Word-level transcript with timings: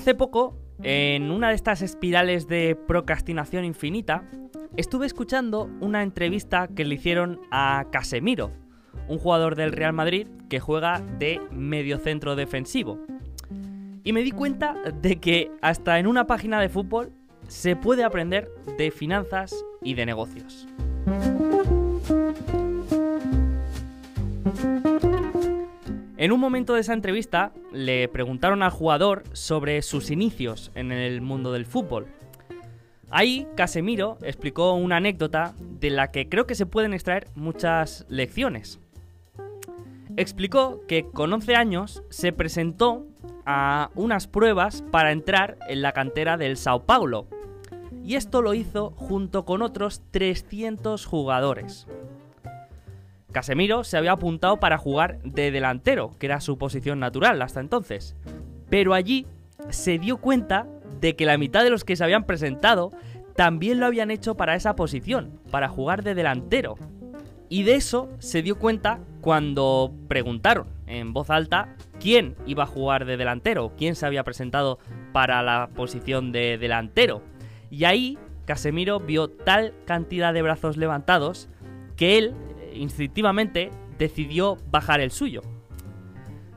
Hace 0.00 0.14
poco, 0.14 0.56
en 0.82 1.30
una 1.30 1.50
de 1.50 1.54
estas 1.54 1.82
espirales 1.82 2.48
de 2.48 2.74
procrastinación 2.74 3.66
infinita, 3.66 4.24
estuve 4.78 5.04
escuchando 5.04 5.68
una 5.82 6.02
entrevista 6.02 6.68
que 6.68 6.86
le 6.86 6.94
hicieron 6.94 7.38
a 7.50 7.84
Casemiro, 7.92 8.50
un 9.08 9.18
jugador 9.18 9.56
del 9.56 9.72
Real 9.72 9.92
Madrid 9.92 10.26
que 10.48 10.58
juega 10.58 11.02
de 11.18 11.38
mediocentro 11.50 12.34
defensivo. 12.34 12.98
Y 14.02 14.14
me 14.14 14.22
di 14.22 14.30
cuenta 14.30 14.74
de 15.02 15.16
que 15.16 15.50
hasta 15.60 15.98
en 15.98 16.06
una 16.06 16.26
página 16.26 16.62
de 16.62 16.70
fútbol 16.70 17.12
se 17.46 17.76
puede 17.76 18.02
aprender 18.02 18.50
de 18.78 18.90
finanzas 18.90 19.54
y 19.82 19.92
de 19.92 20.06
negocios. 20.06 20.66
En 26.20 26.32
un 26.32 26.40
momento 26.40 26.74
de 26.74 26.82
esa 26.82 26.92
entrevista 26.92 27.50
le 27.72 28.06
preguntaron 28.08 28.62
al 28.62 28.70
jugador 28.70 29.22
sobre 29.32 29.80
sus 29.80 30.10
inicios 30.10 30.70
en 30.74 30.92
el 30.92 31.22
mundo 31.22 31.50
del 31.50 31.64
fútbol. 31.64 32.08
Ahí 33.08 33.46
Casemiro 33.56 34.18
explicó 34.20 34.74
una 34.74 34.98
anécdota 34.98 35.54
de 35.58 35.88
la 35.88 36.10
que 36.10 36.28
creo 36.28 36.46
que 36.46 36.54
se 36.54 36.66
pueden 36.66 36.92
extraer 36.92 37.28
muchas 37.36 38.04
lecciones. 38.10 38.80
Explicó 40.18 40.82
que 40.86 41.06
con 41.10 41.32
11 41.32 41.56
años 41.56 42.02
se 42.10 42.34
presentó 42.34 43.06
a 43.46 43.88
unas 43.94 44.26
pruebas 44.26 44.84
para 44.90 45.12
entrar 45.12 45.56
en 45.70 45.80
la 45.80 45.92
cantera 45.92 46.36
del 46.36 46.58
Sao 46.58 46.84
Paulo. 46.84 47.28
Y 48.04 48.16
esto 48.16 48.42
lo 48.42 48.52
hizo 48.52 48.90
junto 48.90 49.46
con 49.46 49.62
otros 49.62 50.02
300 50.10 51.06
jugadores. 51.06 51.86
Casemiro 53.32 53.84
se 53.84 53.96
había 53.96 54.12
apuntado 54.12 54.58
para 54.58 54.78
jugar 54.78 55.20
de 55.22 55.50
delantero, 55.50 56.16
que 56.18 56.26
era 56.26 56.40
su 56.40 56.58
posición 56.58 56.98
natural 56.98 57.40
hasta 57.42 57.60
entonces. 57.60 58.16
Pero 58.68 58.94
allí 58.94 59.26
se 59.68 59.98
dio 59.98 60.16
cuenta 60.18 60.66
de 61.00 61.16
que 61.16 61.26
la 61.26 61.38
mitad 61.38 61.62
de 61.62 61.70
los 61.70 61.84
que 61.84 61.96
se 61.96 62.04
habían 62.04 62.24
presentado 62.24 62.92
también 63.36 63.80
lo 63.80 63.86
habían 63.86 64.10
hecho 64.10 64.36
para 64.36 64.54
esa 64.54 64.76
posición, 64.76 65.40
para 65.50 65.68
jugar 65.68 66.02
de 66.02 66.14
delantero. 66.14 66.76
Y 67.48 67.64
de 67.64 67.74
eso 67.74 68.08
se 68.18 68.42
dio 68.42 68.58
cuenta 68.58 69.00
cuando 69.20 69.92
preguntaron 70.08 70.68
en 70.86 71.12
voz 71.12 71.30
alta 71.30 71.74
quién 71.98 72.36
iba 72.46 72.64
a 72.64 72.66
jugar 72.66 73.04
de 73.04 73.16
delantero, 73.16 73.72
quién 73.76 73.94
se 73.94 74.06
había 74.06 74.24
presentado 74.24 74.78
para 75.12 75.42
la 75.42 75.70
posición 75.74 76.32
de 76.32 76.58
delantero. 76.58 77.22
Y 77.70 77.84
ahí 77.84 78.18
Casemiro 78.44 79.00
vio 79.00 79.28
tal 79.28 79.74
cantidad 79.84 80.34
de 80.34 80.42
brazos 80.42 80.76
levantados 80.76 81.48
que 81.96 82.18
él 82.18 82.34
instintivamente 82.74 83.70
decidió 83.98 84.56
bajar 84.70 85.00
el 85.00 85.10
suyo. 85.10 85.42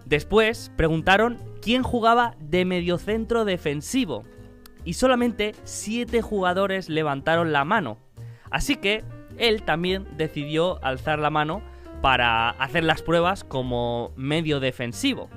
Después 0.06 0.72
preguntaron 0.76 1.40
quién 1.62 1.84
jugaba 1.84 2.36
de 2.40 2.66
mediocentro 2.66 3.46
defensivo 3.46 4.24
y 4.86 4.94
solamente 4.94 5.54
7 5.64 6.22
jugadores 6.22 6.90
levantaron 6.90 7.52
la 7.52 7.66
mano. 7.66 7.98
Así 8.52 8.76
que 8.76 9.04
él 9.38 9.64
también 9.64 10.06
decidió 10.18 10.84
alzar 10.84 11.20
la 11.20 11.30
mano 11.30 11.62
para 12.02 12.50
hacer 12.50 12.84
las 12.84 13.02
pruebas 13.02 13.44
como 13.44 14.12
medio 14.16 14.60
defensivo. 14.60 15.30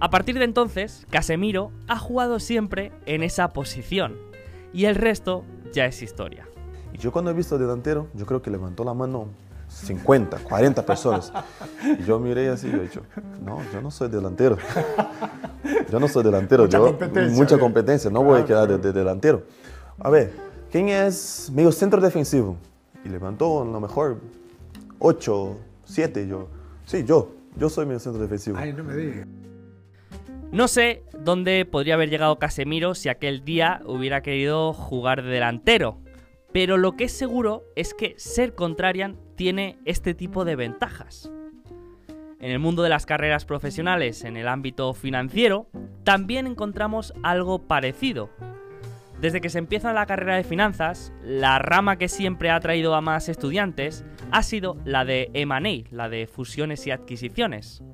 A 0.00 0.10
partir 0.10 0.38
de 0.38 0.44
entonces, 0.44 1.06
Casemiro 1.10 1.70
ha 1.86 1.98
jugado 1.98 2.40
siempre 2.40 2.92
en 3.04 3.22
esa 3.22 3.52
posición 3.52 4.16
y 4.72 4.86
el 4.86 4.94
resto 4.94 5.44
ya 5.72 5.86
es 5.86 6.02
historia. 6.02 6.48
Y 6.92 6.98
yo 6.98 7.12
cuando 7.12 7.30
he 7.30 7.34
visto 7.34 7.58
delantero, 7.58 8.08
yo 8.14 8.24
creo 8.24 8.40
que 8.40 8.50
levantó 8.50 8.84
la 8.84 8.94
mano 8.94 9.28
50, 9.68 10.38
40 10.38 10.84
personas. 10.84 11.32
Y 11.98 12.04
yo 12.04 12.18
miré 12.18 12.48
así 12.48 12.68
y 12.68 12.70
he 12.74 12.80
dicho, 12.80 13.02
no, 13.44 13.60
yo 13.72 13.80
no 13.80 13.90
soy 13.90 14.08
delantero. 14.08 14.56
Yo 15.90 15.98
no 16.00 16.08
soy 16.08 16.22
delantero. 16.24 16.64
Mucha 16.64 16.78
yo, 16.78 16.84
competencia, 16.84 17.36
Mucha 17.36 17.58
competencia, 17.58 18.10
no 18.10 18.22
voy 18.22 18.40
a 18.40 18.44
quedar 18.44 18.68
de, 18.68 18.78
de 18.78 18.92
delantero. 18.92 19.42
A 19.98 20.10
ver, 20.10 20.32
¿quién 20.70 20.88
es 20.88 21.50
medio 21.52 21.72
centro 21.72 22.00
defensivo? 22.00 22.56
Y 23.04 23.08
levantó 23.08 23.62
a 23.62 23.64
lo 23.64 23.80
mejor 23.80 24.18
8, 24.98 25.56
7. 25.84 26.26
Yo, 26.28 26.48
sí, 26.84 27.04
yo, 27.04 27.32
yo 27.56 27.68
soy 27.68 27.86
medio 27.86 28.00
centro 28.00 28.20
defensivo. 28.20 28.56
Ay, 28.58 28.72
no 28.72 28.84
me 28.84 28.94
digas. 28.94 29.26
No 30.50 30.66
sé 30.66 31.02
dónde 31.18 31.66
podría 31.66 31.94
haber 31.94 32.08
llegado 32.08 32.38
Casemiro 32.38 32.94
si 32.94 33.10
aquel 33.10 33.44
día 33.44 33.82
hubiera 33.84 34.22
querido 34.22 34.72
jugar 34.72 35.22
de 35.22 35.28
delantero, 35.28 35.98
pero 36.58 36.76
lo 36.76 36.96
que 36.96 37.04
es 37.04 37.12
seguro 37.12 37.62
es 37.76 37.94
que 37.94 38.14
ser 38.16 38.56
contrarian 38.56 39.16
tiene 39.36 39.78
este 39.84 40.12
tipo 40.12 40.44
de 40.44 40.56
ventajas. 40.56 41.30
En 42.40 42.50
el 42.50 42.58
mundo 42.58 42.82
de 42.82 42.88
las 42.88 43.06
carreras 43.06 43.44
profesionales, 43.44 44.24
en 44.24 44.36
el 44.36 44.48
ámbito 44.48 44.92
financiero, 44.92 45.68
también 46.02 46.48
encontramos 46.48 47.14
algo 47.22 47.68
parecido. 47.68 48.30
Desde 49.20 49.40
que 49.40 49.50
se 49.50 49.60
empieza 49.60 49.92
la 49.92 50.06
carrera 50.06 50.34
de 50.34 50.42
finanzas, 50.42 51.12
la 51.22 51.60
rama 51.60 51.96
que 51.96 52.08
siempre 52.08 52.50
ha 52.50 52.58
traído 52.58 52.96
a 52.96 53.02
más 53.02 53.28
estudiantes 53.28 54.04
ha 54.32 54.42
sido 54.42 54.78
la 54.84 55.04
de 55.04 55.30
M&A, 55.34 55.94
la 55.94 56.08
de 56.08 56.26
fusiones 56.26 56.84
y 56.88 56.90
adquisiciones 56.90 57.84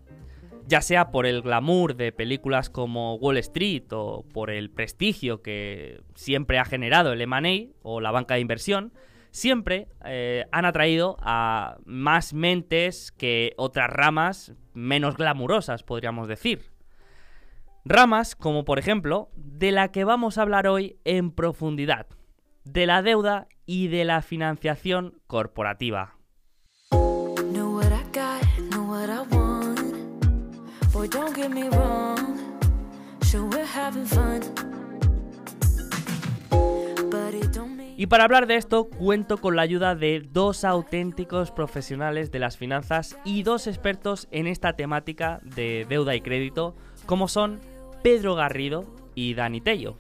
ya 0.67 0.81
sea 0.81 1.11
por 1.11 1.27
el 1.27 1.43
glamour 1.43 1.97
de 1.97 2.13
películas 2.13 2.71
como 2.71 3.17
Wall 3.17 3.39
Street 3.39 3.85
o 3.93 4.25
por 4.33 4.51
el 4.51 4.71
prestigio 4.71 5.43
que 5.43 6.01
siempre 6.15 6.59
ha 6.59 6.65
generado 6.65 7.13
el 7.13 7.21
M&A 7.21 7.73
o 7.83 8.01
la 8.01 8.11
banca 8.11 8.35
de 8.35 8.41
inversión, 8.41 8.93
siempre 9.31 9.89
eh, 10.05 10.47
han 10.53 10.65
atraído 10.65 11.17
a 11.21 11.77
más 11.85 12.35
mentes 12.35 13.13
que 13.13 13.53
otras 13.57 13.91
ramas 13.91 14.53
menos 14.73 15.17
glamurosas, 15.17 15.83
podríamos 15.83 16.29
decir. 16.29 16.71
Ramas 17.85 18.35
como 18.35 18.65
por 18.65 18.79
ejemplo 18.79 19.29
de 19.37 19.73
la 19.73 19.93
que 19.93 20.05
vamos 20.05 20.39
a 20.39 20.43
hablar 20.43 20.67
hoy 20.67 20.99
en 21.05 21.31
profundidad, 21.33 22.07
de 22.65 22.87
la 22.87 23.03
deuda 23.03 23.49
y 23.67 23.89
de 23.89 24.05
la 24.05 24.23
financiación 24.23 25.21
corporativa. 25.27 26.17
Y 37.97 38.07
para 38.07 38.25
hablar 38.25 38.47
de 38.49 38.57
esto 38.57 38.89
cuento 38.89 39.39
con 39.39 39.55
la 39.55 39.63
ayuda 39.63 39.95
de 39.95 40.27
dos 40.29 40.65
auténticos 40.65 41.53
profesionales 41.53 42.33
de 42.33 42.41
las 42.41 42.57
finanzas 42.57 43.17
y 43.25 43.45
dos 43.45 43.67
expertos 43.69 44.27
en 44.33 44.49
esta 44.49 44.75
temática 44.75 45.41
de 45.45 45.87
deuda 45.89 46.17
y 46.17 46.21
crédito, 46.21 46.75
como 47.07 47.29
son 47.29 47.61
Pedro 48.03 48.35
Garrido 48.35 48.85
y 49.15 49.35
Dani 49.35 49.61
Tello. 49.61 49.97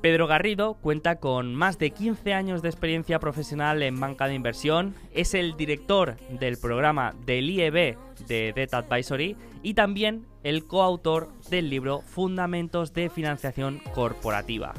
Pedro 0.00 0.28
Garrido 0.28 0.74
cuenta 0.74 1.16
con 1.16 1.54
más 1.54 1.78
de 1.78 1.90
15 1.90 2.32
años 2.32 2.62
de 2.62 2.68
experiencia 2.68 3.18
profesional 3.18 3.82
en 3.82 3.98
banca 3.98 4.28
de 4.28 4.34
inversión, 4.34 4.94
es 5.12 5.34
el 5.34 5.56
director 5.56 6.16
del 6.30 6.56
programa 6.56 7.14
del 7.26 7.50
IEB 7.50 7.98
de 8.28 8.52
Debt 8.54 8.74
Advisory 8.74 9.36
y 9.62 9.74
también 9.74 10.26
el 10.42 10.66
coautor 10.66 11.30
del 11.50 11.70
libro 11.70 12.00
Fundamentos 12.00 12.92
de 12.92 13.10
Financiación 13.10 13.80
Corporativa. 13.94 14.74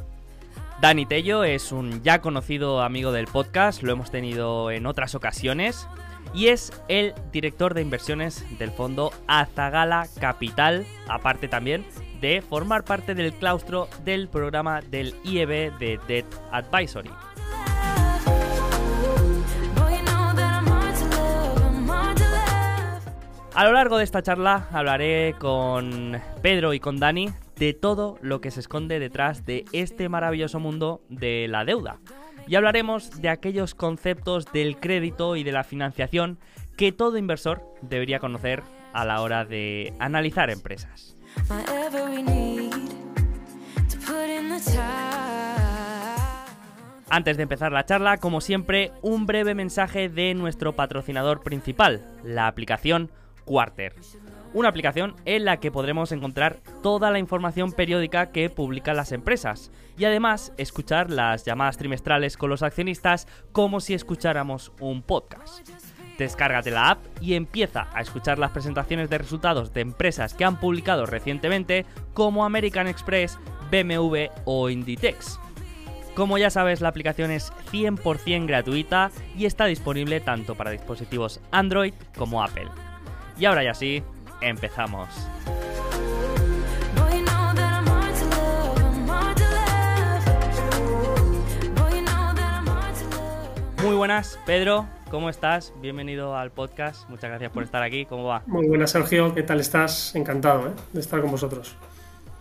Dani 0.82 1.06
Tello 1.06 1.44
es 1.44 1.72
un 1.72 2.02
ya 2.04 2.22
conocido 2.22 2.82
amigo 2.82 3.12
del 3.12 3.28
podcast, 3.28 3.84
lo 3.84 3.92
hemos 3.92 4.12
tenido 4.12 4.72
en 4.72 4.86
otras 4.86 5.14
ocasiones, 5.14 5.88
y 6.34 6.48
es 6.48 6.72
el 6.88 7.14
director 7.32 7.74
de 7.74 7.82
inversiones 7.82 8.46
del 8.58 8.72
fondo 8.72 9.12
Azagala 9.28 10.08
Capital, 10.20 10.86
aparte 11.08 11.48
también 11.48 11.86
de 12.22 12.42
formar 12.42 12.84
parte 12.84 13.16
del 13.16 13.34
claustro 13.34 13.88
del 14.04 14.28
programa 14.28 14.82
del 14.82 15.16
IEB 15.24 15.78
de 15.80 16.00
Debt 16.08 16.26
Advisory. 16.52 17.12
A 23.60 23.66
lo 23.66 23.74
largo 23.74 23.98
de 23.98 24.06
esta 24.06 24.24
charla 24.24 24.70
hablaré 24.72 25.36
con 25.38 26.18
Pedro 26.42 26.74
y 26.74 26.80
con 26.80 26.98
Dani 26.98 27.28
de 27.58 27.74
todo 27.74 28.18
lo 28.22 28.40
que 28.40 28.52
se 28.52 28.62
esconde 28.62 29.00
detrás 29.00 29.46
de 29.46 29.66
este 29.74 30.08
maravilloso 30.08 30.62
mundo 30.62 31.02
de 31.10 31.46
la 31.50 31.66
deuda. 31.66 31.98
Y 32.48 32.56
hablaremos 32.56 33.22
de 33.22 33.28
aquellos 33.28 33.76
conceptos 33.76 34.46
del 34.54 34.78
crédito 34.78 35.36
y 35.36 35.44
de 35.44 35.52
la 35.52 35.66
financiación 35.66 36.40
que 36.78 36.94
todo 36.94 37.18
inversor 37.18 37.62
debería 37.82 38.20
conocer 38.20 38.64
a 38.94 39.04
la 39.04 39.20
hora 39.20 39.44
de 39.44 39.94
analizar 40.00 40.50
empresas. 40.50 41.18
Antes 47.10 47.36
de 47.36 47.44
empezar 47.44 47.74
la 47.74 47.86
charla, 47.86 48.20
como 48.20 48.40
siempre, 48.40 48.94
un 49.02 49.26
breve 49.26 49.54
mensaje 49.54 50.08
de 50.08 50.34
nuestro 50.34 50.78
patrocinador 50.78 51.42
principal, 51.42 52.06
la 52.24 52.48
aplicación 52.48 53.12
Quarter. 53.50 53.96
Una 54.54 54.70
aplicación 54.70 55.16
en 55.26 55.44
la 55.44 55.60
que 55.60 55.72
podremos 55.72 56.12
encontrar 56.12 56.60
toda 56.84 57.10
la 57.10 57.18
información 57.18 57.72
periódica 57.72 58.32
que 58.32 58.52
publican 58.52 58.96
las 58.96 59.12
empresas 59.12 59.72
y 59.98 60.06
además 60.06 60.54
escuchar 60.58 61.10
las 61.10 61.46
llamadas 61.46 61.78
trimestrales 61.78 62.38
con 62.38 62.52
los 62.52 62.62
accionistas 62.62 63.28
como 63.52 63.80
si 63.80 63.96
escucháramos 63.96 64.72
un 64.80 65.02
podcast. 65.02 65.68
Descárgate 66.20 66.70
la 66.70 66.92
app 66.92 67.00
y 67.22 67.34
empieza 67.34 67.88
a 67.92 68.02
escuchar 68.02 68.38
las 68.38 68.52
presentaciones 68.52 69.10
de 69.10 69.18
resultados 69.18 69.74
de 69.74 69.82
empresas 69.82 70.36
que 70.36 70.46
han 70.46 70.60
publicado 70.60 71.08
recientemente 71.08 71.88
como 72.14 72.46
American 72.46 72.88
Express, 72.88 73.40
BMW 73.72 74.26
o 74.46 74.70
Inditex. 74.70 75.40
Como 76.14 76.38
ya 76.38 76.52
sabes, 76.52 76.82
la 76.82 76.90
aplicación 76.90 77.32
es 77.32 77.52
100% 77.72 78.46
gratuita 78.46 79.10
y 79.36 79.46
está 79.46 79.66
disponible 79.66 80.20
tanto 80.20 80.54
para 80.54 80.70
dispositivos 80.70 81.40
Android 81.52 81.96
como 82.16 82.44
Apple. 82.44 82.68
Y 83.40 83.46
ahora 83.46 83.64
ya 83.64 83.74
sí, 83.74 84.04
empezamos. 84.42 85.08
Muy 93.82 93.96
buenas, 93.96 94.38
Pedro, 94.46 94.88
¿cómo 95.10 95.30
estás? 95.30 95.74
Bienvenido 95.82 96.36
al 96.36 96.52
podcast, 96.52 97.10
muchas 97.10 97.30
gracias 97.30 97.50
por 97.54 97.64
estar 97.64 97.82
aquí, 97.82 98.06
¿cómo 98.06 98.26
va? 98.26 98.44
Muy 98.46 98.68
buenas, 98.68 98.92
Sergio. 98.92 99.34
¿Qué 99.34 99.44
tal 99.44 99.62
estás? 99.62 100.14
Encantado 100.16 100.68
¿eh? 100.68 100.72
de 100.92 101.00
estar 101.00 101.22
con 101.22 101.32
vosotros. 101.32 101.78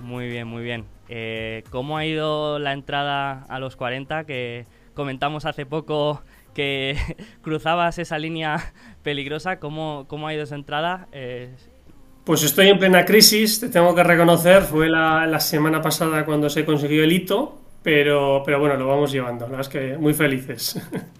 Muy 0.00 0.28
bien, 0.28 0.48
muy 0.48 0.64
bien. 0.64 0.84
Eh, 1.08 1.62
¿Cómo 1.70 1.96
ha 1.96 2.06
ido 2.06 2.58
la 2.58 2.72
entrada 2.72 3.44
a 3.48 3.60
los 3.60 3.76
40? 3.76 4.24
Que 4.24 4.66
comentamos 4.94 5.44
hace 5.44 5.64
poco 5.64 6.22
que 6.58 6.96
cruzabas 7.42 7.98
esa 7.98 8.18
línea 8.18 8.74
peligrosa. 9.02 9.60
¿Cómo, 9.60 10.06
cómo 10.08 10.28
ha 10.28 10.34
ido 10.34 10.44
esa 10.44 10.56
entrada? 10.56 11.08
Eh, 11.12 11.56
Pues 12.24 12.42
estoy 12.42 12.68
en 12.68 12.78
plena 12.78 13.04
crisis, 13.04 13.58
te 13.60 13.68
tengo 13.70 13.94
que 13.94 14.04
reconocer. 14.04 14.62
Fue 14.62 14.88
la, 14.88 15.26
la 15.26 15.40
semana 15.40 15.80
pasada 15.80 16.24
cuando 16.24 16.50
se 16.50 16.64
consiguió 16.64 17.02
el 17.04 17.12
hito, 17.12 17.58
pero, 17.82 18.42
pero 18.44 18.60
bueno, 18.60 18.76
lo 18.76 18.86
vamos 18.86 19.10
llevando. 19.12 19.46
La 19.46 19.52
verdad 19.56 19.60
es 19.62 19.68
que 19.68 19.98
muy 19.98 20.12
felices. 20.14 20.78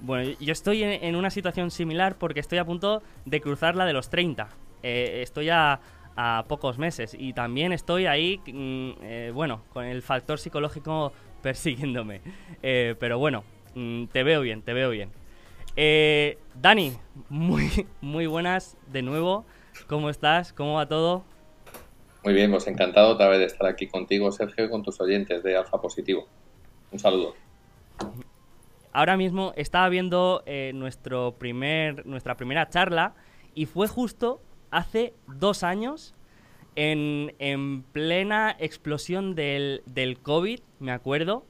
bueno, 0.00 0.32
yo 0.38 0.52
estoy 0.52 0.82
en, 0.82 1.04
en 1.04 1.16
una 1.16 1.30
situación 1.30 1.70
similar 1.70 2.18
porque 2.18 2.40
estoy 2.40 2.58
a 2.58 2.64
punto 2.64 3.02
de 3.24 3.40
cruzar 3.40 3.74
la 3.76 3.84
de 3.86 3.92
los 3.92 4.10
30. 4.10 4.58
Eh, 4.82 5.20
estoy 5.22 5.48
a, 5.50 5.80
a 6.16 6.44
pocos 6.48 6.78
meses 6.78 7.14
y 7.18 7.32
también 7.32 7.72
estoy 7.72 8.06
ahí, 8.06 8.42
mm, 8.46 8.90
eh, 9.02 9.30
bueno, 9.34 9.64
con 9.70 9.84
el 9.84 10.02
factor 10.02 10.38
psicológico 10.38 11.12
persiguiéndome. 11.40 12.22
Eh, 12.62 12.94
pero 12.98 13.18
bueno, 13.18 13.44
mm, 13.74 14.06
te 14.06 14.22
veo 14.22 14.40
bien, 14.40 14.62
te 14.62 14.72
veo 14.72 14.90
bien. 14.90 15.10
Eh, 15.76 16.38
Dani, 16.54 16.92
muy, 17.28 17.70
muy 18.00 18.26
buenas 18.26 18.76
de 18.90 19.02
nuevo. 19.02 19.44
¿Cómo 19.86 20.10
estás? 20.10 20.52
¿Cómo 20.52 20.74
va 20.74 20.88
todo? 20.88 21.24
Muy 22.24 22.34
bien, 22.34 22.50
pues 22.50 22.66
encantado 22.66 23.10
otra 23.10 23.28
vez 23.28 23.38
de 23.38 23.44
estar 23.46 23.66
aquí 23.66 23.86
contigo, 23.86 24.32
Sergio, 24.32 24.64
y 24.64 24.68
con 24.68 24.82
tus 24.82 25.00
oyentes 25.00 25.42
de 25.42 25.56
Alfa 25.56 25.80
Positivo. 25.80 26.26
Un 26.90 26.98
saludo. 26.98 27.34
Ahora 28.92 29.16
mismo 29.16 29.52
estaba 29.56 29.88
viendo 29.88 30.42
eh, 30.46 30.72
nuestro 30.74 31.36
primer, 31.38 32.04
nuestra 32.06 32.36
primera 32.36 32.68
charla 32.68 33.14
y 33.54 33.66
fue 33.66 33.86
justo 33.86 34.40
hace 34.70 35.14
dos 35.26 35.62
años 35.62 36.14
en, 36.74 37.34
en 37.38 37.82
plena 37.82 38.56
explosión 38.58 39.34
del, 39.34 39.82
del 39.86 40.18
COVID, 40.18 40.60
me 40.80 40.92
acuerdo. 40.92 41.44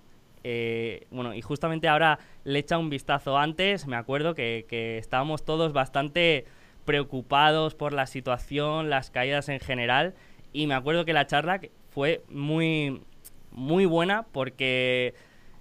Eh, 0.51 1.07
bueno, 1.11 1.35
y 1.35 1.43
justamente 1.43 1.89
ahora 1.89 2.21
le 2.45 2.61
echa 2.61 2.79
un 2.79 2.89
vistazo 2.89 3.37
antes, 3.37 3.87
me 3.87 3.97
acuerdo 3.97 4.35
que, 4.35 4.97
estábamos 4.99 5.45
todos 5.45 5.75
bastante 5.75 6.47
preocupados 6.87 7.75
por 7.75 7.93
la 7.93 8.07
situación, 8.07 8.89
las 8.89 9.11
caídas 9.11 9.51
en 9.51 9.61
general, 9.61 10.15
y 10.55 10.67
me 10.67 10.73
acuerdo 10.73 11.05
que 11.05 11.13
la 11.13 11.27
charla 11.27 11.61
fue 11.91 12.23
muy, 12.31 13.03
muy 13.51 13.85
buena 13.85 14.23
porque 14.33 15.13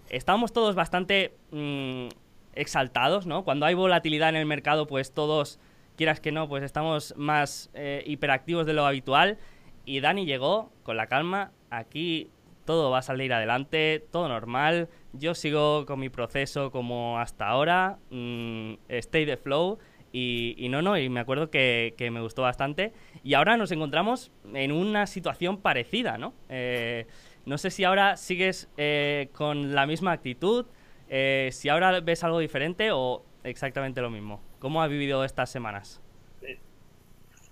estábamos 0.08 0.54
todos 0.54 0.74
bastante 0.74 1.34
mm, 1.52 2.08
exaltados, 2.56 3.28
¿no? 3.28 3.44
Cuando 3.44 3.66
hay 3.66 3.74
volatilidad 3.74 4.30
en 4.30 4.38
el 4.38 4.46
mercado, 4.46 4.88
pues 4.88 5.12
todos, 5.12 5.60
quieras 5.98 6.22
que 6.22 6.32
no, 6.32 6.48
pues 6.48 6.64
estamos 6.64 7.14
más 7.18 7.70
eh, 7.74 8.04
hiperactivos 8.06 8.66
de 8.66 8.72
lo 8.72 8.86
habitual. 8.86 9.38
Y 9.84 10.00
Dani 10.00 10.26
llegó 10.26 10.72
con 10.84 10.96
la 10.96 11.08
calma, 11.08 11.52
aquí 11.72 12.30
todo 12.68 12.92
va 12.92 13.00
a 13.00 13.02
salir 13.02 13.34
adelante, 13.34 14.06
todo 14.12 14.28
normal, 14.28 14.90
yo 15.14 15.34
sigo 15.34 15.88
con 15.88 16.00
mi 16.00 16.10
proceso 16.10 16.70
como 16.70 17.18
hasta 17.18 17.48
ahora, 17.48 17.98
mm, 18.12 18.74
stay 18.90 19.26
the 19.26 19.38
flow. 19.38 19.80
Y, 20.12 20.68
no, 20.72 20.82
no, 20.82 20.98
y 20.98 21.10
me 21.10 21.20
acuerdo 21.20 21.52
que, 21.52 21.94
me 22.12 22.22
gustó 22.22 22.42
bastante. 22.42 22.92
Y 23.24 23.36
ahora 23.36 23.56
nos 23.56 23.72
encontramos 23.72 24.32
en 24.54 24.72
una 24.72 25.06
situación 25.06 25.62
parecida, 25.62 26.18
¿no? 26.18 26.34
Eh, 26.50 27.06
no 27.46 27.60
sé 27.60 27.70
si 27.70 27.84
ahora 27.84 28.18
sigues 28.18 28.68
eh, 28.78 29.30
con 29.34 29.76
la 29.76 29.86
misma 29.86 30.14
actitud, 30.14 30.66
eh, 31.08 31.50
si 31.52 31.70
ahora 31.70 32.00
ves 32.00 32.24
algo 32.24 32.40
diferente 32.40 32.90
o 32.92 33.24
exactamente 33.44 34.02
lo 34.02 34.10
mismo. 34.10 34.42
¿Cómo 34.58 34.82
has 34.82 34.90
vivido 34.90 35.24
estas 35.24 35.52
semanas? 35.52 36.02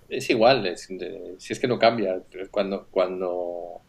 Es 0.10 0.30
igual, 0.30 0.76
si 0.76 1.54
es 1.54 1.60
que 1.60 1.68
no 1.68 1.78
cambia. 1.78 2.22
Cuando, 2.50 2.88
cuando, 2.90 3.82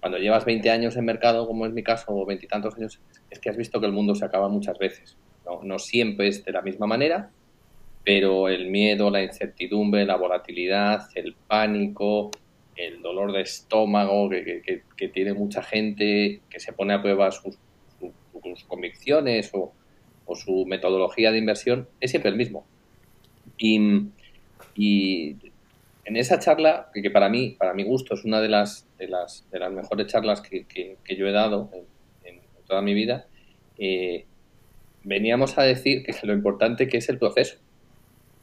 cuando 0.00 0.18
llevas 0.18 0.44
20 0.44 0.70
años 0.70 0.96
en 0.96 1.04
mercado, 1.04 1.46
como 1.46 1.66
es 1.66 1.72
mi 1.72 1.82
caso, 1.82 2.06
o 2.08 2.26
veintitantos 2.26 2.74
años, 2.76 3.00
es 3.28 3.38
que 3.38 3.50
has 3.50 3.56
visto 3.56 3.80
que 3.80 3.86
el 3.86 3.92
mundo 3.92 4.14
se 4.14 4.24
acaba 4.24 4.48
muchas 4.48 4.78
veces. 4.78 5.16
No, 5.44 5.60
no 5.62 5.78
siempre 5.78 6.28
es 6.28 6.44
de 6.44 6.52
la 6.52 6.62
misma 6.62 6.86
manera, 6.86 7.30
pero 8.04 8.48
el 8.48 8.70
miedo, 8.70 9.10
la 9.10 9.22
incertidumbre, 9.22 10.06
la 10.06 10.16
volatilidad, 10.16 11.08
el 11.14 11.34
pánico, 11.46 12.30
el 12.76 13.02
dolor 13.02 13.32
de 13.32 13.42
estómago 13.42 14.30
que, 14.30 14.82
tiene 15.12 15.34
mucha 15.34 15.62
gente, 15.62 16.40
que 16.48 16.60
se 16.60 16.72
pone 16.72 16.94
a 16.94 17.02
prueba 17.02 17.30
sus, 17.30 17.58
convicciones 18.66 19.50
o, 19.52 19.72
su 20.34 20.64
metodología 20.64 21.32
de 21.32 21.38
inversión, 21.38 21.88
es 22.00 22.10
siempre 22.10 22.30
el 22.30 22.36
mismo. 22.36 22.64
Y 23.58 25.36
en 26.10 26.16
esa 26.16 26.40
charla, 26.40 26.90
que, 26.92 27.08
para 27.08 27.28
mí, 27.28 27.54
para 27.56 27.72
mi 27.72 27.84
gusto, 27.84 28.14
es 28.14 28.24
una 28.24 28.40
de 28.40 28.48
las, 28.48 28.84
de 28.98 29.06
las, 29.06 29.48
de 29.52 29.60
las 29.60 29.70
mejores 29.70 30.08
charlas 30.08 30.40
que, 30.40 30.66
que- 30.66 31.16
yo 31.16 31.28
he 31.28 31.30
dado 31.30 31.70
en, 32.24 32.40
toda 32.66 32.82
mi 32.82 32.94
vida, 32.94 33.28
eh, 33.78 34.26
veníamos 35.04 35.56
a 35.56 35.62
decir 35.62 36.02
que 36.04 36.12
lo 36.24 36.32
importante 36.32 36.88
que 36.88 36.98
es 36.98 37.08
el 37.08 37.18
proceso. 37.18 37.58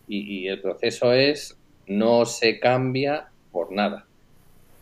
Y, 0.08 0.48
el 0.48 0.62
proceso 0.62 1.12
es 1.12 1.58
no 1.88 2.26
se 2.26 2.60
cambia 2.60 3.32
por 3.52 3.74
nada. 3.74 4.08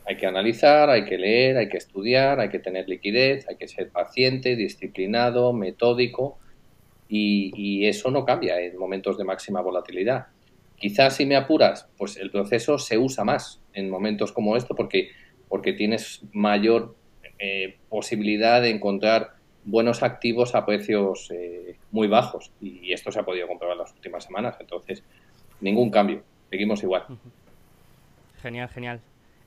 Hay 0.05 0.17
que 0.17 0.27
analizar, 0.27 0.91
hay 0.91 1.05
que 1.05 1.17
leer, 1.17 1.57
hay 1.57 1.69
que 1.69 1.77
estudiar, 1.77 2.39
hay 2.39 2.49
que 2.49 2.59
tener 2.59 2.87
liquidez, 2.87 3.47
hay 3.49 3.55
que 3.55 3.67
ser 3.67 3.89
paciente, 3.89 4.55
disciplinado, 4.55 5.53
metódico 5.53 6.37
y 7.07 7.85
eso 7.87 8.11
no 8.11 8.25
cambia 8.25 8.59
en 8.59 8.77
momentos 8.77 9.17
de 9.17 9.23
máxima 9.23 9.61
volatilidad. 9.61 10.27
Quizás 10.77 11.15
si 11.15 11.25
me 11.25 11.35
apuras, 11.35 11.87
pues 11.97 12.17
el 12.17 12.31
proceso 12.31 12.77
se 12.77 12.97
usa 12.97 13.23
más 13.23 13.61
en 13.73 13.89
momentos 13.89 14.31
como 14.31 14.57
esto 14.57 14.75
porque, 14.75 15.09
porque 15.47 15.73
tienes 15.73 16.21
mayor 16.31 16.95
eh, 17.39 17.77
posibilidad 17.89 18.61
de 18.61 18.69
encontrar 18.69 19.35
buenos 19.63 20.03
activos 20.03 20.53
a 20.53 20.65
precios 20.65 21.31
eh, 21.31 21.77
muy 21.91 22.07
bajos 22.07 22.51
y 22.61 22.91
esto 22.93 23.11
se 23.11 23.19
ha 23.19 23.23
podido 23.23 23.47
comprobar 23.47 23.75
en 23.75 23.79
las 23.83 23.93
últimas 23.93 24.23
semanas. 24.23 24.57
Entonces, 24.59 25.03
ningún 25.61 25.89
cambio, 25.89 26.23
seguimos 26.49 26.83
igual. 26.83 27.05
Genial, 28.41 28.69
genial. 28.69 29.01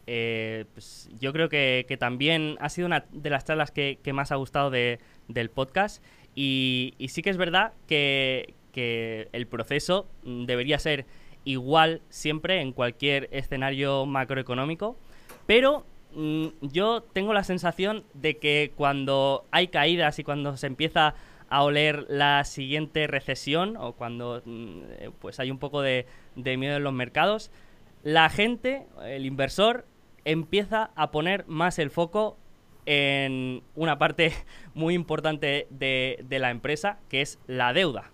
Eh, 0.06 0.64
pues 0.72 1.10
yo 1.20 1.32
creo 1.34 1.48
que, 1.50 1.96
también 2.00 2.56
ha 2.60 2.70
sido 2.70 2.86
una 2.86 3.04
de 3.12 3.30
las 3.30 3.44
charlas 3.44 3.70
que, 3.70 3.98
más 4.12 4.32
ha 4.32 4.36
gustado 4.36 4.70
de- 4.70 4.98
del 5.28 5.50
podcast 5.50 6.02
y 6.34 6.94
sí 7.08 7.20
que 7.22 7.30
es 7.30 7.36
verdad 7.36 7.72
que, 7.86 8.54
que 8.78 9.28
el 9.32 9.48
proceso 9.48 10.06
mm, 10.22 10.44
debería 10.44 10.78
ser 10.78 11.04
igual 11.44 12.00
siempre 12.10 12.60
en 12.60 12.70
cualquier 12.70 13.28
escenario 13.32 14.06
macroeconómico, 14.06 14.96
pero 15.46 15.84
mm, 16.14 16.46
yo 16.60 17.02
tengo 17.12 17.32
la 17.32 17.42
sensación 17.42 18.04
de 18.14 18.38
que 18.38 18.70
cuando 18.76 19.46
hay 19.50 19.66
caídas 19.66 20.20
y 20.20 20.22
cuando 20.22 20.56
se 20.56 20.68
empieza 20.68 21.16
a 21.48 21.64
oler 21.64 22.06
la 22.08 22.44
siguiente 22.44 23.08
recesión 23.08 23.76
o 23.76 23.94
cuando 23.94 24.42
mm, 24.44 24.80
eh, 24.90 25.10
pues 25.18 25.40
hay 25.40 25.50
un 25.50 25.58
poco 25.58 25.82
de, 25.82 26.06
miedo 26.36 26.76
en 26.76 26.84
los 26.84 26.92
mercados, 26.92 27.50
la 28.04 28.30
gente, 28.30 28.86
el 29.04 29.26
inversor, 29.26 29.86
empieza 30.24 30.92
a 30.94 31.10
poner 31.10 31.44
más 31.48 31.80
el 31.80 31.90
foco 31.90 32.38
en 32.86 33.64
una 33.74 33.98
parte 33.98 34.32
muy 34.74 34.94
importante 34.94 35.66
de 35.68 36.38
la 36.38 36.52
empresa, 36.52 37.00
que 37.08 37.22
es 37.22 37.40
la 37.48 37.72
deuda. 37.72 38.12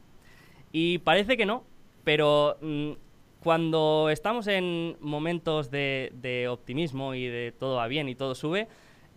Y 0.76 0.99
parece 0.99 1.37
que 1.37 1.47
no, 1.47 1.62
pero 2.02 2.59
mm, 2.61 2.90
cuando 3.40 4.09
estamos 4.11 4.49
en 4.49 4.97
momentos 5.00 5.71
de, 5.71 6.11
de 6.14 6.49
optimismo 6.49 7.14
y 7.14 7.26
de 7.28 7.52
todo 7.52 7.76
va 7.76 7.87
bien 7.87 8.09
y 8.09 8.16
todo 8.16 8.35
sube, 8.35 8.66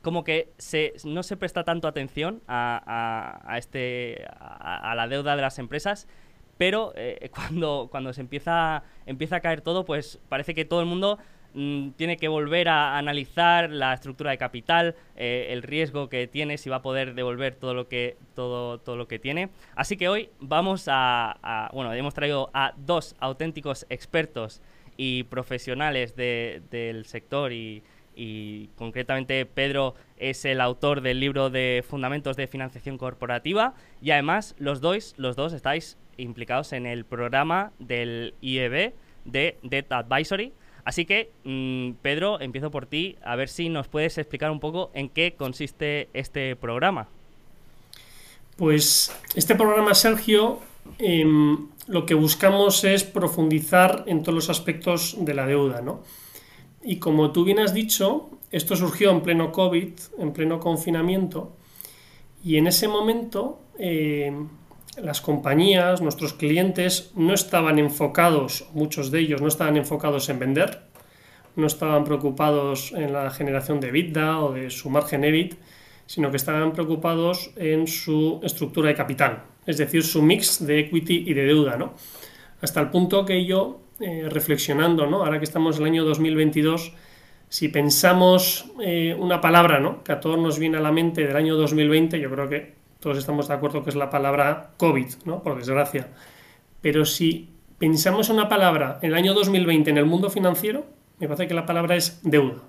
como 0.03 0.23
que 0.23 0.51
se, 0.59 0.93
no 1.03 1.23
se 1.23 1.35
presta 1.35 1.63
tanto 1.63 1.87
atención 1.87 2.43
a, 2.47 3.41
a- 3.43 3.57
este, 3.57 4.23
a, 4.39 4.91
a 4.91 4.95
la 4.95 5.07
deuda 5.07 5.35
de 5.35 5.41
las 5.41 5.57
empresas, 5.57 6.07
pero 6.59 6.93
eh, 6.95 7.31
cuando, 7.35 7.87
cuando 7.89 8.13
se 8.13 8.21
empieza, 8.21 8.83
empieza 9.07 9.37
a 9.37 9.39
caer 9.39 9.61
todo, 9.61 9.83
pues 9.83 10.19
parece 10.29 10.53
que 10.53 10.63
todo 10.63 10.81
el 10.81 10.85
mundo 10.85 11.17
mm, 11.53 11.89
tiene 11.91 12.17
que 12.17 12.27
volver 12.27 12.69
a 12.69 12.97
analizar 12.97 13.69
la 13.69 13.93
estructura 13.93 14.31
de 14.31 14.37
capital, 14.37 14.95
eh, 15.15 15.47
el 15.51 15.63
riesgo 15.63 16.09
que 16.09 16.27
tiene, 16.27 16.57
si 16.57 16.69
va 16.69 16.77
a 16.77 16.81
poder 16.81 17.13
devolver 17.15 17.55
todo 17.55 17.73
lo 17.73 17.87
que, 17.87 18.17
todo, 18.35 18.79
todo 18.79 18.95
lo 18.95 19.07
que 19.07 19.19
tiene. 19.19 19.49
Así 19.75 19.97
que 19.97 20.07
hoy 20.09 20.29
vamos 20.39 20.85
a, 20.87 21.69
bueno, 21.73 21.93
hemos 21.93 22.13
traído 22.13 22.49
a 22.53 22.73
dos 22.77 23.15
auténticos 23.19 23.85
expertos 23.89 24.61
y 24.97 25.23
profesionales 25.23 26.15
de- 26.15 26.61
del 26.71 27.05
sector 27.05 27.53
y, 27.53 27.83
y 28.15 28.67
concretamente 28.75 29.45
Pedro 29.45 29.93
es 30.17 30.43
el 30.45 30.59
autor 30.59 31.01
del 31.01 31.19
libro 31.19 31.49
de 31.51 31.83
Fundamentos 31.87 32.35
de 32.35 32.47
Financiación 32.47 32.97
Corporativa 32.97 33.75
y 34.01 34.09
además 34.11 34.55
los 34.57 34.81
dos, 34.81 35.13
los 35.17 35.35
dos 35.35 35.53
estáis 35.53 35.97
implicados 36.17 36.73
en 36.73 36.87
el 36.87 37.05
programa 37.05 37.71
del 37.77 38.33
IEB 38.41 38.93
de 39.25 39.57
Debt 39.61 39.91
Advisory. 39.91 40.51
Así 40.87 41.03
que, 41.03 41.31
mm, 41.43 41.97
Pedro, 42.01 42.39
empiezo 42.39 42.71
por 42.71 42.85
ti, 42.85 43.17
a 43.21 43.35
ver 43.35 43.49
si 43.49 43.67
nos 43.67 43.89
puedes 43.89 44.17
explicar 44.17 44.51
un 44.51 44.61
poco 44.61 44.89
en 44.93 45.09
qué 45.09 45.33
consiste 45.37 46.07
este 46.13 46.55
programa. 46.55 47.09
Pues 48.55 49.11
este 49.35 49.55
programa, 49.55 49.93
Sergio, 49.93 50.61
em, 50.97 51.67
lo 51.87 52.05
que 52.05 52.13
buscamos 52.13 52.85
es 52.85 53.03
profundizar 53.03 54.05
en 54.07 54.23
todos 54.23 54.35
los 54.35 54.49
aspectos 54.49 55.17
de 55.19 55.33
la 55.33 55.45
deuda, 55.45 55.81
¿no? 55.81 56.03
Y 56.81 56.99
como 56.99 57.31
tú 57.33 57.43
bien 57.43 57.59
has 57.59 57.73
dicho, 57.73 58.29
esto 58.49 58.77
surgió 58.77 59.11
en 59.11 59.19
pleno 59.19 59.51
COVID, 59.51 59.89
en 60.19 60.31
pleno 60.31 60.61
confinamiento, 60.61 61.51
y 62.45 62.55
en 62.55 62.65
ese 62.65 62.87
momento 62.87 63.59
em, 63.77 64.47
las 65.01 65.21
compañías, 65.21 66.01
nuestros 66.01 66.33
clientes, 66.33 67.11
no 67.15 67.33
estaban 67.33 67.79
enfocados, 67.79 68.67
muchos 68.73 69.11
de 69.11 69.19
ellos 69.19 69.41
no 69.41 69.47
estaban 69.47 69.77
enfocados 69.77 70.29
en 70.29 70.39
vender, 70.39 70.81
no 71.55 71.67
estaban 71.67 72.03
preocupados 72.03 72.91
en 72.93 73.13
la 73.13 73.29
generación 73.29 73.79
de 73.79 73.89
EBITDA 73.89 74.39
o 74.39 74.53
de 74.53 74.69
su 74.69 74.89
margen 74.89 75.23
EBIT, 75.23 75.55
sino 76.05 76.31
que 76.31 76.37
estaban 76.37 76.71
preocupados 76.71 77.51
en 77.57 77.87
su 77.87 78.39
estructura 78.43 78.89
de 78.89 78.95
capital, 78.95 79.43
es 79.65 79.77
decir, 79.77 80.03
su 80.03 80.21
mix 80.21 80.65
de 80.65 80.79
equity 80.79 81.25
y 81.27 81.33
de 81.33 81.45
deuda, 81.45 81.77
¿no? 81.77 81.93
Hasta 82.61 82.79
el 82.79 82.89
punto 82.89 83.25
que 83.25 83.45
yo, 83.45 83.81
eh, 83.99 84.27
reflexionando, 84.29 85.05
¿no? 85.05 85.23
Ahora 85.23 85.37
que 85.37 85.45
estamos 85.45 85.77
en 85.77 85.83
el 85.83 85.89
año 85.89 86.05
2022, 86.05 86.93
si 87.49 87.69
pensamos 87.69 88.71
eh, 88.81 89.15
una 89.17 89.41
palabra, 89.41 89.79
¿no? 89.79 90.03
Que 90.03 90.13
a 90.13 90.19
todos 90.19 90.39
nos 90.39 90.57
viene 90.57 90.77
a 90.77 90.81
la 90.81 90.91
mente 90.91 91.25
del 91.25 91.35
año 91.35 91.55
2020, 91.55 92.19
yo 92.19 92.31
creo 92.31 92.49
que 92.49 92.76
todos 92.99 93.17
estamos 93.17 93.47
de 93.47 93.53
acuerdo 93.53 93.83
que 93.83 93.89
es 93.89 93.95
la 93.95 94.09
palabra 94.09 94.71
COVID, 94.77 95.07
¿no? 95.25 95.43
Por 95.43 95.57
desgracia. 95.57 96.07
Pero 96.81 97.05
si 97.05 97.49
pensamos 97.77 98.29
en 98.29 98.35
una 98.35 98.49
palabra 98.49 98.99
en 99.01 99.11
el 99.11 99.15
año 99.15 99.33
2020 99.33 99.89
en 99.89 99.97
el 99.97 100.05
mundo 100.05 100.29
financiero, 100.29 100.85
me 101.19 101.27
parece 101.27 101.47
que 101.47 101.53
la 101.53 101.65
palabra 101.65 101.95
es 101.95 102.19
deuda. 102.23 102.63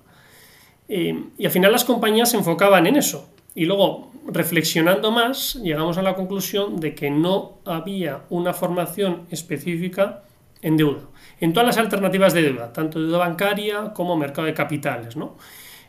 Eh, 0.87 1.23
y 1.37 1.45
al 1.45 1.51
final 1.51 1.71
las 1.71 1.85
compañías 1.85 2.31
se 2.31 2.37
enfocaban 2.37 2.87
en 2.87 2.95
eso. 2.95 3.29
Y 3.55 3.65
luego, 3.65 4.11
reflexionando 4.27 5.11
más, 5.11 5.55
llegamos 5.55 5.97
a 5.97 6.01
la 6.01 6.15
conclusión 6.15 6.79
de 6.79 6.95
que 6.95 7.09
no 7.09 7.57
había 7.65 8.23
una 8.29 8.53
formación 8.53 9.25
específica 9.31 10.23
en 10.61 10.77
deuda. 10.77 11.01
En 11.39 11.53
todas 11.53 11.67
las 11.67 11.77
alternativas 11.77 12.33
de 12.33 12.43
deuda, 12.43 12.73
tanto 12.73 12.99
deuda 12.99 13.17
bancaria 13.17 13.93
como 13.93 14.17
mercado 14.17 14.47
de 14.47 14.53
capitales, 14.53 15.15
¿no? 15.15 15.37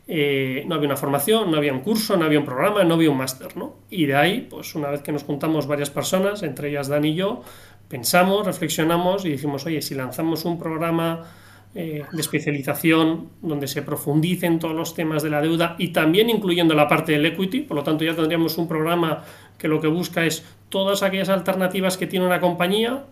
Eh, 0.08 0.64
no 0.66 0.74
había 0.74 0.88
una 0.88 0.96
formación, 0.96 1.50
no 1.50 1.56
había 1.56 1.72
un 1.72 1.80
curso, 1.80 2.16
no 2.16 2.24
había 2.24 2.38
un 2.38 2.44
programa, 2.44 2.82
no 2.84 2.94
había 2.94 3.10
un 3.10 3.18
máster, 3.18 3.56
¿no? 3.56 3.76
Y 3.90 4.06
de 4.06 4.16
ahí, 4.16 4.46
pues 4.48 4.74
una 4.74 4.90
vez 4.90 5.02
que 5.02 5.12
nos 5.12 5.22
juntamos 5.22 5.66
varias 5.66 5.90
personas, 5.90 6.42
entre 6.42 6.70
ellas 6.70 6.88
Dan 6.88 7.04
y 7.04 7.14
yo, 7.14 7.42
pensamos, 7.88 8.46
reflexionamos 8.46 9.24
y 9.24 9.30
dijimos, 9.30 9.66
oye, 9.66 9.82
si 9.82 9.94
lanzamos 9.94 10.44
un 10.44 10.58
programa 10.58 11.26
eh, 11.72 12.02
de 12.10 12.20
especialización 12.20 13.28
donde 13.42 13.68
se 13.68 13.82
profundicen 13.82 14.58
todos 14.58 14.74
los 14.74 14.94
temas 14.94 15.22
de 15.22 15.30
la 15.30 15.40
deuda 15.40 15.76
y 15.78 15.88
también 15.88 16.28
incluyendo 16.28 16.74
la 16.74 16.88
parte 16.88 17.12
del 17.12 17.26
equity, 17.26 17.60
por 17.60 17.76
lo 17.76 17.84
tanto 17.84 18.04
ya 18.04 18.16
tendríamos 18.16 18.58
un 18.58 18.66
programa 18.66 19.22
que 19.56 19.68
lo 19.68 19.80
que 19.80 19.86
busca 19.86 20.26
es 20.26 20.44
todas 20.68 21.04
aquellas 21.04 21.28
alternativas 21.28 21.96
que 21.96 22.08
tiene 22.08 22.26
una 22.26 22.40
compañía, 22.40 23.04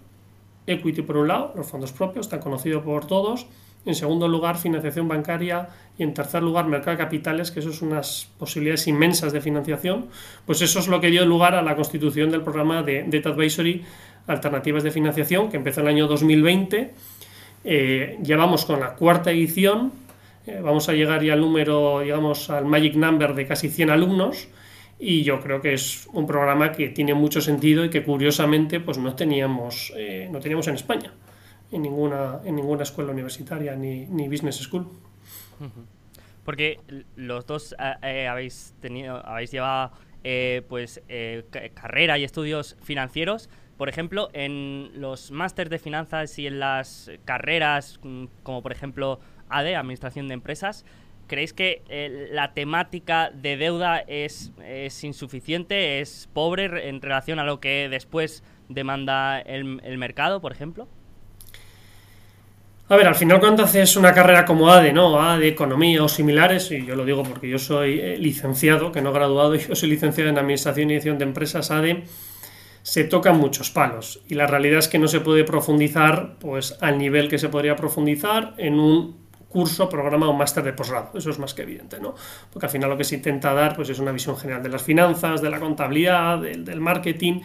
equity 0.66 1.02
por 1.02 1.18
un 1.18 1.28
lado, 1.28 1.52
los 1.54 1.68
fondos 1.68 1.92
propios, 1.92 2.28
tan 2.28 2.40
conocido 2.40 2.83
por 2.83 3.07
todos, 3.07 3.47
en 3.88 3.97
segundo 3.97 4.28
lugar 4.28 4.57
financiación 4.57 5.09
bancaria. 5.09 5.68
Y 5.99 6.04
en 6.04 6.14
tercer 6.14 6.45
lugar 6.45 6.66
mercado 6.66 6.92
de 6.92 7.02
capitales, 7.02 7.50
que 7.50 7.59
eso 7.59 7.71
es 7.71 7.83
unas 7.83 8.28
posibilidades 8.38 8.87
inmensas 8.87 9.33
de 9.33 9.40
financiación, 9.40 10.07
pues 10.47 10.62
eso 10.62 10.78
es 10.78 10.87
lo 10.87 11.00
que 11.00 11.09
dio 11.09 11.26
lugar 11.26 11.57
a 11.57 11.62
la 11.62 11.75
constitución 11.75 12.30
del 12.30 12.42
programa 12.42 12.85
de 12.85 13.02
Debt 13.02 13.26
Advisory 13.26 13.85
Alternativas 14.28 14.85
de 14.85 14.92
Financiación, 14.92 15.50
que 15.50 15.57
empezó 15.57 15.80
en 15.80 15.88
el 15.88 15.95
año 15.95 16.07
2020 16.07 16.95
eh, 17.64 18.18
ya 18.23 18.37
vamos 18.37 18.64
con 18.64 18.80
la 18.80 18.95
cuarta 18.95 19.30
edición, 19.30 19.92
eh, 20.47 20.61
vamos 20.62 20.88
a 20.88 20.92
llegar 20.92 21.23
ya 21.23 21.33
al 21.33 21.40
número, 21.40 22.00
digamos, 22.00 22.50
al 22.50 22.64
magic 22.64 22.95
number 22.95 23.35
de 23.35 23.47
casi 23.47 23.68
100 23.68 23.90
alumnos. 23.90 24.49
Y 25.00 25.23
yo 25.23 25.40
creo 25.40 25.61
que 25.61 25.75
es 25.75 26.09
un 26.12 26.26
programa 26.26 26.73
que 26.73 26.88
tiene 26.88 27.14
mucho 27.14 27.40
sentido 27.40 27.85
y 27.85 27.90
que 27.90 28.02
curiosamente 28.02 28.80
pues 28.80 28.99
no 28.99 29.14
teníamos, 29.14 29.92
eh, 29.97 30.28
no 30.30 30.40
teníamos 30.40 30.66
en 30.66 30.75
España, 30.75 31.12
en 31.73 31.83
ninguna, 31.83 32.41
en 32.45 32.57
ninguna 32.57 32.83
escuela 32.83 33.13
universitaria 33.13 33.75
ni, 33.77 34.07
ni 34.07 34.29
business 34.29 34.57
school. 34.57 34.87
Porque 36.45 36.81
los 37.17 37.47
dos 37.47 37.75
eh, 37.79 37.95
eh, 38.03 38.29
habéis 38.29 38.75
tenido, 38.81 39.25
habéis 39.27 39.51
llevado 39.51 39.93
eh, 40.25 40.63
pues 40.69 41.03
eh, 41.09 41.45
ca- 41.51 41.69
carrera 41.71 42.19
y 42.19 42.25
estudios 42.25 42.77
financieros. 42.83 43.51
Por 43.77 43.89
ejemplo, 43.89 44.31
en 44.33 44.91
los 44.95 45.31
másters 45.31 45.71
de 45.71 45.79
finanzas 45.79 46.39
y 46.39 46.47
en 46.47 46.59
las 46.59 47.11
carreras, 47.25 48.01
mm, 48.03 48.25
como 48.43 48.63
por 48.63 48.73
ejemplo 48.73 49.21
ADE, 49.51 49.77
Administración 49.77 50.27
de 50.29 50.35
Empresas, 50.35 50.85
¿creéis 51.27 51.53
que 51.53 51.83
eh, 51.89 52.29
la 52.33 52.55
temática 52.55 53.31
de 53.31 53.57
deuda 53.57 53.99
es, 53.99 54.51
es 54.65 55.05
insuficiente, 55.05 56.01
es 56.01 56.29
pobre 56.33 56.69
re- 56.69 56.89
en 56.89 57.01
relación 57.03 57.39
a 57.39 57.45
lo 57.45 57.61
que 57.61 57.89
después 57.91 58.43
demanda 58.69 59.39
el, 59.41 59.81
el 59.85 59.99
mercado, 59.99 60.41
por 60.41 60.53
ejemplo? 60.53 60.89
A 62.90 62.97
ver, 62.97 63.07
al 63.07 63.14
final 63.14 63.38
cuando 63.38 63.64
haces 63.64 63.97
una 63.97 64.14
carrera 64.14 64.47
como 64.47 64.71
ADE, 64.71 64.95
¿no? 64.95 65.21
ADE, 65.21 65.49
Economía 65.49 66.02
o 66.02 66.09
similares, 66.09 66.71
y 66.71 66.87
yo 66.87 66.97
lo 66.97 67.04
digo 67.04 67.23
porque 67.23 67.47
yo 67.47 67.59
soy 67.59 68.00
eh, 68.00 68.16
licenciado, 68.16 68.92
que 68.92 69.02
no 69.02 69.12
graduado, 69.12 69.54
yo 69.57 69.75
soy 69.75 69.90
licenciado 69.90 70.30
en 70.30 70.38
Administración 70.38 70.87
y 70.87 70.95
Dirección 70.95 71.18
de 71.18 71.25
Empresas, 71.25 71.71
ADE, 71.71 72.04
se 72.83 73.04
tocan 73.04 73.37
muchos 73.37 73.71
palos. 73.71 74.23
Y 74.26 74.37
la 74.37 74.47
realidad 74.47 74.78
es 74.78 74.88
que 74.88 74.99
no 74.99 75.07
se 75.07 75.21
puede 75.21 75.45
profundizar 75.45 76.37
pues, 76.38 76.78
al 76.80 76.97
nivel 76.97 77.28
que 77.28 77.37
se 77.37 77.50
podría 77.50 77.76
profundizar 77.76 78.54
en 78.57 78.80
un 78.80 79.28
curso, 79.50 79.90
programa 79.90 80.26
o 80.26 80.33
máster 80.33 80.64
de 80.64 80.73
posgrado. 80.73 81.11
Eso 81.14 81.28
es 81.28 81.38
más 81.38 81.52
que 81.52 81.62
evidente, 81.62 82.00
¿no? 82.00 82.14
Porque 82.50 82.66
al 82.66 82.73
final 82.73 82.88
lo 82.88 82.97
que 82.97 83.04
se 83.04 83.16
intenta 83.16 83.52
dar 83.52 83.76
pues, 83.76 83.90
es 83.90 83.99
una 83.99 84.12
visión 84.12 84.35
general 84.38 84.62
de 84.62 84.71
las 84.71 84.83
finanzas, 84.83 85.42
de 85.42 85.50
la 85.50 85.61
contabilidad, 85.61 86.38
del, 86.40 86.64
del 86.64 86.80
marketing, 86.80 87.42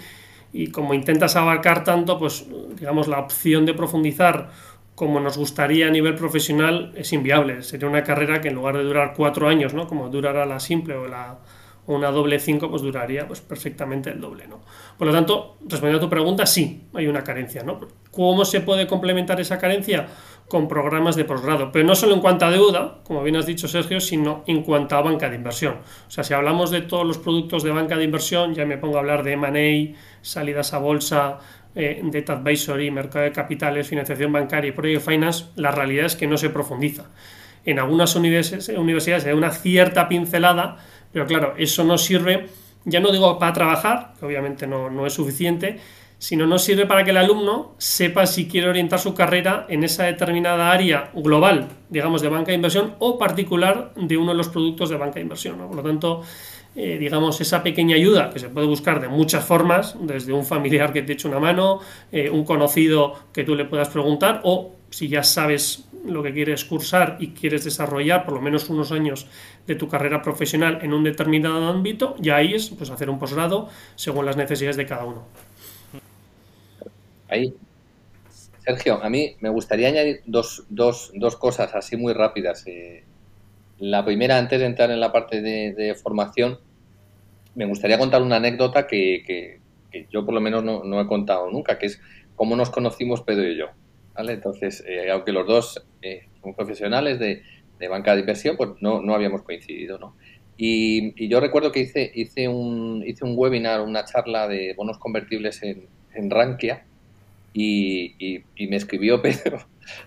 y 0.53 0.67
como 0.67 0.93
intentas 0.93 1.35
abarcar 1.35 1.83
tanto, 1.83 2.19
pues 2.19 2.45
digamos 2.77 3.07
la 3.07 3.19
opción 3.19 3.65
de 3.65 3.73
profundizar 3.73 4.51
como 4.95 5.19
nos 5.19 5.38
gustaría 5.38 5.88
a 5.88 5.89
nivel 5.89 6.15
profesional 6.15 6.91
es 6.95 7.13
inviable. 7.13 7.63
Sería 7.63 7.88
una 7.88 8.03
carrera 8.03 8.41
que 8.41 8.50
en 8.50 8.55
lugar 8.55 8.77
de 8.77 8.83
durar 8.83 9.13
cuatro 9.15 9.47
años, 9.47 9.73
¿no? 9.73 9.88
como 9.88 10.09
durará 10.09 10.45
la 10.45 10.59
simple 10.59 10.95
o 10.95 11.07
la 11.07 11.39
o 11.85 11.95
una 11.95 12.12
doble 12.12 12.39
5, 12.39 12.69
pues 12.69 12.81
duraría 12.81 13.27
pues, 13.27 13.41
perfectamente 13.41 14.09
el 14.09 14.21
doble. 14.21 14.47
¿no? 14.47 14.62
Por 14.97 15.07
lo 15.07 15.13
tanto, 15.13 15.57
respondiendo 15.62 15.97
a 15.97 16.07
tu 16.07 16.09
pregunta, 16.09 16.45
sí, 16.45 16.83
hay 16.93 17.07
una 17.07 17.23
carencia. 17.23 17.63
¿no? 17.63 17.79
¿Cómo 18.12 18.45
se 18.45 18.62
puede 18.62 18.88
complementar 18.88 19.39
esa 19.41 19.57
carencia? 19.57 20.07
Con 20.47 20.67
programas 20.67 21.15
de 21.15 21.23
posgrado, 21.23 21.71
pero 21.71 21.85
no 21.88 21.95
solo 21.95 22.13
en 22.13 22.19
cuanto 22.19 22.45
a 22.45 22.51
deuda, 22.51 23.00
como 23.05 23.23
bien 23.23 23.38
has 23.38 23.45
dicho 23.45 23.67
Sergio, 23.67 24.00
sino 24.00 24.43
en 24.45 24.62
cuanto 24.62 24.95
a 24.95 25.01
banca 25.01 25.29
de 25.29 25.38
inversión. 25.38 25.77
O 26.07 26.12
sea, 26.12 26.23
si 26.23 26.33
hablamos 26.33 26.69
de 26.69 26.81
todos 26.81 27.07
los 27.07 27.17
productos 27.17 27.63
de 27.63 27.71
banca 27.71 27.97
de 27.97 28.03
inversión, 28.03 28.53
ya 28.53 28.65
me 28.65 28.77
pongo 28.77 28.97
a 28.97 29.00
hablar 29.00 29.23
de 29.23 29.33
M&A, 29.33 29.97
salidas 30.21 30.73
a 30.73 30.79
bolsa, 30.79 31.39
eh, 31.75 32.25
advisory, 32.27 32.92
mercado 32.92 33.25
de 33.25 33.32
capitales, 33.32 33.88
financiación 33.88 34.32
bancaria 34.32 34.70
y 34.70 34.72
project 34.72 35.08
finance, 35.08 35.46
la 35.56 35.72
realidad 35.72 36.06
es 36.06 36.15
que 36.15 36.27
no 36.27 36.38
se 36.38 36.50
profundiza. 36.50 37.06
En 37.65 37.80
algunas 37.80 38.15
univers 38.15 38.70
universidades 38.70 39.25
hay 39.25 39.34
una 39.34 39.51
cierta 39.51 40.08
pincelada, 40.08 40.77
pero 41.12 41.25
claro, 41.25 41.53
eso 41.58 41.84
no 41.84 41.98
sirve, 41.98 42.48
ya 42.86 43.00
no 43.00 43.12
digo 43.12 43.39
para 43.39 43.53
trabajar, 43.53 44.13
que 44.20 44.25
obviamente 44.25 44.68
no, 44.68 44.89
no 44.89 45.06
es 45.06 45.13
suficiente, 45.13 45.80
sino 46.24 46.48
no 46.48 46.58
sirve 46.58 46.86
para 46.86 47.03
que 47.03 47.12
el 47.12 47.18
alumno 47.18 47.75
sepa 47.77 48.25
si 48.25 48.48
quiere 48.48 48.70
orientar 48.70 48.98
su 48.98 49.13
carrera 49.13 49.65
en 49.68 49.84
esa 49.84 50.06
determinada 50.06 50.72
área 50.72 51.12
global, 51.13 51.68
digamos, 51.89 52.22
de 52.22 52.30
banca 52.30 52.51
de 52.51 52.56
inversión 52.56 52.96
o 53.00 53.18
particular 53.18 53.92
de 53.98 54.15
uno 54.15 54.32
de 54.32 54.38
los 54.38 54.48
productos 54.48 54.89
de 54.89 54.96
banca 54.96 55.15
de 55.15 55.22
inversión. 55.22 55.58
¿no? 55.58 55.68
Por 55.68 55.75
lo 55.75 55.84
tanto, 55.84 56.24
eh, 56.75 56.98
digamos, 56.98 57.39
esa 57.39 57.62
pequeña 57.62 57.96
ayuda 57.96 58.32
que 58.32 58.39
se 58.39 58.50
puede 58.50 58.65
buscar 58.65 59.00
de 59.00 59.08
muchas 59.08 59.46
formas, 59.46 59.96
desde 60.01 60.34
un 60.34 60.46
familiar 60.46 60.92
que 60.92 61.03
te 61.03 61.13
eche 61.13 61.27
una 61.27 61.39
mano, 61.39 61.80
eh, 62.12 62.30
un 62.30 62.44
conocido 62.44 63.15
que 63.32 63.44
tú 63.44 63.56
le 63.56 63.65
puedas 63.65 63.89
preguntar, 63.89 64.42
o 64.44 64.72
si 64.89 65.08
ya 65.08 65.24
sabes 65.24 65.86
lo 66.06 66.24
que 66.24 66.34
quieres 66.34 66.65
cursar 66.65 67.18
y 67.20 67.30
quieres 67.30 67.63
desarrollar 67.63 68.25
por 68.25 68.34
lo 68.34 68.42
menos 68.42 68.70
unos 68.70 68.92
años 68.92 69.27
de 69.68 69.75
tu 69.75 69.88
carrera 69.88 70.22
profesional 70.22 70.80
en 70.82 70.94
un 70.94 71.03
determinado 71.03 71.68
ámbito, 71.68 72.15
ya 72.20 72.38
ahí 72.38 72.53
es 72.53 72.70
pues, 72.70 72.89
hacer 72.89 73.10
un 73.10 73.20
posgrado 73.20 73.70
según 73.96 74.25
las 74.25 74.36
necesidades 74.36 74.75
de 74.75 74.86
cada 74.86 75.06
uno. 75.06 75.24
Ahí. 77.30 77.53
Sergio, 78.65 79.03
a 79.03 79.10
mí 79.10 79.36
me 79.42 79.50
gustaría 79.50 79.89
añadir 79.89 80.22
dos, 80.25 80.63
dos, 80.70 81.12
dos 81.15 81.36
cosas 81.36 81.75
así 81.75 81.98
muy 81.98 82.13
rápidas. 82.13 82.65
Eh, 82.65 83.03
la 83.80 84.06
primera, 84.06 84.38
antes 84.38 84.60
de 84.60 84.65
entrar 84.65 84.92
en 84.92 85.00
la 85.00 85.12
parte 85.12 85.42
de, 85.42 85.96
formación, 85.96 86.60
me 87.56 87.65
gustaría 87.65 87.98
contar 87.98 88.22
una 88.22 88.38
anécdota 88.38 88.88
que, 88.88 89.24
que, 89.25 90.08
yo 90.12 90.25
por 90.25 90.34
lo 90.34 90.42
menos 90.42 90.63
no, 90.63 90.84
no, 90.84 91.00
he 91.00 91.08
contado 91.08 91.51
nunca, 91.51 91.77
que 91.77 91.86
es 91.88 92.01
cómo 92.36 92.56
nos 92.56 92.70
conocimos 92.70 93.22
Pedro 93.22 93.48
y 93.48 93.58
yo. 93.58 93.68
¿vale? 94.15 94.34
Entonces, 94.34 94.84
eh, 94.88 95.12
aunque 95.12 95.32
los 95.32 95.46
dos 95.46 95.86
eh, 96.01 96.27
somos 96.42 96.56
profesionales 96.56 97.20
de, 97.20 97.44
de, 97.80 97.88
banca 97.88 98.13
de 98.15 98.22
inversión, 98.22 98.58
pues 98.58 98.72
no, 98.80 99.01
no 99.01 99.13
habíamos 99.13 99.44
coincidido. 99.44 100.00
¿no? 100.00 100.15
Y, 100.58 101.13
y, 101.24 101.27
yo 101.27 101.39
recuerdo 101.39 101.72
que 101.72 101.82
hice, 101.82 102.12
hice, 102.13 102.48
un, 102.48 103.03
hice 103.06 103.25
un 103.25 103.34
webinar, 103.36 103.82
una 103.82 104.06
charla 104.06 104.48
de 104.48 104.74
bonos 104.75 104.98
convertibles 104.98 105.62
en, 105.63 105.88
en 106.13 106.30
Rankia 106.30 106.86
y, 107.53 108.15
y, 108.56 108.68
me 108.68 108.77
escribió 108.77 109.22
Pedro 109.22 109.60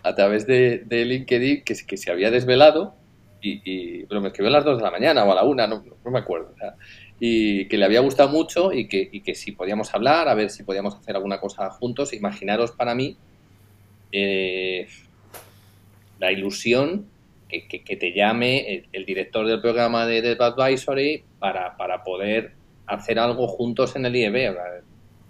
a 0.02 0.14
través 0.14 0.46
de, 0.46 0.78
de 0.86 1.04
LinkedIn 1.04 1.62
que, 1.62 1.74
que 1.86 1.96
se 1.96 2.10
había 2.10 2.30
desvelado 2.30 2.94
y, 3.40 4.04
pero 4.06 4.20
me 4.20 4.28
escribió 4.28 4.48
a 4.48 4.52
las 4.52 4.64
2 4.64 4.78
de 4.78 4.84
la 4.84 4.90
mañana 4.90 5.24
o 5.24 5.32
a 5.32 5.34
la 5.34 5.44
1, 5.44 5.66
no, 5.66 5.84
me 6.10 6.18
acuerdo. 6.18 6.54
y 7.20 7.66
que 7.66 7.78
le 7.78 7.84
había 7.84 8.00
gustado 8.00 8.28
mucho 8.28 8.72
y 8.72 8.88
que, 8.88 9.08
y 9.10 9.20
que 9.20 9.34
si 9.34 9.52
podíamos 9.52 9.94
hablar, 9.94 10.28
a 10.28 10.34
ver 10.34 10.50
si 10.50 10.64
podíamos 10.64 10.94
hacer 10.94 11.16
alguna 11.16 11.40
cosa 11.40 11.70
juntos. 11.70 12.12
Imaginaros 12.12 12.72
para 12.72 12.94
mí 12.94 13.16
eh, 14.12 14.86
la 16.18 16.32
ilusión 16.32 17.06
que, 17.48 17.66
que, 17.68 17.96
te 17.96 18.12
llame 18.12 18.86
el, 18.92 19.04
director 19.04 19.46
del 19.46 19.60
programa 19.60 20.06
de 20.06 20.20
Dev 20.22 20.42
Advisory 20.42 21.24
para, 21.38 21.76
para 21.76 22.02
poder 22.02 22.54
hacer 22.86 23.18
algo 23.18 23.46
juntos 23.46 23.96
en 23.96 24.06
el 24.06 24.16
IEB. 24.16 24.56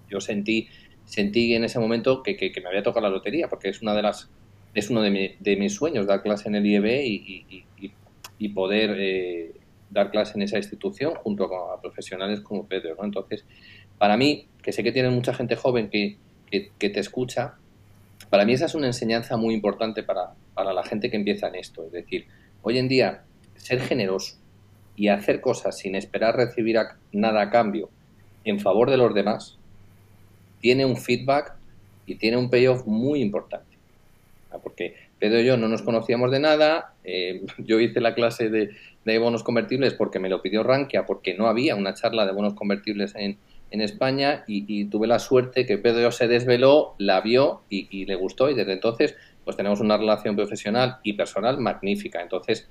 Yo 0.09 0.21
sentí, 0.21 0.69
sentí 1.05 1.55
en 1.55 1.65
ese 1.65 1.79
momento 1.79 2.23
que, 2.23 2.53
me 2.63 2.69
había 2.69 2.83
tocado 2.83 3.07
la 3.07 3.11
lotería, 3.11 3.49
porque 3.49 3.69
es 3.69 3.83
una 3.83 3.95
de 3.95 4.03
las 4.03 4.31
es 4.77 4.91
uno 4.91 5.01
de, 5.01 5.57
mis 5.59 5.75
sueños 5.75 6.07
dar 6.07 6.23
clase 6.23 6.51
en 6.51 6.55
el 6.55 6.67
IEB 6.67 7.03
y, 8.39 8.49
poder 8.55 8.95
eh, 8.99 9.53
dar 9.91 10.11
clase 10.11 10.35
en 10.37 10.43
esa 10.43 10.59
institución 10.59 11.15
junto 11.15 11.45
a 11.45 11.81
profesionales 11.81 12.41
como 12.41 12.67
Pedro. 12.67 12.95
¿no? 12.97 13.05
Entonces, 13.05 13.47
para 13.97 14.19
mí, 14.19 14.49
que 14.63 14.73
sé 14.73 14.83
que 14.83 14.93
tiene 14.93 15.09
mucha 15.09 15.33
gente 15.33 15.57
joven 15.57 15.89
que, 15.89 16.19
te 16.51 17.01
escucha, 17.01 17.55
para 18.29 18.45
mí 18.45 18.53
esa 18.53 18.67
es 18.67 18.75
una 18.75 18.87
enseñanza 18.87 19.39
muy 19.39 19.55
importante 19.55 20.03
para 20.03 20.35
la 20.75 20.83
gente 20.85 21.11
que 21.11 21.17
empieza 21.17 21.49
en 21.49 21.55
esto. 21.55 21.87
Es 21.87 21.93
decir, 21.93 22.27
hoy 22.61 22.77
en 22.77 22.89
día, 22.89 23.25
ser 23.55 23.81
generoso 23.81 24.37
y 24.95 25.09
hacer 25.09 25.41
cosas 25.41 25.79
sin 25.79 25.95
esperar 25.95 26.37
recibir 26.37 26.77
nada 27.13 27.41
a 27.41 27.51
cambio 27.51 27.89
en 28.45 28.61
favor 28.61 28.91
de 28.91 28.99
los 28.99 29.15
demás, 29.15 29.57
tiene 30.61 30.85
un 30.85 30.99
feedback 30.99 31.55
y 32.05 32.17
tiene 32.17 32.37
un 32.37 32.51
payoff 32.51 32.87
muy 32.87 33.23
importante. 33.23 33.76
Porque 34.59 34.95
Pedro 35.19 35.41
y 35.41 35.45
yo 35.45 35.57
no 35.57 35.69
nos 35.69 35.83
conocíamos 35.83 36.31
de 36.31 36.41
nada. 36.41 36.95
Eh, 37.05 37.43
yo 37.59 37.81
hice 37.81 38.01
la 38.01 38.15
clase 38.15 38.51
de, 38.51 39.19
bonos 39.19 39.43
convertibles 39.43 39.95
porque 39.95 40.19
me 40.19 40.29
lo 40.29 40.43
pidió 40.43 40.63
Rankia, 40.63 41.07
porque 41.07 41.35
no 41.35 41.47
había 41.47 41.77
una 41.77 41.95
charla 41.95 42.27
de 42.27 42.33
bonos 42.33 42.55
convertibles 42.55 43.15
en, 43.17 43.39
España 43.71 44.43
y, 44.47 44.87
tuve 44.87 45.07
la 45.07 45.19
suerte 45.19 45.67
que 45.67 45.77
Pedro 45.77 46.11
se 46.11 46.29
desveló, 46.29 46.95
la 46.97 47.21
vio 47.21 47.61
y, 47.69 48.07
le 48.07 48.15
gustó 48.15 48.49
y 48.49 48.55
desde 48.55 48.73
entonces 48.73 49.17
pues 49.45 49.55
tenemos 49.55 49.81
una 49.81 49.99
relación 49.99 50.35
profesional 50.35 50.97
y 51.03 51.13
personal 51.13 51.59
magnífica. 51.59 52.23
Entonces, 52.23 52.67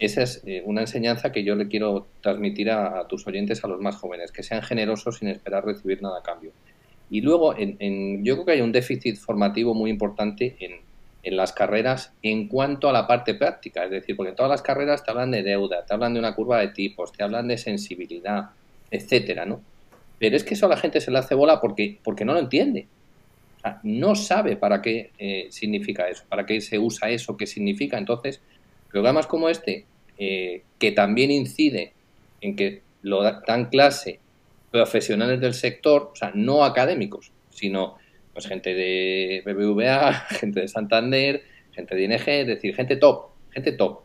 esa 0.00 0.22
es 0.22 0.42
eh, 0.46 0.62
una 0.64 0.80
enseñanza 0.80 1.30
que 1.30 1.44
yo 1.44 1.54
le 1.54 1.68
quiero 1.68 2.06
transmitir 2.22 2.70
a, 2.70 3.06
tus 3.06 3.26
oyentes, 3.26 3.62
a 3.64 3.68
los 3.68 3.80
más 3.80 3.96
jóvenes, 3.96 4.32
que 4.32 4.42
sean 4.42 4.62
generosos 4.62 5.18
sin 5.18 5.28
esperar 5.28 5.64
recibir 5.64 6.02
nada 6.02 6.18
a 6.18 6.22
cambio. 6.22 6.52
Y 7.10 7.20
luego, 7.20 7.54
en, 7.56 8.24
yo 8.24 8.34
creo 8.34 8.46
que 8.46 8.52
hay 8.52 8.60
un 8.60 8.72
déficit 8.72 9.16
formativo 9.16 9.74
muy 9.74 9.90
importante 9.90 10.56
en, 10.60 10.72
en 11.22 11.36
las 11.36 11.52
carreras 11.52 12.12
en 12.22 12.48
cuanto 12.48 12.88
a 12.88 12.92
la 12.92 13.06
parte 13.06 13.34
práctica, 13.34 13.84
es 13.84 13.90
decir, 13.90 14.16
porque 14.16 14.30
en 14.30 14.36
todas 14.36 14.50
las 14.50 14.62
carreras 14.62 15.04
te 15.04 15.10
hablan 15.10 15.30
de 15.30 15.42
deuda, 15.42 15.84
te 15.84 15.92
hablan 15.92 16.14
de 16.14 16.20
una 16.20 16.34
curva 16.34 16.60
de 16.60 16.68
tipos, 16.68 17.12
te 17.12 17.22
hablan 17.22 17.48
de 17.48 17.58
sensibilidad, 17.58 18.50
etcétera, 18.90 19.44
¿no? 19.44 19.60
Pero 20.18 20.36
es 20.36 20.44
que 20.44 20.54
eso 20.54 20.66
a 20.66 20.70
la 20.70 20.76
gente 20.76 21.00
se 21.00 21.10
le 21.10 21.18
hace 21.18 21.34
bola 21.34 21.60
porque, 21.60 21.98
porque 22.02 22.24
no 22.24 22.32
lo 22.32 22.40
entiende. 22.40 22.86
no 23.82 24.14
sabe 24.14 24.56
para 24.56 24.80
qué 24.80 25.10
eh, 25.18 25.48
significa 25.50 26.08
eso, 26.08 26.24
para 26.28 26.46
qué 26.46 26.60
se 26.60 26.78
usa 26.78 27.10
eso, 27.10 27.36
qué 27.36 27.46
significa. 27.46 27.98
Entonces, 27.98 28.40
programas 28.90 29.26
como 29.26 29.48
este, 29.48 29.84
eh, 30.18 30.62
que 30.78 30.92
también 30.92 31.30
incide 31.30 31.92
en 32.40 32.56
que 32.56 32.82
lo 33.02 33.22
dan 33.22 33.66
clase 33.66 34.20
profesionales 34.70 35.40
del 35.40 35.54
sector, 35.54 36.10
o 36.12 36.16
sea, 36.16 36.32
no 36.34 36.64
académicos, 36.64 37.32
sino 37.50 37.96
pues 38.40 38.48
gente 38.48 38.74
de 38.74 39.42
BBVA, 39.44 40.12
gente 40.30 40.60
de 40.60 40.68
Santander, 40.68 41.42
gente 41.72 41.94
de 41.94 42.04
ING, 42.04 42.14
es 42.26 42.46
decir, 42.46 42.74
gente 42.74 42.96
top, 42.96 43.26
gente 43.50 43.72
top. 43.72 44.00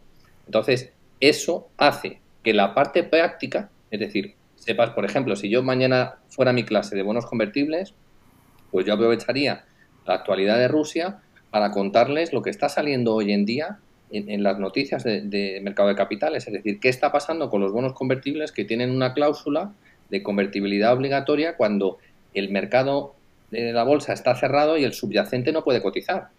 Entonces, 0.45 0.91
eso 1.21 1.69
hace 1.77 2.19
que 2.43 2.53
la 2.53 2.73
parte 2.73 3.03
práctica, 3.03 3.69
es 3.91 3.99
decir, 4.01 4.35
sepas, 4.55 4.89
por 4.89 5.05
ejemplo, 5.05 5.37
si 5.37 5.49
yo 5.49 5.63
mañana 5.63 6.15
fuera 6.27 6.51
mi 6.51 6.63
clase 6.63 6.97
de 6.97 7.01
bonos 7.01 7.25
convertibles, 7.25 7.93
pues 8.71 8.85
yo 8.85 8.93
aprovecharía 8.93 9.63
la 10.05 10.15
actualidad 10.15 10.57
de 10.57 10.67
Rusia 10.67 11.19
para 11.49 11.71
contarles 11.71 12.33
lo 12.33 12.41
que 12.41 12.49
está 12.49 12.67
saliendo 12.67 13.15
hoy 13.15 13.31
en 13.31 13.45
día 13.45 13.79
en, 14.11 14.43
las 14.43 14.59
noticias 14.59 15.03
de, 15.03 15.21
de, 15.21 15.61
mercado 15.61 15.89
de 15.89 15.95
capitales, 15.95 16.45
es 16.47 16.53
decir, 16.53 16.79
qué 16.79 16.89
está 16.89 17.11
pasando 17.11 17.49
con 17.49 17.61
los 17.61 17.71
bonos 17.71 17.93
convertibles 17.93 18.51
que 18.51 18.65
tienen 18.65 18.91
una 18.91 19.13
cláusula 19.13 19.73
de 20.09 20.21
convertibilidad 20.21 20.93
obligatoria 20.93 21.55
cuando 21.55 21.97
el 22.33 22.49
mercado 22.49 23.14
de 23.51 23.73
la 23.73 23.83
bolsa 23.83 24.13
está 24.13 24.35
cerrado 24.35 24.77
y 24.77 24.83
el 24.83 24.93
subyacente 24.93 25.51
no 25.51 25.63
puede 25.63 25.81
cotizar. 25.81 26.29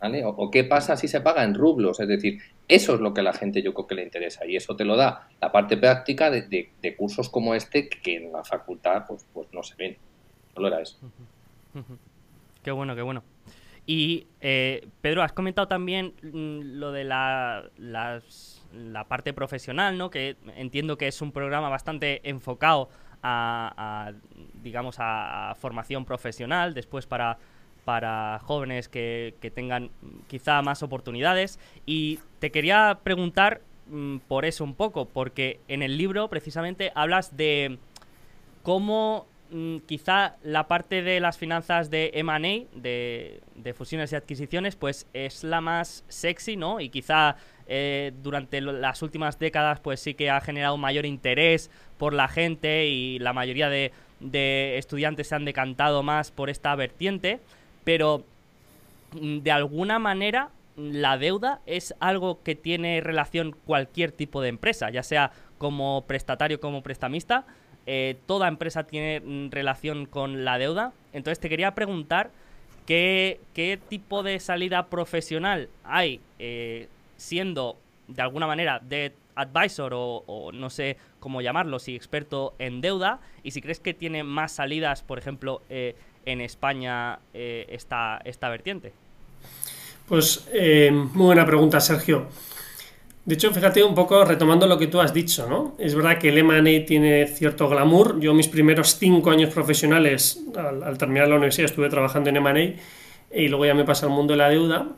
¿Vale? 0.00 0.22
O, 0.24 0.50
qué 0.50 0.64
pasa 0.64 0.96
si 0.96 1.08
se 1.08 1.20
paga 1.20 1.44
en 1.44 1.54
rublos, 1.54 2.00
es 2.00 2.08
decir, 2.08 2.40
eso 2.68 2.94
es 2.94 3.00
lo 3.00 3.12
que 3.12 3.20
a 3.20 3.24
la 3.24 3.34
gente 3.34 3.60
yo 3.62 3.74
creo 3.74 3.86
que 3.86 3.94
le 3.94 4.02
interesa 4.02 4.46
y 4.46 4.56
eso 4.56 4.74
te 4.74 4.86
lo 4.86 4.96
da 4.96 5.28
la 5.42 5.52
parte 5.52 5.76
práctica 5.76 6.30
de, 6.30 6.94
cursos 6.96 7.28
como 7.28 7.54
este 7.54 7.88
que 7.88 8.16
en 8.16 8.32
la 8.32 8.42
facultad 8.42 9.04
pues, 9.06 9.26
pues 9.34 9.48
no 9.52 9.62
se 9.62 9.74
ven. 9.74 9.98
Solo 10.54 10.68
era 10.68 10.80
eso. 10.80 10.96
Qué 12.62 12.70
bueno, 12.70 12.94
qué 12.94 13.02
bueno. 13.02 13.22
Y 13.86 14.26
eh, 14.40 14.86
Pedro, 15.00 15.22
has 15.22 15.32
comentado 15.32 15.68
también 15.68 16.14
mm, 16.22 16.78
lo 16.78 16.92
de 16.92 17.04
la, 17.04 17.64
la 17.76 19.04
parte 19.08 19.32
profesional, 19.32 19.98
¿no? 19.98 20.10
Que 20.10 20.36
entiendo 20.56 20.96
que 20.96 21.08
es 21.08 21.20
un 21.20 21.32
programa 21.32 21.68
bastante 21.68 22.20
enfocado 22.28 22.88
a, 23.22 24.12
digamos, 24.62 24.96
a, 24.98 25.54
formación 25.58 26.04
profesional, 26.04 26.74
después 26.74 27.06
para, 27.06 27.38
para 27.84 28.40
jóvenes 28.42 28.88
que, 28.88 29.34
tengan 29.54 29.90
quizá 30.28 30.62
más 30.62 30.82
oportunidades. 30.82 31.58
Y 31.86 32.18
te 32.38 32.50
quería 32.50 33.00
preguntar 33.02 33.60
mm, 33.88 34.18
por 34.28 34.44
eso 34.44 34.64
un 34.64 34.74
poco, 34.74 35.06
porque 35.06 35.60
en 35.68 35.82
el 35.82 35.96
libro 35.96 36.28
precisamente 36.28 36.92
hablas 36.94 37.36
de 37.36 37.78
cómo 38.62 39.26
quizá 39.86 40.36
la 40.42 40.68
parte 40.68 41.02
de 41.02 41.20
las 41.20 41.36
finanzas 41.38 41.90
de 41.90 42.10
M&A, 42.14 42.38
de, 42.78 43.40
de, 43.56 43.74
fusiones 43.74 44.12
y 44.12 44.16
adquisiciones, 44.16 44.76
pues 44.76 45.06
es 45.12 45.44
la 45.44 45.60
más 45.60 46.04
sexy, 46.08 46.56
¿no? 46.56 46.80
Y 46.80 46.88
quizá 46.88 47.36
eh, 47.72 48.10
durante 48.20 48.60
las 48.60 49.00
últimas 49.00 49.38
décadas 49.38 49.78
pues 49.78 50.00
sí 50.00 50.14
que 50.14 50.28
ha 50.28 50.40
generado 50.40 50.76
mayor 50.76 51.06
interés 51.06 51.70
por 51.98 52.12
la 52.12 52.26
gente 52.26 52.88
y 52.88 53.20
la 53.20 53.32
mayoría 53.32 53.68
de, 53.68 53.92
estudiantes 54.76 55.28
se 55.28 55.36
han 55.36 55.44
decantado 55.44 56.02
más 56.02 56.32
por 56.32 56.50
esta 56.50 56.74
vertiente, 56.74 57.38
pero 57.84 58.24
mm, 59.12 59.38
de 59.38 59.52
alguna 59.52 60.00
manera 60.00 60.50
la 60.76 61.16
deuda 61.16 61.60
es 61.64 61.94
algo 62.00 62.42
que 62.42 62.56
tiene 62.56 63.00
relación 63.02 63.54
cualquier 63.64 64.10
tipo 64.10 64.42
de 64.42 64.48
empresa, 64.48 64.90
ya 64.90 65.04
sea 65.04 65.30
como 65.56 66.04
prestatario 66.08 66.58
como 66.58 66.82
prestamista, 66.82 67.46
eh, 67.86 68.16
toda 68.26 68.48
empresa 68.48 68.84
tiene 68.84 69.20
mm, 69.20 69.50
relación 69.50 70.06
con 70.06 70.44
la 70.44 70.58
deuda. 70.58 70.92
Entonces 71.12 71.40
te 71.40 71.48
quería 71.48 71.74
preguntar 71.74 72.30
qué, 72.86 73.40
qué 73.54 73.78
tipo 73.88 74.22
de 74.22 74.38
salida 74.40 74.86
profesional 74.86 75.68
hay 75.84 76.20
eh, 76.38 76.88
siendo 77.16 77.76
de 78.08 78.22
alguna 78.22 78.46
manera 78.46 78.80
de 78.80 79.12
advisor 79.34 79.92
o, 79.94 80.50
no 80.52 80.68
sé 80.68 80.96
cómo 81.18 81.40
llamarlo, 81.40 81.78
si 81.78 81.94
experto 81.94 82.54
en 82.58 82.80
deuda 82.80 83.20
y 83.42 83.52
si 83.52 83.62
crees 83.62 83.80
que 83.80 83.94
tiene 83.94 84.24
más 84.24 84.52
salidas, 84.52 85.02
por 85.02 85.18
ejemplo, 85.18 85.62
eh, 85.70 85.94
en 86.26 86.40
España 86.40 87.20
esta, 87.32 88.20
esta 88.24 88.50
vertiente. 88.50 88.92
Pues 90.06 90.46
muy 90.92 91.26
buena 91.26 91.46
pregunta, 91.46 91.80
Sergio. 91.80 92.26
De 93.30 93.34
hecho, 93.34 93.52
fíjate 93.52 93.84
un 93.84 93.94
poco 93.94 94.24
retomando 94.24 94.66
lo 94.66 94.76
que 94.76 94.88
tú 94.88 95.00
has 95.00 95.14
dicho, 95.14 95.48
¿no? 95.48 95.76
Es 95.78 95.94
verdad 95.94 96.18
que 96.18 96.30
el 96.30 96.38
M&A 96.38 96.84
tiene 96.84 97.28
cierto 97.28 97.68
glamour. 97.68 98.18
Yo 98.18 98.34
mis 98.34 98.48
primeros 98.48 98.98
cinco 98.98 99.30
años 99.30 99.54
profesionales, 99.54 100.42
al, 100.56 100.98
terminar 100.98 101.28
la 101.28 101.36
universidad, 101.36 101.66
estuve 101.66 101.88
trabajando 101.88 102.28
en 102.28 102.38
M&A 102.38 102.74
y 103.32 103.46
luego 103.46 103.66
ya 103.66 103.74
me 103.74 103.84
pasa 103.84 104.06
al 104.06 104.12
mundo 104.12 104.32
de 104.32 104.38
la 104.38 104.48
deuda 104.48 104.88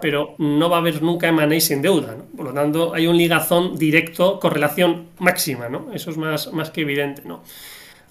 pero 0.00 0.34
no 0.38 0.68
va 0.68 0.78
a 0.78 0.80
haber 0.80 1.00
nunca 1.02 1.28
M&A 1.28 1.60
sin 1.60 1.80
deuda. 1.80 2.16
¿no? 2.16 2.24
Por 2.36 2.46
lo 2.46 2.52
tanto, 2.52 2.94
hay 2.94 3.06
un 3.06 3.16
ligazón 3.16 3.78
directo, 3.78 4.40
correlación 4.40 5.10
máxima, 5.20 5.68
¿no? 5.68 5.92
Eso 5.94 6.10
es 6.10 6.16
más, 6.16 6.52
más 6.52 6.70
que 6.70 6.80
evidente, 6.80 7.22
¿no? 7.26 7.44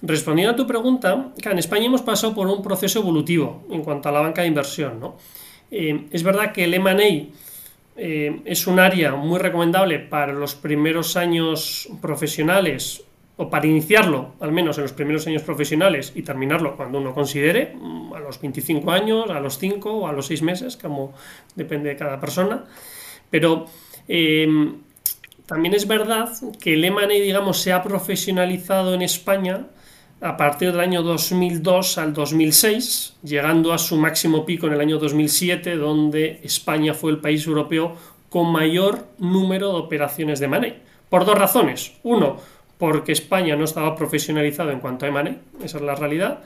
respondiendo 0.00 0.54
a 0.54 0.56
tu 0.56 0.66
pregunta, 0.66 1.32
que 1.42 1.50
en 1.50 1.58
España 1.58 1.84
hemos 1.84 2.00
pasado 2.00 2.34
por 2.34 2.46
un 2.46 2.62
proceso 2.62 3.00
evolutivo 3.00 3.66
en 3.70 3.82
cuanto 3.82 4.08
a 4.08 4.12
la 4.12 4.20
banca 4.20 4.40
de 4.40 4.48
inversión. 4.48 4.98
¿no? 4.98 5.18
Eh, 5.70 6.06
es 6.10 6.22
verdad 6.22 6.52
que 6.52 6.64
el 6.64 6.72
M&A 6.72 7.47
eh, 8.00 8.42
es 8.44 8.68
un 8.68 8.78
área 8.78 9.16
muy 9.16 9.40
recomendable 9.40 9.98
para 9.98 10.32
los 10.32 10.54
primeros 10.54 11.16
años 11.16 11.88
profesionales 12.00 13.02
o 13.36 13.50
para 13.50 13.66
iniciarlo, 13.66 14.34
al 14.38 14.52
menos 14.52 14.78
en 14.78 14.82
los 14.82 14.92
primeros 14.92 15.26
años 15.26 15.42
profesionales 15.42 16.12
y 16.14 16.22
terminarlo 16.22 16.76
cuando 16.76 16.98
uno 16.98 17.12
considere, 17.12 17.74
mm, 17.74 18.14
a 18.14 18.20
los 18.20 18.40
25 18.40 18.90
años, 18.92 19.30
a 19.30 19.40
los 19.40 19.58
5 19.58 19.92
o 19.92 20.06
a 20.06 20.12
los 20.12 20.26
6 20.26 20.42
meses, 20.42 20.76
como 20.76 21.12
depende 21.56 21.88
de 21.88 21.96
cada 21.96 22.20
persona. 22.20 22.64
Pero 23.30 23.66
em, 24.06 24.76
también 25.46 25.74
es 25.74 25.88
verdad 25.88 26.30
que 26.60 26.74
el 26.74 26.84
M&A, 26.84 27.06
digamos, 27.08 27.60
se 27.60 27.72
ha 27.72 27.82
profesionalizado 27.82 28.94
en 28.94 29.02
España 29.02 29.66
a 30.20 30.36
partir 30.36 30.72
del 30.72 30.80
año 30.80 31.02
2002 31.02 31.98
al 31.98 32.12
2006, 32.12 33.14
llegando 33.22 33.72
a 33.72 33.78
su 33.78 33.96
máximo 33.96 34.44
pico 34.44 34.66
en 34.66 34.72
el 34.72 34.80
año 34.80 34.98
2007, 34.98 35.76
donde 35.76 36.40
España 36.42 36.92
fue 36.92 37.12
el 37.12 37.18
país 37.18 37.46
europeo 37.46 37.94
con 38.28 38.50
mayor 38.50 39.06
número 39.18 39.72
de 39.72 39.78
operaciones 39.78 40.40
de 40.40 40.48
money. 40.48 40.82
Por 41.08 41.24
dos 41.24 41.38
razones. 41.38 41.92
Uno, 42.02 42.36
porque 42.78 43.12
España 43.12 43.56
no 43.56 43.64
estaba 43.64 43.94
profesionalizado 43.94 44.70
en 44.70 44.80
cuanto 44.80 45.06
a 45.06 45.10
money, 45.10 45.38
esa 45.62 45.78
es 45.78 45.84
la 45.84 45.94
realidad. 45.94 46.40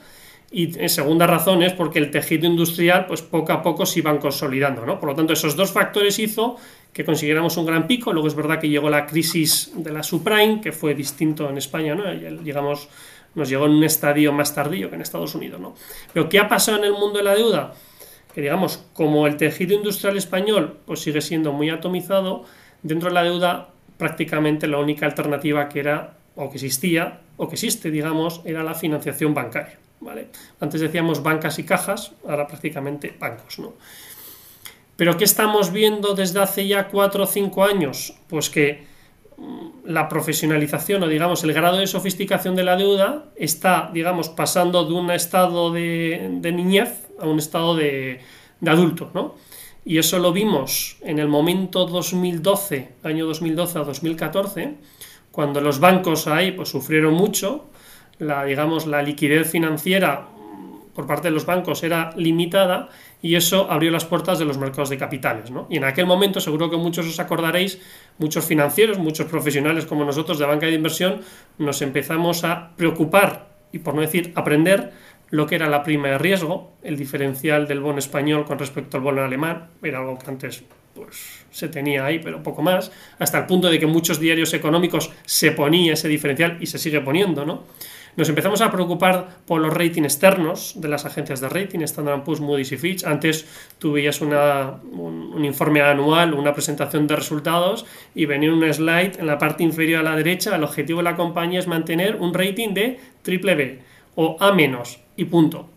Y 0.51 0.79
en 0.79 0.89
segunda 0.89 1.25
razón 1.25 1.63
es 1.63 1.73
porque 1.73 1.97
el 1.97 2.11
tejido 2.11 2.45
industrial, 2.45 3.07
pues 3.07 3.23
poco 3.23 3.53
a 3.53 3.63
poco 3.63 3.87
se 3.87 3.99
iban 3.99 4.19
consolidando, 4.19 4.85
¿no? 4.85 4.99
Por 4.99 5.09
lo 5.09 5.15
tanto, 5.15 5.33
esos 5.33 5.55
dos 5.55 5.71
factores 5.71 6.19
hizo 6.19 6.57
que 6.93 7.03
consiguiéramos 7.03 7.57
un 7.57 7.65
gran 7.65 7.87
pico. 7.87 8.13
Luego 8.13 8.27
es 8.27 8.35
verdad 8.35 8.59
que 8.59 8.69
llegó 8.69 8.87
la 8.87 9.07
crisis 9.07 9.71
de 9.75 9.91
la 9.91 10.03
subprime, 10.03 10.61
que 10.61 10.71
fue 10.71 10.93
distinto 10.93 11.49
en 11.49 11.57
España, 11.57 11.95
¿no? 11.95 12.03
Llegamos 12.13 12.87
nos 13.35 13.49
llegó 13.49 13.65
en 13.65 13.71
un 13.71 13.83
estadio 13.83 14.31
más 14.31 14.53
tardío 14.53 14.89
que 14.89 14.95
en 14.95 15.01
Estados 15.01 15.35
Unidos. 15.35 15.59
¿no? 15.59 15.75
Pero 16.13 16.29
¿qué 16.29 16.39
ha 16.39 16.47
pasado 16.47 16.77
en 16.77 16.85
el 16.85 16.93
mundo 16.93 17.17
de 17.17 17.23
la 17.23 17.35
deuda? 17.35 17.73
Que 18.33 18.41
digamos, 18.41 18.85
como 18.93 19.27
el 19.27 19.37
tejido 19.37 19.75
industrial 19.75 20.17
español 20.17 20.77
pues 20.85 21.01
sigue 21.01 21.21
siendo 21.21 21.53
muy 21.53 21.69
atomizado, 21.69 22.45
dentro 22.81 23.09
de 23.09 23.15
la 23.15 23.23
deuda 23.23 23.69
prácticamente 23.97 24.67
la 24.67 24.79
única 24.79 25.05
alternativa 25.05 25.69
que 25.69 25.79
era, 25.79 26.17
o 26.35 26.49
que 26.49 26.55
existía, 26.55 27.21
o 27.37 27.47
que 27.47 27.55
existe, 27.55 27.91
digamos, 27.91 28.41
era 28.45 28.63
la 28.63 28.73
financiación 28.73 29.33
bancaria. 29.33 29.79
¿vale? 29.99 30.27
Antes 30.59 30.81
decíamos 30.81 31.23
bancas 31.23 31.59
y 31.59 31.63
cajas, 31.63 32.13
ahora 32.27 32.47
prácticamente 32.47 33.15
bancos. 33.19 33.59
¿no? 33.59 33.73
Pero 34.95 35.17
¿qué 35.17 35.23
estamos 35.23 35.71
viendo 35.71 36.13
desde 36.13 36.41
hace 36.41 36.67
ya 36.67 36.87
cuatro 36.87 37.23
o 37.23 37.27
cinco 37.27 37.63
años? 37.63 38.15
Pues 38.27 38.49
que 38.49 38.85
la 39.85 40.07
profesionalización 40.07 41.03
o 41.03 41.07
digamos 41.07 41.43
el 41.43 41.53
grado 41.53 41.77
de 41.77 41.87
sofisticación 41.87 42.55
de 42.55 42.63
la 42.63 42.75
deuda 42.75 43.25
está 43.35 43.89
digamos 43.93 44.29
pasando 44.29 44.85
de 44.85 44.93
un 44.93 45.11
estado 45.11 45.71
de, 45.71 46.39
niñez 46.41 47.07
a 47.19 47.27
un 47.27 47.39
estado 47.39 47.75
de, 47.75 48.21
adulto 48.65 49.11
¿no? 49.13 49.35
y 49.83 49.97
eso 49.97 50.19
lo 50.19 50.31
vimos 50.31 50.97
en 51.01 51.19
el 51.19 51.27
momento 51.27 51.85
2012 51.85 52.95
año 53.03 53.25
2012 53.25 53.79
a 53.79 53.83
2014 53.83 54.75
cuando 55.31 55.59
los 55.59 55.79
bancos 55.79 56.27
ahí 56.27 56.51
pues 56.51 56.69
sufrieron 56.69 57.13
mucho 57.13 57.65
la 58.19 58.45
digamos 58.45 58.87
la 58.87 59.01
liquidez 59.01 59.49
financiera 59.49 60.27
por 60.95 61.07
parte 61.07 61.27
de 61.27 61.33
los 61.33 61.45
bancos 61.45 61.83
era 61.83 62.11
limitada 62.15 62.89
y 63.23 63.35
eso 63.35 63.71
abrió 63.71 63.89
las 63.89 64.03
puertas 64.03 64.37
de 64.37 64.43
los 64.43 64.57
mercados 64.57 64.89
de 64.89 64.97
capitales. 64.97 65.49
¿no? 65.49 65.65
Y 65.69 65.77
en 65.77 65.85
aquel 65.85 66.05
momento, 66.05 66.41
seguro 66.41 66.69
que 66.69 66.75
muchos 66.75 67.07
os 67.07 67.19
acordaréis, 67.21 67.79
muchos 68.17 68.43
financieros, 68.43 68.99
muchos 68.99 69.27
profesionales 69.27 69.85
como 69.85 70.03
nosotros 70.03 70.37
de 70.37 70.45
banca 70.45 70.67
de 70.67 70.73
inversión, 70.73 71.21
nos 71.57 71.81
empezamos 71.81 72.43
a 72.43 72.75
preocupar 72.75 73.47
y 73.71 73.79
por 73.79 73.95
no 73.95 74.01
decir 74.01 74.33
aprender 74.35 74.91
lo 75.29 75.47
que 75.47 75.55
era 75.55 75.69
la 75.69 75.83
prima 75.83 76.09
de 76.09 76.17
riesgo, 76.17 76.73
el 76.83 76.97
diferencial 76.97 77.65
del 77.65 77.79
bono 77.79 77.99
español 77.99 78.43
con 78.43 78.59
respecto 78.59 78.97
al 78.97 79.03
bono 79.03 79.23
alemán, 79.23 79.69
era 79.81 79.99
algo 79.99 80.19
que 80.19 80.29
antes 80.29 80.65
pues, 80.93 81.45
se 81.49 81.69
tenía 81.69 82.05
ahí, 82.05 82.19
pero 82.19 82.43
poco 82.43 82.61
más, 82.61 82.91
hasta 83.19 83.39
el 83.39 83.45
punto 83.45 83.69
de 83.69 83.79
que 83.79 83.87
muchos 83.87 84.19
diarios 84.19 84.53
económicos 84.53 85.11
se 85.25 85.53
ponía 85.53 85.93
ese 85.93 86.09
diferencial 86.09 86.57
y 86.59 86.67
se 86.67 86.77
sigue 86.77 86.99
poniendo, 86.99 87.45
¿no? 87.45 87.63
Nos 88.15 88.29
empezamos 88.29 88.61
a 88.61 88.71
preocupar 88.71 89.39
por 89.47 89.59
los 89.59 89.73
ratings 89.73 90.05
externos 90.05 90.73
de 90.75 90.87
las 90.87 91.05
agencias 91.05 91.41
de 91.41 91.49
rating, 91.49 91.79
Standard 91.79 92.23
Poor's, 92.23 92.41
Moody's 92.41 92.71
y 92.71 92.77
Fitch. 92.77 93.03
Antes 93.05 93.47
tú 93.79 93.93
veías 93.93 94.21
un, 94.21 95.43
informe 95.43 95.81
anual, 95.81 96.35
una 96.35 96.53
presentación 96.53 97.07
de 97.07 97.15
resultados 97.15 97.85
y 98.13 98.25
venía 98.25 98.53
un 98.53 98.71
slide 98.71 99.19
en 99.19 99.25
la 99.25 99.39
parte 99.39 99.63
inferior 99.63 100.01
a 100.01 100.03
la 100.03 100.15
derecha. 100.15 100.55
El 100.55 100.63
objetivo 100.63 100.99
de 100.99 101.05
la 101.05 101.15
compañía 101.15 101.59
es 101.59 101.67
mantener 101.67 102.17
un 102.17 102.33
rating 102.35 102.75
de 102.75 102.99
triple 103.23 103.55
B 103.55 103.79
o 104.15 104.37
A- 104.39 104.55
y 105.15 105.25
punto. 105.25 105.69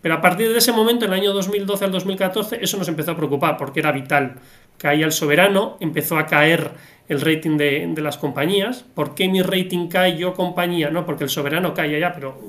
Pero 0.00 0.14
a 0.14 0.20
partir 0.20 0.48
de 0.48 0.58
ese 0.58 0.72
momento, 0.72 1.04
en 1.04 1.12
el 1.12 1.20
año 1.20 1.32
2012 1.32 1.84
al 1.84 1.92
2014, 1.92 2.58
eso 2.62 2.78
nos 2.78 2.88
empezó 2.88 3.10
a 3.10 3.16
preocupar 3.16 3.56
porque 3.56 3.80
era 3.80 3.92
vital. 3.92 4.36
Caía 4.80 5.04
el 5.04 5.12
soberano, 5.12 5.76
empezó 5.78 6.16
a 6.16 6.24
caer 6.24 6.70
el 7.06 7.20
rating 7.20 7.58
de, 7.58 7.92
las 7.98 8.16
compañías. 8.16 8.82
¿Por 8.94 9.14
qué 9.14 9.28
mi 9.28 9.42
rating 9.42 9.88
cae 9.88 10.16
yo 10.16 10.32
compañía? 10.32 10.88
No, 10.88 11.04
porque 11.04 11.24
el 11.24 11.30
soberano 11.30 11.74
cae 11.74 12.00
ya, 12.00 12.14
pero 12.14 12.40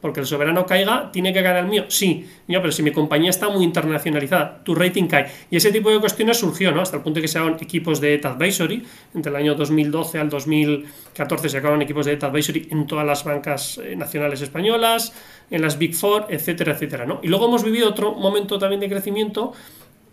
porque 0.00 0.20
el 0.20 0.26
soberano 0.26 0.64
caiga, 0.64 1.10
¿tiene 1.12 1.32
que 1.32 1.42
caer 1.42 1.56
el 1.58 1.66
mío? 1.66 1.84
Sí, 1.88 2.26
yo, 2.46 2.60
pero 2.60 2.72
si 2.72 2.82
mi 2.82 2.92
compañía 2.92 3.30
está 3.30 3.48
muy 3.48 3.64
internacionalizada, 3.64 4.62
tu 4.62 4.74
rating 4.74 5.06
cae. 5.08 5.26
Y 5.50 5.56
ese 5.56 5.72
tipo 5.72 5.90
de 5.90 5.98
cuestiones 5.98 6.38
surgió, 6.38 6.70
¿no? 6.70 6.80
Hasta 6.80 6.96
el 6.96 7.02
punto 7.02 7.18
de 7.18 7.22
que 7.22 7.28
se 7.28 7.38
hagan 7.38 7.56
equipos 7.60 8.00
de 8.00 8.10
Debt 8.10 8.26
Advisory. 8.26 8.84
Entre 9.14 9.30
el 9.30 9.36
año 9.36 9.54
2012 9.54 10.18
al 10.18 10.30
2014 10.30 11.48
se 11.48 11.58
acaban 11.58 11.82
equipos 11.82 12.06
de 12.06 12.12
Debt 12.12 12.24
Advisory 12.24 12.68
en 12.70 12.86
todas 12.86 13.06
las 13.06 13.24
bancas 13.24 13.78
eh, 13.78 13.96
nacionales 13.96 14.40
españolas, 14.40 15.12
en 15.50 15.62
las 15.62 15.78
Big 15.78 15.94
Four, 15.94 16.26
etcétera, 16.28 16.72
etcétera, 16.72 17.04
¿no? 17.04 17.20
Y 17.22 17.28
luego 17.28 17.46
hemos 17.46 17.64
vivido 17.64 17.88
otro 17.88 18.14
momento 18.14 18.58
también 18.58 18.80
de 18.80 18.88
crecimiento 18.88 19.52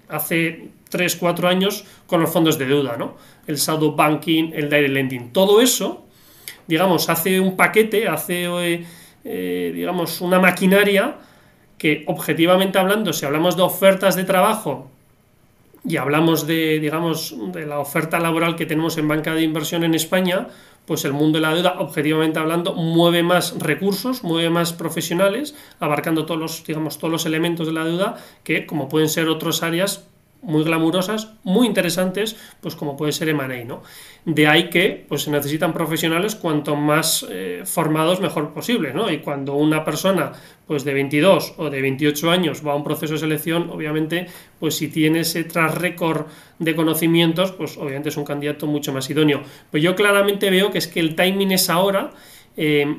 hace 0.09 0.69
3, 0.89 1.15
4 1.15 1.47
años 1.47 1.85
con 2.07 2.21
los 2.21 2.31
fondos 2.31 2.57
de 2.57 2.65
deuda, 2.65 2.97
¿no? 2.97 3.17
El 3.47 3.57
shadow 3.57 3.95
banking, 3.95 4.51
el 4.53 4.69
direct 4.69 4.93
lending, 4.93 5.31
todo 5.31 5.61
eso, 5.61 6.05
digamos, 6.67 7.09
hace 7.09 7.39
un 7.39 7.55
paquete, 7.55 8.07
hace, 8.07 8.45
eh, 8.45 8.85
eh, 9.23 9.71
digamos, 9.73 10.21
una 10.21 10.39
maquinaria 10.39 11.15
que 11.77 12.03
objetivamente 12.07 12.79
hablando, 12.79 13.13
si 13.13 13.25
hablamos 13.25 13.57
de 13.57 13.63
ofertas 13.63 14.15
de 14.15 14.23
trabajo 14.23 14.89
y 15.87 15.97
hablamos 15.97 16.47
de, 16.47 16.79
digamos, 16.79 17.35
de 17.51 17.65
la 17.65 17.79
oferta 17.79 18.19
laboral 18.19 18.55
que 18.55 18.65
tenemos 18.65 18.97
en 18.97 19.07
banca 19.07 19.35
de 19.35 19.43
inversión 19.43 19.83
en 19.83 19.93
España, 19.93 20.47
pues 20.85 21.05
el 21.05 21.13
mundo 21.13 21.37
de 21.37 21.41
la 21.41 21.53
deuda, 21.53 21.75
objetivamente 21.79 22.39
hablando, 22.39 22.73
mueve 22.73 23.23
más 23.23 23.57
recursos, 23.59 24.23
mueve 24.23 24.49
más 24.49 24.73
profesionales, 24.73 25.55
abarcando 25.79 26.25
todos 26.25 26.39
los, 26.39 26.63
digamos, 26.65 26.97
todos 26.97 27.11
los 27.11 27.25
elementos 27.25 27.67
de 27.67 27.73
la 27.73 27.85
deuda, 27.85 28.17
que 28.43 28.65
como 28.65 28.89
pueden 28.89 29.09
ser 29.09 29.27
otras 29.27 29.63
áreas 29.63 30.05
muy 30.45 30.63
glamurosas, 30.63 31.33
muy 31.43 31.67
interesantes, 31.67 32.37
pues 32.61 32.75
como 32.75 32.95
puede 32.95 33.11
ser 33.11 33.29
M&A, 33.29 33.65
¿no? 33.65 33.81
De 34.25 34.47
ahí 34.47 34.69
que 34.69 35.05
pues 35.07 35.23
se 35.23 35.31
necesitan 35.31 35.73
profesionales 35.73 36.35
cuanto 36.35 36.75
más 36.75 37.25
eh, 37.29 37.63
formados 37.65 38.21
mejor 38.21 38.53
posible, 38.53 38.93
¿no? 38.93 39.11
Y 39.11 39.19
cuando 39.19 39.55
una 39.55 39.83
persona 39.83 40.31
pues 40.67 40.83
de 40.83 40.93
22 40.93 41.55
o 41.57 41.69
de 41.69 41.81
28 41.81 42.31
años 42.31 42.65
va 42.65 42.73
a 42.73 42.75
un 42.75 42.83
proceso 42.83 43.13
de 43.13 43.19
selección, 43.19 43.69
obviamente, 43.69 44.27
pues 44.59 44.75
si 44.75 44.87
tiene 44.87 45.21
ese 45.21 45.43
tras 45.43 45.75
récord 45.75 46.27
de 46.59 46.75
conocimientos, 46.75 47.51
pues 47.51 47.77
obviamente 47.77 48.09
es 48.09 48.17
un 48.17 48.25
candidato 48.25 48.67
mucho 48.67 48.93
más 48.93 49.09
idóneo. 49.09 49.41
Pues 49.71 49.83
yo 49.83 49.95
claramente 49.95 50.49
veo 50.49 50.71
que 50.71 50.77
es 50.77 50.87
que 50.87 50.99
el 50.99 51.15
timing 51.15 51.51
es 51.51 51.69
ahora, 51.69 52.11
eh, 52.57 52.97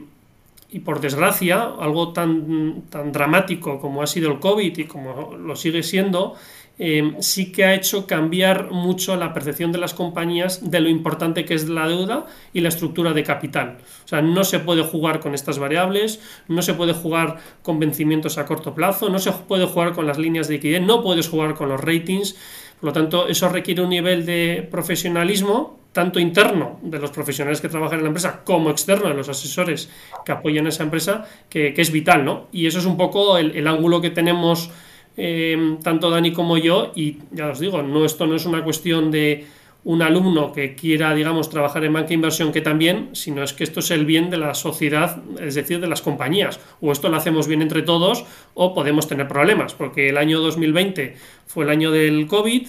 y 0.71 0.81
por 0.81 1.01
desgracia, 1.01 1.63
algo 1.79 2.13
tan, 2.13 2.83
tan 2.91 3.13
dramático 3.13 3.81
como 3.81 4.03
ha 4.03 4.07
sido 4.07 4.31
el 4.31 4.41
COVID 4.41 4.77
y 4.79 4.85
como 4.85 5.37
lo 5.37 5.57
sigue 5.57 5.83
siendo, 5.83 6.35
eh, 6.79 7.15
sí 7.21 7.53
que 7.53 7.65
ha 7.65 7.75
hecho 7.75 8.07
cambiar 8.07 8.71
mucho 8.71 9.17
la 9.17 9.33
percepción 9.33 9.73
de 9.73 9.79
las 9.79 9.95
compañías 9.95 10.71
de 10.71 10.81
lo 10.81 10.91
importante 10.91 11.47
que 11.47 11.55
es 11.55 11.69
la 11.69 11.89
deuda 11.89 12.27
y 12.53 12.61
la 12.61 12.69
estructura 12.69 13.15
de 13.15 13.23
capital. 13.23 13.79
O 14.05 14.09
sea, 14.09 14.21
no 14.21 14.45
se 14.45 14.59
puede 14.59 14.83
jugar 14.83 15.21
con 15.21 15.35
estas 15.35 15.59
variables, 15.59 16.21
no 16.49 16.61
se 16.61 16.75
puede 16.75 16.93
jugar 16.93 17.39
con 17.63 17.79
vencimientos 17.79 18.37
a 18.37 18.45
corto 18.45 18.75
plazo, 18.75 19.09
no 19.09 19.19
se 19.19 19.33
puede 19.33 19.67
jugar 19.67 19.95
con 19.95 20.07
las 20.07 20.19
líneas 20.19 20.49
de 20.49 20.55
liquidez, 20.55 20.83
no 20.83 21.03
puedes 21.03 21.29
jugar 21.29 21.55
con 21.55 21.71
los 21.71 21.81
ratings. 21.81 22.37
Por 22.79 22.89
lo 22.89 22.93
tanto, 22.93 23.27
eso 23.27 23.49
requiere 23.49 23.81
un 23.81 23.89
nivel 23.89 24.27
de 24.27 24.69
profesionalismo 24.71 25.81
tanto 25.93 26.21
interno 26.21 26.79
de 26.83 26.99
los 26.99 27.11
profesionales 27.11 27.63
que 27.63 27.71
trabajan 27.71 28.01
en 28.01 28.05
la 28.05 28.09
empresa 28.09 28.43
como 28.45 28.69
externo 28.69 29.09
de 29.09 29.15
los 29.15 29.31
asesores 29.31 29.89
que 30.27 30.33
apoyan 30.33 30.67
a 30.67 30.69
esa 30.69 30.83
empresa, 30.83 31.25
que, 31.49 31.73
es 31.75 31.91
vital, 31.91 32.23
¿no? 32.23 32.49
Y 32.53 32.67
eso 32.67 32.81
es 32.81 32.85
un 32.85 32.99
poco 32.99 33.39
el 33.39 33.67
ángulo 33.67 34.03
que 34.03 34.11
tenemos 34.11 34.71
Em, 35.17 35.79
tanto 35.81 36.11
Dani 36.11 36.33
como 36.33 36.59
yo, 36.59 36.93
y 36.95 37.19
ya 37.33 37.49
os 37.49 37.59
digo, 37.59 37.83
no, 37.83 38.05
esto 38.05 38.27
no 38.27 38.37
es 38.37 38.45
una 38.45 38.63
cuestión 38.63 39.11
de 39.11 39.47
un 39.85 40.03
alumno 40.03 40.53
que 40.53 40.75
quiera, 40.75 41.15
digamos, 41.15 41.49
trabajar 41.49 41.85
en 41.85 41.93
banca 41.93 42.09
de 42.09 42.15
inversión 42.15 42.51
que 42.53 42.61
también, 42.61 43.11
sino 43.13 43.43
es 43.45 43.53
que 43.53 43.63
esto 43.63 43.81
es 43.81 43.91
el 43.93 44.05
bien 44.05 44.31
de 44.31 44.37
la 44.37 44.53
sociedad, 44.55 45.23
es 45.41 45.55
decir, 45.55 45.81
de 45.81 45.87
las 45.87 46.03
compañías. 46.03 46.59
O 46.81 46.91
esto 46.91 47.09
lo 47.09 47.17
hacemos 47.17 47.47
bien 47.47 47.63
entre 47.63 47.83
todos 47.83 48.25
o 48.55 48.75
podemos 48.75 49.07
tener 49.07 49.29
problemas, 49.29 49.75
porque 49.75 50.09
el 50.09 50.19
año 50.19 50.41
2020 50.41 51.15
fue 51.47 51.65
el 51.65 51.71
año 51.71 51.93
del 51.93 52.27
COVID, 52.27 52.69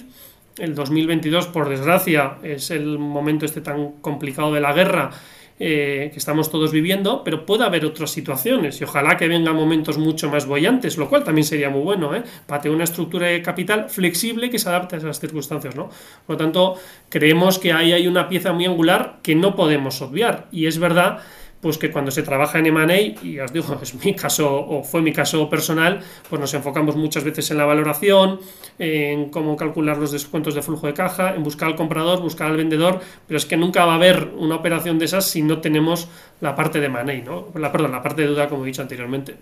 el 0.58 0.74
2022, 0.74 1.48
por 1.48 1.68
desgracia, 1.68 2.38
es 2.42 2.70
el 2.70 2.98
momento 2.98 3.46
este 3.46 3.60
tan 3.60 3.92
complicado 4.00 4.52
de 4.54 4.60
la 4.60 4.72
guerra 4.72 5.10
eh, 5.60 6.10
que 6.12 6.18
estamos 6.18 6.50
todos 6.50 6.70
viviendo, 6.70 7.22
pero 7.24 7.44
puede 7.44 7.64
haber 7.64 7.84
otras 7.84 8.10
situaciones 8.10 8.80
y 8.80 8.84
ojalá 8.84 9.16
que 9.16 9.26
vengan 9.26 9.56
momentos 9.56 9.98
mucho 9.98 10.30
más 10.30 10.46
bollantes, 10.46 10.96
lo 10.96 11.08
cual 11.08 11.24
también 11.24 11.44
sería 11.44 11.68
muy 11.68 11.82
bueno, 11.82 12.14
¿eh? 12.14 12.22
para 12.46 12.62
tener 12.62 12.74
una 12.74 12.84
estructura 12.84 13.26
de 13.26 13.42
capital 13.42 13.90
flexible 13.90 14.50
que 14.50 14.58
se 14.58 14.68
adapte 14.68 14.96
a 14.96 14.98
esas 14.98 15.18
circunstancias. 15.18 15.74
¿no? 15.74 15.90
Por 16.26 16.34
lo 16.34 16.36
tanto, 16.36 16.74
creemos 17.08 17.58
que 17.58 17.72
ahí 17.72 17.92
hay 17.92 18.06
una 18.06 18.28
pieza 18.28 18.52
muy 18.52 18.66
angular 18.66 19.18
que 19.22 19.34
no 19.34 19.56
podemos 19.56 20.00
obviar 20.00 20.46
y 20.52 20.66
es 20.66 20.78
verdad 20.78 21.18
pues 21.60 21.76
que 21.78 21.90
cuando 21.90 22.10
se 22.10 22.22
trabaja 22.22 22.58
en 22.58 22.66
M&A, 22.66 23.00
y 23.24 23.40
os 23.40 23.52
digo, 23.52 23.78
es 23.82 23.94
mi 24.04 24.14
caso 24.14 24.54
o 24.54 24.84
fue 24.84 25.02
mi 25.02 25.12
caso 25.12 25.50
personal, 25.50 26.00
pues 26.28 26.40
nos 26.40 26.54
enfocamos 26.54 26.96
muchas 26.96 27.24
veces 27.24 27.50
en 27.50 27.58
la 27.58 27.64
valoración, 27.64 28.40
en 28.78 29.30
cómo 29.30 29.56
calcular 29.56 29.98
los 29.98 30.12
descuentos 30.12 30.54
de 30.54 30.62
flujo 30.62 30.86
de 30.86 30.94
caja, 30.94 31.34
en 31.34 31.42
buscar 31.42 31.68
al 31.68 31.76
comprador, 31.76 32.20
buscar 32.20 32.50
al 32.50 32.56
vendedor, 32.56 33.00
pero 33.26 33.38
es 33.38 33.46
que 33.46 33.56
nunca 33.56 33.84
va 33.84 33.92
a 33.92 33.96
haber 33.96 34.30
una 34.36 34.56
operación 34.56 34.98
de 34.98 35.06
esas 35.06 35.26
si 35.26 35.42
no 35.42 35.60
tenemos 35.60 36.08
la 36.40 36.54
parte 36.54 36.80
de 36.80 36.86
M&A, 36.86 37.04
¿no? 37.24 37.48
La, 37.56 37.72
perdón, 37.72 37.92
la 37.92 38.02
parte 38.02 38.22
de 38.22 38.28
duda, 38.28 38.48
como 38.48 38.64
he 38.64 38.68
dicho 38.68 38.82
anteriormente. 38.82 39.34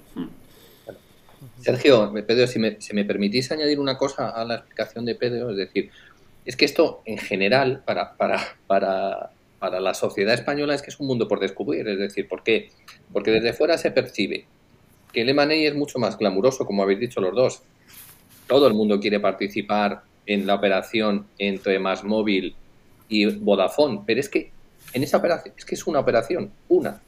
Sergio, 1.60 2.12
Pedro, 2.26 2.46
si 2.46 2.58
me, 2.58 2.80
si 2.80 2.94
me 2.94 3.04
permitís 3.04 3.50
añadir 3.50 3.78
una 3.78 3.98
cosa 3.98 4.30
a 4.30 4.44
la 4.44 4.56
explicación 4.56 5.04
de 5.04 5.14
Pedro, 5.16 5.50
es 5.50 5.56
decir, 5.56 5.90
es 6.44 6.56
que 6.56 6.64
esto 6.64 7.02
en 7.04 7.18
general, 7.18 7.82
para, 7.84 8.16
para, 8.16 8.56
para 8.66 9.30
para 9.66 9.80
la 9.80 9.94
sociedad 9.94 10.32
española 10.32 10.76
es 10.76 10.82
que 10.82 10.90
es 10.90 11.00
un 11.00 11.08
mundo 11.08 11.26
por 11.26 11.40
descubrir. 11.40 11.88
Es 11.88 11.98
decir, 11.98 12.28
¿por 12.28 12.44
qué? 12.44 12.70
Porque 13.12 13.32
desde 13.32 13.52
fuera 13.52 13.76
se 13.76 13.90
percibe 13.90 14.44
que 15.12 15.22
el 15.22 15.28
M&A 15.30 15.54
es 15.54 15.74
mucho 15.74 15.98
más 15.98 16.16
glamuroso, 16.16 16.64
como 16.64 16.84
habéis 16.84 17.00
dicho 17.00 17.20
los 17.20 17.34
dos. 17.34 17.62
Todo 18.46 18.68
el 18.68 18.74
mundo 18.74 19.00
quiere 19.00 19.18
participar 19.18 20.02
en 20.24 20.46
la 20.46 20.54
operación 20.54 21.26
entre 21.36 21.80
Más 21.80 22.04
Móvil 22.04 22.54
y 23.08 23.26
Vodafone, 23.26 24.02
pero 24.06 24.20
es 24.20 24.28
que 24.28 24.52
en 24.92 25.02
esa 25.02 25.16
operación 25.16 25.52
es 25.58 25.64
que 25.64 25.74
es 25.74 25.84
una 25.88 25.98
operación, 25.98 26.52
una. 26.68 27.02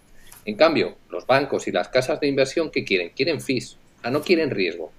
En 0.44 0.56
cambio, 0.56 0.96
los 1.10 1.28
bancos 1.28 1.68
y 1.68 1.70
las 1.70 1.88
casas 1.88 2.18
de 2.18 2.26
inversión, 2.26 2.72
¿qué 2.72 2.82
quieren? 2.84 3.12
Quieren 3.14 3.40
fees, 3.40 3.76
sea, 4.02 4.10
no 4.10 4.20
quieren 4.20 4.50
riesgo, 4.50 4.90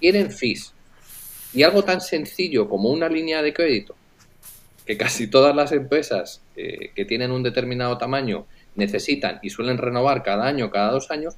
quieren 0.00 0.30
fees. 0.30 0.72
Y 1.52 1.62
algo 1.62 1.84
tan 1.84 2.00
sencillo 2.00 2.70
como 2.70 2.88
una 2.88 3.10
línea 3.10 3.42
de 3.42 3.52
crédito 3.52 3.94
que 4.86 4.96
casi 4.96 5.26
todas 5.26 5.54
las 5.54 5.72
empresas 5.72 6.40
eh, 6.56 6.92
que 6.94 7.04
tienen 7.04 7.32
un 7.32 7.42
determinado 7.42 7.98
tamaño 7.98 8.46
necesitan 8.76 9.40
y 9.42 9.50
suelen 9.50 9.78
renovar 9.78 10.22
cada 10.22 10.46
año, 10.46 10.70
cada 10.70 10.92
dos 10.92 11.10
años, 11.10 11.34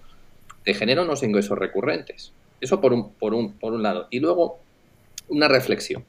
te 0.64 0.74
genera 0.74 1.02
unos 1.02 1.22
ingresos 1.22 1.58
recurrentes. 1.58 2.32
Eso 2.60 2.80
por 2.80 2.92
un, 2.92 3.12
por 3.14 3.32
un, 3.32 3.52
por 3.54 3.72
un 3.72 3.82
lado. 3.82 4.06
Y 4.10 4.20
luego, 4.20 4.58
una 5.28 5.48
reflexión. 5.48 6.04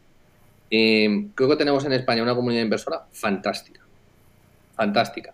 Eh, 0.69 1.27
creo 1.33 1.49
que 1.49 1.55
tenemos 1.55 1.85
en 1.85 1.93
España 1.93 2.23
una 2.23 2.35
comunidad 2.35 2.63
inversora 2.63 3.05
fantástica. 3.11 3.81
Fantástica. 4.75 5.33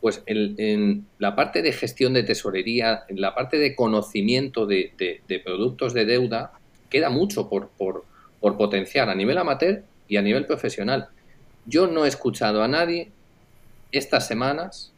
Pues 0.00 0.22
en, 0.26 1.06
la 1.18 1.36
parte 1.36 1.62
de 1.62 1.72
gestión 1.72 2.14
de 2.14 2.22
tesorería, 2.22 3.04
en 3.08 3.20
la 3.20 3.34
parte 3.34 3.58
de 3.58 3.76
conocimiento 3.76 4.66
de, 4.66 5.22
productos 5.44 5.92
de 5.92 6.06
deuda, 6.06 6.52
queda 6.88 7.10
mucho 7.10 7.48
por, 7.48 7.68
por, 7.68 8.04
por 8.40 8.56
potenciar 8.56 9.08
a 9.10 9.14
nivel 9.14 9.38
amateur 9.38 9.84
y 10.12 10.18
a 10.18 10.22
nivel 10.22 10.44
profesional. 10.44 11.08
Yo 11.64 11.86
no 11.86 12.04
he 12.04 12.08
escuchado 12.08 12.62
a 12.62 12.68
nadie 12.68 13.10
estas 13.92 14.26
semanas 14.26 14.92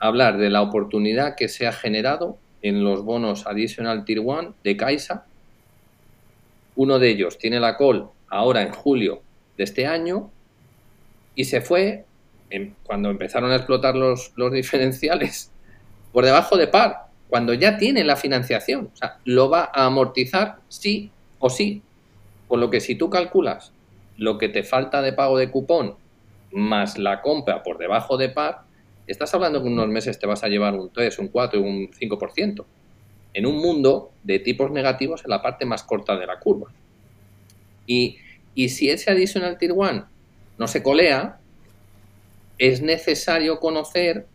hablar 0.00 0.38
de 0.38 0.50
la 0.50 0.60
oportunidad 0.60 1.36
que 1.36 1.46
se 1.46 1.68
ha 1.68 1.72
generado 1.72 2.36
en 2.60 2.82
los 2.82 3.04
bonos 3.04 3.46
Additional 3.46 4.04
Tier 4.04 4.18
1 4.18 4.54
de 4.64 4.76
Caixa. 4.76 5.24
Uno 6.74 6.98
de 6.98 7.10
ellos 7.10 7.38
tiene 7.38 7.60
la 7.60 7.76
call 7.76 8.08
ahora 8.28 8.62
en 8.62 8.72
julio 8.72 9.22
de 9.56 9.62
este 9.62 9.86
año 9.86 10.32
y 11.36 11.44
se 11.44 11.60
fue 11.60 12.04
cuando 12.82 13.08
empezaron 13.08 13.52
a 13.52 13.56
explotar 13.56 13.94
los, 13.94 14.32
los 14.34 14.50
diferenciales 14.60 15.52
por 16.10 16.24
debajo 16.24 16.56
de 16.56 16.66
par, 16.66 17.06
cuando 17.28 17.54
ya 17.54 17.78
tiene 17.78 18.02
la 18.02 18.16
financiación. 18.16 18.90
O 18.92 18.96
sea, 18.96 19.18
lo 19.24 19.48
va 19.48 19.70
a 19.72 19.86
amortizar 19.86 20.58
sí 20.68 21.12
o 21.38 21.48
sí. 21.48 21.82
Por 22.48 22.58
lo 22.58 22.68
que 22.68 22.80
si 22.80 22.96
tú 22.96 23.08
calculas 23.08 23.72
lo 24.20 24.36
que 24.36 24.50
te 24.50 24.62
falta 24.62 25.00
de 25.00 25.14
pago 25.14 25.38
de 25.38 25.50
cupón 25.50 25.96
más 26.52 26.98
la 26.98 27.22
compra 27.22 27.62
por 27.62 27.78
debajo 27.78 28.18
de 28.18 28.28
par, 28.28 28.64
estás 29.06 29.32
hablando 29.32 29.62
que 29.62 29.68
en 29.68 29.72
unos 29.72 29.88
meses 29.88 30.18
te 30.18 30.26
vas 30.26 30.44
a 30.44 30.48
llevar 30.48 30.74
un 30.74 30.92
3, 30.92 31.18
un 31.20 31.28
4, 31.28 31.60
un 31.60 31.90
5%. 31.90 32.64
En 33.32 33.46
un 33.46 33.56
mundo 33.56 34.12
de 34.22 34.38
tipos 34.40 34.70
negativos 34.70 35.24
en 35.24 35.30
la 35.30 35.40
parte 35.40 35.64
más 35.64 35.84
corta 35.84 36.18
de 36.18 36.26
la 36.26 36.38
curva. 36.38 36.70
Y, 37.86 38.18
y 38.54 38.68
si 38.68 38.90
ese 38.90 39.10
additional 39.10 39.56
tier 39.56 39.72
1 39.72 40.06
no 40.58 40.68
se 40.68 40.82
colea, 40.82 41.38
es 42.58 42.82
necesario 42.82 43.58
conocer 43.58 44.26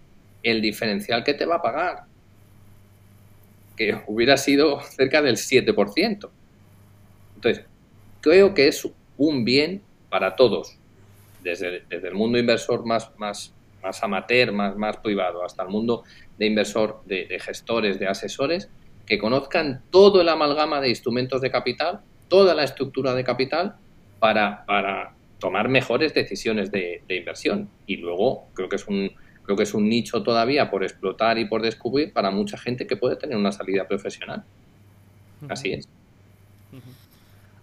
el 0.41 0.63
diferencial 0.63 1.23
que 1.23 1.35
te 1.35 1.45
va 1.45 1.57
a 1.57 1.61
pagar, 1.61 2.05
que 3.77 4.01
hubiera 4.07 4.37
sido 4.37 4.81
cerca 4.81 5.21
del 5.21 5.35
7%. 5.35 6.29
Entonces, 7.35 7.65
creo 8.21 8.55
que 8.55 8.67
es 8.67 8.83
un 9.17 9.45
bien 9.45 9.81
para 10.09 10.35
todos, 10.35 10.77
desde, 11.43 11.83
el 11.89 12.13
mundo 12.13 12.37
inversor 12.37 12.85
más, 12.85 13.11
más, 13.17 13.53
más 13.83 14.03
amateur, 14.03 14.51
más, 14.51 14.75
más 14.75 14.97
privado, 14.97 15.43
hasta 15.43 15.63
el 15.63 15.69
mundo 15.69 16.03
de 16.37 16.45
inversor, 16.47 17.01
de, 17.05 17.39
gestores, 17.39 17.99
de 17.99 18.07
asesores, 18.07 18.69
que 19.05 19.19
conozcan 19.19 19.83
todo 19.91 20.21
el 20.21 20.29
amalgama 20.29 20.81
de 20.81 20.89
instrumentos 20.89 21.41
de 21.41 21.51
capital, 21.51 22.01
toda 22.27 22.55
la 22.55 22.63
estructura 22.63 23.13
de 23.13 23.23
capital, 23.23 23.75
para, 24.19 24.65
para 24.65 25.13
tomar 25.39 25.69
mejores 25.69 26.13
decisiones 26.13 26.71
de, 26.71 27.03
de, 27.07 27.15
inversión. 27.17 27.69
Y 27.85 27.97
luego 27.97 28.47
creo 28.53 28.69
que 28.69 28.77
es 28.77 28.87
un 28.87 29.11
creo 29.45 29.55
que 29.55 29.63
es 29.63 29.73
un 29.73 29.87
nicho 29.87 30.23
todavía 30.23 30.71
por 30.71 30.83
explotar 30.83 31.37
y 31.37 31.45
por 31.45 31.61
descubrir 31.61 32.11
para 32.11 32.31
mucha 32.31 32.57
gente 32.57 32.87
que 32.87 32.97
puede 32.97 33.15
tener 33.15 33.37
una 33.37 33.51
salida 33.51 33.87
profesional. 33.87 34.43
Así 35.47 35.73
es. 35.73 35.87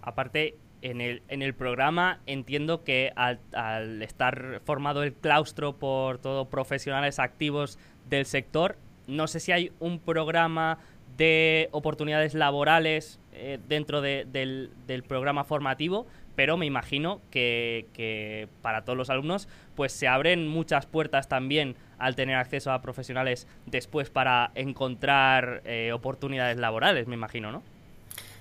Aparte, 0.01 0.55
en 0.83 1.01
el, 1.01 1.23
en 1.29 1.43
el 1.43 1.55
programa 1.55 2.21
entiendo 2.27 2.85
que 2.85 3.13
al, 3.17 4.03
estar 4.03 4.61
formado 4.65 5.03
el 5.03 5.15
claustro 5.15 5.77
por 5.77 6.19
todos 6.19 6.49
profesionales 6.49 7.19
activos 7.19 7.79
del 8.11 8.27
sector, 8.27 8.77
no 9.07 9.27
sé 9.29 9.41
si 9.41 9.53
hay 9.53 9.73
un 9.81 9.99
programa 9.99 10.79
de 11.17 11.69
oportunidades 11.73 12.35
laborales 12.35 13.19
eh, 13.33 13.59
dentro 13.69 14.01
del, 14.01 14.71
programa 15.07 15.45
formativo, 15.45 16.07
pero 16.35 16.57
me 16.57 16.67
imagino 16.67 17.21
que, 17.31 18.49
para 18.61 18.85
todos 18.85 18.97
los 18.97 19.11
alumnos 19.11 19.49
pues 19.77 19.93
se 19.93 20.09
abren 20.09 20.49
muchas 20.49 20.87
puertas 20.87 21.29
también 21.29 21.77
al 21.99 22.17
tener 22.17 22.37
acceso 22.37 22.73
a 22.73 22.83
profesionales 22.83 23.47
después 23.67 24.11
para 24.11 24.51
encontrar 24.55 25.63
eh, 25.65 25.93
oportunidades 25.93 26.59
laborales, 26.59 27.07
me 27.07 27.15
imagino, 27.15 27.53
¿no? 27.53 27.63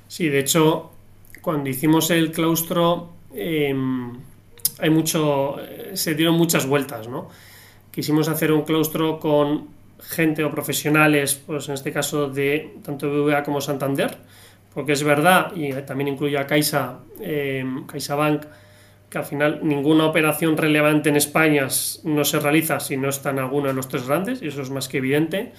Sí, 0.07 0.27
de 0.27 0.39
hecho, 0.39 0.91
cuando 1.41 1.69
hicimos 1.69 2.09
el 2.11 2.31
claustro, 2.31 3.09
em, 3.33 4.13
hay 4.79 4.89
mucho, 4.89 5.57
se 5.93 6.15
dieron 6.15 6.35
muchas 6.35 6.65
vueltas, 6.65 7.07
¿no? 7.07 7.29
Quisimos 7.91 8.27
hacer 8.27 8.51
un 8.51 8.61
claustro 8.61 9.19
con 9.19 9.67
gente 10.01 10.43
o 10.43 10.49
profesionales, 10.49 11.35
pues 11.35 11.67
en 11.69 11.75
este 11.75 11.91
caso 11.91 12.29
de 12.29 12.75
tanto 12.83 13.09
BBVA 13.09 13.43
como 13.43 13.61
Santander, 13.61 14.17
porque 14.73 14.93
es 14.93 15.03
verdad, 15.03 15.51
y 15.55 15.73
también 15.83 16.09
incluye 16.09 16.37
a 16.37 16.47
Caixa, 16.47 16.99
eh, 17.19 17.63
CaixaBank, 17.87 18.43
que 19.09 19.17
al 19.17 19.25
final 19.25 19.59
ninguna 19.61 20.05
operación 20.05 20.55
relevante 20.55 21.09
en 21.09 21.17
España 21.17 21.67
no 22.05 22.23
se 22.23 22.39
realiza 22.39 22.79
si 22.79 22.95
no 22.95 23.09
está 23.09 23.31
en 23.31 23.39
alguno 23.39 23.67
de 23.67 23.73
los 23.73 23.89
tres 23.89 24.07
grandes, 24.07 24.41
y 24.41 24.47
eso 24.47 24.61
es 24.61 24.69
más 24.69 24.87
que 24.87 24.97
evidente. 24.97 25.51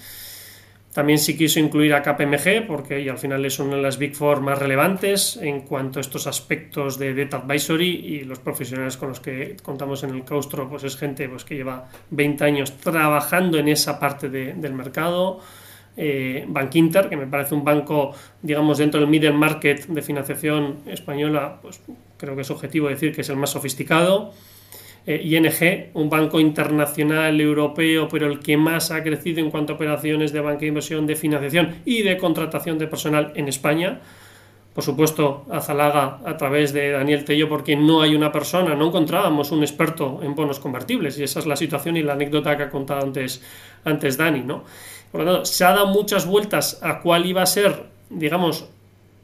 También 0.93 1.19
sí 1.19 1.39
quiso 1.39 1.59
incluir 1.59 1.95
a 1.95 2.03
KPMG 2.03 2.67
porque 2.67 3.09
al 3.09 3.17
final 3.17 3.45
es 3.47 3.59
una 3.59 3.77
de 3.77 3.83
las 3.83 3.97
Big 3.97 4.15
Four 4.15 4.43
más 4.43 4.59
relevantes 4.59 5.39
en 5.39 5.63
cuanto 5.63 5.99
a 5.99 6.03
estos 6.03 6.27
aspectos 6.27 6.99
de 6.99 7.15
Data 7.15 7.39
Advisory 7.39 7.89
y 7.89 8.25
los 8.25 8.41
profesionales 8.41 8.99
con 8.99 9.09
los 9.09 9.21
que 9.21 9.57
contamos 9.63 10.05
en 10.05 10.11
el 10.11 10.23
claustro 10.23 10.69
pues 10.69 10.85
es 10.85 10.99
gente 10.99 11.31
pues, 11.31 11.45
que 11.45 11.57
lleva 11.57 11.89
20 12.11 12.45
años 12.45 12.77
trabajando 12.77 13.59
en 13.59 13.69
esa 13.69 13.99
parte 13.99 14.29
del 14.29 14.75
mercado. 14.75 15.41
Eh, 15.97 16.45
Bank 16.49 16.75
Inter, 16.75 17.09
que 17.09 17.17
me 17.17 17.27
parece 17.27 17.55
un 17.55 17.65
banco, 17.65 18.15
digamos, 18.41 18.79
dentro 18.79 19.01
del 19.01 19.09
middle 19.09 19.33
market 19.33 19.87
de 19.87 20.03
financiación 20.03 20.79
española, 20.87 21.59
pues 21.61 21.81
creo 22.17 22.35
que 22.35 22.43
es 22.43 22.51
objetivo 22.51 22.89
decir 22.89 23.15
que 23.15 23.23
es 23.23 23.29
el 23.29 23.37
más 23.37 23.51
sofisticado. 23.51 24.33
Eh, 25.05 25.21
ING, 25.25 25.91
un 25.95 26.09
banco 26.09 26.39
internacional 26.39 27.41
europeo, 27.41 28.09
pero 28.09 28.29
el 28.29 28.39
que 28.39 28.57
más 28.57 28.93
ha 28.93 29.03
crecido 29.03 29.41
en 29.41 29.51
cuanto 29.51 29.73
a 29.73 29.77
operaciones 29.77 30.33
de 30.33 30.41
banca 30.41 30.61
de 30.61 30.69
inversión, 30.69 31.07
de 31.07 31.17
financiación 31.17 31.77
y 31.85 32.03
de 32.03 32.17
contratación 32.17 32.79
de 32.79 32.87
personal 32.87 33.33
en 33.35 33.49
España. 33.49 34.01
Por 34.73 34.85
supuesto, 34.85 35.45
Azalaga 35.51 36.21
a 36.25 36.37
través 36.37 36.73
de 36.73 36.93
Daniel 36.93 37.25
Tello, 37.25 37.49
porque 37.49 37.75
no 37.77 38.01
hay 38.01 38.15
una 38.15 38.31
persona, 38.31 38.75
no 38.75 38.87
encontrábamos 38.87 39.51
un 39.51 39.63
experto 39.63 40.21
en 40.23 40.35
bonos 40.35 40.61
convertibles, 40.61 41.19
y 41.19 41.25
esa 41.25 41.41
es 41.41 41.47
la 41.47 41.57
situación 41.57 41.97
y 41.97 42.03
la 42.03 42.15
anécdota 42.15 42.57
que 42.57 42.63
ha 42.63 42.71
contado 42.71 43.03
antes, 43.03 43.43
antes 43.85 44.17
Dani. 44.17 44.41
¿no? 44.41 44.65
Por 45.11 45.23
lo 45.23 45.27
tanto, 45.27 45.45
se 45.45 45.65
ha 45.65 45.73
dado 45.73 45.89
muchas 45.89 46.27
vueltas 46.27 46.79
a 46.81 47.01
cuál 47.01 47.27
iba 47.27 47.43
a 47.43 47.47
ser, 47.47 47.87
digamos, 48.09 48.69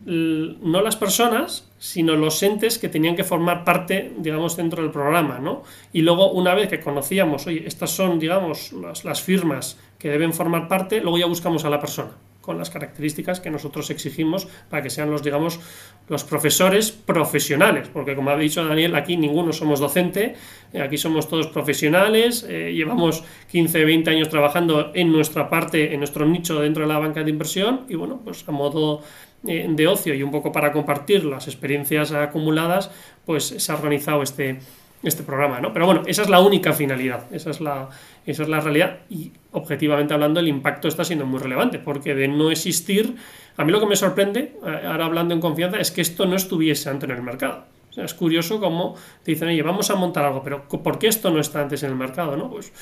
no 0.05 0.83
las 0.83 0.97
personas, 0.97 1.68
sino 1.79 2.17
los 2.17 2.43
entes 2.43 2.79
que 2.79 2.89
tenían 2.89 3.17
que 3.17 3.25
formar 3.25 3.65
parte, 3.65 4.13
digamos, 4.19 4.57
dentro 4.57 4.83
del 4.83 4.91
programa, 4.91 5.39
¿no? 5.39 5.63
Y 5.93 6.03
luego, 6.03 6.33
una 6.33 6.55
vez 6.55 6.69
que 6.69 6.81
conocíamos, 6.81 7.47
oye, 7.47 7.65
estas 7.67 7.91
son, 7.91 8.19
digamos, 8.19 8.73
las, 8.73 9.23
firmas 9.23 9.79
que 9.99 10.09
deben 10.09 10.33
formar 10.33 10.69
parte, 10.69 11.01
luego 11.01 11.19
ya 11.19 11.27
buscamos 11.27 11.65
a 11.65 11.71
la 11.71 11.81
persona 11.81 12.11
con 12.41 12.57
las 12.57 12.71
características 12.71 13.41
que 13.41 13.51
nosotros 13.51 13.91
exigimos 13.91 14.49
para 14.71 14.83
que 14.83 14.89
sean 14.89 15.11
los, 15.11 15.23
digamos, 15.23 15.61
los 16.09 16.25
profesores 16.25 16.91
profesionales, 16.91 17.91
porque 17.93 18.17
como 18.17 18.31
ha 18.31 18.39
dicho 18.39 18.65
Daniel, 18.65 18.95
aquí 18.95 19.19
ninguno 19.19 19.53
somos 19.53 19.81
docente, 19.81 20.35
eh, 20.73 20.81
aquí 20.81 20.97
somos 20.97 21.29
todos 21.29 21.49
profesionales, 21.49 22.47
eh, 22.49 22.73
llevamos 22.73 23.23
15, 23.51 23.85
20 23.85 24.11
años 24.11 24.31
trabajando 24.31 24.93
en 24.95 25.13
nuestra 25.13 25.51
parte, 25.51 25.93
en 25.93 26.01
nuestro 26.01 26.25
nicho 26.25 26.59
dentro 26.61 26.85
de 26.85 26.89
la 26.89 26.99
banca 26.99 27.23
de 27.23 27.29
inversión 27.29 27.85
y 27.87 27.97
bueno, 27.97 28.23
pues 28.25 28.49
a 28.49 28.53
modo 28.53 29.03
eh, 29.47 29.67
de 29.69 29.87
ocio 29.87 30.15
y 30.15 30.23
un 30.23 30.31
poco 30.31 30.51
para 30.51 30.73
compartir 30.73 31.25
las 31.25 31.47
experiencias 31.47 32.13
acumuladas, 32.13 32.91
pues 33.25 33.45
se 33.45 33.73
ha 33.73 33.77
organizado 33.77 34.23
este, 34.23 34.59
este 35.03 35.23
programa, 35.23 35.61
¿no? 35.61 35.73
Pero 35.73 35.87
bueno, 35.87 36.03
esa 36.07 36.23
es 36.23 36.29
la 36.29 36.41
única 36.41 36.73
finalidad, 36.73 37.33
esa 37.33 37.51
es 37.51 37.61
la, 37.61 37.89
esa 38.27 38.43
es 38.43 38.49
la 38.49 38.61
realidad 38.61 38.99
y 39.09 39.33
objetivamente 39.53 40.13
hablando 40.13 40.41
el 40.41 40.49
impacto 40.49 40.89
está 40.89 41.05
siendo 41.05 41.25
muy 41.25 41.39
relevante, 41.39 41.79
porque 41.79 42.15
de 42.15 42.27
no 42.27 42.51
existir, 42.51 43.15
a 43.57 43.65
mí 43.65 43.73
lo 43.73 43.81
que 43.81 43.87
me 43.87 43.97
sorprende, 43.97 44.57
eh, 44.65 44.87
ahora 44.87 45.05
hablando 45.05 45.35
en 45.35 45.41
confianza, 45.41 45.79
es 45.79 45.91
que 45.91 46.01
esto 46.01 46.27
no 46.27 46.37
estuviese 46.37 46.91
antes 46.91 47.09
en 47.09 47.17
el 47.17 47.23
mercado. 47.23 47.65
Es 47.97 48.15
curioso 48.15 48.61
cómo 48.61 48.95
te 49.23 49.33
dicen, 49.33 49.49
oye, 49.49 49.63
vamos 49.63 49.91
a 49.91 49.95
montar 49.95 50.25
algo, 50.25 50.43
pero 50.43 50.69
¿por 50.69 50.99
qué 50.99 51.09
esto 51.09 51.31
no 51.31 51.41
está 51.41 51.63
antes 51.63 51.83
en 51.83 51.91
el 51.91 51.97
mercado, 51.97 52.37
no? 52.37 52.51
Pues 52.51 52.73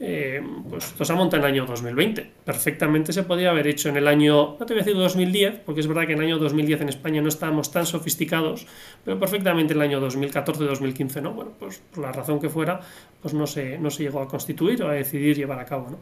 eh, 0.00 0.40
pues 0.70 0.84
esto 0.86 1.04
se 1.04 1.12
ha 1.12 1.20
en 1.20 1.34
el 1.34 1.44
año 1.44 1.66
2020. 1.66 2.30
Perfectamente 2.44 3.12
se 3.12 3.24
podía 3.24 3.50
haber 3.50 3.66
hecho 3.66 3.88
en 3.88 3.96
el 3.96 4.06
año, 4.06 4.56
no 4.58 4.66
te 4.66 4.72
voy 4.74 4.82
a 4.82 4.84
decir 4.84 4.96
2010, 4.96 5.60
porque 5.66 5.80
es 5.80 5.88
verdad 5.88 6.06
que 6.06 6.12
en 6.12 6.18
el 6.20 6.26
año 6.26 6.38
2010 6.38 6.82
en 6.82 6.88
España 6.88 7.20
no 7.20 7.28
estábamos 7.28 7.72
tan 7.72 7.84
sofisticados, 7.84 8.66
pero 9.04 9.18
perfectamente 9.18 9.72
en 9.72 9.80
el 9.80 9.88
año 9.88 10.00
2014-2015, 10.08 11.22
¿no? 11.22 11.32
Bueno, 11.32 11.52
pues 11.58 11.82
por 11.92 12.04
la 12.04 12.12
razón 12.12 12.40
que 12.40 12.48
fuera, 12.48 12.80
pues 13.20 13.34
no 13.34 13.46
se, 13.46 13.78
no 13.78 13.90
se 13.90 14.04
llegó 14.04 14.22
a 14.22 14.28
constituir 14.28 14.82
o 14.82 14.88
a 14.88 14.92
decidir 14.92 15.36
llevar 15.36 15.58
a 15.58 15.64
cabo, 15.64 15.90
¿no? 15.90 15.98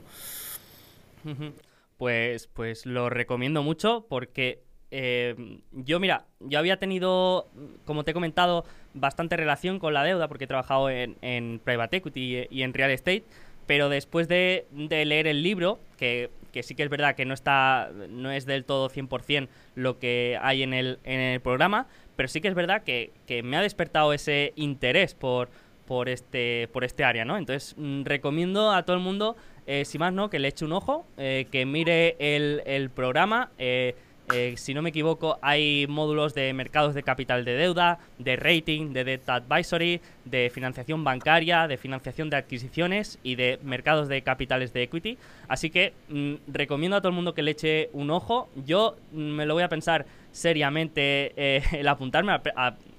Pues, 1.97 2.49
pues 2.49 2.85
lo 2.85 3.09
recomiendo 3.09 3.63
mucho 3.63 4.07
porque 4.09 4.63
eh, 4.91 5.35
yo, 5.73 5.99
mira, 6.01 6.27
yo 6.41 6.59
había 6.59 6.79
tenido, 6.79 7.49
como 7.87 8.05
te 8.05 8.11
he 8.11 8.15
comentado, 8.15 8.65
bastante 8.93 9.37
relación 9.37 9.79
con 9.79 9.95
la 9.95 10.05
deuda 10.05 10.29
porque 10.29 10.45
he 10.45 10.47
trabajado 10.47 10.91
en, 10.91 11.17
en 11.23 11.61
private 11.65 11.97
equity 11.97 12.47
y 12.51 12.63
en 12.63 12.75
real 12.75 12.91
estate 12.91 13.25
pero 13.67 13.89
después 13.89 14.29
de, 14.29 14.67
leer 14.73 15.27
el 15.27 15.43
libro, 15.43 15.79
que, 15.99 16.31
sí 16.63 16.75
que 16.75 16.83
es 16.83 16.89
verdad 16.89 17.15
que 17.15 17.25
no 17.25 17.35
está 17.35 17.91
no 18.09 18.31
es 18.31 18.47
del 18.47 18.65
todo 18.65 18.89
100% 18.89 19.49
lo 19.75 19.99
que 19.99 20.39
hay 20.41 20.63
en 20.63 20.73
el, 20.73 21.41
programa, 21.43 21.87
pero 22.17 22.29
sí 22.29 22.41
que 22.41 22.49
es 22.49 22.55
verdad 22.55 22.83
que, 22.83 23.13
me 23.43 23.57
ha 23.57 23.61
despertado 23.61 24.13
ese 24.13 24.53
interés 24.57 25.15
por, 25.15 25.49
por, 25.87 26.09
este, 26.09 26.69
por 26.73 26.85
este 26.85 27.05
área, 27.05 27.25
¿no? 27.25 27.37
Entonces, 27.37 27.75
mm, 27.77 28.05
recomiendo 28.05 28.73
a 28.73 28.85
todo 28.85 28.97
el 28.97 29.03
mundo, 29.03 29.37
eh, 29.67 29.85
si 29.85 29.99
más 29.99 30.13
no, 30.13 30.31
que 30.31 30.39
le 30.39 30.49
eche 30.49 30.65
un 30.65 30.73
ojo, 30.73 31.07
eh, 31.17 31.47
que 31.51 31.67
mire 31.67 32.17
el, 32.19 32.63
el 32.67 32.91
programa. 32.91 33.51
Eh, 33.59 33.95
eh, 34.33 34.55
si 34.57 34.75
no 34.75 34.83
me 34.83 34.91
equivoco, 34.91 35.39
hay 35.41 35.87
módulos 35.89 36.35
de 36.35 36.53
mercados 36.53 36.95
de 36.95 37.03
capital 37.05 37.45
de 37.45 37.55
deuda, 37.55 38.01
de 38.19 38.35
rating, 38.37 38.93
de 38.93 39.05
debt 39.05 39.29
advisory, 39.29 40.01
de 40.25 40.51
financiación 40.53 41.05
bancaria, 41.05 41.69
de 41.69 41.77
financiación 41.77 42.29
de 42.29 42.37
adquisiciones 42.37 43.19
y 43.23 43.37
de 43.37 43.61
mercados 43.63 44.09
de 44.09 44.23
capitales 44.23 44.73
de 44.73 44.83
equity. 44.83 45.17
Así 45.47 45.71
que 45.71 45.93
mm, 46.09 46.35
recomiendo 46.49 46.97
a 46.97 47.01
todo 47.01 47.11
el 47.11 47.15
mundo 47.15 47.35
que 47.35 47.43
le 47.43 47.53
eche 47.53 47.89
un 47.93 48.11
ojo. 48.11 48.49
Yo 48.65 48.97
mm, 49.13 49.17
me 49.17 49.47
lo 49.47 49.55
voy 49.55 49.63
a 49.63 49.69
pensar 49.69 50.07
seriamente 50.33 51.33
eh, 51.37 51.63
el 51.73 51.87
apuntarme. 51.87 52.33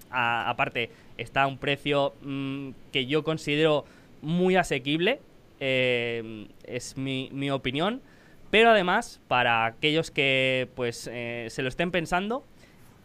aparte, 0.09 0.89
está 1.17 1.43
a 1.43 1.47
un 1.47 1.57
precio 1.57 2.13
mm, 2.21 2.69
que 2.93 3.05
yo 3.05 3.23
considero 3.23 3.83
muy 4.21 4.55
asequible. 4.55 5.19
Eh, 5.59 6.47
es 6.63 6.95
mi, 6.95 7.29
mi 7.33 7.51
opinión. 7.51 8.01
Pero 8.49 8.69
además, 8.69 9.19
para 9.27 9.65
aquellos 9.65 10.11
que 10.11 10.69
pues 10.75 11.09
eh, 11.11 11.47
se 11.49 11.61
lo 11.61 11.67
estén 11.67 11.91
pensando, 11.91 12.45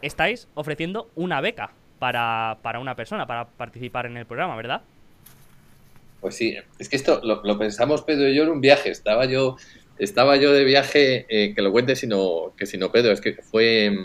estáis 0.00 0.48
ofreciendo 0.54 1.10
una 1.14 1.40
beca 1.40 1.72
para, 1.98 2.58
una 2.80 2.96
persona, 2.96 3.26
para 3.26 3.46
participar 3.46 4.06
en 4.06 4.16
el 4.16 4.26
programa, 4.26 4.56
¿verdad? 4.56 4.82
Pues 6.20 6.34
sí, 6.34 6.56
es 6.78 6.88
que 6.88 6.96
esto 6.96 7.20
lo, 7.22 7.58
pensamos 7.58 8.02
Pedro 8.02 8.28
y 8.28 8.34
yo 8.34 8.42
en 8.42 8.50
un 8.50 8.60
viaje. 8.60 8.90
Estaba 8.90 9.24
yo, 9.24 9.56
estaba 9.98 10.36
yo 10.36 10.52
de 10.52 10.64
viaje, 10.64 11.26
eh, 11.28 11.54
que 11.54 11.62
lo 11.62 11.72
cuente 11.72 11.96
sino, 11.96 12.52
que 12.56 12.66
si 12.66 12.78
no 12.78 12.90
Pedro, 12.90 13.12
es 13.12 13.20
que 13.20 13.34
fue, 13.34 13.96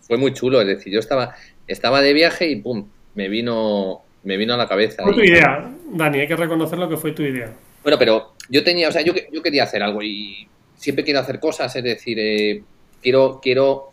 fue 0.00 0.18
muy 0.18 0.32
chulo. 0.32 0.60
Es 0.60 0.66
decir, 0.66 0.92
yo 0.92 1.00
estaba, 1.00 1.34
estaba 1.66 2.02
de 2.02 2.12
viaje 2.12 2.48
y 2.48 2.56
pum, 2.56 2.86
me 3.14 3.28
vino, 3.28 4.02
me 4.22 4.36
vino 4.36 4.54
a 4.54 4.58
la 4.58 4.68
cabeza. 4.68 5.02
Fue 5.02 5.14
tu 5.14 5.20
idea, 5.20 5.70
Dani, 5.90 6.20
hay 6.20 6.28
que 6.28 6.36
reconocer 6.36 6.78
lo 6.78 6.88
que 6.88 6.96
fue 6.96 7.12
tu 7.12 7.22
idea. 7.22 7.50
Bueno, 7.82 7.98
pero 7.98 8.34
yo 8.48 8.62
tenía, 8.62 8.88
o 8.88 8.92
sea, 8.92 9.02
yo, 9.02 9.12
yo 9.32 9.42
quería 9.42 9.64
hacer 9.64 9.82
algo 9.82 10.02
y 10.02 10.48
siempre 10.76 11.04
quiero 11.04 11.20
hacer 11.20 11.40
cosas, 11.40 11.74
es 11.76 11.84
decir, 11.84 12.18
eh, 12.20 12.62
quiero, 13.00 13.40
quiero, 13.42 13.90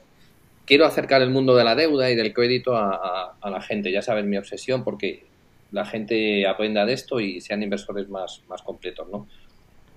quiero 0.65 0.86
acercar 0.86 1.21
el 1.21 1.30
mundo 1.30 1.56
de 1.56 1.63
la 1.63 1.75
deuda 1.75 2.10
y 2.10 2.15
del 2.15 2.34
crédito 2.34 2.75
a, 2.75 3.36
la 3.43 3.62
gente. 3.62 3.91
Ya 3.91 4.02
saben 4.02 4.30
mi 4.30 4.38
obsesión 4.38 4.84
porque 4.84 5.25
la 5.71 5.86
gente 5.86 6.47
aprenda 6.47 6.86
de 6.86 6.93
esto 6.93 7.19
y 7.19 7.41
sean 7.41 7.63
inversores 7.63 8.10
más, 8.10 8.41
más 8.47 8.62
completos, 8.62 9.08
¿no? 9.10 9.28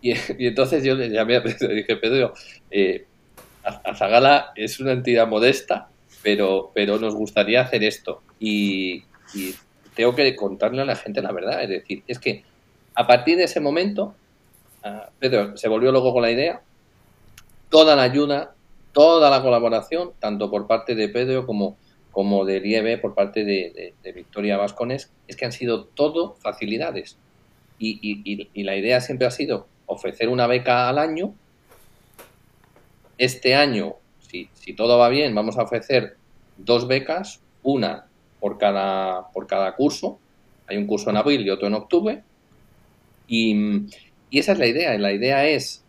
Y, 0.03 0.13
entonces 0.39 0.85
yo 0.85 0.95
le 0.95 1.09
llamé 1.09 1.37
a 1.37 1.43
Pedro 1.43 1.73
y 1.73 1.77
dije, 1.77 1.97
Pedro, 1.97 2.35
eh, 2.71 3.07
Azagala 3.63 4.53
es 4.57 4.81
una 4.81 4.93
entidad 4.93 5.27
modesta, 5.27 5.89
pero, 6.23 6.73
pero 6.75 6.99
nos 6.99 7.15
gustaría 7.15 7.63
hacer 7.63 7.85
esto. 7.85 8.23
Y 8.39 9.05
tengo 9.95 10.15
que 10.15 10.37
contarle 10.37 10.83
a 10.83 10.85
la 10.87 10.97
gente 10.97 11.23
la 11.23 11.33
verdad, 11.33 11.63
es 11.63 11.69
decir, 11.69 12.03
es 12.07 12.19
que 12.19 12.45
a 12.95 13.07
partir 13.07 13.37
de 13.37 13.45
ese 13.45 13.61
momento, 13.61 14.15
ah, 14.83 15.09
Pedro 15.19 15.57
se 15.57 15.69
volvió 15.69 15.93
luego 15.93 16.13
con 16.13 16.23
la 16.23 16.31
idea, 16.31 16.63
toda 17.69 17.97
la 17.97 18.03
ayuda, 18.03 18.55
toda 18.93 19.31
la 19.31 19.43
colaboración, 19.43 20.13
tanto 20.19 20.51
por 20.51 20.67
parte 20.67 20.95
de 20.95 21.09
Pedro 21.09 21.47
como, 21.47 21.77
como 22.11 22.45
de 22.45 22.61
Lieve, 22.61 22.99
por 22.99 23.15
parte 23.15 23.45
de, 23.45 23.95
Victoria 24.15 24.59
Vascones, 24.59 25.11
es 25.27 25.37
que 25.37 25.45
han 25.45 25.53
sido 25.53 25.85
todo 25.85 26.35
facilidades. 26.35 27.17
Y, 27.79 28.63
la 28.63 28.77
idea 28.77 29.01
siempre 29.01 29.27
ha 29.27 29.31
sido 29.31 29.67
ofrecer 29.87 30.29
una 30.29 30.47
beca 30.47 30.89
al 30.89 30.99
año. 30.99 31.35
Este 33.19 33.55
año, 33.55 33.95
si, 34.21 34.49
si 34.55 34.75
todo 34.75 34.99
va 34.99 35.09
bien, 35.09 35.35
vamos 35.35 35.59
a 35.59 35.63
ofrecer 35.63 36.17
dos 36.59 36.87
becas, 36.87 37.41
una 37.63 38.07
por 38.39 38.59
cada, 38.59 39.31
por 39.33 39.47
cada 39.47 39.75
curso. 39.75 40.19
Hay 40.67 40.77
un 40.77 40.87
curso 40.87 41.11
en 41.11 41.17
abril 41.17 41.47
y 41.47 41.51
otro 41.51 41.67
en 41.67 41.75
octubre. 41.75 42.23
Y, 43.27 43.87
esa 44.31 44.53
es 44.53 44.59
la 44.59 44.67
idea. 44.67 44.97
La 44.99 45.13
idea 45.13 45.47
es 45.47 45.85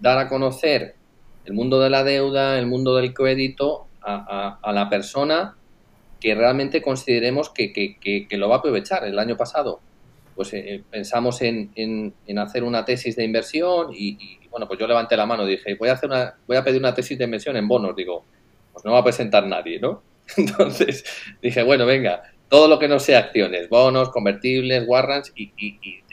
dar 0.00 0.18
a 0.18 0.28
conocer 0.28 0.94
el 1.44 1.52
mundo 1.52 1.80
de 1.80 1.90
la 1.90 2.04
deuda, 2.04 2.58
el 2.58 2.66
mundo 2.66 2.96
del 2.96 3.12
crédito 3.12 3.86
a, 4.02 4.72
la 4.72 4.88
persona 4.88 5.56
que 6.20 6.34
realmente 6.34 6.80
consideremos 6.80 7.50
que, 7.50 8.26
lo 8.30 8.48
va 8.48 8.56
a 8.56 8.58
aprovechar. 8.58 9.04
El 9.04 9.18
año 9.18 9.36
pasado 9.36 9.80
pues 10.34 10.52
eh, 10.52 10.82
pensamos 10.90 11.40
en, 11.40 12.12
hacer 12.38 12.62
una 12.62 12.84
tesis 12.84 13.16
de 13.16 13.24
inversión 13.24 13.88
y, 13.92 14.38
bueno, 14.50 14.68
pues 14.68 14.78
yo 14.78 14.86
levanté 14.86 15.16
la 15.16 15.26
mano 15.26 15.48
y 15.48 15.52
dije, 15.52 15.74
voy 15.74 15.88
a, 15.88 15.94
hacer 15.94 16.10
una, 16.10 16.34
voy 16.46 16.58
a 16.58 16.62
pedir 16.62 16.78
una 16.78 16.94
tesis 16.94 17.18
de 17.18 17.24
inversión 17.24 17.56
en 17.56 17.66
bonos. 17.66 17.96
Digo, 17.96 18.24
pues 18.72 18.84
no 18.84 18.92
va 18.92 18.98
a 18.98 19.04
presentar 19.04 19.46
nadie, 19.46 19.80
¿no? 19.80 20.02
Entonces 20.36 21.04
dije, 21.40 21.62
bueno, 21.62 21.86
venga, 21.86 22.22
todo 22.48 22.68
lo 22.68 22.78
que 22.78 22.88
no 22.88 22.98
sea 22.98 23.18
acciones, 23.18 23.68
bonos, 23.68 24.10
convertibles, 24.10 24.84
warrants, 24.86 25.32
y, 25.34 25.52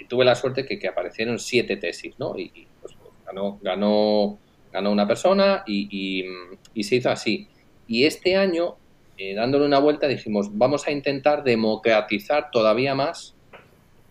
tuve 0.07 0.25
la 0.25 0.35
suerte 0.35 0.65
que, 0.65 0.77
que, 0.79 0.87
aparecieron 0.87 1.39
siete 1.39 1.77
tesis, 1.77 2.15
¿no? 2.19 2.37
Y, 2.37 2.67
pues, 2.81 2.93
ganó, 3.25 3.59
ganó, 3.61 4.37
ganó 4.71 4.91
una 4.91 5.07
persona 5.07 5.63
y, 5.65 6.25
se 6.81 6.95
hizo 6.95 7.09
así. 7.09 7.47
Y 7.87 8.05
este 8.05 8.35
año, 8.35 8.75
eh, 9.17 9.35
dándole 9.35 9.65
una 9.65 9.79
vuelta, 9.79 10.07
dijimos, 10.07 10.49
vamos 10.57 10.87
a 10.87 10.91
intentar 10.91 11.43
democratizar 11.43 12.49
todavía 12.51 12.95
más 12.95 13.35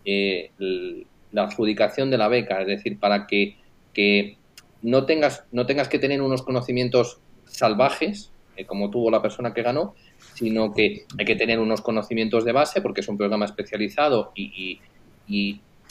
eh, 0.04 0.50
la 0.58 1.44
adjudicación 1.44 2.11
de 2.11 2.18
la 2.18 2.28
beca, 2.28 2.61
es 2.61 2.66
decir, 2.66 2.98
para 2.98 3.26
que, 3.26 3.56
que 3.92 4.37
no, 4.82 5.06
tengas, 5.06 5.44
no 5.52 5.66
tengas 5.66 5.88
que 5.88 5.98
tener 5.98 6.22
unos 6.22 6.42
conocimientos 6.42 7.18
salvajes, 7.44 8.30
eh, 8.56 8.64
como 8.66 8.90
tuvo 8.90 9.11
la 9.11 9.22
persona 9.22 9.54
que 9.54 9.62
ganó, 9.62 9.94
sino 10.35 10.72
que 10.72 11.04
hay 11.18 11.24
que 11.24 11.37
tener 11.37 11.58
unos 11.61 11.80
conocimientos 11.80 12.44
de 12.44 12.52
base 12.52 12.80
porque 12.80 13.00
es 13.00 13.08
un 13.08 13.16
programa 13.16 13.44
especializado 13.44 14.32
y, 14.35 14.80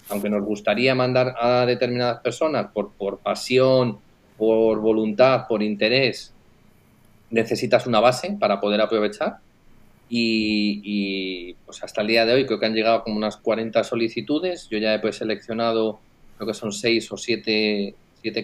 aunque 0.09 0.29
nos 0.29 0.43
gustaría 0.43 0.93
mandar 0.93 1.35
a 1.39 1.65
determinadas 1.65 2.21
personas 2.21 2.67
por, 2.73 2.91
por 2.91 3.19
pasión, 3.19 3.99
por 4.37 4.79
voluntad, 4.79 5.47
por 5.47 5.63
interés, 5.63 6.33
necesitas 7.31 7.87
una 7.87 7.99
base 7.99 8.37
para 8.39 8.59
poder 8.59 8.81
aprovechar. 8.81 9.37
Y, 10.13 11.53
pues 11.65 11.81
hasta 11.83 12.01
el 12.01 12.07
día 12.07 12.25
de 12.25 12.33
hoy 12.33 12.45
creo 12.45 12.59
que 12.59 12.65
han 12.65 12.73
llegado 12.73 13.03
como 13.03 13.15
unas 13.15 13.37
40 13.37 13.83
solicitudes. 13.85 14.67
Yo 14.69 14.77
ya 14.77 14.93
he 14.93 14.99
pues 14.99 15.17
seleccionado, 15.17 15.99
creo 16.35 16.47
que 16.47 16.53
son 16.53 16.73
6 16.73 17.11
o 17.13 17.17
7, 17.17 17.95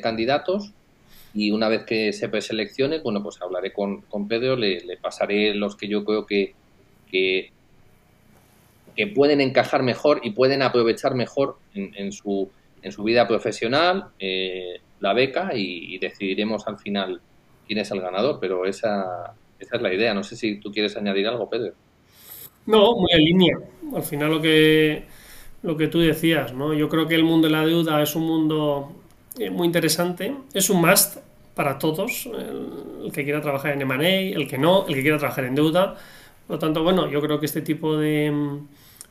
candidatos. 0.02 0.72
Y 1.34 1.52
una 1.52 1.70
vez 1.70 1.84
que 1.84 2.14
se 2.14 2.30
preseleccione, 2.30 3.00
bueno, 3.00 3.22
pues 3.22 3.42
hablaré 3.42 3.74
con, 3.74 4.02
con 4.02 4.28
Pedro, 4.28 4.56
le, 4.56 4.98
pasaré 5.02 5.54
los 5.54 5.76
que 5.76 5.88
yo 5.88 6.04
creo 6.04 6.26
que, 6.26 6.54
que, 7.10 7.52
pueden 9.14 9.42
encajar 9.42 9.84
mejor 9.84 10.22
y 10.24 10.32
pueden 10.32 10.64
aprovechar 10.64 11.14
mejor 11.14 11.58
en, 11.76 12.12
su, 12.12 12.50
en 12.82 12.92
su 12.92 13.04
vida 13.04 13.28
profesional 13.28 14.08
eh, 14.18 14.82
la 15.00 15.14
beca 15.14 15.52
y, 15.54 15.94
y 15.94 16.00
decidiremos 16.00 16.68
al 16.68 16.80
final 16.80 17.22
quién 17.68 17.78
es 17.80 17.92
el 17.92 18.02
ganador, 18.02 18.40
pero 18.42 18.66
esa, 18.66 19.36
esa 19.60 19.76
es 19.76 19.82
la 19.82 19.94
idea. 19.94 20.14
No 20.14 20.24
sé 20.24 20.36
si 20.36 20.60
tú 20.60 20.72
quieres 20.72 20.96
añadir 20.98 21.28
algo, 21.28 21.50
Pedro. 21.50 21.74
No, 22.66 22.96
muy 22.96 23.12
en 23.12 23.24
línea. 23.24 23.58
Al 23.96 24.04
final 24.04 24.32
lo 24.32 24.42
que, 24.42 25.04
lo 25.64 25.78
que 25.78 25.88
tú 25.88 26.00
decías, 26.00 26.54
¿no? 26.54 26.74
Yo 26.74 26.90
creo 26.90 27.08
que 27.08 27.16
el 27.16 27.24
mundo 27.24 27.48
de 27.48 27.54
la 27.54 27.66
deuda 27.66 28.02
es 28.02 28.16
un 28.16 28.24
mundo 28.24 28.92
eh, 29.40 29.50
muy 29.50 29.68
interesante. 29.68 30.34
Es 30.54 30.70
un 30.70 30.82
must 30.82 31.18
para 31.56 31.80
todos. 31.80 32.28
El, 32.28 33.12
que 33.12 33.24
quiera 33.24 33.42
trabajar 33.42 33.74
en 33.74 33.82
M&A, 33.82 34.38
el 34.38 34.48
que 34.48 34.58
no, 34.58 34.86
el 34.88 34.96
que 34.96 35.02
quiera 35.02 35.18
trabajar 35.18 35.46
en 35.46 35.56
deuda. 35.56 35.96
Por 36.46 36.56
lo 36.56 36.60
tanto, 36.60 36.84
bueno, 36.84 37.10
yo 37.10 37.22
creo 37.22 37.40
que 37.40 37.46
este 37.46 37.62
tipo 37.62 37.98
de, 37.98 38.60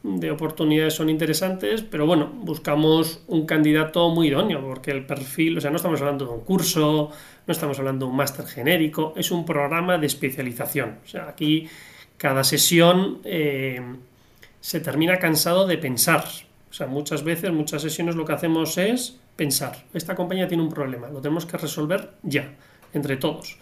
de 0.03 0.31
oportunidades 0.31 0.95
son 0.95 1.11
interesantes, 1.11 1.83
pero 1.83 2.07
bueno, 2.07 2.31
buscamos 2.33 3.23
un 3.27 3.47
candidato 3.47 4.09
muy 4.11 4.29
idóneo, 4.29 4.61
porque 4.61 4.91
el 4.91 5.05
perfil, 5.05 5.59
o 5.59 5.61
sea, 5.61 5.71
no 5.71 5.77
estamos 5.77 6.01
hablando 6.01 6.27
de 6.27 6.33
un 6.33 6.41
curso, 6.41 7.11
no 7.47 7.53
estamos 7.53 7.79
hablando 7.79 8.07
de 8.07 8.11
un 8.11 8.17
máster 8.17 8.47
genérico, 8.47 9.13
es 9.17 9.31
un 9.31 9.45
programa 9.45 9.99
de 9.99 10.07
especialización. 10.07 10.99
O 11.05 11.09
sea, 11.09 11.29
aquí 11.29 11.69
cada 12.17 12.45
sesión 12.45 13.21
eh, 13.25 13.81
se 14.61 14.81
termina 14.81 15.19
cansado 15.19 15.67
de 15.67 15.79
pensar. 15.79 16.25
O 16.71 16.73
sea, 16.73 16.87
muchas 16.87 17.25
veces, 17.25 17.51
muchas 17.53 17.83
sesiones 17.83 18.15
lo 18.15 18.25
que 18.25 18.33
hacemos 18.33 18.79
es 18.79 19.19
pensar. 19.37 19.85
Esta 19.93 20.15
compañía 20.15 20.49
tiene 20.49 20.63
un 20.63 20.71
problema, 20.71 21.09
lo 21.09 21.21
tenemos 21.21 21.47
que 21.47 21.57
resolver 21.57 22.13
ya, 22.23 22.55
entre 22.93 23.17
todos. 23.17 23.59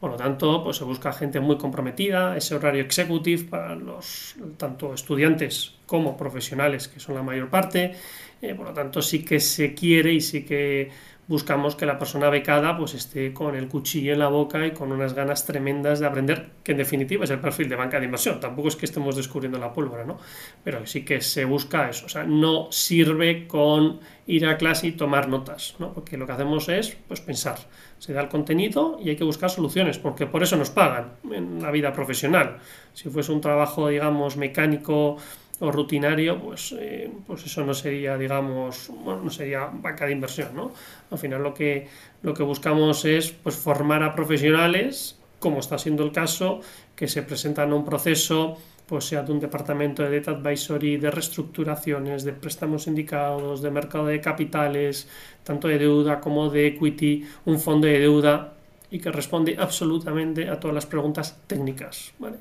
Por 0.00 0.10
lo 0.10 0.16
tanto, 0.16 0.62
pues 0.62 0.76
se 0.76 0.84
busca 0.84 1.12
gente 1.12 1.40
muy 1.40 1.56
comprometida, 1.56 2.36
ese 2.36 2.54
horario 2.54 2.82
executive 2.82 3.44
para 3.44 3.74
los 3.74 4.36
tanto 4.58 4.92
estudiantes 4.92 5.74
como 5.86 6.16
profesionales, 6.16 6.88
que 6.88 7.00
son 7.00 7.14
la 7.14 7.22
mayor 7.22 7.48
parte. 7.48 7.94
Eh, 8.42 8.54
por 8.54 8.66
lo 8.66 8.74
tanto, 8.74 9.00
sí 9.00 9.24
que 9.24 9.40
se 9.40 9.72
quiere 9.74 10.12
y 10.12 10.20
sí 10.20 10.44
que 10.44 10.90
buscamos 11.28 11.74
que 11.74 11.86
la 11.86 11.98
persona 11.98 12.30
becada 12.30 12.76
pues 12.76 12.94
esté 12.94 13.32
con 13.32 13.56
el 13.56 13.68
cuchillo 13.68 14.12
en 14.12 14.20
la 14.20 14.28
boca 14.28 14.64
y 14.66 14.70
con 14.70 14.92
unas 14.92 15.14
ganas 15.14 15.44
tremendas 15.44 15.98
de 15.98 16.06
aprender, 16.06 16.50
que 16.62 16.72
en 16.72 16.78
definitiva 16.78 17.24
es 17.24 17.30
el 17.30 17.40
perfil 17.40 17.68
de 17.68 17.76
banca 17.76 17.98
de 17.98 18.04
inversión. 18.04 18.38
Tampoco 18.38 18.68
es 18.68 18.76
que 18.76 18.86
estemos 18.86 19.16
descubriendo 19.16 19.58
la 19.58 19.72
pólvora, 19.72 20.04
¿no? 20.04 20.18
Pero 20.62 20.86
sí 20.86 21.04
que 21.04 21.20
se 21.20 21.44
busca 21.44 21.88
eso. 21.88 22.06
O 22.06 22.08
sea, 22.08 22.24
no 22.24 22.68
sirve 22.70 23.46
con 23.46 24.00
ir 24.26 24.46
a 24.46 24.56
clase 24.56 24.88
y 24.88 24.92
tomar 24.92 25.28
notas, 25.28 25.76
¿no? 25.78 25.92
Porque 25.92 26.16
lo 26.16 26.26
que 26.26 26.32
hacemos 26.32 26.68
es 26.68 26.96
pues 27.08 27.20
pensar. 27.20 27.58
Se 27.98 28.12
da 28.12 28.20
el 28.20 28.28
contenido 28.28 28.98
y 29.02 29.08
hay 29.08 29.16
que 29.16 29.24
buscar 29.24 29.50
soluciones, 29.50 29.98
porque 29.98 30.26
por 30.26 30.42
eso 30.42 30.56
nos 30.56 30.70
pagan 30.70 31.12
en 31.32 31.62
la 31.62 31.70
vida 31.70 31.92
profesional. 31.92 32.58
Si 32.92 33.08
fuese 33.08 33.32
un 33.32 33.40
trabajo, 33.40 33.88
digamos, 33.88 34.36
mecánico 34.36 35.16
o 35.60 35.72
rutinario, 35.72 36.40
pues, 36.40 36.74
eh, 36.78 37.10
pues 37.26 37.46
eso 37.46 37.64
no 37.64 37.72
sería, 37.72 38.16
digamos, 38.18 38.90
bueno, 39.04 39.22
no 39.22 39.30
sería 39.30 39.66
banca 39.72 40.06
de 40.06 40.12
inversión, 40.12 40.54
¿no? 40.54 40.72
Al 41.10 41.18
final 41.18 41.42
lo 41.42 41.54
que, 41.54 41.88
lo 42.22 42.34
que 42.34 42.42
buscamos 42.42 43.04
es 43.04 43.32
pues, 43.32 43.56
formar 43.56 44.02
a 44.02 44.14
profesionales, 44.14 45.18
como 45.38 45.60
está 45.60 45.78
siendo 45.78 46.04
el 46.04 46.12
caso, 46.12 46.60
que 46.94 47.08
se 47.08 47.22
presentan 47.22 47.72
a 47.72 47.74
un 47.74 47.84
proceso, 47.84 48.58
pues 48.86 49.04
sea 49.06 49.22
de 49.22 49.32
un 49.32 49.40
departamento 49.40 50.02
de 50.02 50.20
data 50.20 50.30
advisory, 50.32 50.96
de 50.96 51.10
reestructuraciones, 51.10 52.24
de 52.24 52.32
préstamos 52.32 52.86
indicados, 52.86 53.60
de 53.62 53.70
mercado 53.70 54.06
de 54.06 54.20
capitales, 54.20 55.08
tanto 55.42 55.68
de 55.68 55.78
deuda 55.78 56.20
como 56.20 56.50
de 56.50 56.68
equity, 56.68 57.26
un 57.46 57.58
fondo 57.58 57.86
de 57.86 57.98
deuda 57.98 58.52
y 58.90 59.00
que 59.00 59.10
responde 59.10 59.56
absolutamente 59.58 60.48
a 60.48 60.60
todas 60.60 60.74
las 60.74 60.86
preguntas 60.86 61.36
técnicas, 61.46 62.12
¿vale? 62.18 62.36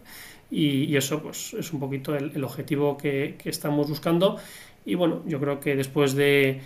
Y, 0.51 0.95
eso 0.95 1.21
pues 1.21 1.53
es 1.53 1.73
un 1.73 1.79
poquito 1.79 2.15
el, 2.15 2.43
objetivo 2.43 2.97
que, 2.97 3.35
estamos 3.45 3.89
buscando 3.89 4.37
y 4.85 4.95
bueno, 4.95 5.23
yo 5.25 5.39
creo 5.39 5.59
que 5.59 5.75
después 5.75 6.13
de, 6.13 6.61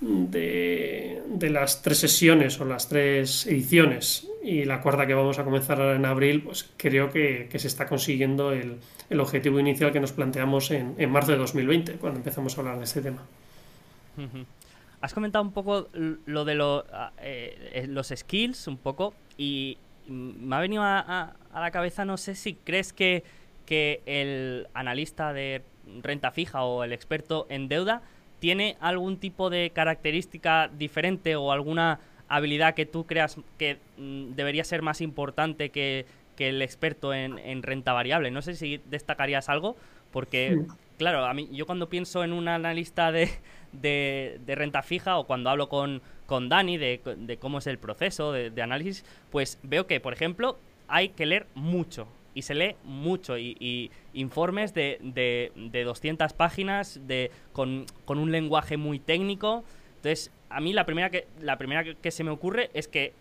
de, 0.00 1.50
las 1.50 1.82
tres 1.82 1.98
sesiones 1.98 2.60
o 2.60 2.64
las 2.64 2.88
tres 2.88 3.46
ediciones 3.46 4.26
y 4.42 4.64
la 4.64 4.80
cuarta 4.80 5.06
que 5.06 5.14
vamos 5.14 5.38
a 5.38 5.44
comenzar 5.44 5.80
ahora 5.80 5.96
en 5.96 6.06
abril, 6.06 6.42
pues 6.42 6.70
creo 6.76 7.10
que, 7.10 7.48
se 7.54 7.66
está 7.66 7.86
consiguiendo 7.86 8.52
el, 8.52 8.78
objetivo 9.20 9.60
inicial 9.60 9.92
que 9.92 10.00
nos 10.00 10.12
planteamos 10.12 10.70
en, 10.70 10.94
en, 10.98 11.10
marzo 11.10 11.32
de 11.32 11.38
2020, 11.38 11.94
cuando 11.94 12.18
empezamos 12.18 12.56
a 12.56 12.60
hablar 12.60 12.78
de 12.78 12.84
este 12.84 13.02
tema. 13.02 13.22
Has 15.00 15.14
comentado 15.14 15.44
un 15.44 15.52
poco 15.52 15.88
lo 15.92 16.44
de 16.44 16.54
lo, 16.54 16.84
eh, 17.20 17.86
los 17.88 18.08
skills, 18.14 18.66
un 18.66 18.78
poco, 18.78 19.14
y 19.36 19.78
me 20.08 20.56
ha 20.56 20.60
venido 20.60 20.82
a, 20.82 20.98
a, 20.98 21.36
a 21.52 21.60
la 21.60 21.70
cabeza, 21.70 22.04
no 22.04 22.16
sé 22.16 22.34
si 22.34 22.54
crees 22.54 22.92
que, 22.92 23.24
que 23.66 24.02
el 24.06 24.68
analista 24.74 25.32
de 25.32 25.62
renta 26.02 26.30
fija 26.30 26.62
o 26.64 26.84
el 26.84 26.92
experto 26.92 27.46
en 27.48 27.68
deuda 27.68 28.02
tiene 28.38 28.76
algún 28.80 29.18
tipo 29.18 29.50
de 29.50 29.70
característica 29.70 30.68
diferente 30.68 31.36
o 31.36 31.52
alguna 31.52 32.00
habilidad 32.28 32.74
que 32.74 32.86
tú 32.86 33.06
creas 33.06 33.36
que 33.56 33.78
mm, 33.96 34.34
debería 34.34 34.64
ser 34.64 34.82
más 34.82 35.00
importante 35.00 35.70
que, 35.70 36.06
que 36.36 36.50
el 36.50 36.62
experto 36.62 37.14
en, 37.14 37.38
en, 37.38 37.62
renta 37.62 37.92
variable. 37.92 38.30
No 38.30 38.42
sé 38.42 38.54
si 38.54 38.80
destacarías 38.86 39.48
algo, 39.48 39.76
porque, 40.12 40.56
sí. 40.58 40.72
claro, 40.98 41.24
a 41.24 41.34
mí 41.34 41.48
yo 41.52 41.66
cuando 41.66 41.88
pienso 41.88 42.22
en 42.22 42.32
un 42.32 42.48
analista 42.48 43.10
de, 43.10 43.30
de, 43.80 44.40
renta 44.46 44.82
fija 44.82 45.18
o 45.18 45.26
cuando 45.26 45.50
hablo 45.50 45.68
con, 45.68 46.02
con 46.26 46.48
Dani 46.48 46.76
de, 46.76 47.00
de, 47.16 47.36
cómo 47.38 47.58
es 47.58 47.66
el 47.66 47.78
proceso 47.78 48.32
de, 48.32 48.62
análisis, 48.62 49.04
pues 49.30 49.58
veo 49.62 49.86
que, 49.86 50.00
por 50.00 50.12
ejemplo, 50.12 50.58
hay 50.88 51.10
que 51.10 51.26
leer 51.26 51.46
mucho. 51.54 52.08
Y 52.34 52.42
se 52.42 52.54
lee 52.54 52.76
mucho. 52.84 53.36
Y, 53.36 53.56
y 53.58 53.90
informes 54.12 54.72
de, 54.74 54.98
de, 55.02 55.52
de, 55.56 55.84
200 55.84 56.32
páginas 56.34 57.00
de, 57.06 57.30
con, 57.52 57.86
con, 58.04 58.18
un 58.18 58.30
lenguaje 58.30 58.76
muy 58.76 59.00
técnico. 59.00 59.64
Entonces, 59.96 60.30
a 60.50 60.60
mí 60.60 60.72
la 60.72 60.86
primera 60.86 61.10
que, 61.10 61.26
la 61.40 61.58
primera 61.58 61.84
que, 61.84 62.10
se 62.10 62.24
me 62.24 62.30
ocurre 62.30 62.70
es 62.74 62.88
que 62.88 63.12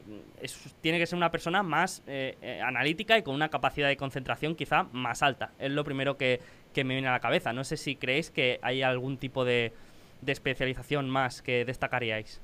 es, 0.42 0.58
tiene 0.82 1.00
que 1.00 1.06
ser 1.06 1.18
una 1.18 1.32
persona 1.32 1.64
más 1.64 2.04
eh, 2.08 2.38
eh, 2.42 2.62
analítica 2.62 3.18
y 3.18 3.24
con 3.24 3.36
una 3.36 3.50
capacidad 3.50 3.88
de 3.88 3.98
concentración 3.98 4.56
quizá 4.56 4.84
más 4.92 5.24
alta. 5.24 5.52
Es 5.60 5.72
lo 5.72 5.84
primero 5.84 6.18
que, 6.18 6.40
que 6.74 6.84
me 6.84 6.94
viene 6.94 7.08
a 7.08 7.12
la 7.12 7.20
cabeza. 7.20 7.54
No 7.54 7.64
sé 7.64 7.78
si 7.78 7.96
creéis 7.96 8.32
que 8.32 8.60
hay 8.62 8.82
algún 8.82 9.18
tipo 9.18 9.44
de, 9.44 9.74
de 10.22 10.32
especialización 10.32 11.10
más 11.10 11.42
que 11.42 11.66
destacaríais. 11.66 12.40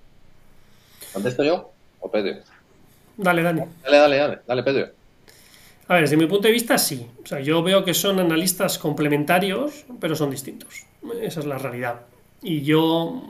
¿Contesto 1.12 1.44
yo 1.44 1.72
o 2.00 2.10
Pedro? 2.10 2.40
Dale, 3.18 3.44
Dani. 3.44 3.62
Dale, 3.84 3.98
dale, 3.98 4.18
dale, 4.18 4.40
dale, 4.48 4.64
Pedro. 4.64 4.88
A 5.88 5.96
ver, 5.96 6.04
desde 6.04 6.18
mi 6.18 6.26
punto 6.26 6.48
de 6.48 6.54
vista, 6.54 6.78
sí. 6.78 7.08
O 7.24 7.28
sea, 7.28 7.40
yo 7.40 7.62
veo 7.62 7.84
que 7.84 7.94
son 7.94 8.20
analistas 8.20 8.80
complementarios, 8.80 9.86
pero 10.00 10.16
son 10.16 10.32
distintos. 10.32 10.86
Esa 11.22 11.42
es 11.42 11.46
la 11.46 11.58
realidad. 11.58 12.02
Y 12.42 12.62
yo 12.62 13.22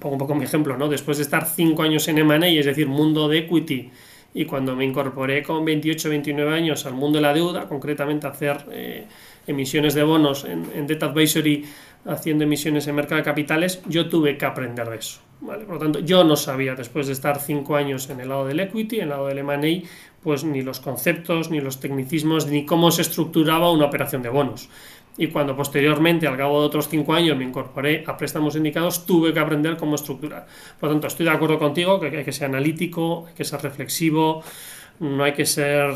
pongo 0.00 0.14
un 0.14 0.18
poco 0.18 0.34
mi 0.34 0.44
ejemplo, 0.44 0.76
¿no? 0.76 0.88
Después 0.88 1.18
de 1.18 1.24
estar 1.24 1.46
cinco 1.46 1.82
años 1.82 2.08
en 2.08 2.18
M&A, 2.18 2.48
es 2.48 2.66
decir, 2.66 2.86
mundo 2.86 3.28
de 3.28 3.38
equity, 3.38 3.90
y 4.34 4.44
cuando 4.44 4.76
me 4.76 4.84
incorporé 4.84 5.42
con 5.42 5.64
28, 5.64 6.08
29 6.08 6.54
años 6.54 6.86
al 6.86 6.94
mundo 6.94 7.18
de 7.18 7.22
la 7.22 7.32
deuda, 7.32 7.66
concretamente 7.66 8.26
a 8.26 8.30
hacer 8.30 8.64
eh, 8.70 9.06
emisiones 9.46 9.94
de 9.94 10.02
bonos 10.02 10.44
en, 10.44 10.70
en 10.74 10.86
Debt 10.86 11.02
Advisory, 11.02 11.64
haciendo 12.04 12.44
emisiones 12.44 12.86
en 12.86 12.94
mercado 12.94 13.16
de 13.16 13.24
capitales, 13.24 13.82
yo 13.86 14.08
tuve 14.08 14.38
que 14.38 14.46
aprender 14.46 14.88
de 14.88 14.96
eso. 14.96 15.20
Por 15.40 15.68
lo 15.68 15.78
tanto, 15.78 16.00
yo 16.00 16.24
no 16.24 16.34
sabía, 16.34 16.74
después 16.74 17.06
de 17.06 17.12
estar 17.12 17.38
cinco 17.38 17.76
años 17.76 18.10
en 18.10 18.20
el 18.20 18.28
lado 18.28 18.46
del 18.46 18.58
equity, 18.58 18.96
en 18.96 19.02
el 19.02 19.08
lado 19.10 19.28
del 19.28 19.38
M&A, 19.38 19.88
pues 20.22 20.42
ni 20.42 20.62
los 20.62 20.80
conceptos, 20.80 21.50
ni 21.50 21.60
los 21.60 21.78
tecnicismos, 21.78 22.46
ni 22.46 22.66
cómo 22.66 22.90
se 22.90 23.02
estructuraba 23.02 23.70
una 23.70 23.86
operación 23.86 24.22
de 24.22 24.30
bonos. 24.30 24.68
Y 25.16 25.28
cuando 25.28 25.56
posteriormente, 25.56 26.26
al 26.26 26.36
cabo 26.36 26.60
de 26.60 26.66
otros 26.66 26.88
cinco 26.88 27.12
años, 27.12 27.36
me 27.36 27.44
incorporé 27.44 28.04
a 28.06 28.16
préstamos 28.16 28.56
indicados, 28.56 29.04
tuve 29.06 29.32
que 29.32 29.40
aprender 29.40 29.76
cómo 29.76 29.94
estructurar. 29.94 30.46
Por 30.78 30.88
lo 30.88 30.94
tanto, 30.94 31.06
estoy 31.08 31.26
de 31.26 31.32
acuerdo 31.32 31.58
contigo 31.58 32.00
que 32.00 32.16
hay 32.18 32.24
que 32.24 32.32
ser 32.32 32.46
analítico, 32.46 33.26
hay 33.28 33.34
que 33.34 33.44
ser 33.44 33.60
reflexivo, 33.62 34.42
no 35.00 35.22
hay 35.24 35.32
que 35.32 35.46
ser, 35.46 35.92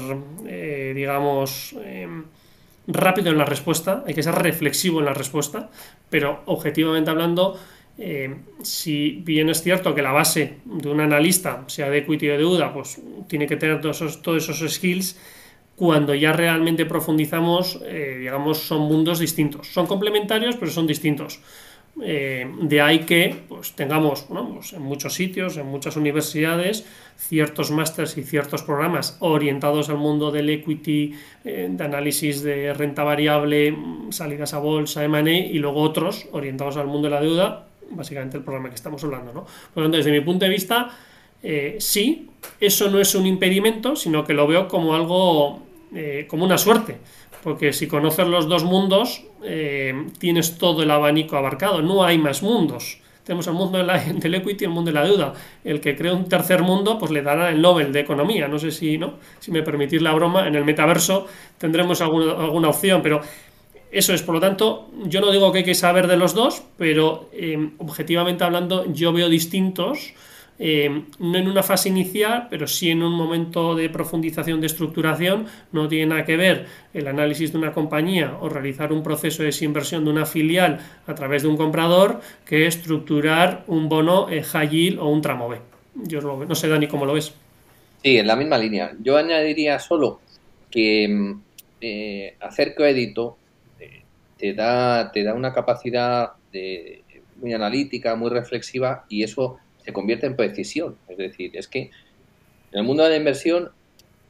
eh, 0.46 0.92
digamos, 0.94 1.74
eh, 1.84 2.08
rápido 2.86 3.30
en 3.30 3.38
la 3.38 3.44
respuesta, 3.44 4.04
hay 4.06 4.14
que 4.14 4.22
ser 4.22 4.34
reflexivo 4.34 5.00
en 5.00 5.06
la 5.06 5.14
respuesta, 5.14 5.70
pero 6.10 6.42
objetivamente 6.46 7.10
hablando, 7.10 7.58
eh, 7.98 8.34
si 8.62 9.22
bien 9.24 9.48
es 9.48 9.62
cierto 9.62 9.94
que 9.94 10.02
la 10.02 10.12
base 10.12 10.58
de 10.64 10.88
un 10.88 11.00
analista, 11.00 11.64
sea 11.66 11.90
de 11.90 11.98
equity 11.98 12.28
o 12.28 12.32
de 12.32 12.38
deuda, 12.38 12.72
pues 12.72 13.00
tiene 13.28 13.46
que 13.46 13.56
tener 13.56 13.80
todos 13.80 13.96
esos, 13.96 14.22
todos 14.22 14.48
esos 14.48 14.72
skills, 14.72 15.16
cuando 15.76 16.14
ya 16.14 16.32
realmente 16.32 16.84
profundizamos, 16.86 17.80
eh, 17.84 18.18
digamos, 18.20 18.58
son 18.58 18.82
mundos 18.82 19.18
distintos. 19.18 19.68
Son 19.68 19.86
complementarios, 19.86 20.56
pero 20.56 20.70
son 20.70 20.86
distintos. 20.86 21.40
Eh, 22.00 22.50
de 22.62 22.80
ahí 22.80 23.00
que 23.00 23.36
pues, 23.48 23.72
tengamos 23.72 24.26
bueno, 24.28 24.54
pues, 24.54 24.72
en 24.72 24.82
muchos 24.82 25.12
sitios, 25.14 25.58
en 25.58 25.66
muchas 25.66 25.96
universidades, 25.96 26.86
ciertos 27.16 27.70
másters 27.70 28.16
y 28.16 28.22
ciertos 28.22 28.62
programas 28.62 29.18
orientados 29.20 29.90
al 29.90 29.98
mundo 29.98 30.30
del 30.30 30.48
equity, 30.48 31.14
eh, 31.44 31.68
de 31.70 31.84
análisis 31.84 32.42
de 32.42 32.72
renta 32.72 33.04
variable, 33.04 33.76
salidas 34.10 34.54
a 34.54 34.58
bolsa, 34.58 35.04
M&A, 35.04 35.30
y 35.30 35.58
luego 35.58 35.82
otros 35.82 36.26
orientados 36.32 36.78
al 36.78 36.86
mundo 36.86 37.08
de 37.08 37.14
la 37.14 37.20
deuda, 37.20 37.66
básicamente 37.90 38.38
el 38.38 38.42
programa 38.42 38.70
que 38.70 38.76
estamos 38.76 39.04
hablando. 39.04 39.32
¿no? 39.32 39.44
Por 39.44 39.76
lo 39.76 39.82
tanto, 39.82 39.98
desde 39.98 40.12
mi 40.12 40.20
punto 40.20 40.46
de 40.46 40.50
vista, 40.50 40.90
Eh, 41.44 41.76
sí, 41.80 42.30
eso 42.60 42.88
no 42.88 43.00
es 43.00 43.14
un 43.14 43.26
impedimento, 43.26 43.96
sino 43.96 44.24
que 44.24 44.32
lo 44.32 44.46
veo 44.46 44.68
como 44.68 44.94
algo, 44.94 45.60
eh, 45.92 46.26
como 46.28 46.44
una 46.44 46.56
suerte, 46.56 46.98
porque 47.42 47.72
si 47.72 47.86
conoces 47.88 48.26
los 48.26 48.48
dos 48.48 48.64
mundos, 48.64 49.22
eh, 49.44 50.06
tienes 50.18 50.58
todo 50.58 50.82
el 50.82 50.90
abanico 50.90 51.36
abarcado, 51.36 51.82
no 51.82 52.04
hay 52.04 52.18
más 52.18 52.42
mundos. 52.42 52.98
Tenemos 53.24 53.46
el 53.46 53.52
mundo 53.54 53.78
de 53.78 53.84
la- 53.84 53.98
del 54.14 54.34
equity 54.34 54.64
y 54.64 54.66
el 54.66 54.72
mundo 54.72 54.90
de 54.90 54.94
la 54.94 55.04
deuda. 55.04 55.34
El 55.64 55.80
que 55.80 55.96
cree 55.96 56.12
un 56.12 56.28
tercer 56.28 56.62
mundo, 56.62 56.98
pues 56.98 57.10
le 57.12 57.22
dará 57.22 57.50
el 57.50 57.60
Nobel 57.62 57.92
de 57.92 58.00
Economía. 58.00 58.48
No 58.48 58.58
sé 58.58 58.70
si, 58.70 58.98
¿no? 58.98 59.14
si 59.40 59.50
me 59.52 59.62
permitís 59.62 60.02
la 60.02 60.12
broma, 60.12 60.46
en 60.48 60.54
el 60.56 60.64
metaverso 60.64 61.26
tendremos 61.58 62.00
alguna, 62.00 62.32
alguna 62.32 62.68
opción, 62.70 63.00
pero 63.02 63.20
eso 63.92 64.14
es, 64.14 64.22
por 64.22 64.34
lo 64.36 64.40
tanto, 64.40 64.88
yo 65.04 65.20
no 65.20 65.30
digo 65.30 65.52
que 65.52 65.58
hay 65.58 65.64
que 65.64 65.74
saber 65.74 66.06
de 66.06 66.16
los 66.16 66.34
dos, 66.34 66.62
pero 66.78 67.28
eh, 67.32 67.70
objetivamente 67.78 68.42
hablando, 68.42 68.86
yo 68.92 69.12
veo 69.12 69.28
distintos, 69.28 70.14
eh, 70.58 71.04
no 71.18 71.38
en 71.38 71.48
una 71.48 71.62
fase 71.62 71.88
inicial, 71.88 72.46
pero 72.50 72.66
sí 72.66 72.90
en 72.90 73.02
un 73.02 73.14
momento 73.14 73.74
de 73.74 73.88
profundización, 73.88 74.60
de 74.60 74.66
estructuración. 74.66 75.46
No 75.72 75.88
tiene 75.88 76.06
nada 76.06 76.24
que 76.24 76.36
ver 76.36 76.66
el 76.94 77.08
análisis 77.08 77.52
de 77.52 77.58
una 77.58 77.72
compañía 77.72 78.36
o 78.40 78.48
realizar 78.48 78.92
un 78.92 79.02
proceso 79.02 79.42
de 79.42 79.46
desinversión 79.46 80.04
de 80.04 80.10
una 80.10 80.26
filial 80.26 80.80
a 81.06 81.14
través 81.14 81.42
de 81.42 81.48
un 81.48 81.56
comprador 81.56 82.20
que 82.44 82.66
estructurar 82.66 83.64
un 83.66 83.88
bono 83.88 84.28
eh, 84.28 84.42
high 84.42 84.98
o 85.00 85.08
un 85.08 85.22
tramo 85.22 85.48
B. 85.48 85.58
Yo 85.94 86.20
lo 86.20 86.44
no 86.44 86.54
sé, 86.54 86.68
Dani, 86.68 86.86
cómo 86.86 87.06
lo 87.06 87.14
ves. 87.14 87.34
Sí, 88.02 88.18
en 88.18 88.26
la 88.26 88.36
misma 88.36 88.58
línea. 88.58 88.92
Yo 89.00 89.16
añadiría 89.16 89.78
solo 89.78 90.20
que 90.70 91.08
mm, 91.08 91.40
eh, 91.80 92.36
hacer 92.40 92.74
coedito 92.74 93.36
eh, 93.80 94.02
te 94.38 94.54
da, 94.54 95.10
te 95.10 95.24
da 95.24 95.34
una 95.34 95.52
capacidad 95.52 96.32
muy 97.40 97.54
analítica, 97.54 98.14
muy 98.14 98.30
reflexiva 98.30 99.06
y 99.08 99.22
eso 99.22 99.58
se 99.84 99.92
convierte 99.92 100.26
en 100.26 100.36
precisión. 100.36 100.96
Es 101.08 101.16
decir, 101.16 101.56
es 101.56 101.68
que 101.68 101.90
en 102.72 102.78
el 102.78 102.82
mundo 102.82 103.02
de 103.04 103.10
la 103.10 103.16
inversión 103.16 103.70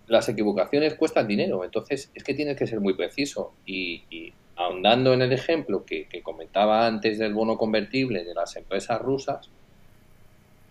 las 0.07 0.29
equivocaciones 0.29 0.95
cuestan 0.95 1.29
dinero, 1.29 1.65
entonces 1.65 2.11
es 2.15 2.25
que 2.25 2.35
tienes 2.35 2.57
que 2.57 2.67
ser 2.67 2.81
muy 2.81 2.95
preciso 2.95 3.53
y, 3.65 4.33
ahondando 4.57 5.15
en 5.15 5.23
el 5.23 5.33
ejemplo 5.33 5.85
que, 5.85 6.07
que 6.07 6.23
comentaba 6.23 6.87
antes 6.87 7.19
del 7.19 7.33
bono 7.33 7.57
convertible 7.57 8.25
de 8.25 8.35
las 8.35 8.55
empresas 8.57 9.01
rusas, 9.01 9.49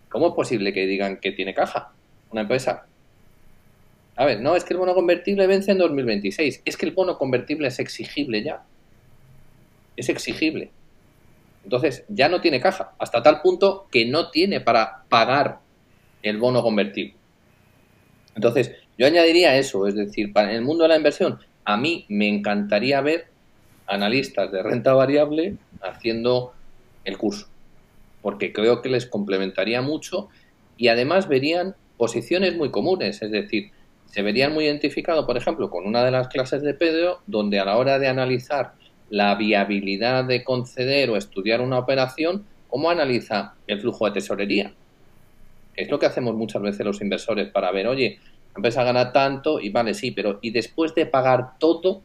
¿cómo 0.09 0.27
es 0.27 0.34
posible 0.34 0.73
que 0.73 0.86
digan 0.86 1.17
que 1.17 1.32
tiene 1.32 1.53
caja 1.53 1.91
una 2.32 2.41
empresa? 2.41 2.86
A 4.15 4.25
ver, 4.25 4.41
no, 4.41 4.55
es 4.55 4.63
que 4.63 4.73
el 4.73 4.79
bono 4.79 4.93
convertible 4.93 5.47
vence 5.47 5.71
en 5.71 5.77
2026. 5.77 6.61
Es 6.65 6.77
que 6.77 6.86
el 6.86 6.91
bono 6.91 7.17
convertible 7.17 7.67
es 7.69 7.79
exigible 7.79 8.43
ya. 8.43 8.63
Es 9.95 10.09
exigible. 10.09 10.69
Entonces, 11.64 12.05
ya 12.09 12.28
no 12.28 12.41
tiene 12.41 12.59
caja, 12.59 12.93
hasta 12.97 13.22
tal 13.22 13.41
punto 13.41 13.88
que 13.91 14.05
no 14.05 14.30
tiene 14.30 14.62
para 14.62 15.03
pagar 15.09 15.59
el 16.24 16.38
bono 16.38 16.62
convertible. 16.62 17.16
Entonces, 18.36 18.74
yo 18.97 19.07
añadiría 19.07 19.57
eso, 19.57 19.88
es 19.88 19.95
decir, 19.95 20.34
para 20.34 20.51
el 20.53 20.62
mundo 20.62 20.84
de 20.84 20.89
la 20.89 20.97
inversión, 20.97 21.39
a 21.66 21.78
mí 21.78 22.05
me 22.09 22.28
encantaría 22.28 23.01
ver 23.01 23.28
analistas 23.88 24.51
de 24.51 24.64
renta 24.64 24.93
variable 24.93 25.55
haciendo 25.82 26.53
el 27.03 27.18
curso, 27.18 27.47
porque 28.22 28.53
creo 28.53 28.82
que 28.82 28.89
les 28.89 29.05
complementaría 29.05 29.82
mucho 29.82 30.30
y 30.78 30.88
además 30.88 31.28
verían 31.28 31.76
posiciones 31.97 32.55
muy 32.55 32.72
comunes, 32.72 33.22
es 33.22 33.32
decir, 33.32 33.72
se 34.05 34.22
verían 34.22 34.53
muy 34.53 34.66
identificados, 34.66 35.26
por 35.26 35.38
ejemplo, 35.38 35.70
con 35.70 35.86
una 35.86 36.03
de 36.03 36.12
las 36.12 36.28
clases 36.28 36.62
de 36.62 36.74
Pedro, 36.74 37.22
donde 37.28 37.59
a 37.59 37.66
la 37.66 37.78
hora 37.78 37.99
de 37.99 38.07
analizar 38.07 38.74
la 39.12 39.36
viabilidad 39.36 40.24
de 40.24 40.43
conceder 40.43 41.09
o 41.09 41.18
estudiar 41.18 41.59
una 41.59 41.78
operación, 41.78 42.45
cómo 42.70 42.89
analiza 42.89 43.55
el 43.68 43.82
flujo 43.82 44.05
de 44.05 44.12
tesorería. 44.14 44.74
Es 45.76 45.91
lo 45.91 45.99
que 45.99 46.05
hacemos 46.05 46.34
muchas 46.34 46.62
veces 46.62 46.86
los 46.86 47.01
inversores 47.01 47.49
para 47.49 47.72
ver, 47.72 47.88
oye, 47.88 48.20
la 48.24 48.59
empresa 48.59 48.86
gana 48.86 49.12
tanto 49.12 49.59
y 49.59 49.70
vale, 49.70 49.93
sí, 49.93 50.12
pero 50.12 50.39
y 50.41 50.51
después 50.51 50.95
de 50.95 51.05
pagar 51.05 51.59
todo, 51.59 52.01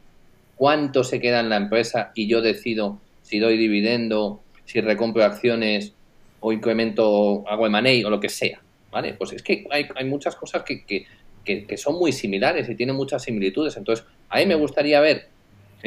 ¿cuánto 0.57 1.05
se 1.05 1.21
queda 1.21 1.39
en 1.39 1.49
la 1.49 1.57
empresa 1.57 2.11
y 2.17 2.27
yo 2.27 2.43
decido 2.43 2.99
si 3.23 3.39
doy 3.39 3.57
dividendo, 3.57 4.41
si 4.65 4.81
recompro 4.81 5.25
acciones 5.25 5.93
o 6.41 6.53
incremento, 6.53 7.45
hago 7.49 7.69
M&A 7.69 8.05
o 8.05 8.11
lo 8.11 8.19
que 8.19 8.29
sea? 8.29 8.61
¿Vale? 8.91 9.15
Pues 9.15 9.33
es 9.33 9.43
que 9.43 9.65
hay, 9.71 9.87
hay 9.95 10.05
muchas 10.07 10.35
cosas 10.35 10.65
que, 10.65 10.85
que, 10.85 11.07
que, 11.45 11.67
que 11.67 11.77
son 11.77 11.95
muy 11.95 12.11
similares 12.11 12.69
y 12.69 12.75
tienen 12.75 12.97
muchas 12.97 13.23
similitudes. 13.23 13.77
Entonces, 13.77 14.05
a 14.29 14.39
mí 14.39 14.47
me 14.47 14.57
gustaría 14.57 15.01
ver 15.01 15.36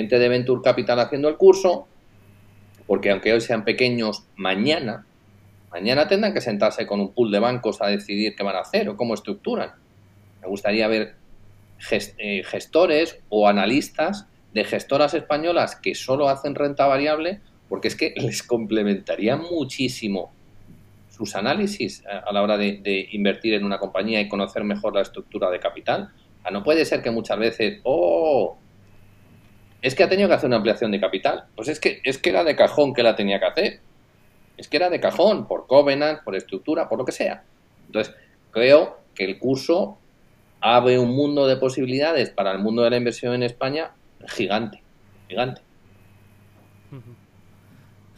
de 0.07 0.29
Venture 0.29 0.61
Capital 0.63 0.99
haciendo 0.99 1.27
el 1.27 1.35
curso, 1.35 1.87
porque 2.87 3.11
aunque 3.11 3.33
hoy 3.33 3.41
sean 3.41 3.65
pequeños, 3.65 4.23
mañana, 4.35 5.05
mañana 5.71 6.07
tendrán 6.07 6.33
que 6.33 6.41
sentarse 6.41 6.87
con 6.87 6.99
un 6.99 7.13
pool 7.13 7.31
de 7.31 7.39
bancos 7.39 7.81
a 7.81 7.87
decidir 7.87 8.35
qué 8.35 8.43
van 8.43 8.55
a 8.55 8.61
hacer 8.61 8.89
o 8.89 8.95
cómo 8.95 9.13
estructuran. 9.13 9.71
Me 10.41 10.47
gustaría 10.47 10.87
ver 10.87 11.15
eh, 11.91 12.43
gestores 12.45 13.19
o 13.29 13.47
analistas 13.47 14.27
de 14.53 14.63
gestoras 14.63 15.13
españolas 15.13 15.75
que 15.75 15.95
solo 15.95 16.29
hacen 16.29 16.55
renta 16.55 16.87
variable, 16.87 17.41
porque 17.67 17.89
es 17.89 17.95
que 17.95 18.13
les 18.17 18.41
complementaría 18.43 19.35
muchísimo 19.35 20.31
sus 21.09 21.35
análisis 21.35 22.03
a 22.05 22.31
la 22.31 22.41
hora 22.41 22.57
de, 22.57 22.77
de 22.77 23.09
invertir 23.11 23.53
en 23.53 23.65
una 23.65 23.77
compañía 23.77 24.21
y 24.21 24.29
conocer 24.29 24.63
mejor 24.63 24.95
la 24.95 25.01
estructura 25.01 25.49
de 25.49 25.59
capital. 25.59 26.11
No 26.51 26.63
puede 26.63 26.85
ser 26.85 27.01
que 27.01 27.11
muchas 27.11 27.37
veces, 27.37 27.79
oh, 27.83 28.57
es 29.81 29.95
que 29.95 30.03
ha 30.03 30.09
tenido 30.09 30.27
que 30.27 30.35
hacer 30.35 30.47
una 30.47 30.57
ampliación 30.57 30.91
de 30.91 30.99
capital. 30.99 31.45
Pues 31.55 31.67
es 31.69 31.79
que, 31.79 32.01
es 32.03 32.17
que 32.17 32.29
era 32.29 32.43
de 32.43 32.55
cajón 32.55 32.93
que 32.93 33.03
la 33.03 33.15
tenía 33.15 33.39
que 33.39 33.45
hacer. 33.45 33.79
Es 34.57 34.67
que 34.67 34.77
era 34.77 34.89
de 34.89 34.99
cajón, 34.99 35.47
por 35.47 35.67
covenant, 35.67 36.23
por 36.23 36.35
estructura, 36.35 36.89
por 36.89 36.99
lo 36.99 37.05
que 37.05 37.13
sea. 37.13 37.43
Entonces, 37.85 38.13
creo 38.51 38.99
que 39.15 39.23
el 39.23 39.39
curso 39.39 39.97
abre 40.59 40.99
un 40.99 41.15
mundo 41.15 41.47
de 41.47 41.55
posibilidades 41.55 42.29
para 42.29 42.51
el 42.51 42.59
mundo 42.59 42.83
de 42.83 42.89
la 42.89 42.97
inversión 42.97 43.33
en 43.33 43.43
España 43.43 43.91
gigante, 44.27 44.83
gigante. 45.29 45.61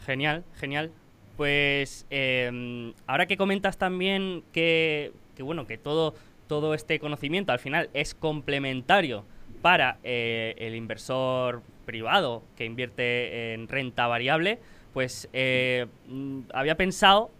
Genial, 0.04 0.42
genial. 0.54 0.90
Pues 1.36 2.06
eh, 2.10 2.92
ahora 3.06 3.26
que 3.26 3.36
comentas 3.36 3.78
también 3.78 4.42
que, 4.52 5.12
que, 5.36 5.44
bueno, 5.44 5.66
que 5.68 5.78
todo, 5.78 6.14
todo 6.48 6.74
este 6.74 6.98
conocimiento 6.98 7.52
al 7.52 7.60
final 7.60 7.88
es 7.94 8.14
complementario 8.14 9.24
para 9.62 9.98
eh, 10.02 10.54
el 10.58 10.74
inversor 10.74 11.62
privado 11.86 12.42
que 12.56 12.64
invierte 12.64 13.54
en 13.54 13.68
renta 13.68 14.06
variable, 14.06 14.58
pues 14.92 15.28
eh, 15.32 15.86
mm, 16.08 16.40
había 16.52 16.76
pensado 16.76 17.30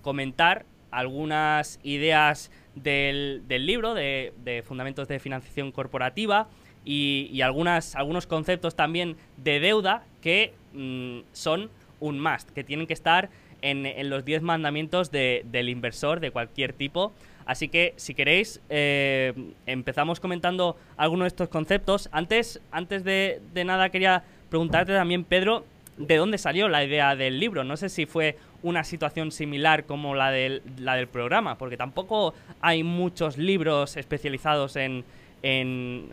comentar 0.00 0.64
algunas 0.90 1.80
ideas 1.82 2.50
del, 2.74 3.42
libro 3.48 3.94
de, 3.94 4.62
Fundamentos 4.66 5.08
de 5.08 5.18
Financiación 5.18 5.72
Corporativa 5.72 6.48
y, 6.84 7.40
algunas, 7.42 7.96
algunos 7.96 8.26
conceptos 8.26 8.76
también 8.76 9.16
de 9.36 9.60
deuda 9.60 10.04
que 10.20 10.54
mm, 10.72 11.20
son 11.32 11.70
un 12.00 12.20
must, 12.20 12.50
que 12.50 12.64
tienen 12.64 12.86
que 12.86 12.92
estar 12.94 13.30
en, 13.62 14.10
los 14.10 14.24
10 14.24 14.42
mandamientos 14.42 15.10
de- 15.10 15.44
del 15.46 15.68
inversor 15.68 16.20
de 16.20 16.30
cualquier 16.30 16.72
tipo. 16.72 17.12
Así 17.46 17.68
que, 17.68 17.94
si 17.96 18.14
queréis, 18.14 18.60
eh, 18.70 19.32
empezamos 19.66 20.20
comentando 20.20 20.76
algunos 20.96 21.24
de 21.24 21.28
estos 21.28 21.48
conceptos. 21.48 22.08
Antes, 22.12 22.60
antes 22.70 23.04
de, 23.04 23.40
de 23.52 23.64
nada, 23.64 23.88
quería 23.90 24.22
preguntarte 24.48 24.92
también, 24.92 25.24
Pedro, 25.24 25.64
¿de 25.96 26.16
dónde 26.16 26.38
salió 26.38 26.68
la 26.68 26.84
idea 26.84 27.16
del 27.16 27.38
libro? 27.40 27.64
No 27.64 27.76
sé 27.76 27.88
si 27.88 28.06
fue 28.06 28.36
una 28.62 28.84
situación 28.84 29.32
similar 29.32 29.84
como 29.84 30.14
la 30.14 30.30
del, 30.30 30.62
la 30.78 30.94
del 30.94 31.08
programa, 31.08 31.58
porque 31.58 31.76
tampoco 31.76 32.32
hay 32.60 32.84
muchos 32.84 33.36
libros 33.38 33.96
especializados 33.96 34.76
en, 34.76 35.04
en- 35.42 36.12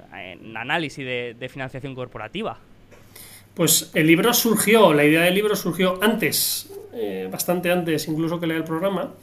análisis 0.55 1.05
de, 1.05 1.49
financiación 1.49 1.93
corporativa. 1.95 2.57
Pues 3.53 3.91
el 3.93 4.07
libro 4.07 4.34
surgió, 4.34 4.93
la 4.93 5.03
idea 5.03 5.21
del 5.21 5.36
libro 5.36 5.55
surgió 5.55 5.99
antes, 6.01 6.71
eh, 6.93 7.27
bastante 7.32 7.71
antes 7.71 8.07
incluso 8.07 8.39
que 8.39 8.47
leer 8.47 8.61
el 8.61 8.65
programa. 8.65 9.13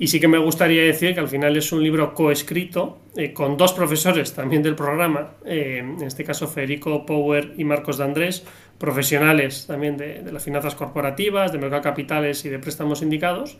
Y 0.00 0.08
sí 0.08 0.18
que 0.18 0.28
me 0.28 0.38
gustaría 0.38 0.82
decir 0.82 1.12
que 1.12 1.20
al 1.20 1.28
final 1.28 1.54
es 1.58 1.72
un 1.72 1.82
libro 1.82 2.14
coescrito 2.14 3.00
eh, 3.16 3.34
con 3.34 3.58
dos 3.58 3.74
profesores 3.74 4.32
también 4.32 4.62
del 4.62 4.74
programa, 4.74 5.32
eh, 5.44 5.76
en 5.80 6.02
este 6.02 6.24
caso 6.24 6.48
Federico 6.48 7.04
Power 7.04 7.52
y 7.58 7.64
Marcos 7.64 7.98
de 7.98 8.04
Andrés, 8.04 8.42
profesionales 8.78 9.66
también 9.66 9.98
de, 9.98 10.22
las 10.32 10.42
finanzas 10.42 10.74
corporativas, 10.74 11.52
de 11.52 11.58
mercado 11.58 11.82
capitales 11.82 12.46
y 12.46 12.48
de 12.48 12.58
préstamos 12.58 13.02
indicados. 13.02 13.58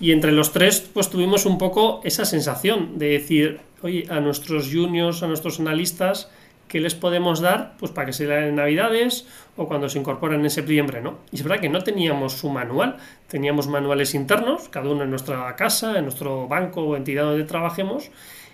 Y 0.00 0.12
entre 0.12 0.32
los 0.32 0.52
tres, 0.54 0.80
pues 0.80 1.10
tuvimos 1.10 1.44
un 1.44 1.58
poco 1.58 2.00
esa 2.02 2.24
sensación 2.24 2.98
de 2.98 3.10
decir, 3.10 3.60
oye, 3.82 4.06
a 4.08 4.20
nuestros 4.20 4.72
juniors, 4.72 5.22
a 5.22 5.26
nuestros 5.26 5.60
analistas, 5.60 6.30
¿qué 6.68 6.80
les 6.80 6.94
podemos 6.94 7.40
dar? 7.40 7.74
Pues 7.78 7.90
para 7.90 8.06
que 8.06 8.12
se 8.12 8.26
lean 8.26 8.44
en 8.44 8.56
Navidades 8.56 9.26
o 9.56 9.66
cuando 9.66 9.88
se 9.88 9.98
incorporen 9.98 10.42
en 10.42 10.50
septiembre, 10.50 11.00
¿no? 11.00 11.18
Y 11.32 11.36
es 11.36 11.42
verdad 11.42 11.60
que 11.60 11.68
no 11.68 11.82
teníamos 11.82 12.34
su 12.34 12.48
manual, 12.50 12.96
teníamos 13.26 13.66
manuales 13.66 14.14
internos, 14.14 14.68
cada 14.68 14.88
uno 14.90 15.02
en 15.04 15.10
nuestra 15.10 15.54
casa, 15.56 15.98
en 15.98 16.04
nuestro 16.04 16.46
banco 16.46 16.82
o 16.82 16.96
entidad 16.96 17.24
donde 17.24 17.44
trabajemos, 17.44 18.10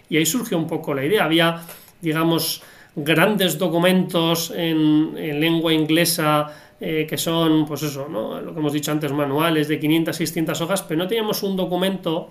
y 0.08 0.16
ahí 0.16 0.26
surgió 0.26 0.56
un 0.56 0.66
poco 0.66 0.94
la 0.94 1.04
idea. 1.04 1.24
Había, 1.24 1.62
digamos, 2.00 2.62
grandes 2.96 3.58
documentos 3.58 4.52
en, 4.56 5.14
en 5.18 5.40
lengua 5.40 5.74
inglesa 5.74 6.52
eh, 6.80 7.06
que 7.08 7.18
son, 7.18 7.66
pues 7.66 7.82
eso, 7.82 8.08
¿no? 8.08 8.40
lo 8.40 8.52
que 8.52 8.60
hemos 8.60 8.72
dicho 8.72 8.92
antes, 8.92 9.12
manuales 9.12 9.68
de 9.68 9.78
500, 9.78 10.14
600 10.16 10.60
hojas, 10.60 10.82
pero 10.82 10.98
no 10.98 11.08
teníamos 11.08 11.42
un 11.42 11.56
documento 11.56 12.30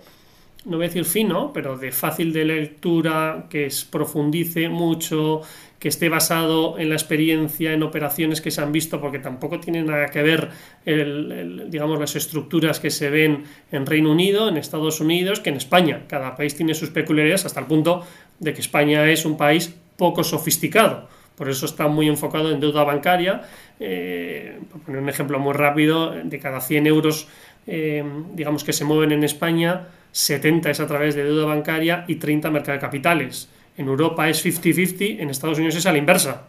no 0.66 0.78
voy 0.78 0.86
a 0.86 0.88
decir 0.88 1.06
fino, 1.06 1.52
pero 1.54 1.78
de 1.78 1.92
fácil 1.92 2.32
de 2.32 2.46
lectura, 2.46 3.48
que 3.50 3.70
profundice 3.90 4.70
mucho, 4.70 5.42
que 5.84 5.90
esté 5.90 6.08
basado 6.08 6.80
en 6.80 6.88
la 6.88 6.96
experiencia, 6.96 7.74
en 7.74 7.84
operaciones 7.84 8.40
que 8.40 8.52
se 8.52 8.62
han 8.62 8.72
visto, 8.72 9.02
porque 9.02 9.20
tampoco 9.20 9.60
tiene 9.60 9.84
nada 9.84 10.06
que 10.06 10.24
ver, 10.24 10.50
digamos, 10.86 12.00
las 12.00 12.16
estructuras 12.16 12.80
que 12.80 12.90
se 12.90 13.10
ven 13.10 13.44
en 13.70 13.86
Reino 13.86 14.10
Unido, 14.10 14.48
en 14.48 14.56
Estados 14.56 15.02
Unidos, 15.02 15.42
que 15.42 15.50
en 15.50 15.58
España. 15.58 16.04
Cada 16.08 16.38
país 16.38 16.56
tiene 16.56 16.74
sus 16.74 16.90
peculiaridades 16.90 17.44
hasta 17.44 17.60
el 17.60 17.66
punto 17.66 18.06
de 18.40 18.54
que 18.54 18.62
España 18.62 19.12
es 19.12 19.26
un 19.26 19.36
país 19.36 19.76
poco 19.98 20.24
sofisticado. 20.24 21.10
Por 21.36 21.50
eso 21.50 21.66
está 21.66 21.90
muy 21.90 22.08
enfocado 22.08 22.50
en 22.54 22.62
deuda 22.62 22.86
bancaria. 22.86 23.42
Eh, 23.78 24.60
por 24.72 24.84
poner 24.84 25.02
un 25.02 25.10
ejemplo 25.10 25.38
muy 25.38 25.52
rápido, 25.52 26.12
de 26.12 26.40
cada 26.40 26.62
100 26.62 26.88
euros, 26.88 27.28
eh, 27.68 28.06
digamos, 28.36 28.64
que 28.64 28.72
se 28.72 28.86
mueven 28.86 29.12
en 29.12 29.26
España, 29.26 29.90
70 30.14 30.70
es 30.70 30.80
a 30.80 30.88
través 30.88 31.14
de 31.14 31.26
deuda 31.26 31.44
bancaria 31.44 32.06
y 32.08 32.16
30 32.16 32.52
mercado 32.52 32.78
de 32.78 32.80
capitales. 32.80 33.50
En 33.78 33.88
Europa 33.88 34.30
es 34.30 34.46
50-50, 34.46 35.20
en 35.20 35.30
Estados 35.30 35.58
Unidos 35.58 35.76
es 35.76 35.86
a 35.86 35.92
la 35.92 35.98
inversa. 35.98 36.44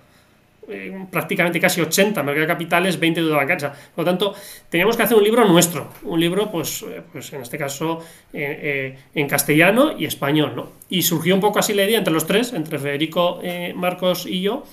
Eh, 0.66 1.06
prácticamente 1.10 1.60
casi 1.60 1.82
80 1.82 2.22
mercado 2.22 2.46
de 2.46 2.46
capitales, 2.46 2.98
20 2.98 3.20
deuda 3.20 3.36
bancaria. 3.36 3.72
Por 3.94 4.04
lo 4.04 4.10
tanto, 4.10 4.34
teníamos 4.70 4.96
que 4.96 5.02
hacer 5.02 5.16
un 5.16 5.24
libro 5.24 5.44
nuestro, 5.44 5.90
un 6.04 6.18
libro, 6.18 6.50
pues, 6.50 6.82
eh, 6.82 7.02
pues 7.12 7.32
en 7.34 7.42
este 7.42 7.58
caso, 7.58 8.00
eh, 8.32 8.96
en 9.14 9.28
castellano 9.28 9.92
y 9.98 10.06
español. 10.06 10.52
¿no? 10.56 10.70
Y 10.88 11.02
surgió 11.02 11.34
un 11.34 11.40
poco 11.40 11.58
así 11.58 11.74
la 11.74 11.84
idea 11.84 11.98
entre 11.98 12.14
los 12.14 12.26
tres, 12.26 12.52
entre 12.54 12.78
Federico, 12.78 13.40
Marcos 13.74 14.26
y 14.26 14.40
yo. 14.40 14.64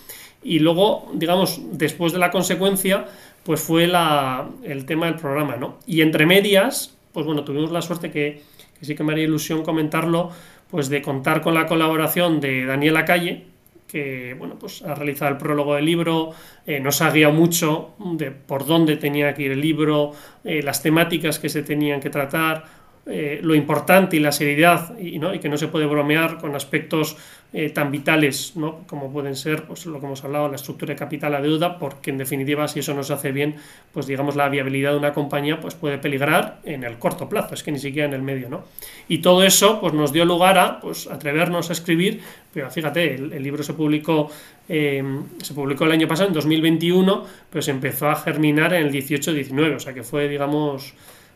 Y 0.44 0.60
luego, 0.60 1.12
digamos, 1.14 1.60
después 1.74 2.14
de 2.14 2.20
la 2.20 2.32
consecuencia, 2.32 3.06
pues 3.44 3.60
fue 3.60 3.88
la, 3.88 4.48
el 4.64 4.86
tema 4.86 5.08
del 5.08 5.16
programa. 5.16 5.58
¿no? 5.58 5.78
Y 5.86 6.02
entre 6.02 6.26
medias, 6.26 6.96
pues 7.12 7.26
bueno, 7.26 7.44
tuvimos 7.44 7.72
la 7.72 7.82
suerte 7.82 8.12
que 8.12 8.42
que 8.82 8.88
sí 8.88 8.96
que 8.96 9.04
me 9.04 9.14
haría 9.14 9.26
ilusión 9.26 9.62
comentarlo, 9.62 10.32
pues 10.72 10.90
de 10.90 11.02
contar 11.02 11.42
con 11.42 11.54
la 11.54 11.68
colaboración 11.68 12.40
de 12.40 12.66
Daniela 12.66 13.06
Calle, 13.06 13.46
que 13.88 14.36
bueno, 14.40 14.56
pues 14.58 14.82
ha 14.84 14.96
realizado 14.96 15.32
el 15.32 15.38
prólogo 15.38 15.76
del 15.76 15.86
libro, 15.86 16.32
eh, 16.66 16.80
nos 16.80 17.02
ha 17.02 17.12
guiado 17.12 17.34
mucho 17.34 17.94
de 18.00 18.32
por 18.32 18.66
dónde 18.66 18.96
tenía 18.96 19.34
que 19.34 19.44
ir 19.44 19.52
el 19.52 19.60
libro, 19.60 20.14
eh, 20.46 20.64
las 20.64 20.82
temáticas 20.82 21.40
que 21.40 21.50
se 21.50 21.62
tenían 21.62 22.00
que 22.00 22.10
tratar, 22.10 22.64
eh, 23.06 23.40
lo 23.44 23.54
importante 23.54 24.16
y 24.16 24.20
la 24.20 24.32
seriedad 24.32 24.98
y, 24.98 25.20
¿no? 25.20 25.34
y, 25.34 25.40
que 25.40 25.50
no 25.50 25.58
se 25.58 25.68
puede 25.68 25.88
bromear 25.88 26.38
con 26.38 26.56
aspectos 26.56 27.18
eh, 27.54 27.70
tan 27.70 27.92
vitales 27.92 28.56
¿no? 28.56 28.88
como 28.88 29.12
pueden 29.12 29.36
ser 29.36 29.64
pues, 29.64 29.86
lo 29.86 30.00
que 30.00 30.06
hemos 30.06 30.24
hablado, 30.24 30.48
la 30.48 30.56
estructura 30.56 30.94
de 30.94 30.98
capital 30.98 31.36
a 31.36 31.42
deuda, 31.42 31.80
porque 31.80 32.10
en 32.10 32.18
definitiva 32.18 32.66
si 32.70 32.80
eso 32.80 32.94
no 32.94 33.04
se 33.04 33.12
hace 33.12 33.34
bien, 33.34 33.56
pues 33.92 34.08
digamos 34.08 34.38
la 34.38 34.48
viabilidad 34.48 34.92
de 34.92 34.98
una 34.98 35.14
compañía 35.14 35.60
pues, 35.60 35.76
puede 35.76 35.98
peligrar 35.98 36.60
en 36.64 36.86
el 36.86 36.98
corto 36.98 37.28
plazo, 37.28 37.54
es 37.54 37.62
que 37.62 37.74
ni 37.74 37.80
siquiera 37.80 38.08
en 38.08 38.14
el 38.14 38.22
medio. 38.22 38.48
¿no? 38.48 38.64
Y 39.10 39.18
todo 39.18 39.44
eso 39.44 39.82
pues, 39.82 39.94
nos 39.94 40.14
dio 40.14 40.24
lugar 40.24 40.58
a 40.58 40.80
pues, 40.80 41.08
atrevernos 41.08 41.70
a 41.70 41.74
escribir, 41.74 42.22
pero 42.54 42.72
fíjate, 42.72 43.16
el, 43.16 43.44
libro 43.44 43.64
se 43.64 43.74
publicó, 43.74 44.32
eh, 44.70 45.04
se 45.42 45.54
publicó 45.54 45.84
el 45.84 45.92
año 45.92 46.08
pasado, 46.08 46.30
en 46.30 46.34
2021, 46.34 47.26
pero 47.50 47.62
se 47.62 47.72
empezó 47.72 48.10
a 48.10 48.16
germinar 48.16 48.74
en 48.74 48.88
el 48.88 48.94
18-19, 48.94 49.76
o 49.76 49.80
sea 49.80 49.94
que 49.94 50.04
fue 50.04 50.30
digamos 50.30 50.94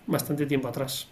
bastante 0.07 0.45
tiempo 0.45 0.69
atrás. 0.69 1.09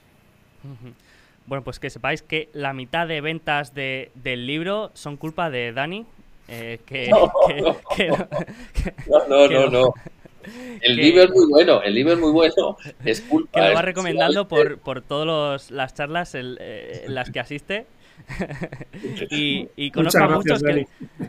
Bueno, 1.45 1.63
pues 1.63 1.79
que 1.79 1.89
sepáis 1.89 2.21
que 2.21 2.49
la 2.53 2.73
mitad 2.73 3.07
de 3.07 3.21
ventas 3.21 3.73
de, 3.73 4.11
del 4.15 4.47
libro 4.47 4.91
son 4.93 5.17
culpa 5.17 5.49
de 5.49 5.73
Dani. 5.73 6.05
Eh, 6.47 6.79
que, 6.85 7.09
no, 9.07 9.27
no, 9.27 9.47
no, 9.47 9.69
no, 9.69 9.93
El 10.81 10.95
libro 10.97 11.23
es 11.23 11.31
muy 11.31 11.47
bueno, 11.49 11.81
el 11.81 11.93
libro 11.93 12.13
es 12.13 12.19
muy 12.19 12.31
bueno, 12.31 12.77
es 13.05 13.21
culpa. 13.21 13.61
Que 13.61 13.69
lo 13.69 13.75
va 13.75 13.81
recomendando 13.81 14.47
por, 14.47 14.77
por 14.79 15.01
todas 15.01 15.71
las 15.71 15.93
charlas 15.93 16.35
en, 16.35 16.57
eh, 16.59 17.05
las 17.07 17.29
que 17.29 17.39
asiste. 17.39 17.85
y, 19.31 19.91
conozco, 19.91 20.23
a 20.23 20.27
muchos 20.29 20.61
que, 20.61 20.87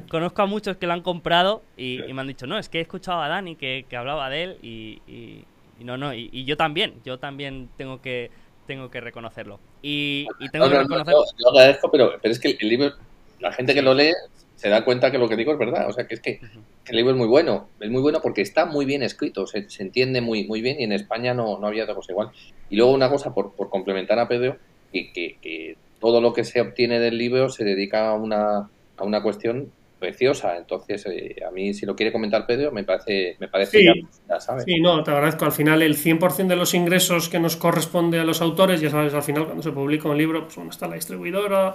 conozco 0.09 0.43
a 0.43 0.47
muchos 0.47 0.77
que 0.77 0.87
lo 0.87 0.93
han 0.93 1.01
comprado 1.01 1.63
y, 1.77 2.01
me 2.13 2.21
han 2.21 2.29
dicho, 2.29 2.47
no, 2.47 2.59
es 2.59 2.69
que 2.69 2.79
he 2.79 2.83
escuchado 2.83 3.21
a 3.23 3.29
Dani 3.29 3.57
que, 3.57 3.87
que 3.89 3.97
hablaba 3.97 4.29
de 4.31 4.43
él 4.43 4.59
y, 4.63 5.01
y 5.07 5.85
no, 5.85 5.97
no, 5.97 6.15
y, 6.15 6.45
yo 6.45 6.57
también, 6.57 6.95
yo 7.05 7.19
también 7.19 7.69
tengo 7.77 8.01
que, 8.01 8.31
tengo 8.67 8.91
que 8.91 9.01
reconocerlo. 9.01 9.61
Y, 9.83 10.27
tengo 10.53 10.69
que 10.69 10.79
reconocerlo. 10.79 11.25
yo 11.39 11.51
agradezco, 11.51 11.91
pero, 11.91 12.13
pero 12.21 12.33
es 12.33 12.39
que 12.39 12.57
el 12.61 12.69
libro, 12.69 12.93
la 13.41 13.53
gente 13.53 13.75
que 13.75 13.83
lo 13.83 13.95
lee 13.95 14.13
se 14.57 14.69
da 14.69 14.85
cuenta 14.85 15.11
que 15.11 15.19
lo 15.19 15.29
que 15.29 15.37
digo 15.37 15.53
es 15.53 15.59
verdad. 15.59 15.89
O 15.89 15.93
sea, 15.93 16.07
que 16.07 16.15
es 16.15 16.21
que, 16.21 16.41
el 16.87 16.97
libro 16.97 17.13
es 17.13 17.19
muy 17.19 17.27
bueno. 17.27 17.69
Es 17.81 17.91
muy 17.91 18.01
bueno 18.01 18.21
porque 18.23 18.43
está 18.43 18.67
muy 18.67 18.85
bien 18.85 19.03
escrito, 19.03 19.47
se, 19.47 19.67
entiende 19.79 20.21
muy, 20.21 20.47
muy 20.47 20.61
bien 20.61 20.81
y 20.81 20.85
en 20.85 20.93
España 20.93 21.35
no, 21.35 21.59
no 21.59 21.67
había 21.67 21.85
otra 21.85 21.95
cosa 21.95 22.13
igual. 22.13 22.31
Y 22.71 22.77
luego 22.77 22.93
una 22.93 23.11
cosa, 23.11 23.35
por, 23.35 23.55
por 23.55 23.69
complementar 23.69 24.19
a 24.19 24.29
Pedro, 24.29 24.57
que, 24.93 25.13
que, 25.13 25.77
todo 26.01 26.21
lo 26.21 26.33
que 26.33 26.45
se 26.45 26.61
obtiene 26.61 27.01
del 27.01 27.17
libro 27.17 27.49
se 27.49 27.65
dedica 27.65 28.11
a 28.11 28.15
una, 28.15 28.69
a 28.97 29.05
una 29.05 29.23
cuestión 29.23 29.71
preciosa. 30.05 30.57
Entonces, 30.59 31.07
eh, 31.07 31.37
a 31.47 31.51
mí, 31.51 31.73
si 31.73 31.87
lo 31.87 31.97
quiere 31.97 32.13
comentar 32.13 32.47
Pedro, 32.47 32.71
me 32.73 32.85
parece, 32.85 33.37
me 33.41 33.49
parece 33.49 33.79
sí. 33.79 33.87
ya, 34.29 34.39
sabes. 34.39 34.65
Sí, 34.65 34.81
no, 34.81 35.03
te 35.03 35.11
agradezco. 35.11 35.47
Al 35.47 35.53
final, 35.53 35.81
el 35.81 35.97
100% 35.97 36.47
de 36.47 36.57
los 36.57 36.75
ingresos 36.75 37.31
que 37.31 37.39
nos 37.41 37.57
corresponde 37.57 38.19
a 38.21 38.25
los 38.25 38.43
autores, 38.43 38.83
ya 38.83 38.91
sabes, 38.91 39.15
al 39.15 39.23
final, 39.23 39.47
cuando 39.47 39.63
se 39.63 39.73
publica 39.73 40.09
un 40.09 40.19
libro, 40.19 40.43
pues 40.45 40.57
bueno, 40.57 40.71
está 40.71 40.87
la 40.87 40.97
distribuidora 40.97 41.75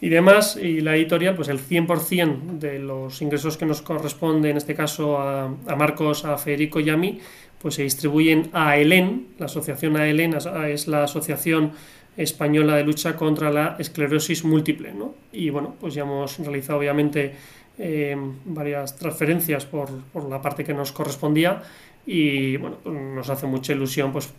y 0.00 0.08
demás, 0.08 0.56
y 0.56 0.80
la 0.80 0.96
editorial, 0.96 1.36
pues 1.36 1.48
el 1.48 1.60
100% 1.60 2.58
de 2.58 2.80
los 2.80 3.22
ingresos 3.22 3.56
que 3.56 3.66
nos 3.66 3.80
corresponde, 3.82 4.50
en 4.50 4.56
este 4.56 4.74
caso 4.74 5.18
a, 5.18 5.44
a, 5.44 5.76
Marcos, 5.76 6.24
a 6.24 6.36
Federico 6.36 6.80
y 6.80 6.90
a 6.90 6.96
mí, 6.96 7.20
pues 7.60 7.74
se 7.74 7.82
distribuyen 7.82 8.50
a 8.52 8.76
ELEN, 8.76 9.28
la 9.38 9.46
asociación 9.46 9.96
AELEN 9.96 10.34
es 10.34 10.86
la 10.86 11.04
asociación 11.04 11.72
española 12.18 12.76
de 12.76 12.84
lucha 12.84 13.14
contra 13.14 13.50
la 13.50 13.76
esclerosis 13.78 14.44
múltiple, 14.44 14.92
¿no? 14.92 15.14
Y 15.32 15.50
bueno, 15.50 15.76
pues 15.80 15.94
ya 15.94 16.02
hemos 16.02 16.38
realizado 16.38 16.80
obviamente 16.80 17.32
eh, 17.78 18.16
varias 18.44 18.96
transferencias 18.96 19.66
por, 19.66 19.88
por, 20.12 20.28
la 20.28 20.42
parte 20.42 20.64
que 20.64 20.74
nos 20.74 20.92
correspondía 20.92 21.62
y 22.06 22.56
bueno, 22.56 22.78
nos 22.84 23.28
hace 23.30 23.46
mucha 23.46 23.72
ilusión 23.72 24.12
pues 24.12 24.32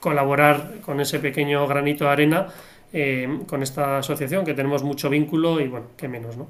colaborar 0.00 0.80
con 0.82 1.00
ese 1.00 1.18
pequeño 1.18 1.66
granito 1.66 2.04
de 2.04 2.10
arena 2.10 2.48
eh, 2.96 3.40
con 3.48 3.60
esta 3.64 3.98
asociación 3.98 4.44
que 4.44 4.54
tenemos 4.54 4.84
mucho 4.84 5.10
vínculo 5.10 5.60
y 5.60 5.66
bueno, 5.66 5.86
qué 5.96 6.06
menos, 6.06 6.36
¿no? 6.36 6.46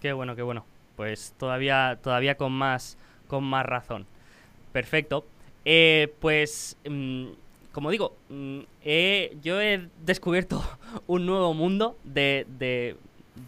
Qué 0.00 0.14
bueno, 0.14 0.34
qué 0.34 0.40
bueno. 0.40 0.64
Pues 0.96 1.34
todavía, 1.36 1.98
todavía 2.02 2.38
con 2.38 2.52
más, 2.52 2.96
con 3.28 3.44
más 3.44 3.66
razón. 3.66 4.06
Perfecto. 4.72 5.26
Eh, 5.66 6.14
pues, 6.18 6.78
mm, 6.88 7.26
como 7.72 7.90
digo, 7.90 8.16
mm, 8.30 8.60
yo 9.42 9.60
he 9.60 9.88
descubierto 10.02 10.64
un 11.06 11.26
nuevo 11.26 11.52
mundo 11.52 11.98
de, 12.02 12.96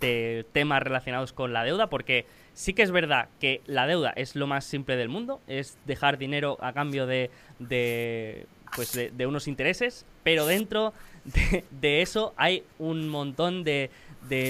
de 0.01 0.45
temas 0.53 0.82
relacionados 0.82 1.32
con 1.32 1.53
la 1.53 1.64
deuda, 1.64 1.89
porque 1.89 2.26
sí 2.55 2.74
que 2.74 2.82
es 2.82 2.91
verdad 2.91 3.28
que 3.41 3.62
la 3.66 3.86
deuda 3.86 4.12
es 4.16 4.36
lo 4.36 4.47
más 4.47 4.64
simple 4.64 4.97
del 4.97 5.09
mundo, 5.09 5.41
es 5.47 5.78
dejar 5.86 6.18
dinero 6.18 6.59
a 6.61 6.72
cambio 6.72 7.07
de, 7.07 7.30
de 7.59 8.47
pues 8.74 8.93
de, 8.93 9.26
unos 9.26 9.49
intereses, 9.49 10.05
pero 10.22 10.47
dentro 10.47 10.93
de, 11.24 12.03
eso 12.03 12.34
hay 12.36 12.64
un 12.78 13.09
montón 13.09 13.64
de, 13.64 13.91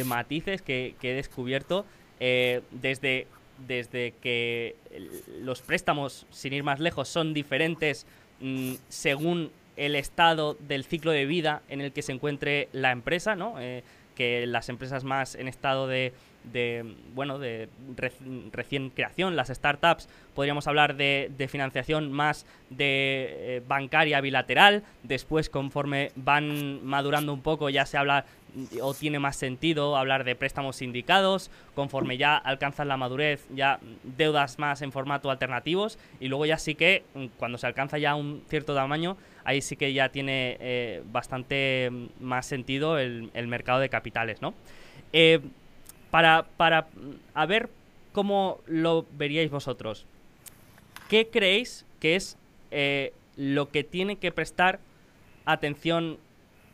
matices 0.06 0.62
que, 0.62 0.94
he 1.00 1.12
descubierto 1.12 1.84
eh, 2.20 2.62
desde, 2.70 3.26
desde 3.66 4.12
que 4.20 4.74
los 5.40 5.62
préstamos, 5.62 6.26
sin 6.30 6.52
ir 6.52 6.64
más 6.64 6.80
lejos, 6.80 7.08
son 7.08 7.32
diferentes 7.32 8.06
mm, 8.40 8.74
según 8.88 9.50
el 9.76 9.94
estado 9.94 10.56
del 10.58 10.84
ciclo 10.84 11.12
de 11.12 11.24
vida 11.24 11.62
en 11.68 11.80
el 11.80 11.92
que 11.92 12.02
se 12.02 12.12
encuentre 12.12 12.68
la 12.72 12.90
empresa, 12.90 13.36
¿no? 13.36 13.60
Eh, 13.60 13.84
que 14.18 14.48
las 14.48 14.68
empresas 14.68 15.04
más 15.04 15.36
en 15.36 15.46
estado 15.46 15.86
de, 15.86 16.12
bueno, 17.14 17.38
de 17.38 17.68
recién 18.50 18.90
creación, 18.90 19.36
las 19.36 19.46
startups, 19.46 20.08
podríamos 20.34 20.66
hablar 20.66 20.96
de, 20.96 21.48
financiación 21.48 22.10
más 22.10 22.44
de 22.68 23.28
eh, 23.30 23.62
bancaria 23.68 24.20
bilateral, 24.20 24.82
después 25.04 25.48
conforme 25.48 26.10
van 26.16 26.84
madurando 26.84 27.32
un 27.32 27.42
poco 27.42 27.70
ya 27.70 27.86
se 27.86 27.96
habla 27.96 28.24
o 28.82 28.92
tiene 28.92 29.20
más 29.20 29.36
sentido 29.36 29.96
hablar 29.96 30.24
de 30.24 30.34
préstamos 30.34 30.76
sindicados, 30.76 31.48
conforme 31.76 32.16
ya 32.16 32.36
alcanzan 32.36 32.88
la 32.88 32.96
madurez, 32.96 33.46
ya 33.54 33.78
deudas 34.02 34.58
más 34.58 34.82
en 34.82 34.90
formato 34.90 35.30
alternativos, 35.30 35.96
y 36.18 36.26
luego 36.26 36.44
ya 36.44 36.58
sí 36.58 36.74
que 36.74 37.04
mm, 37.14 37.26
cuando 37.38 37.56
se 37.56 37.68
alcanza 37.68 37.98
ya 37.98 38.16
un 38.16 38.42
cierto 38.48 38.74
tamaño, 38.74 39.16
ahí 39.48 39.62
sí 39.62 39.76
que 39.76 39.94
ya 39.94 40.10
tiene 40.10 40.58
eh, 40.60 41.02
bastante 41.10 41.90
más 42.20 42.44
sentido 42.44 42.98
el, 42.98 43.30
mercado 43.46 43.80
de 43.80 43.88
capitales, 43.88 44.42
¿no? 44.42 44.52
Eh, 45.14 45.40
para, 46.10 46.42
para 46.58 46.88
a 47.32 47.46
ver 47.46 47.70
cómo 48.12 48.60
lo 48.66 49.06
veríais 49.16 49.50
vosotros, 49.50 50.04
¿qué 51.08 51.28
creéis 51.28 51.86
que 51.98 52.14
es 52.14 52.36
eh, 52.70 53.14
lo 53.36 53.70
que 53.70 53.84
tiene 53.84 54.16
que 54.16 54.32
prestar 54.32 54.80
atención 55.46 56.18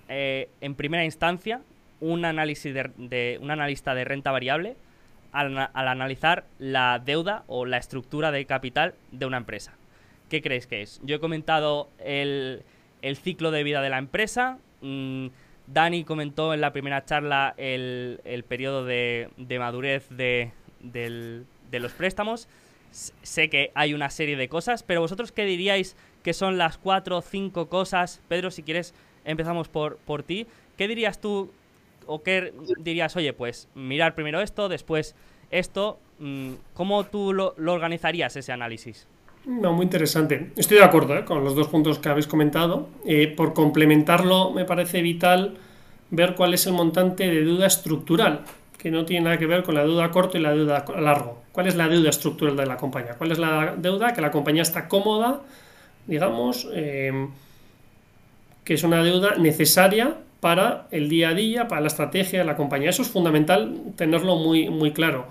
en 0.08 0.74
primera 0.74 1.04
instancia 1.04 1.62
un 2.00 2.24
análisis 2.24 2.74
de, 2.74 3.38
un 3.40 3.50
analista 3.50 3.94
de 3.94 4.04
renta 4.04 4.32
variable 4.32 4.76
al, 5.32 5.70
analizar 5.74 6.44
la 6.58 7.00
deuda 7.02 7.44
o 7.46 7.66
la 7.66 7.78
estructura 7.78 8.32
de 8.32 8.44
capital 8.46 8.94
de 9.12 9.26
una 9.26 9.36
empresa. 9.36 9.74
¿Qué 10.28 10.42
creéis 10.42 10.66
que 10.66 10.82
es? 10.82 11.00
Yo 11.04 11.16
he 11.16 11.20
comentado 11.20 11.88
el, 11.98 12.62
ciclo 13.22 13.50
de 13.50 13.62
vida 13.62 13.82
de 13.82 13.90
la 13.90 13.98
empresa, 13.98 14.58
mm, 14.80 15.26
Dani 15.66 16.04
comentó 16.04 16.52
en 16.54 16.60
la 16.60 16.72
primera 16.72 17.04
charla 17.04 17.54
el, 17.56 18.20
el 18.24 18.44
periodo 18.44 18.84
de, 18.84 19.30
de 19.36 19.58
madurez 19.58 20.08
de, 20.10 20.50
del- 20.80 21.46
de 21.70 21.80
los 21.80 21.92
préstamos. 21.92 22.48
Sé 22.90 23.48
que 23.50 23.70
hay 23.74 23.92
una 23.94 24.10
serie 24.10 24.36
de 24.36 24.48
cosas, 24.48 24.82
pero 24.82 25.00
vosotros 25.00 25.32
qué 25.32 25.44
diríais 25.44 25.96
que 26.22 26.32
son 26.32 26.58
las 26.58 26.78
cuatro 26.78 27.18
o 27.18 27.22
cinco 27.22 27.68
cosas? 27.68 28.20
Pedro, 28.28 28.50
si 28.50 28.62
quieres, 28.62 28.94
empezamos 29.24 29.68
por, 29.68 29.96
por 29.98 30.22
ti. 30.22 30.46
¿Qué 30.76 30.86
dirías 30.86 31.20
tú 31.20 31.50
o 32.06 32.22
qué 32.22 32.52
dirías, 32.78 33.16
oye, 33.16 33.32
pues 33.32 33.68
mirar 33.74 34.14
primero 34.14 34.40
esto, 34.40 34.68
después 34.68 35.14
esto? 35.50 35.98
Mm, 36.18 36.52
¿Cómo 36.74 37.04
tú 37.04 37.32
lo 37.32 37.54
organizarías 37.72 38.36
ese 38.36 38.52
análisis? 38.52 39.06
No, 39.47 39.74
muy 39.74 39.84
interesante. 39.84 40.53
Estoy 40.57 40.78
de 40.78 40.84
acuerdo 40.84 41.16
¿eh? 41.18 41.24
con 41.24 41.45
los 41.45 41.55
dos 41.55 41.68
puntos 41.68 41.99
que 41.99 42.09
habéis 42.09 42.26
comentado. 42.26 42.88
Eh, 43.07 43.28
por 43.28 43.53
complementarlo, 43.53 44.53
me 44.53 44.64
parece 44.64 45.03
vital 45.03 45.59
ver 46.11 46.34
cuál 46.34 46.55
es 46.55 46.66
el 46.66 46.72
montante 46.72 47.28
de 47.28 47.45
deuda 47.45 47.66
estructural, 47.66 48.45
que 48.78 48.90
no 48.90 49.05
tiene 49.05 49.24
nada 49.24 49.38
que 49.38 49.47
ver 49.47 49.62
con 49.62 49.74
la 49.74 49.84
deuda 49.84 50.07
a 50.07 50.11
corto 50.11 50.38
y 50.38 50.40
la 50.40 50.55
deuda 50.55 50.78
a 50.78 51.01
largo. 51.01 51.42
¿Cuál 51.53 51.66
es 51.66 51.74
la 51.74 51.88
deuda 51.88 52.09
estructural 52.09 52.57
de 52.57 52.64
la 52.64 52.78
compañía? 52.78 53.16
¿Cuál 53.18 53.32
es 53.32 53.38
la 53.38 53.74
deuda 53.76 54.14
que 54.14 54.22
la 54.22 54.30
compañía 54.30 54.62
está 54.62 54.88
cómoda, 54.88 55.42
digamos, 56.07 56.66
eh, 56.72 57.28
que 58.64 58.74
es 58.74 58.82
una 58.82 59.03
deuda 59.03 59.36
necesaria 59.36 60.14
para 60.40 60.86
el 60.90 61.11
día 61.11 61.30
a 61.30 61.34
día, 61.34 61.68
para 61.68 61.82
la 61.82 61.88
estrategia 61.88 62.38
de 62.38 62.45
la 62.47 62.57
compañía? 62.57 62.88
Eso 62.88 63.03
es 63.03 63.09
fundamental 63.09 63.76
tenerlo 63.97 64.36
muy, 64.36 64.70
muy 64.70 64.92
claro. 64.92 65.28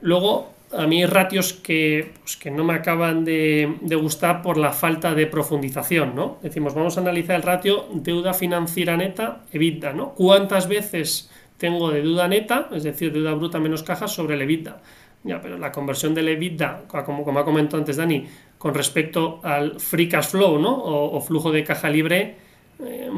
Luego, 0.00 0.53
a 0.76 0.86
mí 0.86 1.04
ratios 1.06 1.52
que, 1.52 2.12
pues, 2.20 2.36
que 2.36 2.50
no 2.50 2.64
me 2.64 2.74
acaban 2.74 3.24
de, 3.24 3.78
gustar 4.00 4.42
por 4.42 4.56
la 4.56 4.72
falta 4.72 5.14
de 5.14 5.26
profundización, 5.26 6.14
¿no? 6.14 6.38
Decimos, 6.42 6.74
vamos 6.74 6.96
a 6.96 7.00
analizar 7.00 7.36
el 7.36 7.42
ratio 7.42 7.86
deuda 7.92 8.34
financiera 8.34 8.96
neta, 8.96 9.42
EBITDA, 9.52 9.92
¿no? 9.92 10.14
¿Cuántas 10.14 10.68
veces 10.68 11.30
tengo 11.56 11.90
de 11.90 12.02
deuda 12.02 12.28
neta, 12.28 12.68
es 12.72 12.82
decir, 12.82 13.12
deuda 13.12 13.34
bruta 13.34 13.58
menos 13.58 13.82
caja, 13.82 14.08
sobre 14.08 14.34
el 14.34 14.42
EBITDA? 14.42 14.80
Ya, 15.24 15.40
pero 15.40 15.56
la 15.56 15.72
conversión 15.72 16.14
del 16.14 16.28
EBITDA, 16.28 16.84
como, 17.04 17.24
como 17.24 17.38
ha 17.38 17.44
comentado 17.44 17.78
antes 17.78 17.96
Dani, 17.96 18.26
con 18.58 18.74
respecto 18.74 19.40
al 19.42 19.80
free 19.80 20.08
cash 20.08 20.28
flow, 20.28 20.58
¿no? 20.58 20.74
O, 20.74 21.20
flujo 21.20 21.50
de 21.50 21.64
caja 21.64 21.88
libre, 21.88 22.36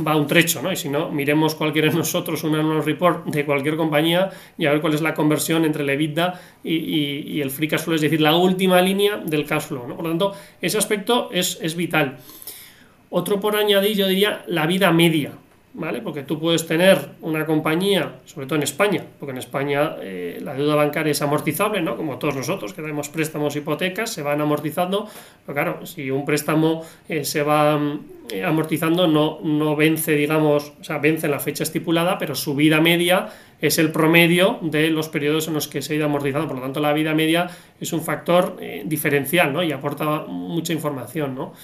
va 0.07 0.17
un 0.17 0.27
trecho, 0.27 0.63
¿no? 0.63 0.73
Y 0.73 0.77
si 0.77 0.89
no, 0.89 1.11
miremos 1.11 1.55
cualquiera 1.55 1.91
de 1.91 1.97
nosotros 1.99 2.43
un 2.45 2.55
annual 2.55 2.85
report 2.85 3.27
de 3.27 3.45
cualquier 3.45 3.77
compañía 3.77 4.31
y 4.59 4.67
a 4.67 4.73
ver 4.73 4.81
cuál 4.81 4.95
es 4.95 5.03
la 5.03 5.15
conversión 5.15 5.65
entre 5.65 5.83
el 5.83 5.91
EBITDA 5.91 6.41
y, 6.65 7.41
el 7.41 7.51
free 7.51 7.69
cash 7.69 7.81
flow, 7.81 7.95
es 7.95 8.01
decir, 8.01 8.21
la 8.21 8.35
última 8.35 8.81
línea 8.81 9.19
del 9.19 9.45
cash 9.45 9.65
flow, 9.65 9.87
¿no? 9.87 9.97
Por 9.97 10.05
lo 10.05 10.11
tanto, 10.11 10.35
ese 10.61 10.79
aspecto 10.79 11.31
es 11.33 11.77
vital. 11.77 12.19
Otro 13.11 13.41
por 13.41 13.57
añadir, 13.57 13.97
yo 13.97 14.09
diría 14.09 14.43
la 14.47 14.67
vida 14.67 14.91
media, 14.93 15.33
¿vale? 15.77 16.01
Porque 16.01 16.23
tú 16.23 16.41
puedes 16.41 16.67
tener 16.67 17.11
una 17.21 17.45
compañía, 17.45 18.17
sobre 18.25 18.47
todo 18.47 18.57
en 18.57 18.63
España, 18.63 19.05
porque 19.19 19.33
en 19.33 19.39
España 19.39 19.97
eh, 20.01 20.41
la 20.43 20.55
deuda 20.55 20.75
bancaria 20.75 21.11
es 21.11 21.21
amortizable, 21.21 21.83
¿no? 21.83 21.97
Como 21.97 22.19
todos 22.19 22.35
nosotros, 22.35 22.73
que 22.73 22.81
tenemos 22.81 23.11
préstamos, 23.11 23.55
hipotecas, 23.57 24.11
se 24.11 24.23
van 24.23 24.41
amortizando, 24.41 25.07
pero 25.45 25.55
claro, 25.55 25.87
si 25.87 26.11
un 26.11 26.25
préstamo 26.25 26.83
eh, 27.09 27.25
se 27.25 27.43
va 27.43 27.77
mm, 27.77 28.01
eh, 28.31 28.43
amortizando, 28.45 29.07
no, 29.07 29.39
no 29.43 29.77
vence, 29.77 30.13
digamos, 30.13 30.73
o 30.81 30.85
sea, 30.85 30.97
vence 30.99 31.27
en 31.27 31.33
la 31.33 31.41
fecha 31.41 31.63
estipulada, 31.63 32.17
pero 32.19 32.35
su 32.35 32.55
vida 32.55 32.81
media 32.81 33.29
es 33.61 33.79
el 33.79 33.93
promedio 33.93 34.59
de 34.63 34.89
los 34.89 35.11
periodos 35.11 35.47
en 35.49 35.55
los 35.55 35.69
que 35.69 35.83
se 35.83 35.93
ha 35.93 35.97
ido 35.97 36.07
amortizando. 36.07 36.49
Por 36.49 36.57
lo 36.57 36.63
tanto, 36.63 36.81
la 36.81 36.95
vida 36.95 37.15
media 37.15 37.51
es 37.79 37.93
un 37.93 38.03
factor 38.03 38.57
diferencial, 38.85 39.53
¿no? 39.53 39.63
Y 39.63 39.73
aporta 39.73 40.25
mucha 40.27 40.73
información, 40.75 41.35
¿no? 41.35 41.55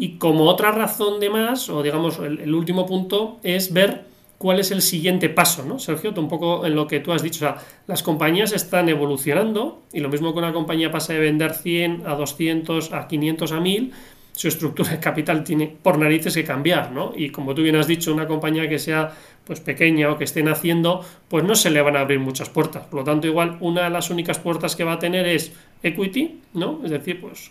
Y 0.00 0.10
como 0.10 0.44
otra 0.44 0.70
razón 0.70 1.18
de 1.18 1.28
más, 1.28 1.68
o 1.68 1.82
digamos 1.82 2.20
el, 2.20 2.54
último 2.54 2.86
punto, 2.86 3.40
es 3.42 3.72
ver 3.72 4.04
cuál 4.38 4.60
es 4.60 4.70
el 4.70 4.80
siguiente 4.80 5.28
paso, 5.28 5.64
¿no? 5.64 5.80
Sergio, 5.80 6.14
un 6.16 6.28
poco 6.28 6.64
en 6.64 6.76
lo 6.76 6.86
que 6.86 7.00
tú 7.00 7.10
has 7.12 7.20
dicho. 7.20 7.44
O 7.44 7.48
sea, 7.48 7.56
las 7.88 8.04
compañías 8.04 8.52
están 8.52 8.88
evolucionando 8.88 9.82
y 9.92 9.98
lo 9.98 10.08
mismo 10.08 10.32
que 10.32 10.38
una 10.38 10.52
compañía 10.52 10.92
pasa 10.92 11.14
de 11.14 11.18
vender 11.18 11.52
100 11.52 12.04
a 12.06 12.14
200 12.14 12.92
a 12.92 13.08
500 13.08 13.50
a 13.50 13.58
1000, 13.58 13.92
su 14.34 14.46
estructura 14.46 14.90
de 14.90 15.00
capital 15.00 15.42
tiene 15.42 15.66
por 15.82 15.98
narices 15.98 16.32
que 16.32 16.44
cambiar, 16.44 16.92
¿no? 16.92 17.12
Y 17.16 17.30
como 17.30 17.52
tú 17.56 17.62
bien 17.62 17.74
has 17.74 17.88
dicho, 17.88 18.14
una 18.14 18.28
compañía 18.28 18.68
que 18.68 18.78
sea 18.78 19.12
pues 19.44 19.58
pequeña 19.58 20.12
o 20.12 20.16
que 20.16 20.22
esté 20.22 20.44
naciendo, 20.44 21.04
pues 21.26 21.42
no 21.42 21.56
se 21.56 21.70
le 21.70 21.82
van 21.82 21.96
a 21.96 22.00
abrir 22.02 22.20
muchas 22.20 22.50
puertas. 22.50 22.86
Por 22.86 23.00
lo 23.00 23.04
tanto, 23.04 23.26
igual 23.26 23.56
una 23.58 23.82
de 23.82 23.90
las 23.90 24.10
únicas 24.10 24.38
puertas 24.38 24.76
que 24.76 24.84
va 24.84 24.92
a 24.92 24.98
tener 25.00 25.26
es 25.26 25.50
equity, 25.82 26.38
¿no? 26.54 26.82
Es 26.84 26.92
decir, 26.92 27.20
pues 27.20 27.50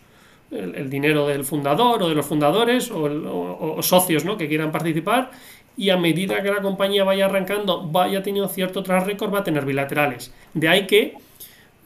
el, 0.52 0.89
dinero 0.89 1.28
del 1.28 1.43
fundador 1.43 2.04
o 2.04 2.10
de 2.10 2.16
los 2.16 2.26
fundadores 2.26 2.89
o, 2.91 3.08
el- 3.08 3.26
o- 3.26 3.76
o 3.78 3.84
socios 3.84 4.24
¿no? 4.26 4.38
que 4.38 4.48
quieran 4.48 4.72
participar 4.72 5.32
y 5.76 5.89
a 5.89 5.98
medida 5.98 6.41
que 6.41 6.50
la 6.52 6.62
compañía 6.62 7.04
vaya 7.04 7.26
arrancando, 7.26 7.84
vaya 7.88 8.24
teniendo 8.24 8.50
cierto 8.50 8.82
track 8.82 9.06
record, 9.06 9.34
va 9.34 9.39
a 9.39 9.43
tener 9.43 9.64
bilaterales. 9.66 10.34
De 10.54 10.68
ahí 10.68 10.88
que 10.88 11.16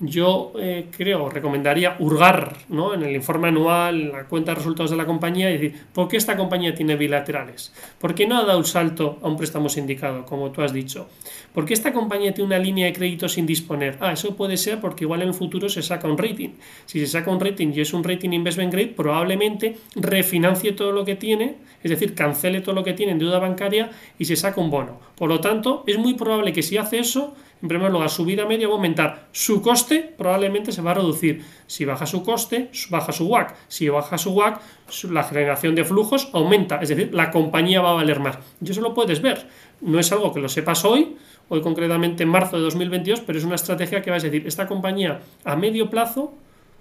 yo 0.01 0.53
eh, 0.59 0.87
creo, 0.95 1.29
recomendaría 1.29 1.95
hurgar 1.99 2.57
¿no? 2.69 2.93
en 2.93 3.03
el 3.03 3.15
informe 3.15 3.49
anual, 3.49 4.01
en 4.01 4.11
la 4.11 4.23
cuenta 4.23 4.51
de 4.51 4.55
resultados 4.55 4.89
de 4.91 4.97
la 4.97 5.05
compañía 5.05 5.49
y 5.49 5.53
decir, 5.53 5.85
¿por 5.93 6.07
qué 6.07 6.17
esta 6.17 6.35
compañía 6.35 6.73
tiene 6.73 6.95
bilaterales? 6.95 7.71
¿Por 7.99 8.15
qué 8.15 8.25
no 8.25 8.39
ha 8.39 8.43
dado 8.43 8.57
un 8.57 8.65
salto 8.65 9.19
a 9.21 9.27
un 9.27 9.37
préstamo 9.37 9.69
sindicado, 9.69 10.25
como 10.25 10.51
tú 10.51 10.63
has 10.63 10.73
dicho? 10.73 11.07
¿Por 11.53 11.65
qué 11.65 11.73
esta 11.73 11.93
compañía 11.93 12.33
tiene 12.33 12.47
una 12.47 12.59
línea 12.59 12.87
de 12.87 12.93
crédito 12.93 13.29
sin 13.29 13.45
disponer? 13.45 13.97
Ah, 13.99 14.13
eso 14.13 14.35
puede 14.35 14.57
ser 14.57 14.79
porque 14.81 15.03
igual 15.03 15.21
en 15.21 15.27
el 15.27 15.33
futuro 15.33 15.69
se 15.69 15.83
saca 15.83 16.07
un 16.07 16.17
rating. 16.17 16.49
Si 16.85 16.99
se 16.99 17.07
saca 17.07 17.29
un 17.29 17.39
rating 17.39 17.71
y 17.75 17.81
es 17.81 17.93
un 17.93 18.03
rating 18.03 18.31
investment 18.31 18.73
grade, 18.73 18.87
probablemente 18.87 19.77
refinancie 19.95 20.71
todo 20.71 20.91
lo 20.91 21.05
que 21.05 21.15
tiene, 21.15 21.57
es 21.83 21.91
decir, 21.91 22.15
cancele 22.15 22.61
todo 22.61 22.73
lo 22.73 22.83
que 22.83 22.93
tiene 22.93 23.11
en 23.11 23.19
deuda 23.19 23.37
bancaria 23.37 23.91
y 24.17 24.25
se 24.25 24.35
saca 24.35 24.59
un 24.59 24.71
bono. 24.71 24.99
Por 25.15 25.29
lo 25.29 25.39
tanto, 25.39 25.83
es 25.85 25.97
muy 25.97 26.15
probable 26.15 26.53
que 26.53 26.63
si 26.63 26.77
hace 26.77 26.99
eso, 26.99 27.35
en 27.61 27.67
primer 27.67 27.91
lugar, 27.91 28.09
su 28.09 28.25
vida 28.25 28.45
media 28.45 28.67
va 28.67 28.73
a 28.73 28.77
aumentar. 28.77 29.27
Su 29.31 29.61
coste 29.61 30.13
probablemente 30.17 30.71
se 30.71 30.81
va 30.81 30.91
a 30.91 30.93
reducir. 30.95 31.43
Si 31.67 31.85
baja 31.85 32.07
su 32.07 32.23
coste, 32.23 32.71
baja 32.89 33.11
su 33.11 33.27
WAC. 33.27 33.55
Si 33.67 33.87
baja 33.87 34.17
su 34.17 34.31
WAC, 34.31 34.59
la 35.09 35.23
generación 35.23 35.75
de 35.75 35.85
flujos 35.85 36.29
aumenta. 36.33 36.79
Es 36.81 36.89
decir, 36.89 37.13
la 37.13 37.29
compañía 37.29 37.81
va 37.81 37.91
a 37.91 37.93
valer 37.93 38.19
más. 38.19 38.39
Y 38.65 38.71
eso 38.71 38.81
lo 38.81 38.95
puedes 38.95 39.21
ver. 39.21 39.47
No 39.79 39.99
es 39.99 40.11
algo 40.11 40.33
que 40.33 40.39
lo 40.39 40.49
sepas 40.49 40.85
hoy, 40.85 41.17
hoy 41.49 41.61
concretamente 41.61 42.23
en 42.23 42.29
marzo 42.29 42.57
de 42.57 42.63
2022, 42.63 43.21
pero 43.21 43.37
es 43.37 43.45
una 43.45 43.55
estrategia 43.55 44.01
que 44.01 44.09
vas 44.09 44.23
a 44.23 44.27
decir, 44.27 44.47
esta 44.47 44.67
compañía 44.67 45.21
a 45.43 45.55
medio 45.55 45.89
plazo 45.89 46.33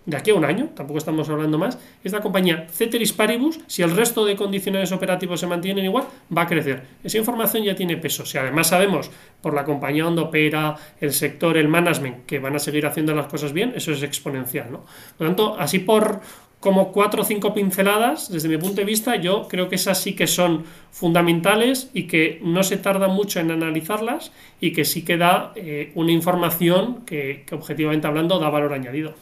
de 0.07 0.17
aquí 0.17 0.31
a 0.31 0.35
un 0.35 0.45
año, 0.45 0.71
tampoco 0.75 0.99
estamos 0.99 1.29
hablando 1.29 1.59
más, 1.59 1.79
esta 2.03 2.21
compañía 2.21 2.67
Ceteris 2.71 3.13
Paribus, 3.13 3.61
si 3.67 3.83
el 3.83 3.95
resto 3.95 4.25
de 4.25 4.37
condiciones 4.37 4.93
operativos 4.93 5.41
se 5.41 5.47
mantienen 5.47 5.85
igual, 5.85 6.05
va 6.37 6.43
a 6.43 6.47
crecer. 6.47 6.83
Esa 7.05 7.19
información 7.19 7.65
ya 7.65 7.75
tiene 7.75 7.97
peso. 7.97 8.25
Si 8.25 8.39
además 8.39 8.69
sabemos 8.69 9.11
por 9.41 9.55
la 9.55 9.65
compañía 9.65 10.05
donde 10.05 10.23
opera, 10.23 10.77
el 11.01 11.13
sector, 11.13 11.57
el 11.57 11.69
management, 11.69 12.27
que 12.27 12.39
van 12.39 12.57
a 12.57 12.59
seguir 12.59 12.87
haciendo 12.87 13.15
las 13.15 13.27
cosas 13.27 13.53
bien, 13.53 13.73
eso 13.77 13.93
es 13.93 14.03
exponencial. 14.03 14.73
¿no? 14.73 14.85
Por 15.17 15.27
lo 15.27 15.35
tanto, 15.35 15.57
así 15.59 15.81
por 15.81 16.21
como 16.61 16.93
cuatro 16.93 17.23
o 17.23 17.25
cinco 17.25 17.55
pinceladas, 17.55 18.31
desde 18.31 18.49
mi 18.49 18.59
punto 18.59 18.77
de 18.77 18.85
vista, 18.85 19.17
yo 19.17 19.49
creo 19.49 19.71
que 19.71 19.77
esas 19.77 19.99
sí 19.99 20.15
que 20.15 20.27
son 20.27 20.65
fundamentales 20.91 21.91
y 21.95 22.07
que 22.07 22.39
no 22.43 22.63
se 22.63 22.77
tarda 22.77 23.09
mucho 23.09 23.41
en 23.41 23.51
analizarlas 23.51 24.31
y 24.61 24.73
que 24.73 24.85
sí 24.85 25.03
que 25.03 25.17
da 25.17 25.53
eh, 25.57 25.91
una 25.95 26.13
información 26.13 27.07
que, 27.07 27.45
que 27.47 27.55
objetivamente 27.55 28.07
hablando 28.07 28.39
da 28.39 28.51
valor 28.51 28.75
añadido. 28.75 29.15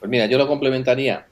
Pues 0.00 0.10
mira, 0.10 0.26
yo 0.26 0.38
lo 0.38 0.46
complementaría 0.46 1.26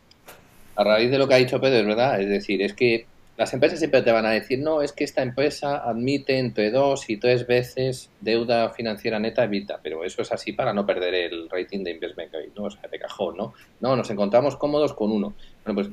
a 0.76 0.84
raíz 0.84 1.10
de 1.10 1.18
lo 1.18 1.28
que 1.28 1.34
ha 1.34 1.38
dicho 1.38 1.60
Pedro, 1.60 1.88
verdad. 1.88 2.20
Es 2.20 2.28
decir, 2.28 2.62
es 2.62 2.72
que 2.72 3.06
las 3.36 3.52
empresas 3.54 3.78
siempre 3.78 4.02
te 4.02 4.12
van 4.12 4.26
a 4.26 4.30
decir, 4.30 4.58
no, 4.58 4.82
es 4.82 4.92
que 4.92 5.04
esta 5.04 5.22
empresa 5.22 5.78
admite 5.88 6.38
entre 6.38 6.70
dos 6.70 7.08
y 7.08 7.16
tres 7.16 7.46
veces 7.46 8.10
deuda 8.20 8.70
financiera 8.70 9.18
neta 9.18 9.44
evita, 9.44 9.80
pero 9.82 10.04
eso 10.04 10.22
es 10.22 10.30
así 10.32 10.52
para 10.52 10.72
no 10.72 10.86
perder 10.86 11.14
el 11.14 11.48
rating 11.48 11.82
de 11.82 11.92
investment 11.92 12.30
grade, 12.30 12.52
¿no? 12.54 12.64
O 12.64 12.70
sea, 12.70 12.88
de 12.90 12.98
cajón, 12.98 13.36
¿no? 13.36 13.54
No, 13.80 13.96
nos 13.96 14.10
encontramos 14.10 14.56
cómodos 14.56 14.92
con 14.92 15.10
uno. 15.10 15.34
Bueno, 15.64 15.82
pues 15.82 15.88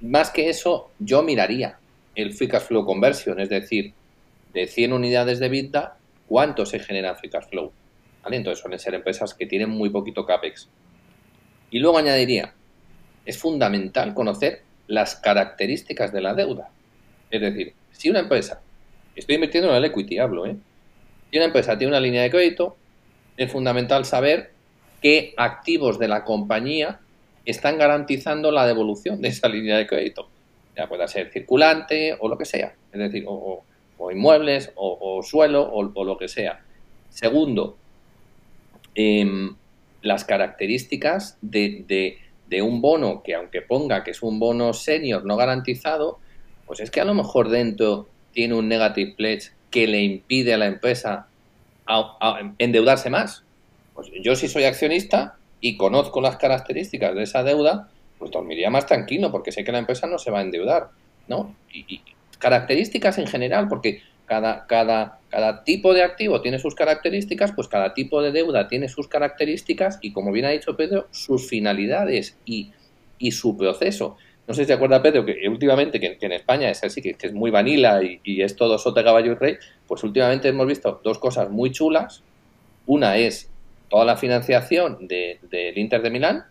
más 0.00 0.30
que 0.30 0.48
eso, 0.48 0.90
yo 0.98 1.22
miraría 1.22 1.78
el 2.14 2.32
free 2.32 2.48
cash 2.48 2.62
flow 2.62 2.84
conversion, 2.84 3.40
es 3.40 3.48
decir, 3.48 3.92
de 4.52 4.66
100 4.66 4.92
unidades 4.92 5.38
de 5.40 5.46
EBITDA, 5.46 5.96
¿cuánto 6.26 6.66
se 6.66 6.78
genera 6.78 7.10
en 7.10 7.16
free 7.16 7.30
cash 7.30 7.48
flow? 7.48 7.72
Entonces 8.30 8.60
suelen 8.60 8.78
ser 8.78 8.94
empresas 8.94 9.34
que 9.34 9.46
tienen 9.46 9.70
muy 9.70 9.90
poquito 9.90 10.26
CAPEX. 10.26 10.68
Y 11.70 11.78
luego 11.78 11.98
añadiría, 11.98 12.54
es 13.24 13.38
fundamental 13.38 14.14
conocer 14.14 14.62
las 14.86 15.16
características 15.16 16.12
de 16.12 16.20
la 16.20 16.34
deuda. 16.34 16.70
Es 17.30 17.40
decir, 17.40 17.74
si 17.92 18.08
una 18.08 18.20
empresa, 18.20 18.60
estoy 19.14 19.36
invirtiendo 19.36 19.70
en 19.70 19.76
el 19.76 19.84
equity, 19.84 20.18
hablo, 20.18 20.46
¿eh? 20.46 20.56
Si 21.30 21.36
una 21.36 21.46
empresa 21.46 21.76
tiene 21.76 21.90
una 21.90 22.00
línea 22.00 22.22
de 22.22 22.30
crédito, 22.30 22.76
es 23.36 23.52
fundamental 23.52 24.04
saber 24.04 24.52
qué 25.02 25.34
activos 25.36 25.98
de 25.98 26.08
la 26.08 26.24
compañía 26.24 27.00
están 27.44 27.78
garantizando 27.78 28.50
la 28.50 28.66
devolución 28.66 29.20
de 29.20 29.28
esa 29.28 29.48
línea 29.48 29.76
de 29.76 29.86
crédito. 29.86 30.28
Ya 30.76 30.88
pueda 30.88 31.06
ser 31.06 31.30
circulante 31.30 32.16
o 32.18 32.28
lo 32.28 32.38
que 32.38 32.44
sea, 32.44 32.74
es 32.92 32.98
decir, 32.98 33.24
o, 33.26 33.64
inmuebles 34.10 34.72
o, 34.76 35.22
suelo 35.22 35.68
o 35.70 36.04
lo 36.04 36.16
que 36.16 36.28
sea. 36.28 36.60
Segundo, 37.10 37.76
em, 38.98 39.56
las 40.02 40.24
características 40.24 41.38
de, 41.42 41.84
de- 41.88 42.62
un 42.62 42.80
bono 42.80 43.22
que 43.22 43.34
aunque 43.34 43.62
ponga 43.62 44.02
que 44.04 44.10
es 44.12 44.22
un 44.22 44.38
bono 44.40 44.72
senior 44.72 45.24
no 45.24 45.36
garantizado, 45.36 46.18
pues 46.66 46.80
es 46.80 46.90
que 46.90 47.00
a 47.00 47.04
lo 47.04 47.14
mejor 47.14 47.48
dentro 47.50 48.08
tiene 48.32 48.54
un 48.54 48.68
negative 48.68 49.14
pledge 49.16 49.52
que 49.70 49.86
le 49.86 50.02
impide 50.02 50.54
a 50.54 50.58
la 50.58 50.66
empresa 50.66 51.30
a 51.86 52.54
endeudarse 52.58 53.10
más. 53.10 53.44
Pues 53.94 54.08
yo 54.22 54.36
si 54.36 54.48
soy 54.48 54.64
accionista 54.64 55.40
y 55.60 55.76
conozco 55.76 56.20
las 56.20 56.36
características 56.36 57.14
de 57.14 57.22
esa 57.24 57.42
deuda, 57.42 57.92
pues 58.18 58.30
dormiría 58.30 58.70
más 58.70 58.86
tranquilo 58.86 59.30
porque 59.32 59.52
sé 59.52 59.64
que 59.64 59.72
la 59.72 59.78
empresa 59.78 60.06
no 60.06 60.18
se 60.18 60.30
va 60.30 60.40
a 60.40 60.42
endeudar, 60.42 60.90
¿no? 61.26 61.58
Y, 61.68 61.86
y 61.94 62.04
características 62.38 63.18
en 63.18 63.26
general, 63.26 63.68
porque 63.68 64.02
cada, 64.26 64.66
cada, 64.66 65.17
cada 65.30 65.62
tipo 65.64 65.92
de 65.94 66.02
activo 66.02 66.40
tiene 66.40 66.58
sus 66.58 66.74
características, 66.74 67.52
pues 67.52 67.68
cada 67.68 67.92
tipo 67.94 68.22
de 68.22 68.32
deuda 68.32 68.66
tiene 68.68 68.88
sus 68.88 69.08
características 69.08 69.98
y, 70.00 70.12
como 70.12 70.32
bien 70.32 70.46
ha 70.46 70.50
dicho 70.50 70.76
Pedro, 70.76 71.06
sus 71.10 71.48
finalidades 71.48 72.38
y, 72.44 72.72
y 73.18 73.32
su 73.32 73.56
proceso. 73.56 74.16
No 74.46 74.54
sé 74.54 74.62
si 74.62 74.68
te 74.68 74.72
acuerdas, 74.72 75.00
Pedro, 75.02 75.26
que 75.26 75.46
últimamente, 75.48 76.00
que, 76.00 76.16
en 76.18 76.32
España 76.32 76.70
es 76.70 76.82
así, 76.82 77.02
que, 77.02 77.14
es 77.20 77.32
muy 77.34 77.50
vanilla 77.50 78.00
y, 78.02 78.40
es 78.40 78.56
todo 78.56 78.78
sote, 78.78 79.04
caballo 79.04 79.32
y 79.32 79.34
rey, 79.34 79.56
pues 79.86 80.02
últimamente 80.02 80.48
hemos 80.48 80.66
visto 80.66 81.00
dos 81.04 81.18
cosas 81.18 81.50
muy 81.50 81.70
chulas. 81.70 82.22
Una 82.86 83.18
es 83.18 83.50
toda 83.90 84.06
la 84.06 84.16
financiación 84.16 85.06
de- 85.06 85.38
del 85.42 85.76
Inter 85.76 86.00
de 86.00 86.10
Milán, 86.10 86.44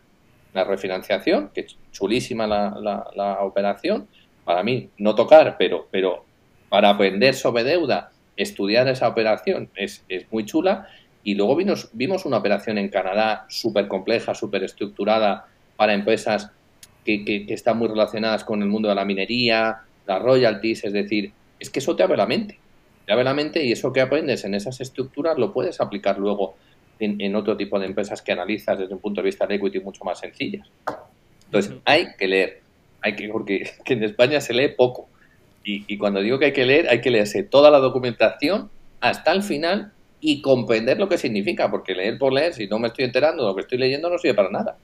la 0.53 0.63
refinanciación, 0.63 1.49
que 1.53 1.61
es 1.61 1.77
chulísima 1.91 2.45
la, 2.45 2.77
la- 2.79 3.07
la 3.15 3.41
operación. 3.41 4.07
Para 4.45 4.61
mí, 4.61 4.89
no 4.99 5.15
tocar, 5.15 5.55
pero, 5.57 5.87
pero 5.89 6.23
para 6.69 6.89
aprender 6.91 7.33
sobre 7.33 7.63
deuda, 7.63 8.11
estudiar 8.37 8.87
esa 8.87 9.07
operación 9.09 9.71
es, 9.75 10.05
es 10.07 10.31
muy 10.31 10.45
chula. 10.45 10.87
Y 11.23 11.35
luego 11.35 11.55
vimos, 11.57 11.89
vimos 11.93 12.25
una 12.25 12.37
operación 12.37 12.77
en 12.77 12.89
Canadá 12.89 13.45
súper 13.49 13.87
compleja, 13.89 14.33
súper 14.33 14.63
estructurada 14.63 15.45
para 15.75 15.93
empresas 15.93 16.51
que, 17.03 17.25
que- 17.25 17.45
que 17.45 17.53
están 17.53 17.77
muy 17.77 17.87
relacionadas 17.89 18.43
con 18.45 18.61
el 18.61 18.69
mundo 18.69 18.89
de 18.89 18.95
la 18.95 19.05
minería, 19.05 19.77
las 20.05 20.21
royalties, 20.21 20.85
es 20.85 20.93
decir, 20.93 21.33
es 21.59 21.69
que 21.69 21.79
eso 21.79 21.95
te 21.95 22.03
abre 22.03 22.17
la 22.17 22.27
mente. 22.27 22.63
Te 23.05 23.13
abre 23.13 23.23
la 23.25 23.33
mente 23.33 23.63
y 23.65 23.71
eso 23.71 23.91
que 23.91 24.01
aprendes 24.01 24.43
en 24.45 24.53
esas 24.53 24.79
estructuras 24.81 25.37
lo 25.37 25.51
puedes 25.53 25.81
aplicar 25.81 26.17
luego 26.19 26.55
en, 26.99 27.19
en 27.21 27.35
otro 27.35 27.55
tipo 27.57 27.79
de 27.79 27.85
empresas 27.87 28.21
que 28.21 28.31
analizas 28.31 28.79
desde 28.79 28.93
un 28.93 29.01
punto 29.01 29.21
de 29.21 29.25
vista 29.25 29.47
de 29.47 29.55
equity 29.55 29.79
mucho 29.79 30.03
más 30.03 30.19
sencillas. 30.19 30.67
Entonces, 31.45 31.73
hay 31.85 32.07
que 32.17 32.27
leer, 32.27 32.63
hay 33.01 33.15
que, 33.15 33.29
porque 33.29 33.69
que 33.85 33.93
en 33.93 34.03
España 34.03 34.41
se 34.41 34.53
lee 34.53 34.69
poco. 34.77 35.09
Y, 35.67 35.83
y 35.85 35.97
cuando 35.97 36.21
digo 36.21 36.39
que 36.39 36.45
hay 36.45 36.53
que 36.53 36.65
leer, 36.65 36.87
hay 36.89 37.01
que 37.01 37.11
leerse 37.11 37.43
toda 37.43 37.69
la 37.69 37.79
documentación 37.79 38.69
hasta 39.01 39.33
el 39.33 39.43
final 39.43 39.91
y 40.21 40.41
comprender 40.41 40.97
lo 40.97 41.09
que 41.09 41.17
significa, 41.17 41.69
porque 41.69 41.93
leer 41.93 42.17
por 42.17 42.31
leer, 42.31 42.53
si 42.53 42.67
no 42.67 42.79
me 42.79 42.87
estoy 42.87 43.03
enterando 43.03 43.43
de 43.43 43.49
lo 43.49 43.55
que 43.55 43.61
estoy 43.61 43.77
leyendo, 43.77 44.09
no 44.09 44.17
sirve 44.17 44.33
para 44.33 44.49
nada. 44.49 44.77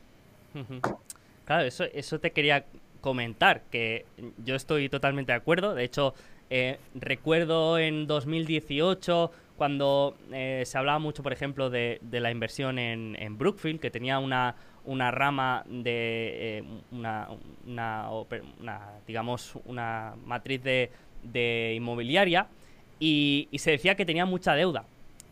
Claro, 1.45 1.63
eso, 1.63 1.85
eso 1.85 2.19
te 2.19 2.31
quería 2.31 2.65
comentar, 2.99 3.63
que 3.71 4.05
yo 4.43 4.55
estoy 4.55 4.89
totalmente 4.89 5.31
de 5.31 5.37
acuerdo. 5.37 5.73
De 5.73 5.85
hecho, 5.85 6.13
eh, 6.49 6.77
recuerdo 6.95 7.79
en 7.79 8.05
2018 8.05 9.31
cuando 9.57 10.17
eh, 10.31 10.63
se 10.65 10.77
hablaba 10.77 10.99
mucho, 10.99 11.23
por 11.23 11.31
ejemplo, 11.31 11.69
de, 11.69 11.99
la 12.11 12.29
inversión 12.29 12.77
en 12.77 13.37
Brookfield, 13.37 13.79
que 13.79 13.89
tenía 13.89 14.19
una, 14.19 14.55
una 14.85 15.11
rama 15.11 15.63
de 15.67 16.57
eh, 16.57 16.63
una, 16.91 17.29
una, 17.65 18.09
una, 18.59 18.81
digamos, 19.07 19.57
una 19.65 20.15
matriz 20.25 20.63
de, 20.63 20.91
de 21.23 21.73
inmobiliaria 21.75 22.47
y, 22.99 23.49
se 23.55 23.71
decía 23.71 23.95
que 23.95 24.05
tenía 24.05 24.25
mucha 24.25 24.53
deuda. 24.53 24.85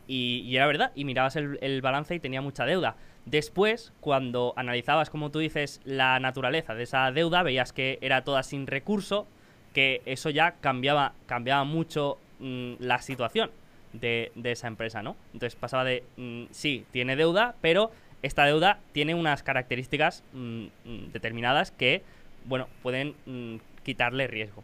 Y, 0.08 0.56
era 0.56 0.68
verdad, 0.68 0.92
y 0.96 1.06
mirabas 1.06 1.36
el, 1.38 1.58
el 1.62 1.82
balance 1.82 2.14
y 2.16 2.20
tenía 2.20 2.42
mucha 2.42 2.66
deuda. 2.66 2.96
Después, 3.26 3.94
cuando 4.02 4.54
analizabas, 4.58 5.10
como 5.10 5.32
tú 5.32 5.40
dices, 5.40 5.80
la 5.86 6.20
naturaleza 6.20 6.74
de 6.74 6.84
esa 6.84 7.12
deuda, 7.12 7.44
veías 7.44 7.72
que 7.72 7.98
era 8.02 8.24
toda 8.24 8.44
sin 8.44 8.68
recurso, 8.68 9.28
que 9.74 10.02
eso 10.06 10.30
ya 10.30 10.56
cambiaba, 10.60 11.14
cambiaba 11.28 11.64
mucho 11.64 12.18
mm, 12.40 12.74
la 12.80 13.02
situación 13.02 13.52
de, 13.94 14.32
de 14.36 14.52
esa 14.52 14.68
empresa, 14.68 15.02
¿no? 15.02 15.16
Entonces 15.34 15.56
pasaba 15.56 15.84
de, 15.84 16.04
mm, 16.18 16.46
sí, 16.52 16.86
tiene 16.92 17.16
deuda, 17.16 17.56
pero 17.62 17.92
esta 18.22 18.46
deuda 18.46 18.80
tiene 18.92 19.16
unas 19.16 19.44
características 19.44 20.24
mm, 20.34 20.66
mm, 20.86 21.12
determinadas 21.12 21.72
que, 21.72 22.04
bueno, 22.46 22.68
pueden 22.82 23.16
mm, 23.26 23.56
quitarle 23.84 24.28
riesgo. 24.28 24.64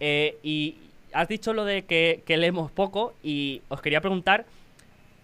Eh, 0.00 0.38
y 0.42 0.76
has 1.12 1.28
dicho 1.28 1.52
lo 1.52 1.64
de 1.64 1.84
que, 1.84 2.22
leemos 2.26 2.70
poco 2.70 3.14
y 3.22 3.62
os 3.68 3.80
quería 3.80 4.00
preguntar 4.00 4.46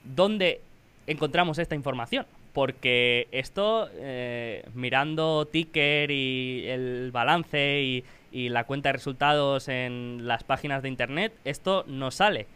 dónde 0.04 0.60
encontramos 1.06 1.58
esta 1.58 1.74
información. 1.74 2.26
Porque 2.52 3.28
esto, 3.32 3.88
eh, 3.94 4.68
mirando 4.74 5.46
Ticker 5.46 6.10
y 6.10 6.66
el 6.68 7.10
balance 7.10 8.04
y 8.30 8.48
la 8.50 8.64
cuenta 8.64 8.90
de 8.90 8.94
resultados 8.94 9.68
en 9.68 10.26
las 10.26 10.44
páginas 10.44 10.82
de 10.82 10.90
internet, 10.90 11.32
esto 11.44 11.84
no 11.86 12.10
sale. 12.10 12.46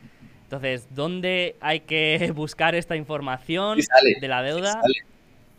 Entonces, 0.47 0.87
¿dónde 0.95 1.57
hay 1.61 1.81
que 1.81 2.31
buscar 2.35 2.75
esta 2.77 2.95
información 2.97 3.79
Sí 3.81 3.83
sale, 3.87 4.17
de 4.21 4.29
la 4.29 4.43
deuda? 4.43 4.73
Sí 4.73 4.79
sale, 4.81 4.95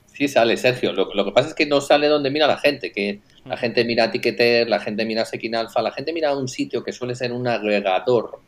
Sí 0.06 0.28
sale, 0.28 0.58
Sergio. 0.58 0.94
Lo, 0.94 1.14
lo 1.14 1.26
que 1.26 1.32
pasa 1.32 1.50
es 1.50 1.54
que 1.54 1.66
no 1.66 1.82
sale 1.82 2.08
donde 2.08 2.32
mira 2.32 2.48
la 2.48 2.58
gente, 2.58 2.92
que 2.92 3.20
la 3.46 3.58
gente 3.58 3.84
mira 3.86 4.10
Ticketer, 4.12 4.68
la 4.68 4.80
gente 4.80 5.06
mira 5.06 5.26
Sekin 5.26 5.56
Alpha, 5.56 5.82
la 5.82 5.92
gente 5.92 6.12
mira 6.14 6.36
un 6.36 6.48
sitio 6.48 6.84
que 6.84 6.92
suele 6.94 7.14
ser 7.16 7.32
un 7.34 7.48
agregador 7.48 8.40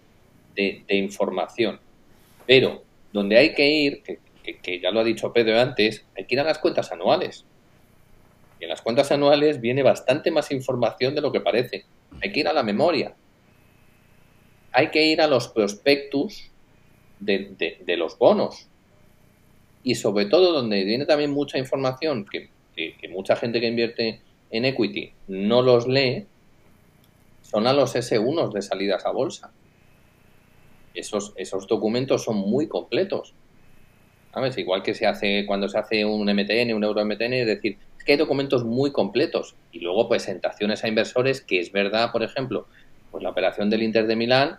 de, 0.56 0.84
de 0.88 0.96
información. 0.96 1.80
Pero 2.48 2.84
donde 3.12 3.38
hay 3.38 3.54
que 3.54 3.68
ir, 3.70 4.02
que, 4.04 4.18
que- 4.44 4.60
que 4.62 4.80
ya 4.80 4.90
lo 4.92 5.02
ha 5.02 5.04
dicho 5.04 5.32
Pedro 5.32 5.60
antes, 5.60 6.06
hay 6.18 6.26
que 6.26 6.36
ir 6.36 6.40
a 6.40 6.44
las 6.46 6.58
cuentas 6.58 6.92
anuales. 6.92 7.46
Y 8.60 8.64
en 8.64 8.70
las 8.70 8.82
cuentas 8.82 9.12
anuales 9.12 9.62
viene 9.62 9.84
bastante 9.84 10.32
más 10.32 10.50
información 10.52 11.14
de 11.14 11.22
lo 11.22 11.32
que 11.32 11.42
parece. 11.42 11.86
Hay 12.22 12.32
que 12.32 12.40
ir 12.40 12.48
a 12.48 12.54
la 12.54 12.64
memoria. 12.64 13.14
Hay 14.72 14.90
que 14.92 15.06
ir 15.06 15.22
a 15.22 15.28
los 15.28 15.48
prospectus 15.48 16.50
de, 17.20 17.96
los 17.98 18.18
bonos. 18.18 18.68
Y 19.84 19.96
sobre 19.96 20.26
todo 20.26 20.54
donde 20.54 20.84
viene 20.84 21.06
también 21.06 21.32
mucha 21.32 21.58
información 21.58 22.26
que 22.26 22.50
mucha 23.10 23.36
gente 23.36 23.60
que 23.60 23.68
invierte 23.68 24.22
en 24.52 24.66
equity 24.66 25.12
no 25.28 25.62
los 25.62 25.88
lee, 25.88 26.26
son 27.42 27.68
a 27.68 27.74
los 27.74 27.96
S1 27.96 28.52
de 28.52 28.62
salidas 28.62 29.06
a 29.06 29.12
bolsa. 29.12 29.52
Esos, 30.94 31.34
esos 31.36 31.68
documentos 31.68 32.24
son 32.24 32.38
muy 32.38 32.68
completos. 32.68 33.34
¿Sabes? 34.34 34.58
Igual 34.58 34.84
que 34.84 34.94
se 34.94 35.08
hace 35.08 35.46
cuando 35.48 35.68
se 35.68 35.80
hace 35.80 36.06
un 36.06 36.26
MTN, 36.26 36.74
un 36.74 36.84
euro 36.84 37.04
MTN, 37.04 37.34
es 37.34 37.48
decir, 37.48 37.78
es 37.98 38.04
que 38.04 38.12
hay 38.12 38.18
documentos 38.18 38.64
muy 38.64 38.92
completos. 38.92 39.56
Y 39.72 39.80
luego 39.80 40.08
presentaciones 40.08 40.84
a 40.84 40.88
inversores, 40.88 41.42
que 41.42 41.60
es 41.60 41.72
verdad, 41.72 42.12
por 42.12 42.22
ejemplo, 42.22 42.68
pues 43.12 43.24
la 43.24 43.30
operación 43.30 43.70
del 43.70 43.84
Inter 43.84 44.08
de 44.08 44.16
Milán 44.16 44.58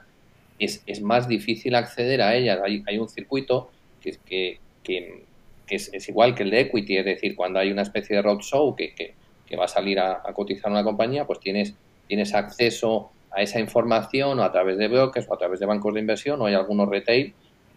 es, 0.58 0.82
es 0.86 1.00
más 1.00 1.28
difícil 1.28 1.74
acceder 1.74 2.22
a 2.22 2.34
ella. 2.34 2.60
Hay, 2.64 2.82
hay 2.86 2.98
un 2.98 3.08
circuito 3.08 3.70
que, 4.00 4.18
que, 4.24 4.58
que, 4.82 5.24
que 5.66 5.76
es, 5.76 5.90
es 5.92 6.08
igual 6.08 6.34
que 6.34 6.42
el 6.42 6.50
de 6.50 6.60
equity, 6.60 6.98
es 6.98 7.04
decir, 7.04 7.34
cuando 7.36 7.58
hay 7.58 7.70
una 7.70 7.82
especie 7.82 8.16
de 8.16 8.22
roadshow 8.22 8.74
que, 8.76 8.94
que, 8.94 9.14
que 9.46 9.56
va 9.56 9.64
a 9.64 9.68
salir 9.68 9.98
a, 9.98 10.22
a 10.24 10.32
cotizar 10.32 10.70
una 10.70 10.84
compañía, 10.84 11.26
pues 11.26 11.40
tienes, 11.40 11.74
tienes 12.06 12.34
acceso 12.34 13.10
a 13.30 13.42
esa 13.42 13.60
información 13.60 14.38
o 14.38 14.42
a 14.42 14.50
través 14.52 14.76
de 14.76 14.88
brokers 14.88 15.26
o 15.28 15.34
a 15.34 15.38
través 15.38 15.60
de 15.60 15.66
bancos 15.66 15.94
de 15.94 16.00
inversión 16.00 16.40
o 16.42 16.46
hay 16.46 16.54
algunos 16.54 16.88
retail 16.88 17.32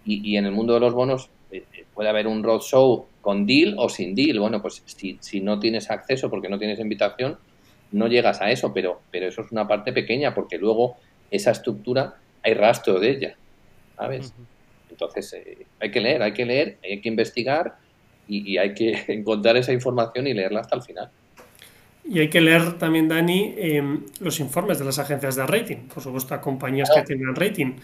y, 0.06 0.32
y 0.32 0.38
en 0.38 0.46
el 0.46 0.52
mundo 0.52 0.74
de 0.74 0.80
los 0.80 0.94
bonos 0.94 1.30
eh, 1.52 1.64
eh, 1.74 1.86
puede 1.94 2.10
haber 2.10 2.26
un 2.28 2.44
roadshow 2.44 3.06
con 3.22 3.46
deal 3.46 3.76
o 3.78 3.88
sin 3.88 4.16
deal. 4.16 4.40
Bueno, 4.40 4.62
pues 4.62 4.82
si, 4.86 5.18
si 5.22 5.40
no 5.40 5.60
tienes 5.60 5.92
acceso 5.92 6.30
porque 6.30 6.50
no 6.50 6.58
tienes 6.58 6.80
invitación, 6.80 7.38
no 7.94 8.08
llegas 8.08 8.42
a 8.42 8.52
eso, 8.52 8.74
pero, 8.74 9.02
pero 9.12 9.28
eso 9.28 9.42
es 9.42 9.52
una 9.52 9.68
parte 9.68 9.94
pequeña 9.94 10.34
porque 10.34 10.58
luego 10.58 10.98
esa 11.32 11.52
estructura 11.52 12.16
hay 12.44 12.54
rastro 12.54 13.00
de 13.00 13.10
ella, 13.10 13.36
¿sabes? 13.96 14.34
Entonces 14.90 15.34
eh, 15.34 15.66
hay 15.80 15.92
que 15.92 16.02
leer, 16.02 16.22
hay 16.22 16.34
que 16.34 16.46
leer, 16.46 16.78
hay 16.84 17.00
que 17.00 17.10
investigar 17.10 17.76
y, 18.28 18.52
y 18.52 18.58
hay 18.58 18.74
que 18.74 19.06
encontrar 19.08 19.58
esa 19.58 19.72
información 19.72 20.28
y 20.28 20.34
leerla 20.34 20.60
hasta 20.60 20.76
el 20.76 20.82
final. 20.82 21.10
Y 22.06 22.20
hay 22.20 22.30
que 22.30 22.42
leer 22.42 22.78
también, 22.78 23.08
Dani, 23.08 23.54
eh, 23.58 24.00
los 24.20 24.40
informes 24.40 24.78
de 24.78 24.86
las 24.86 25.00
agencias 25.00 25.36
de 25.36 25.48
rating, 25.48 25.88
por 25.88 26.04
supuesto, 26.04 26.34
a 26.34 26.42
compañías 26.42 26.90
que 26.94 27.02
tienen 27.04 27.34
rating. 27.34 27.76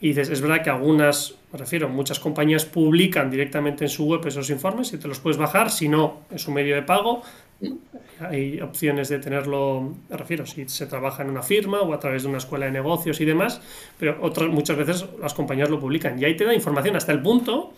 Y 0.00 0.08
dices, 0.08 0.30
es 0.30 0.40
verdad 0.40 0.62
que 0.62 0.70
algunas, 0.70 1.36
me 1.52 1.58
refiero, 1.58 1.88
muchas 1.88 2.18
compañías 2.18 2.64
publican 2.64 3.30
directamente 3.30 3.84
en 3.84 3.90
su 3.90 4.06
web 4.06 4.26
esos 4.26 4.50
informes 4.50 4.92
y 4.92 4.98
te 4.98 5.06
los 5.06 5.20
puedes 5.20 5.36
bajar, 5.36 5.70
si 5.70 5.88
no, 5.88 6.22
es 6.34 6.48
un 6.48 6.54
medio 6.54 6.74
de 6.74 6.82
pago. 6.82 7.22
Hay 8.20 8.60
opciones 8.60 9.08
de 9.08 9.18
tenerlo, 9.18 9.94
me 10.08 10.16
refiero, 10.16 10.46
si 10.46 10.68
se 10.68 10.86
trabaja 10.86 11.22
en 11.22 11.30
una 11.30 11.42
firma 11.42 11.80
o 11.80 11.92
a 11.92 11.98
través 11.98 12.22
de 12.22 12.28
una 12.28 12.38
escuela 12.38 12.66
de 12.66 12.72
negocios 12.72 13.20
y 13.20 13.24
demás, 13.24 13.60
pero 13.98 14.18
otras, 14.20 14.48
muchas 14.48 14.76
veces 14.76 15.06
las 15.20 15.34
compañías 15.34 15.70
lo 15.70 15.80
publican. 15.80 16.20
Y 16.20 16.24
ahí 16.24 16.36
te 16.36 16.44
da 16.44 16.54
información 16.54 16.96
hasta 16.96 17.12
el 17.12 17.22
punto 17.22 17.72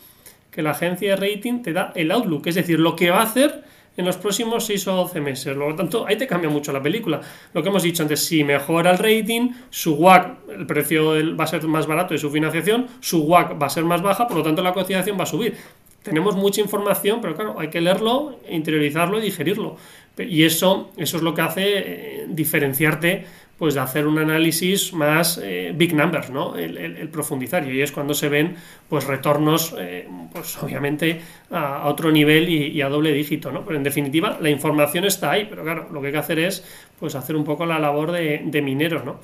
que 0.51 0.63
la 0.63 0.73
agencia 0.73 1.17
de 1.17 1.35
rating 1.35 1.63
te 1.63 1.73
da 1.73 1.93
el 1.95 2.11
outlook, 2.11 2.47
es 2.47 2.57
decir, 2.57 2.79
lo 2.79 2.95
que 2.95 3.11
va 3.11 3.21
a 3.21 3.25
hacer 3.25 3.65
en 3.97 4.05
los 4.07 4.17
próximos 4.17 4.65
6 4.67 4.89
o 4.89 4.93
12 4.97 5.21
meses. 5.21 5.55
Por 5.57 5.69
lo 5.69 5.77
tanto, 5.77 6.07
ahí 6.07 6.17
te 6.17 6.27
cambia 6.27 6.51
mucho 6.51 6.73
la 6.73 6.83
película. 6.83 7.21
Lo 7.53 7.63
que 7.63 7.69
hemos 7.69 7.83
dicho 7.83 8.03
antes, 8.03 8.25
si 8.25 8.45
mejora 8.45 8.91
el 8.91 8.99
rating, 8.99 9.51
su 9.71 9.95
WAC, 9.95 10.49
el 10.57 10.67
precio 10.67 11.37
va 11.37 11.45
a 11.45 11.47
ser 11.47 11.63
más 11.65 11.87
barato 11.87 12.15
de 12.15 12.19
su 12.19 12.31
financiación, 12.31 12.87
su 13.01 13.23
WAC 13.25 13.61
va 13.61 13.67
a 13.67 13.71
ser 13.71 13.85
más 13.85 14.03
baja, 14.03 14.27
por 14.27 14.39
lo 14.39 14.43
tanto 14.43 14.63
la 14.63 14.73
cotización 14.73 15.19
va 15.19 15.25
a 15.25 15.27
subir. 15.27 15.57
Tenemos 16.03 16.35
mucha 16.37 16.61
información, 16.61 17.21
pero 17.21 17.35
claro, 17.35 17.57
hay 17.59 17.69
que 17.69 17.81
leerlo, 17.81 18.39
interiorizarlo 18.49 19.19
y 19.19 19.23
digerirlo. 19.23 19.77
Y 20.19 20.45
eso, 20.45 20.91
eso 20.97 21.17
es 21.17 21.23
lo 21.23 21.35
que 21.35 21.43
hace 21.43 21.63
eh, 21.65 22.27
diferenciarte 22.29 23.25
pues 23.57 23.75
de 23.75 23.81
hacer 23.81 24.09
un 24.09 24.19
análisis 24.19 24.93
más 24.93 25.39
eh, 25.41 25.73
big 25.73 25.95
numbers, 25.95 26.31
¿no? 26.31 26.57
El, 26.57 27.09
profundizar. 27.11 27.71
Y 27.71 27.81
es 27.81 27.93
cuando 27.93 28.13
se 28.13 28.29
ven 28.29 28.57
pues 28.89 29.05
retornos, 29.05 29.77
eh, 29.79 30.09
pues 30.33 30.61
obviamente 30.61 31.21
a, 31.51 31.87
otro 31.87 32.11
nivel 32.11 32.49
y, 32.49 32.83
a 32.83 32.89
doble 32.89 33.13
dígito, 33.13 33.53
¿no? 33.53 33.65
Pero 33.65 33.77
en 33.77 33.85
definitiva, 33.85 34.37
la 34.41 34.51
información 34.51 35.05
está 35.05 35.31
ahí, 35.31 35.47
pero 35.49 35.63
claro, 35.63 35.89
lo 35.93 36.01
que 36.01 36.09
hay 36.09 36.13
que 36.13 36.19
hacer 36.19 36.41
es 36.41 36.65
pues 36.99 37.15
hacer 37.15 37.37
un 37.37 37.45
poco 37.45 37.65
la 37.65 37.79
labor 37.79 38.11
de, 38.11 38.43
de 38.45 38.63
minero, 38.63 39.05
¿no? 39.05 39.21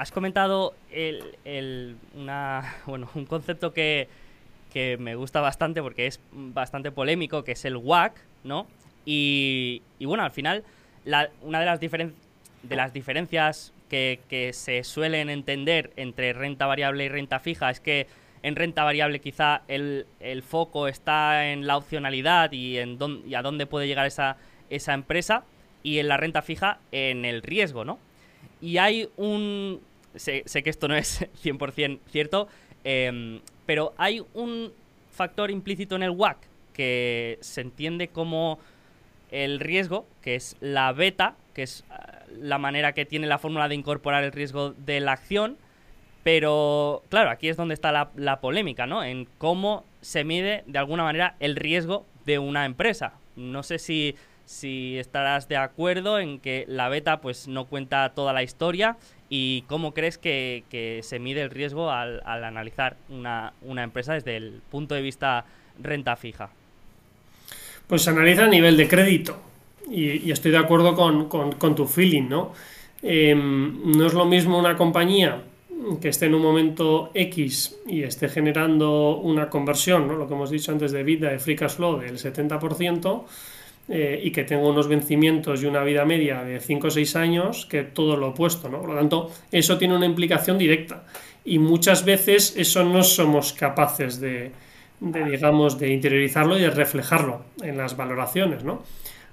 Has 0.00 0.10
comentado 0.12 0.74
el, 0.90 1.36
el- 1.44 1.96
una, 2.14 2.76
bueno, 2.86 3.08
un 3.14 3.26
concepto 3.26 3.72
que, 3.74 4.08
que 4.72 4.96
me 4.96 5.14
gusta 5.14 5.40
bastante 5.40 5.82
porque 5.82 6.06
es 6.06 6.20
bastante 6.32 6.90
polémico, 6.90 7.44
que 7.44 7.52
es 7.52 7.64
el 7.66 7.76
WAC, 7.76 8.14
¿no? 8.44 8.66
Y, 9.04 9.82
y 9.98 10.06
bueno, 10.06 10.24
al 10.24 10.30
final, 10.30 10.64
una 11.42 11.60
de 11.60 11.66
las, 11.66 11.80
diferen- 11.80 12.14
de 12.62 12.76
las 12.76 12.92
diferencias 12.94 13.74
que, 13.90 14.20
que 14.28 14.52
se 14.54 14.84
suelen 14.84 15.28
entender 15.28 15.92
entre 15.96 16.32
renta 16.32 16.66
variable 16.66 17.04
y 17.04 17.08
renta 17.08 17.38
fija 17.40 17.70
es 17.70 17.80
que 17.80 18.06
en 18.42 18.56
renta 18.56 18.84
variable 18.84 19.20
quizá 19.20 19.62
el, 19.68 20.06
el 20.20 20.42
foco 20.42 20.88
está 20.88 21.50
en 21.50 21.66
la 21.66 21.76
opcionalidad 21.76 22.52
y 22.52 22.78
en 22.78 22.96
dónde, 22.96 23.28
y 23.28 23.34
a 23.34 23.42
dónde 23.42 23.66
puede 23.66 23.86
llegar 23.86 24.06
esa, 24.06 24.38
esa 24.70 24.94
empresa 24.94 25.44
y 25.82 25.98
en 25.98 26.08
la 26.08 26.16
renta 26.16 26.40
fija 26.40 26.78
en 26.90 27.26
el 27.26 27.42
riesgo, 27.42 27.84
¿no? 27.84 27.98
Y 28.62 28.78
hay 28.78 29.08
un... 29.18 29.80
Sé, 30.14 30.42
sé 30.46 30.62
que 30.62 30.70
esto 30.70 30.88
no 30.88 30.96
es 30.96 31.26
100% 31.42 32.00
cierto, 32.10 32.48
em, 32.84 33.40
pero 33.66 33.94
hay 33.96 34.22
un 34.34 34.72
factor 35.10 35.50
implícito 35.50 35.96
en 35.96 36.02
el 36.02 36.10
WAC 36.10 36.38
que 36.72 37.38
se 37.40 37.60
entiende 37.60 38.08
como 38.08 38.58
el 39.30 39.60
riesgo, 39.60 40.06
que 40.22 40.34
es 40.34 40.56
la 40.60 40.92
beta, 40.92 41.36
que 41.54 41.62
es 41.62 41.84
ah, 41.90 42.20
la 42.38 42.58
manera 42.58 42.92
que 42.92 43.04
tiene 43.04 43.26
la 43.26 43.38
fórmula 43.38 43.68
de 43.68 43.74
incorporar 43.74 44.24
el 44.24 44.32
riesgo 44.32 44.70
de 44.72 45.00
la 45.00 45.12
acción. 45.12 45.56
Pero, 46.22 47.02
claro, 47.08 47.30
aquí 47.30 47.48
es 47.48 47.56
donde 47.56 47.74
está 47.74 47.92
la, 47.92 48.10
la 48.14 48.40
polémica, 48.40 48.86
¿no? 48.86 49.02
En 49.02 49.26
cómo 49.38 49.84
se 50.00 50.24
mide, 50.24 50.64
de 50.66 50.78
alguna 50.78 51.04
manera, 51.04 51.36
el 51.40 51.56
riesgo 51.56 52.04
de 52.26 52.38
una 52.38 52.66
empresa. 52.66 53.14
No 53.36 53.62
sé 53.62 53.78
si, 53.78 54.16
si 54.44 54.98
estarás 54.98 55.48
de 55.48 55.56
acuerdo 55.56 56.18
en 56.18 56.38
que 56.38 56.66
la 56.68 56.88
beta, 56.88 57.20
pues, 57.20 57.48
no 57.48 57.66
cuenta 57.66 58.10
toda 58.14 58.32
la 58.32 58.42
historia 58.42 58.98
y 59.32 59.62
cómo 59.68 59.94
crees 59.94 60.18
que, 60.18 61.00
se 61.02 61.18
mide 61.20 61.40
el 61.42 61.50
riesgo 61.50 61.90
al, 61.90 62.20
al 62.26 62.44
analizar 62.44 62.96
una, 63.08 63.52
empresa 63.62 64.14
desde 64.14 64.36
el 64.36 64.60
punto 64.70 64.96
de 64.96 65.02
vista 65.02 65.46
renta 65.80 66.16
fija. 66.16 66.50
Pues 67.86 68.02
se 68.02 68.10
analiza 68.10 68.44
a 68.44 68.48
nivel 68.48 68.76
de 68.76 68.88
crédito. 68.88 69.40
Y, 69.88 70.30
estoy 70.30 70.50
de 70.50 70.58
acuerdo 70.58 70.94
con, 70.94 71.74
tu 71.76 71.86
feeling, 71.86 72.28
¿no? 72.28 72.52
Eh, 73.02 73.34
no 73.34 74.06
es 74.06 74.12
lo 74.12 74.26
mismo 74.26 74.58
una 74.58 74.76
compañía 74.76 75.42
que 76.00 76.08
esté 76.08 76.26
en 76.26 76.34
un 76.34 76.42
momento 76.42 77.10
X 77.14 77.78
y 77.86 78.02
esté 78.02 78.28
generando 78.28 79.16
una 79.16 79.48
conversión, 79.48 80.06
¿no? 80.06 80.16
lo 80.16 80.28
que 80.28 80.34
hemos 80.34 80.50
dicho 80.50 80.72
antes 80.72 80.92
de 80.92 81.02
vida 81.02 81.30
de 81.30 81.38
free 81.38 81.56
cash 81.56 81.76
flow 81.76 81.98
del 81.98 82.18
70%, 82.18 83.24
eh, 83.92 84.20
y 84.22 84.30
que 84.30 84.44
tenga 84.44 84.68
unos 84.68 84.86
vencimientos 84.86 85.62
y 85.62 85.66
una 85.66 85.82
vida 85.82 86.04
media 86.04 86.44
de 86.44 86.60
5 86.60 86.86
o 86.86 86.90
6 86.90 87.16
años, 87.16 87.66
que 87.66 87.82
todo 87.82 88.16
lo 88.16 88.28
opuesto, 88.28 88.68
¿no? 88.68 88.80
Por 88.80 88.90
lo 88.90 88.94
tanto, 88.96 89.32
eso 89.50 89.78
tiene 89.78 89.96
una 89.96 90.06
implicación 90.06 90.58
directa. 90.58 91.02
Y 91.44 91.58
muchas 91.58 92.04
veces 92.04 92.54
eso 92.56 92.84
no 92.84 93.02
somos 93.02 93.52
capaces 93.52 94.20
de, 94.20 94.52
de, 95.00 95.24
digamos, 95.24 95.76
de 95.76 95.92
interiorizarlo 95.92 96.56
y 96.56 96.60
de 96.60 96.70
reflejarlo 96.70 97.42
en 97.62 97.78
las 97.78 97.96
valoraciones, 97.96 98.62
¿no? 98.62 98.84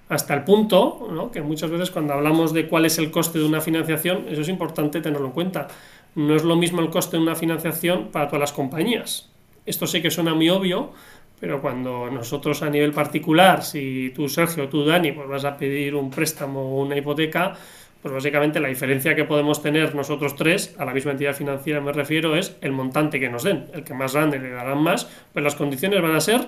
Hasta 0.09 0.33
el 0.33 0.43
punto, 0.43 1.07
¿no? 1.11 1.31
que 1.31 1.41
muchas 1.41 1.69
veces 1.69 1.91
cuando 1.91 2.13
hablamos 2.13 2.53
de 2.53 2.67
cuál 2.67 2.85
es 2.85 2.97
el 2.97 3.11
coste 3.11 3.39
de 3.39 3.45
una 3.45 3.59
financiación, 3.59 4.25
eso 4.29 4.41
es 4.41 4.49
importante 4.49 5.01
tenerlo 5.01 5.27
en 5.27 5.33
cuenta. 5.33 5.67
No 6.15 6.33
es 6.33 6.43
lo 6.43 6.55
mismo 6.55 6.81
el 6.81 6.89
coste 6.89 7.17
de 7.17 7.23
una 7.23 7.35
financiación 7.35 8.07
para 8.07 8.27
todas 8.27 8.39
las 8.39 8.53
compañías. 8.53 9.29
Esto 9.65 9.85
sé 9.85 10.01
que 10.01 10.09
suena 10.09 10.33
muy 10.33 10.49
obvio, 10.49 10.93
pero 11.39 11.61
cuando 11.61 12.09
nosotros 12.09 12.63
a 12.63 12.69
nivel 12.69 12.91
particular, 12.91 13.63
si 13.63 14.11
tú 14.15 14.27
Sergio, 14.27 14.67
tú 14.69 14.83
Dani, 14.83 15.11
pues 15.11 15.27
vas 15.27 15.45
a 15.45 15.57
pedir 15.57 15.95
un 15.95 16.09
préstamo 16.09 16.61
o 16.61 16.81
una 16.81 16.97
hipoteca, 16.97 17.55
pues 18.01 18.13
básicamente 18.13 18.59
la 18.59 18.69
diferencia 18.69 19.15
que 19.15 19.23
podemos 19.23 19.61
tener 19.61 19.93
nosotros 19.93 20.35
tres, 20.35 20.75
a 20.77 20.85
la 20.85 20.93
misma 20.93 21.11
entidad 21.11 21.35
financiera 21.35 21.81
me 21.81 21.91
refiero, 21.91 22.35
es 22.35 22.55
el 22.61 22.71
montante 22.71 23.19
que 23.19 23.29
nos 23.29 23.43
den. 23.43 23.65
El 23.73 23.83
que 23.83 23.93
más 23.93 24.13
grande 24.13 24.39
le 24.39 24.49
darán 24.49 24.81
más, 24.81 25.07
pero 25.33 25.43
las 25.43 25.55
condiciones 25.55 26.01
van 26.01 26.15
a 26.15 26.21
ser 26.21 26.47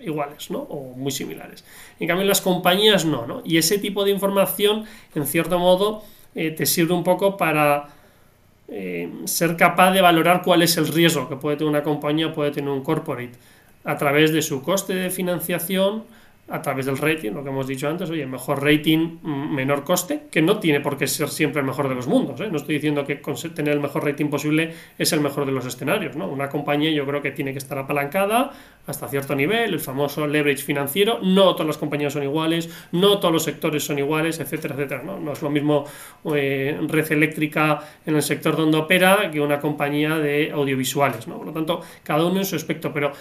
iguales, 0.00 0.50
¿no? 0.50 0.60
O 0.60 0.94
muy 0.96 1.10
similares. 1.10 1.64
En 1.98 2.08
cambio, 2.08 2.26
las 2.26 2.40
compañías 2.40 3.04
no, 3.04 3.26
¿no? 3.26 3.42
Y 3.44 3.58
ese 3.58 3.78
tipo 3.78 4.04
de 4.04 4.10
información, 4.10 4.84
en 5.14 5.26
cierto 5.26 5.58
modo, 5.58 6.02
eh, 6.34 6.50
te 6.50 6.66
sirve 6.66 6.94
un 6.94 7.04
poco 7.04 7.36
para 7.36 7.88
eh, 8.68 9.10
ser 9.24 9.56
capaz 9.56 9.92
de 9.92 10.00
valorar 10.00 10.42
cuál 10.42 10.62
es 10.62 10.76
el 10.76 10.88
riesgo 10.88 11.28
que 11.28 11.36
puede 11.36 11.56
tener 11.56 11.70
una 11.70 11.82
compañía, 11.82 12.32
puede 12.32 12.52
tener 12.52 12.70
un 12.70 12.82
corporate, 12.82 13.32
a 13.84 13.96
través 13.96 14.32
de 14.32 14.42
su 14.42 14.62
coste 14.62 14.94
de 14.94 15.10
financiación, 15.10 16.04
a 16.50 16.60
través 16.60 16.86
del 16.86 16.98
rating, 16.98 17.30
lo 17.30 17.44
que 17.44 17.48
hemos 17.48 17.66
dicho 17.66 17.88
antes, 17.88 18.10
oye, 18.10 18.26
mejor 18.26 18.62
rating, 18.62 19.18
mm, 19.22 19.54
menor 19.54 19.84
coste, 19.84 20.22
que 20.30 20.42
no 20.42 20.58
tiene 20.58 20.80
por 20.80 20.98
qué 20.98 21.06
ser 21.06 21.28
siempre 21.28 21.60
el 21.60 21.66
mejor 21.66 21.88
de 21.88 21.94
los 21.94 22.08
mundos. 22.08 22.40
¿eh? 22.40 22.48
No 22.50 22.56
estoy 22.56 22.74
diciendo 22.74 23.04
que 23.04 23.22
tener 23.54 23.74
el 23.74 23.80
mejor 23.80 24.04
rating 24.04 24.26
posible 24.26 24.74
es 24.98 25.12
el 25.12 25.20
mejor 25.20 25.46
de 25.46 25.52
los 25.52 25.64
escenarios. 25.64 26.16
¿no? 26.16 26.26
Una 26.26 26.48
compañía 26.48 26.90
yo 26.90 27.06
creo 27.06 27.22
que 27.22 27.30
tiene 27.30 27.52
que 27.52 27.58
estar 27.58 27.78
apalancada 27.78 28.50
hasta 28.86 29.06
cierto 29.06 29.36
nivel, 29.36 29.74
el 29.74 29.80
famoso 29.80 30.26
leverage 30.26 30.64
financiero. 30.64 31.20
No 31.22 31.52
todas 31.52 31.68
las 31.68 31.78
compañías 31.78 32.14
son 32.14 32.24
iguales, 32.24 32.68
no 32.90 33.20
todos 33.20 33.32
los 33.32 33.44
sectores 33.44 33.84
son 33.84 34.00
iguales, 34.00 34.40
etcétera, 34.40 34.74
etcétera. 34.74 35.02
No, 35.04 35.32
es 35.32 35.42
lo 35.42 35.50
mismo 35.50 35.84
eh, 36.34 36.76
red 36.88 37.12
eléctrica 37.12 37.80
en 38.04 38.16
el 38.16 38.22
sector 38.22 38.56
donde 38.56 38.76
opera 38.78 39.30
que 39.30 39.40
una 39.40 39.60
compañía 39.60 40.18
de 40.18 40.50
audiovisuales. 40.50 41.26
Por 41.26 41.46
lo 41.46 41.52
tanto, 41.52 41.80
cada 42.02 42.24
uno 42.24 42.40
en 42.40 42.44
su 42.44 42.56
aspecto, 42.56 42.92
pero 42.92 43.12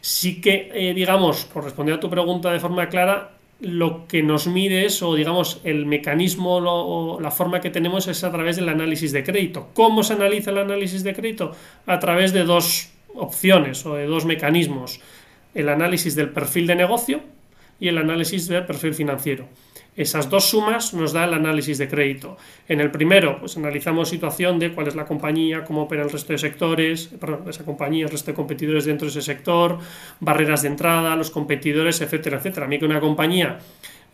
sí 0.00 0.40
que, 0.40 0.70
eh, 0.74 0.94
digamos, 0.94 1.44
por 1.44 1.64
responder 1.64 1.94
a 1.94 2.00
tu 2.00 2.10
pregunta 2.10 2.52
de 2.52 2.60
forma 2.60 2.88
clara, 2.88 3.32
lo 3.60 4.06
que 4.08 4.22
nos 4.22 4.46
mide 4.46 4.86
es, 4.86 5.02
o 5.02 5.14
digamos, 5.14 5.60
el 5.64 5.84
mecanismo 5.84 6.56
o 6.56 7.20
la 7.20 7.30
forma 7.30 7.60
que 7.60 7.70
tenemos 7.70 8.08
es 8.08 8.24
a 8.24 8.32
través 8.32 8.56
del 8.56 8.68
análisis 8.68 9.12
de 9.12 9.22
crédito. 9.22 9.68
¿Cómo 9.74 10.02
se 10.02 10.14
analiza 10.14 10.50
el 10.50 10.58
análisis 10.58 11.02
de 11.04 11.14
crédito? 11.14 11.52
A 11.86 11.98
través 11.98 12.32
de 12.32 12.44
dos 12.44 12.90
opciones 13.14 13.84
o 13.84 13.94
de 13.96 14.06
dos 14.06 14.24
mecanismos. 14.24 15.00
El 15.54 15.68
análisis 15.68 16.14
del 16.14 16.30
perfil 16.30 16.66
de 16.66 16.76
negocio 16.76 17.20
y 17.78 17.88
el 17.88 17.98
análisis 17.98 18.48
del 18.48 18.64
perfil 18.64 18.94
financiero. 18.94 19.46
Esas 19.96 20.30
dos 20.30 20.48
sumas 20.48 20.94
nos 20.94 21.12
da 21.12 21.24
el 21.24 21.34
análisis 21.34 21.76
de 21.78 21.88
crédito. 21.88 22.36
En 22.68 22.80
el 22.80 22.90
primero, 22.90 23.38
pues 23.40 23.56
analizamos 23.56 24.08
situación 24.08 24.58
de 24.58 24.72
cuál 24.72 24.88
es 24.88 24.94
la 24.94 25.04
compañía, 25.04 25.64
cómo 25.64 25.82
opera 25.82 26.02
el 26.02 26.10
resto 26.10 26.32
de 26.32 26.38
sectores, 26.38 27.08
perdón, 27.20 27.44
esa 27.48 27.64
compañía, 27.64 28.04
el 28.04 28.10
resto 28.10 28.30
de 28.30 28.36
competidores 28.36 28.84
dentro 28.84 29.06
de 29.06 29.10
ese 29.10 29.22
sector, 29.22 29.78
barreras 30.20 30.62
de 30.62 30.68
entrada, 30.68 31.16
los 31.16 31.30
competidores, 31.30 32.00
etcétera, 32.00 32.38
etcétera. 32.38 32.66
A 32.66 32.68
mí 32.68 32.78
que 32.78 32.84
una 32.86 33.00
compañía 33.00 33.58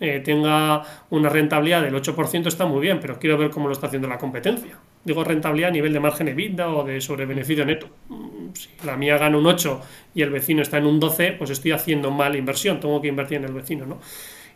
eh, 0.01 0.21
tenga 0.25 0.83
una 1.11 1.29
rentabilidad 1.29 1.83
del 1.83 1.95
8% 1.95 2.47
está 2.49 2.67
muy 2.67 2.81
bien, 2.81 2.99
pero 3.01 3.19
quiero 3.19 3.39
ver 3.39 3.51
cómo 3.51 3.67
lo 3.67 3.73
está 3.73 3.87
haciendo 3.87 4.09
la 4.09 4.19
competencia. 4.19 4.79
Digo 5.05 5.25
rentabilidad 5.25 5.71
a 5.71 5.73
nivel 5.73 5.93
de 5.93 6.01
margen 6.01 6.29
EBITDA 6.29 6.69
o 6.69 6.85
de 6.85 7.01
sobrebeneficio 7.01 7.65
neto. 7.65 7.89
Mm, 8.09 8.55
Si 8.55 8.69
la 8.85 8.97
mía 8.97 9.19
gana 9.19 9.37
un 9.39 9.47
8 9.47 9.81
y 10.15 10.23
el 10.23 10.31
vecino 10.31 10.63
está 10.63 10.79
en 10.79 10.87
un 10.87 10.99
12, 11.01 11.33
pues 11.33 11.51
estoy 11.51 11.73
haciendo 11.73 12.11
mal 12.11 12.35
inversión, 12.37 12.81
tengo 12.81 13.01
que 13.01 13.09
invertir 13.09 13.39
en 13.39 13.45
el 13.45 13.53
vecino, 13.53 13.87
¿no? 13.87 14.01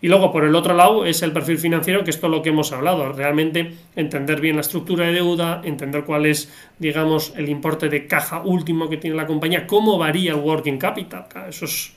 Y 0.03 0.09
luego, 0.09 0.33
por 0.33 0.45
el 0.45 0.55
otro 0.55 0.75
lado, 0.75 1.05
es 1.05 1.23
el 1.23 1.33
perfil 1.33 1.59
financiero, 1.59 2.05
que 2.05 2.11
es 2.11 2.19
todo 2.19 2.31
lo 2.31 2.43
que 2.43 2.49
hemos 2.49 2.73
hablado. 2.73 3.13
Realmente 3.13 3.75
entender 3.97 4.41
bien 4.41 4.57
la 4.57 4.63
estructura 4.63 5.07
de 5.07 5.13
deuda, 5.13 5.61
entender 5.63 6.05
cuál 6.05 6.27
es, 6.27 6.51
digamos, 6.79 7.35
el 7.37 7.49
importe 7.49 7.89
de 7.89 8.07
caja 8.07 8.41
último 8.41 8.89
que 8.89 8.97
tiene 8.97 9.17
la 9.17 9.27
compañía, 9.27 9.67
cómo 9.67 9.99
varía 9.99 10.33
el 10.33 10.39
working 10.39 10.79
capital. 10.79 11.27
Eso 11.49 11.67
es, 11.67 11.93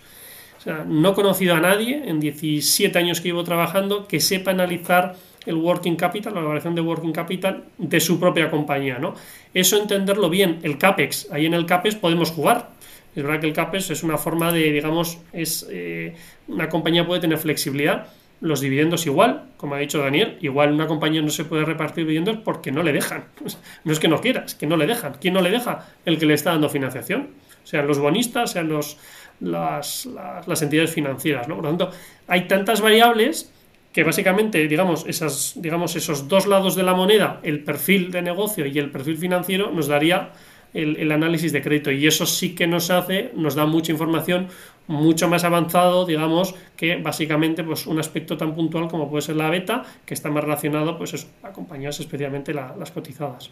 o 0.58 0.62
sea, 0.62 0.84
no 0.86 1.12
he 1.12 1.14
conocido 1.14 1.56
a 1.56 1.60
nadie 1.60 2.04
en 2.06 2.20
17 2.20 2.97
años 2.99 3.22
que 3.22 3.30
llevo 3.30 3.43
trabajando 3.43 4.08
que 4.08 4.20
sepa 4.20 4.51
analizar 4.51 5.16
el 5.45 5.56
working 5.56 5.95
capital, 5.95 6.34
la 6.34 6.41
valoración 6.41 6.76
de 6.76 6.82
working 6.82 7.12
capital 7.12 7.64
de 7.78 7.99
su 7.99 8.20
propia 8.20 8.49
compañía, 8.49 8.97
¿no? 8.97 9.14
Eso 9.54 9.78
entenderlo 9.78 10.30
bien, 10.30 10.60
el 10.64 10.78
CAPEX, 10.78 11.30
ahí 11.32 11.45
en 11.45 11.54
el 11.54 11.66
CAPEX 11.66 11.95
podemos 11.95 12.32
jugar. 12.32 12.70
Es 13.16 13.24
verdad 13.24 13.39
que 13.39 13.47
el 13.47 13.53
CAPEX 13.53 13.91
es 13.91 14.03
una 14.03 14.18
forma 14.18 14.51
de, 14.51 14.72
digamos, 14.72 15.20
es 15.34 15.68
eh, 15.70 16.16
una 16.47 16.70
compañía 16.70 17.05
puede 17.05 17.22
tener 17.22 17.38
flexibilidad. 17.38 18.07
Los 18.41 18.59
dividendos 18.59 19.05
igual, 19.05 19.51
como 19.57 19.76
ha 19.76 19.78
dicho 19.78 19.99
Daniel, 19.99 20.38
igual 20.41 20.74
una 20.74 20.88
compañía 20.88 21.22
no 21.22 21.30
se 21.30 21.45
puede 21.45 21.64
repartir 21.64 22.05
dividendos 22.05 22.38
porque 22.43 22.72
no 22.72 22.84
le 22.84 22.91
dejan. 22.91 23.26
No 23.84 23.93
es 23.93 23.99
que 23.99 24.07
no 24.07 24.20
quiera, 24.20 24.43
es 24.45 24.55
que 24.55 24.66
no 24.66 24.78
le 24.78 24.88
dejan. 24.88 25.16
¿Quién 25.20 25.34
no 25.34 25.41
le 25.41 25.49
deja? 25.49 25.88
El 26.05 26.18
que 26.18 26.26
le 26.26 26.34
está 26.34 26.51
dando 26.51 26.70
financiación. 26.70 27.30
Sean 27.64 27.88
los 27.88 27.99
bonistas, 27.99 28.51
sean 28.51 28.68
los, 28.68 28.97
las 29.39 30.61
entidades 30.61 30.91
financieras. 30.91 31.47
¿no? 31.47 31.55
Por 31.55 31.64
lo 31.66 31.70
tanto, 31.70 31.91
hay 32.28 32.47
tantas 32.47 32.82
variables 32.82 33.51
que 33.93 34.03
básicamente, 34.03 34.68
digamos, 34.68 35.05
esas, 35.07 35.53
digamos, 35.55 35.95
esos 35.95 36.28
dos 36.28 36.47
lados 36.47 36.76
de 36.76 36.84
la 36.84 36.95
moneda, 36.95 37.39
el 37.43 37.64
perfil 37.64 38.11
de 38.11 38.24
negocio 38.24 38.66
y 38.66 38.80
el 38.80 38.89
perfil 38.89 39.18
financiero, 39.18 39.72
nos 39.72 39.88
daría 39.88 40.32
el, 40.74 41.11
análisis 41.11 41.51
de 41.51 41.61
crédito. 41.61 41.91
Y 41.91 42.07
eso 42.07 42.26
sí 42.26 42.55
que 42.55 42.67
nos 42.67 42.89
hace, 42.89 43.32
nos 43.36 43.55
da 43.55 43.65
mucha 43.65 43.91
información 43.91 44.47
mucho 44.88 45.30
más 45.30 45.43
avanzado, 45.43 46.05
digamos, 46.05 46.55
que 46.76 46.97
básicamente 46.97 47.63
pues, 47.63 47.88
un 47.88 47.99
aspecto 47.99 48.38
tan 48.38 48.53
puntual 48.53 48.89
como 48.89 49.09
puede 49.09 49.21
ser 49.21 49.38
la 49.38 49.49
beta, 49.49 49.84
que 50.05 50.13
está 50.13 50.30
más 50.30 50.43
relacionado 50.43 50.97
pues, 50.97 51.13
eso, 51.13 51.28
a 51.43 51.51
compañías, 51.51 51.99
especialmente 51.99 52.53
la- 52.53 52.76
las 52.78 52.91
cotizadas. 52.91 53.49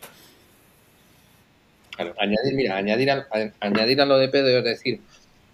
Añadir, 1.98 2.56
mira, 2.56 2.78
añadir, 2.78 3.12
a, 3.12 3.28
añadir 3.60 4.02
a 4.02 4.06
lo 4.06 4.18
de 4.18 4.30
PDO, 4.30 4.58
es 4.60 4.64
decir, 4.64 5.02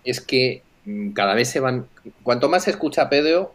es 0.03 0.21
que 0.21 0.61
mm, 0.85 1.11
cada 1.11 1.33
vez 1.35 1.49
se 1.49 1.59
van. 1.59 1.87
Cuanto 2.23 2.47
más 2.47 2.63
se 2.63 2.71
escucha 2.71 3.09
PDO, 3.09 3.53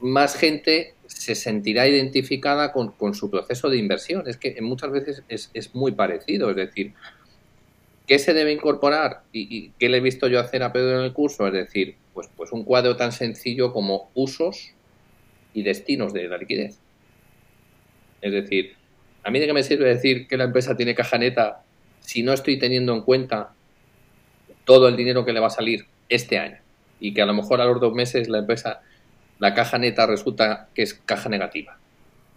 más 0.00 0.36
gente 0.36 0.94
se 1.06 1.34
sentirá 1.34 1.88
identificada 1.88 2.72
con, 2.72 2.92
con 2.92 3.14
su 3.14 3.30
proceso 3.30 3.68
de 3.70 3.78
inversión. 3.78 4.24
Es 4.26 4.36
que 4.36 4.60
muchas 4.60 4.92
veces 4.92 5.22
es, 5.28 5.50
es 5.54 5.74
muy 5.74 5.92
parecido, 5.92 6.50
es 6.50 6.56
decir, 6.56 6.92
¿qué 8.12 8.18
se 8.18 8.34
debe 8.34 8.52
incorporar? 8.52 9.22
¿Y, 9.32 9.56
y 9.56 9.72
qué 9.78 9.88
le 9.88 9.96
he 9.96 10.00
visto 10.02 10.28
yo 10.28 10.38
hacer 10.38 10.62
a 10.62 10.70
PDO 10.70 10.98
en 10.98 11.04
el 11.06 11.14
curso? 11.14 11.46
Es 11.46 11.54
decir, 11.54 11.96
pues, 12.12 12.28
pues 12.36 12.52
un 12.52 12.62
cuadro 12.62 12.94
tan 12.94 13.10
sencillo 13.10 13.72
como 13.72 14.10
usos 14.12 14.74
y 15.54 15.62
destinos 15.62 16.12
de 16.12 16.28
la 16.28 16.36
liquidez. 16.36 16.78
Es 18.20 18.32
decir, 18.32 18.74
¿a 19.24 19.30
mí 19.30 19.40
de 19.40 19.46
qué 19.46 19.54
me 19.54 19.62
sirve 19.62 19.88
decir 19.88 20.28
que 20.28 20.36
la 20.36 20.44
empresa 20.44 20.76
tiene 20.76 20.94
caja 20.94 21.16
neta 21.16 21.62
si 22.00 22.22
no 22.22 22.34
estoy 22.34 22.58
teniendo 22.58 22.92
en 22.92 23.00
cuenta 23.00 23.54
todo 24.66 24.88
el 24.88 24.96
dinero 24.96 25.24
que 25.24 25.32
le 25.32 25.40
va 25.40 25.46
a 25.46 25.50
salir 25.50 25.86
este 26.10 26.36
año? 26.36 26.58
Y 27.00 27.14
que 27.14 27.22
a 27.22 27.26
lo 27.26 27.32
mejor 27.32 27.62
a 27.62 27.64
los 27.64 27.80
dos 27.80 27.94
meses 27.94 28.28
la 28.28 28.40
empresa, 28.40 28.82
la 29.38 29.54
caja 29.54 29.78
neta 29.78 30.06
resulta 30.06 30.68
que 30.74 30.82
es 30.82 30.92
caja 30.92 31.30
negativa. 31.30 31.78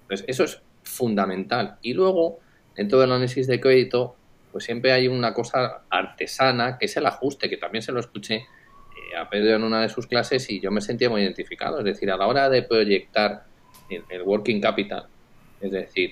Pues 0.07 0.23
eso 0.27 0.45
es 0.45 0.61
fundamental. 0.83 1.75
Y 1.81 1.91
luego, 1.91 2.39
dentro 2.77 3.01
del 3.01 3.11
análisis 3.11 3.45
de 3.47 3.59
crédito, 3.59 4.15
pues 4.55 4.63
siempre 4.63 4.93
hay 4.93 5.09
una 5.09 5.33
cosa 5.33 5.81
artesana 5.89 6.77
que 6.77 6.85
es 6.85 6.95
el 6.95 7.05
ajuste, 7.05 7.49
que 7.49 7.57
también 7.57 7.81
se 7.81 7.91
lo 7.91 7.99
escuché 7.99 8.35
eh, 8.35 9.17
a 9.19 9.29
Pedro 9.29 9.57
en 9.57 9.65
una 9.65 9.81
de 9.81 9.89
sus 9.89 10.07
clases 10.07 10.49
y 10.49 10.61
yo 10.61 10.71
me 10.71 10.79
sentía 10.79 11.09
muy 11.09 11.23
identificado. 11.23 11.79
Es 11.79 11.83
decir, 11.83 12.09
a 12.09 12.15
la 12.15 12.25
hora 12.25 12.47
de 12.49 12.63
proyectar 12.63 13.43
el, 13.89 14.21
working 14.21 14.61
capital, 14.61 15.07
es 15.59 15.71
decir, 15.71 16.11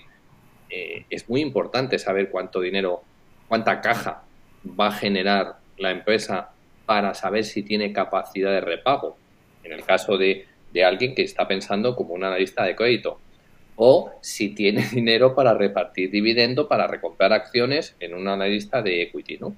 eh, 0.69 1.05
es 1.09 1.29
muy 1.29 1.39
importante 1.39 1.97
saber 1.97 2.29
cuánto 2.29 2.59
dinero, 2.59 3.03
cuánta 3.47 3.79
caja 3.79 4.23
va 4.77 4.87
a 4.87 4.91
generar 4.91 5.59
la 5.77 5.91
empresa 5.91 6.51
para 6.85 7.13
saber 7.13 7.45
si 7.45 7.63
tiene 7.63 7.93
capacidad 7.93 8.51
de 8.51 8.59
repago. 8.59 9.15
En 9.63 9.71
el 9.71 9.85
caso 9.85 10.17
de, 10.17 10.47
de 10.73 10.83
alguien 10.83 11.15
que 11.15 11.21
está 11.21 11.47
pensando 11.47 11.95
como 11.95 12.13
un 12.13 12.25
analista 12.25 12.65
de 12.65 12.75
crédito. 12.75 13.21
O 13.75 14.11
si 14.21 14.49
tiene 14.49 14.87
dinero 14.91 15.35
para 15.35 15.53
repartir 15.53 16.11
dividendo, 16.11 16.67
para 16.67 16.87
recomprar 16.87 17.33
acciones 17.33 17.95
en 17.99 18.13
un 18.13 18.27
analista 18.27 18.81
de 18.81 19.01
equity, 19.03 19.37
¿no? 19.37 19.55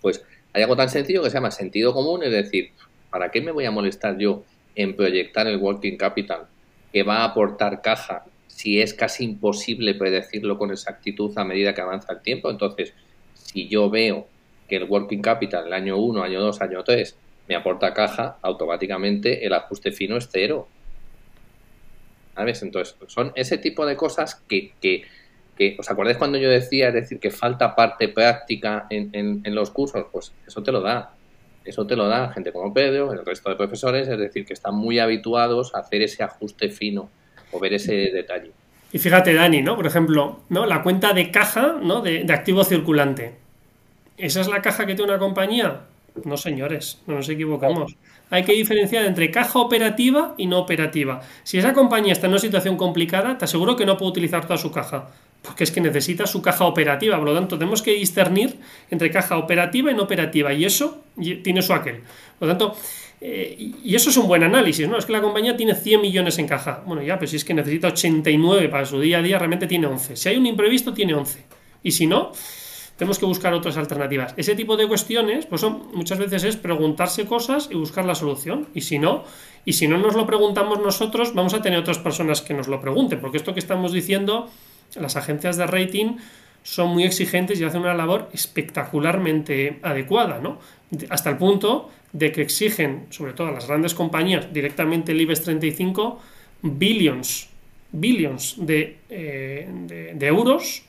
Pues 0.00 0.24
hay 0.52 0.62
algo 0.62 0.76
tan 0.76 0.88
sencillo 0.88 1.22
que 1.22 1.30
se 1.30 1.34
llama 1.34 1.50
sentido 1.50 1.92
común, 1.92 2.22
es 2.22 2.30
decir, 2.30 2.70
¿para 3.10 3.30
qué 3.30 3.40
me 3.40 3.52
voy 3.52 3.64
a 3.64 3.70
molestar 3.70 4.18
yo 4.18 4.44
en 4.74 4.96
proyectar 4.96 5.46
el 5.46 5.56
working 5.56 5.96
capital 5.96 6.46
que 6.92 7.02
va 7.02 7.18
a 7.18 7.24
aportar 7.24 7.82
caja 7.82 8.24
si 8.46 8.80
es 8.80 8.94
casi 8.94 9.24
imposible 9.24 9.94
predecirlo 9.94 10.58
con 10.58 10.70
exactitud 10.70 11.36
a 11.36 11.44
medida 11.44 11.74
que 11.74 11.80
avanza 11.80 12.12
el 12.12 12.22
tiempo? 12.22 12.50
Entonces, 12.50 12.94
si 13.34 13.68
yo 13.68 13.90
veo 13.90 14.26
que 14.68 14.76
el 14.76 14.84
working 14.84 15.22
capital 15.22 15.66
el 15.66 15.72
año 15.72 15.96
1, 15.96 16.22
año 16.22 16.40
2, 16.40 16.60
año 16.60 16.84
3 16.84 17.16
me 17.48 17.54
aporta 17.56 17.92
caja, 17.92 18.38
automáticamente 18.42 19.46
el 19.46 19.52
ajuste 19.52 19.92
fino 19.92 20.16
es 20.16 20.28
cero. 20.30 20.68
¿Sabes? 22.34 22.62
Entonces, 22.62 22.96
son 23.06 23.32
ese 23.34 23.58
tipo 23.58 23.86
de 23.86 23.96
cosas 23.96 24.34
que, 24.48 24.72
que, 24.80 25.76
¿os 25.78 25.90
acordáis 25.90 26.16
cuando 26.16 26.38
yo 26.38 26.50
decía, 26.50 26.88
es 26.88 26.94
decir, 26.94 27.20
que 27.20 27.30
falta 27.30 27.76
parte 27.76 28.08
práctica 28.08 28.86
en, 28.90 29.10
en, 29.12 29.40
en 29.44 29.54
los 29.54 29.70
cursos? 29.70 30.06
Pues 30.10 30.32
eso 30.46 30.62
te 30.62 30.72
lo 30.72 30.80
da. 30.80 31.12
Eso 31.64 31.86
te 31.86 31.96
lo 31.96 32.08
da 32.08 32.30
gente 32.32 32.52
como 32.52 32.74
Pedro, 32.74 33.12
el 33.12 33.24
resto 33.24 33.48
de 33.48 33.56
profesores, 33.56 34.06
es 34.08 34.18
decir, 34.18 34.44
que 34.44 34.52
están 34.52 34.74
muy 34.74 34.98
habituados 34.98 35.74
a 35.74 35.78
hacer 35.78 36.02
ese 36.02 36.22
ajuste 36.22 36.68
fino 36.68 37.08
o 37.52 37.58
ver 37.58 37.72
ese 37.72 37.92
detalle. 37.92 38.50
Y 38.92 38.98
fíjate, 38.98 39.32
Dani, 39.32 39.62
¿no? 39.62 39.74
Por 39.74 39.86
ejemplo, 39.86 40.40
¿no? 40.50 40.66
La 40.66 40.82
cuenta 40.82 41.12
de 41.12 41.30
caja, 41.30 41.76
¿no? 41.82 42.02
De, 42.02 42.24
de 42.24 42.32
activo 42.32 42.64
circulante. 42.64 43.36
¿Esa 44.18 44.40
es 44.40 44.48
la 44.48 44.60
caja 44.60 44.86
que 44.86 44.94
tiene 44.94 45.10
una 45.10 45.18
compañía? 45.18 45.80
No, 46.22 46.36
señores, 46.36 47.02
no 47.06 47.14
nos 47.14 47.28
equivocamos. 47.28 47.96
Hay 48.30 48.44
que 48.44 48.52
diferenciar 48.52 49.04
entre 49.04 49.30
caja 49.30 49.58
operativa 49.58 50.34
y 50.38 50.46
no 50.46 50.60
operativa. 50.60 51.22
Si 51.42 51.58
esa 51.58 51.72
compañía 51.72 52.12
está 52.12 52.26
en 52.26 52.34
una 52.34 52.40
situación 52.40 52.76
complicada, 52.76 53.36
te 53.36 53.44
aseguro 53.46 53.74
que 53.74 53.84
no 53.84 53.96
puede 53.96 54.12
utilizar 54.12 54.46
toda 54.46 54.56
su 54.56 54.70
caja, 54.70 55.10
porque 55.42 55.64
es 55.64 55.72
que 55.72 55.80
necesita 55.80 56.26
su 56.26 56.40
caja 56.40 56.66
operativa. 56.66 57.16
Por 57.16 57.26
lo 57.26 57.34
tanto, 57.34 57.58
tenemos 57.58 57.82
que 57.82 57.94
discernir 57.94 58.56
entre 58.90 59.10
caja 59.10 59.36
operativa 59.38 59.90
y 59.90 59.94
no 59.94 60.04
operativa, 60.04 60.52
y 60.52 60.64
eso 60.64 61.02
tiene 61.42 61.62
su 61.62 61.72
aquel. 61.72 62.02
Por 62.38 62.48
lo 62.48 62.56
tanto, 62.56 62.76
eh, 63.20 63.72
y 63.82 63.94
eso 63.94 64.10
es 64.10 64.16
un 64.16 64.28
buen 64.28 64.44
análisis, 64.44 64.88
¿no? 64.88 64.96
Es 64.98 65.06
que 65.06 65.12
la 65.12 65.20
compañía 65.20 65.56
tiene 65.56 65.74
100 65.74 66.00
millones 66.00 66.38
en 66.38 66.46
caja. 66.46 66.82
Bueno, 66.86 67.02
ya, 67.02 67.18
pero 67.18 67.28
si 67.28 67.36
es 67.36 67.44
que 67.44 67.54
necesita 67.54 67.88
89 67.88 68.68
para 68.68 68.86
su 68.86 69.00
día 69.00 69.18
a 69.18 69.22
día, 69.22 69.38
realmente 69.38 69.66
tiene 69.66 69.86
11. 69.88 70.14
Si 70.14 70.28
hay 70.28 70.36
un 70.36 70.46
imprevisto, 70.46 70.94
tiene 70.94 71.14
11. 71.14 71.44
Y 71.82 71.90
si 71.90 72.06
no, 72.06 72.32
tenemos 72.96 73.18
que 73.18 73.26
buscar 73.26 73.52
otras 73.54 73.76
alternativas. 73.76 74.34
Ese 74.36 74.54
tipo 74.54 74.76
de 74.76 74.86
cuestiones, 74.86 75.46
pues 75.46 75.60
son, 75.60 75.88
muchas 75.94 76.18
veces 76.18 76.44
es 76.44 76.56
preguntarse 76.56 77.26
cosas 77.26 77.68
y 77.70 77.74
buscar 77.74 78.04
la 78.04 78.14
solución. 78.14 78.68
Y 78.74 78.82
si 78.82 78.98
no, 78.98 79.24
y 79.64 79.72
si 79.72 79.88
no 79.88 79.98
nos 79.98 80.14
lo 80.14 80.26
preguntamos 80.26 80.80
nosotros, 80.80 81.34
vamos 81.34 81.54
a 81.54 81.62
tener 81.62 81.78
otras 81.78 81.98
personas 81.98 82.40
que 82.42 82.54
nos 82.54 82.68
lo 82.68 82.80
pregunten, 82.80 83.20
porque 83.20 83.38
esto 83.38 83.52
que 83.52 83.60
estamos 83.60 83.92
diciendo, 83.92 84.48
las 84.94 85.16
agencias 85.16 85.56
de 85.56 85.66
rating 85.66 86.16
son 86.62 86.90
muy 86.90 87.04
exigentes 87.04 87.60
y 87.60 87.64
hacen 87.64 87.80
una 87.80 87.94
labor 87.94 88.28
espectacularmente 88.32 89.78
adecuada, 89.82 90.38
¿no? 90.38 90.58
Hasta 91.10 91.30
el 91.30 91.36
punto 91.36 91.90
de 92.12 92.30
que 92.32 92.42
exigen, 92.42 93.06
sobre 93.10 93.32
todo 93.32 93.48
a 93.48 93.52
las 93.52 93.66
grandes 93.66 93.92
compañías, 93.94 94.52
directamente 94.52 95.12
el 95.12 95.20
IBEX 95.20 95.42
35, 95.42 96.20
billions, 96.62 97.48
billions 97.92 98.56
eh, 98.68 98.96
de- 99.68 100.14
de 100.14 100.26
euros 100.26 100.82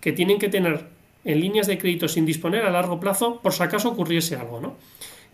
que 0.00 0.12
tienen 0.12 0.38
que 0.38 0.48
tener 0.48 0.84
en 1.26 1.40
líneas 1.40 1.66
de 1.66 1.76
crédito 1.76 2.08
sin 2.08 2.24
disponer 2.24 2.64
a 2.64 2.70
largo 2.70 2.98
plazo 2.98 3.40
por 3.42 3.52
si 3.52 3.62
acaso 3.62 3.90
ocurriese 3.90 4.36
algo, 4.36 4.60
¿no? 4.60 4.76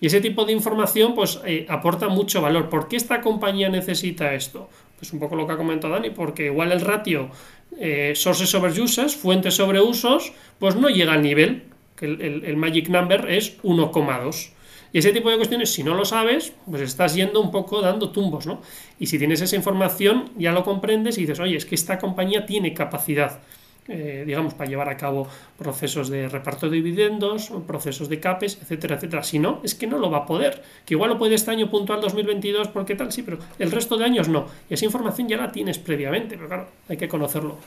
Y 0.00 0.06
ese 0.06 0.20
tipo 0.20 0.44
de 0.44 0.52
información 0.52 1.14
pues 1.14 1.40
eh, 1.46 1.64
aporta 1.68 2.08
mucho 2.08 2.42
valor. 2.42 2.68
¿Por 2.68 2.88
qué 2.88 2.96
esta 2.96 3.20
compañía 3.20 3.68
necesita 3.68 4.34
esto? 4.34 4.68
Pues 4.98 5.12
un 5.12 5.20
poco 5.20 5.36
lo 5.36 5.46
que 5.46 5.52
ha 5.52 5.56
comentado 5.56 5.92
Dani, 5.94 6.10
porque 6.10 6.46
igual 6.46 6.72
el 6.72 6.80
ratio 6.80 7.30
eh, 7.78 8.12
sources 8.16 8.50
sobre 8.50 8.72
users, 8.80 9.14
fuentes 9.14 9.54
sobre 9.54 9.80
usos, 9.80 10.32
pues 10.58 10.74
no 10.74 10.88
llega 10.88 11.12
al 11.12 11.22
nivel, 11.22 11.64
que 11.96 12.06
el, 12.06 12.42
el- 12.44 12.56
magic 12.56 12.88
number 12.88 13.30
es 13.30 13.62
1,2. 13.62 14.50
Y 14.92 14.98
ese 14.98 15.12
tipo 15.12 15.30
de 15.30 15.36
cuestiones, 15.36 15.72
si 15.72 15.84
no 15.84 15.94
lo 15.94 16.04
sabes, 16.04 16.52
pues 16.68 16.82
estás 16.82 17.14
yendo 17.14 17.40
un 17.40 17.50
poco 17.52 17.80
dando 17.80 18.10
tumbos, 18.10 18.46
¿no? 18.46 18.60
Y 18.98 19.06
si 19.06 19.18
tienes 19.18 19.40
esa 19.40 19.56
información, 19.56 20.30
ya 20.36 20.52
lo 20.52 20.64
comprendes 20.64 21.16
y 21.16 21.22
dices, 21.22 21.38
oye, 21.40 21.56
es 21.56 21.64
que 21.64 21.74
esta 21.76 21.98
compañía 21.98 22.44
tiene 22.44 22.74
capacidad 22.74 23.40
eh, 23.88 24.22
digamos, 24.24 24.54
para 24.54 24.70
llevar 24.70 24.88
a 24.88 24.96
cabo 24.96 25.26
procesos 25.58 26.08
de 26.08 26.28
reparto 26.28 26.70
de 26.70 26.76
dividendos, 26.76 27.50
procesos 27.66 28.08
de 28.08 28.20
CAPES, 28.20 28.58
etcétera, 28.62 28.94
etcétera. 28.94 29.24
Si 29.24 29.40
no, 29.40 29.60
es 29.64 29.74
que 29.74 29.88
no 29.88 29.98
lo 29.98 30.08
va 30.08 30.18
a 30.18 30.26
poder. 30.26 30.62
Que 30.86 30.94
igual 30.94 31.10
lo 31.10 31.18
puede 31.18 31.34
este 31.34 31.50
año 31.50 31.68
puntual 31.68 32.00
2022 32.00 32.68
porque 32.68 32.94
tal, 32.94 33.10
sí, 33.10 33.22
pero 33.22 33.38
el 33.58 33.72
resto 33.72 33.96
de 33.96 34.04
años 34.04 34.28
no. 34.28 34.46
Y 34.70 34.74
esa 34.74 34.84
información 34.84 35.28
ya 35.28 35.36
la 35.36 35.50
tienes 35.50 35.78
previamente, 35.78 36.36
pero 36.36 36.46
claro, 36.46 36.68
hay 36.88 36.96
que 36.96 37.08
conocerlo. 37.08 37.58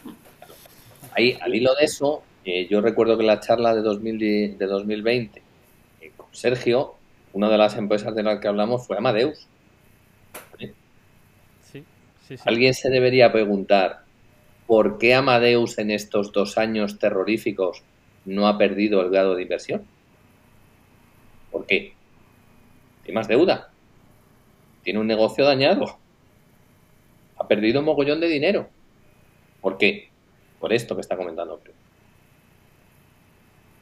Ahí, 1.11 1.38
al 1.41 1.53
hilo 1.53 1.76
de 1.76 1.84
eso, 1.84 2.24
eh, 2.45 2.68
yo 2.70 2.80
recuerdo 2.80 3.18
que 3.18 3.24
en 3.24 3.28
la 3.28 3.41
charla 3.41 3.76
de, 3.76 3.82
2000 3.82 4.20
de 4.20 4.55
de 4.57 4.66
2020 4.67 5.42
eh, 6.00 6.12
con 6.16 6.28
Sergio, 6.32 6.96
una 7.33 7.50
de 7.50 7.58
las 7.58 7.75
empresas 7.75 8.16
de 8.16 8.24
las 8.24 8.39
que 8.39 8.47
hablamos 8.47 8.87
fue 8.87 8.97
Amadeus. 8.97 9.47
Sí, 10.58 10.71
sí, 11.71 11.83
sí. 12.25 12.36
Alguien 12.46 12.74
se 12.74 12.89
debería 12.89 13.33
preguntar 13.33 14.04
por 14.67 14.97
qué 14.97 15.13
Amadeus 15.13 15.78
en 15.78 15.92
estos 15.92 16.32
dos 16.32 16.58
años 16.58 17.00
terroríficos 17.00 17.83
no 18.25 18.47
ha 18.47 18.58
perdido 18.58 19.01
el 19.01 19.12
grado 19.12 19.36
de 19.36 19.43
inversión. 19.43 19.86
¿Por 21.51 21.66
qué? 21.66 21.93
Tiene 23.04 23.20
más 23.20 23.28
deuda. 23.28 23.71
Tiene 24.83 25.00
un 25.00 25.08
negocio 25.08 25.46
dañado. 25.46 25.97
Ha 27.37 27.47
perdido 27.47 27.79
un 27.79 27.86
mogollón 27.86 28.20
de 28.20 28.28
dinero. 28.28 28.70
¿Por 29.62 29.78
qué? 29.78 30.09
Por 30.59 30.74
esto 30.74 30.96
que 30.96 31.01
está 31.01 31.16
comentando. 31.16 31.62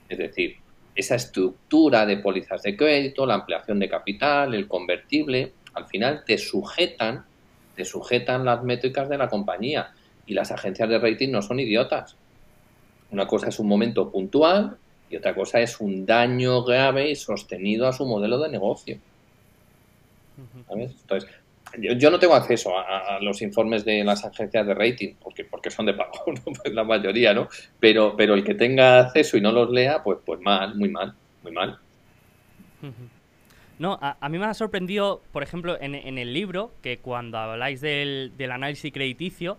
Es 0.09 0.17
decir, 0.17 0.57
esa 0.95 1.15
estructura 1.15 2.05
de 2.05 2.17
pólizas 2.17 2.61
de 2.61 2.75
crédito, 2.77 3.25
la 3.25 3.35
ampliación 3.35 3.79
de 3.79 3.89
capital, 3.89 4.53
el 4.53 4.67
convertible, 4.67 5.53
al 5.73 5.87
final 5.87 6.23
te 6.25 6.37
sujetan, 6.37 7.25
te 7.75 7.85
sujetan 7.85 8.45
las 8.45 8.63
métricas 8.63 9.09
de 9.09 9.17
la 9.17 9.27
compañía. 9.27 9.93
Y 10.25 10.33
las 10.33 10.51
agencias 10.51 10.89
de 10.89 10.99
rating 10.99 11.31
no 11.31 11.41
son 11.41 11.59
idiotas. 11.59 12.17
Una 13.11 13.27
cosa 13.27 13.49
es 13.49 13.59
un 13.59 13.67
momento 13.67 14.11
puntual 14.11 14.79
y 15.09 15.17
otra 15.17 15.35
cosa 15.35 15.61
es 15.61 15.79
un 15.79 16.05
daño 16.05 16.63
grave 16.63 17.11
y 17.11 17.15
sostenido 17.15 17.87
a 17.87 17.93
su 17.93 18.05
modelo 18.05 18.39
de 18.39 18.49
negocio. 18.49 19.01
¿Sabes? 20.67 20.95
Entonces, 21.01 21.29
Yo, 21.79 21.93
yo 21.93 22.11
no 22.11 22.19
tengo 22.19 22.35
acceso 22.35 22.77
a, 22.77 23.17
a 23.17 23.19
los 23.21 23.41
informes 23.41 23.85
de 23.85 24.03
las 24.03 24.25
agencias 24.25 24.65
de 24.67 24.73
rating, 24.75 25.15
porque, 25.21 25.45
porque 25.45 25.71
son 25.71 25.85
de 25.87 25.93
pago, 25.95 26.11
¿no? 26.27 26.43
Pues 26.43 26.73
la 26.73 26.83
mayoría, 26.83 27.33
¿no? 27.33 27.49
Pero, 27.79 28.15
pero 28.17 28.35
el 28.35 28.43
que 28.43 28.55
tenga 28.55 28.99
acceso 29.01 29.37
y 29.37 29.41
no 29.41 29.51
los 29.51 29.69
lea, 29.71 30.03
pues, 30.03 30.19
pues 30.25 30.39
mal, 30.41 30.75
muy 30.75 30.89
mal, 30.89 31.15
muy 31.43 31.51
mal. 31.53 31.79
No, 33.79 33.97
a, 34.01 34.17
a 34.19 34.29
mí 34.29 34.37
me 34.37 34.45
ha 34.45 34.53
sorprendido, 34.53 35.23
por 35.31 35.43
ejemplo, 35.43 35.79
en, 35.81 35.95
en 35.95 36.17
el 36.17 36.33
libro, 36.33 36.71
que 36.81 36.99
cuando 36.99 37.37
habláis 37.37 37.81
del, 37.81 38.33
del 38.37 38.51
análisis 38.51 38.91
crediticio, 38.93 39.57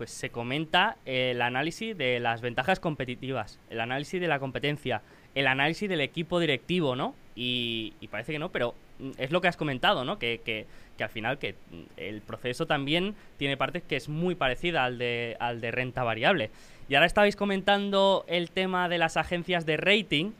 pues 0.00 0.12
se 0.12 0.30
comenta 0.30 0.96
el 1.04 1.42
análisis 1.42 1.94
de 1.94 2.20
las 2.20 2.40
ventajas 2.40 2.80
competitivas, 2.80 3.58
el 3.68 3.82
análisis 3.82 4.18
de 4.18 4.28
la 4.28 4.38
competencia, 4.38 5.02
el 5.34 5.46
análisis 5.46 5.90
del 5.90 6.00
equipo 6.00 6.40
directivo, 6.40 6.96
¿no? 6.96 7.14
Y, 7.36 7.92
y 8.00 8.08
parece 8.08 8.32
que 8.32 8.38
no, 8.38 8.48
pero 8.48 8.74
mm, 8.98 9.10
es 9.18 9.30
lo 9.30 9.42
que 9.42 9.48
has 9.48 9.58
comentado, 9.58 10.06
¿no? 10.06 10.18
Que, 10.18 10.40
que, 10.42 10.64
que 10.96 11.04
al 11.04 11.10
final 11.10 11.38
que 11.38 11.52
mm, 11.52 11.82
el 11.98 12.22
proceso 12.22 12.64
también 12.64 13.14
tiene 13.36 13.58
partes 13.58 13.82
que 13.82 13.96
es 13.96 14.08
muy 14.08 14.34
parecida 14.34 14.84
al 14.86 14.96
de, 14.96 15.36
al 15.38 15.60
de 15.60 15.70
renta 15.70 16.02
variable. 16.02 16.48
Y 16.88 16.94
ahora 16.94 17.04
estabais 17.04 17.36
comentando 17.36 18.24
el 18.26 18.50
tema 18.52 18.88
de 18.88 18.96
las 18.96 19.18
agencias 19.18 19.66
de 19.66 19.76
rating, 19.76 20.30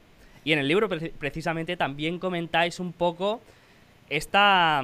y 0.43 0.53
en 0.53 0.57
el 0.57 0.67
libro 0.67 0.89
preci- 0.89 1.11
precisamente 1.11 1.77
también 1.77 2.17
comentáis 2.17 2.79
un 2.79 2.93
poco 2.93 3.41
esta 4.09 4.83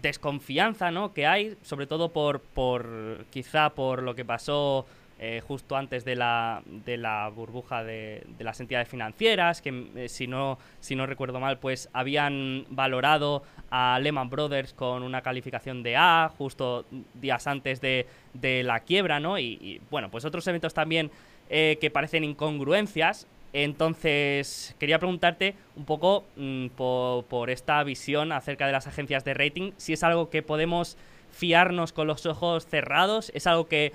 desconfianza 0.00 0.90
¿no? 0.90 1.12
que 1.12 1.26
hay, 1.26 1.56
sobre 1.62 1.86
todo 1.86 2.12
por, 2.12 2.40
por 2.40 3.26
quizá 3.30 3.70
por 3.70 4.02
lo 4.02 4.14
que 4.14 4.24
pasó 4.24 4.86
eh, 5.18 5.40
justo 5.46 5.76
antes 5.76 6.04
de 6.04 6.14
la, 6.14 6.62
de 6.66 6.98
la 6.98 7.30
burbuja 7.30 7.82
de, 7.82 8.22
de 8.36 8.44
las 8.44 8.60
entidades 8.60 8.86
financieras, 8.86 9.62
que 9.62 9.88
eh, 9.96 10.08
si, 10.10 10.26
no, 10.26 10.58
si 10.80 10.94
no 10.94 11.06
recuerdo 11.06 11.40
mal, 11.40 11.58
pues 11.58 11.88
habían 11.94 12.66
valorado 12.68 13.42
a 13.70 13.98
Lehman 13.98 14.28
Brothers 14.28 14.74
con 14.74 15.02
una 15.02 15.22
calificación 15.22 15.82
de 15.82 15.96
A 15.96 16.30
justo 16.36 16.84
días 17.14 17.46
antes 17.46 17.80
de, 17.80 18.06
de 18.34 18.62
la 18.62 18.80
quiebra, 18.80 19.18
¿no? 19.18 19.38
Y, 19.38 19.58
y, 19.62 19.80
bueno, 19.90 20.10
pues 20.10 20.26
otros 20.26 20.46
eventos 20.48 20.74
también 20.74 21.10
eh, 21.48 21.78
que 21.80 21.90
parecen 21.90 22.22
incongruencias. 22.22 23.26
Entonces, 23.58 24.74
quería 24.78 24.98
preguntarte 24.98 25.54
un 25.76 25.86
poco 25.86 26.24
mm, 26.36 26.66
por, 26.76 27.48
esta 27.48 27.82
visión 27.84 28.30
acerca 28.32 28.66
de 28.66 28.72
las 28.72 28.86
agencias 28.86 29.24
de 29.24 29.32
rating, 29.32 29.72
si 29.78 29.94
es 29.94 30.02
algo 30.02 30.28
que 30.28 30.42
podemos 30.42 30.98
fiarnos 31.32 31.94
con 31.94 32.06
los 32.06 32.26
ojos 32.26 32.66
cerrados, 32.66 33.32
es 33.34 33.46
algo 33.46 33.66
que 33.66 33.92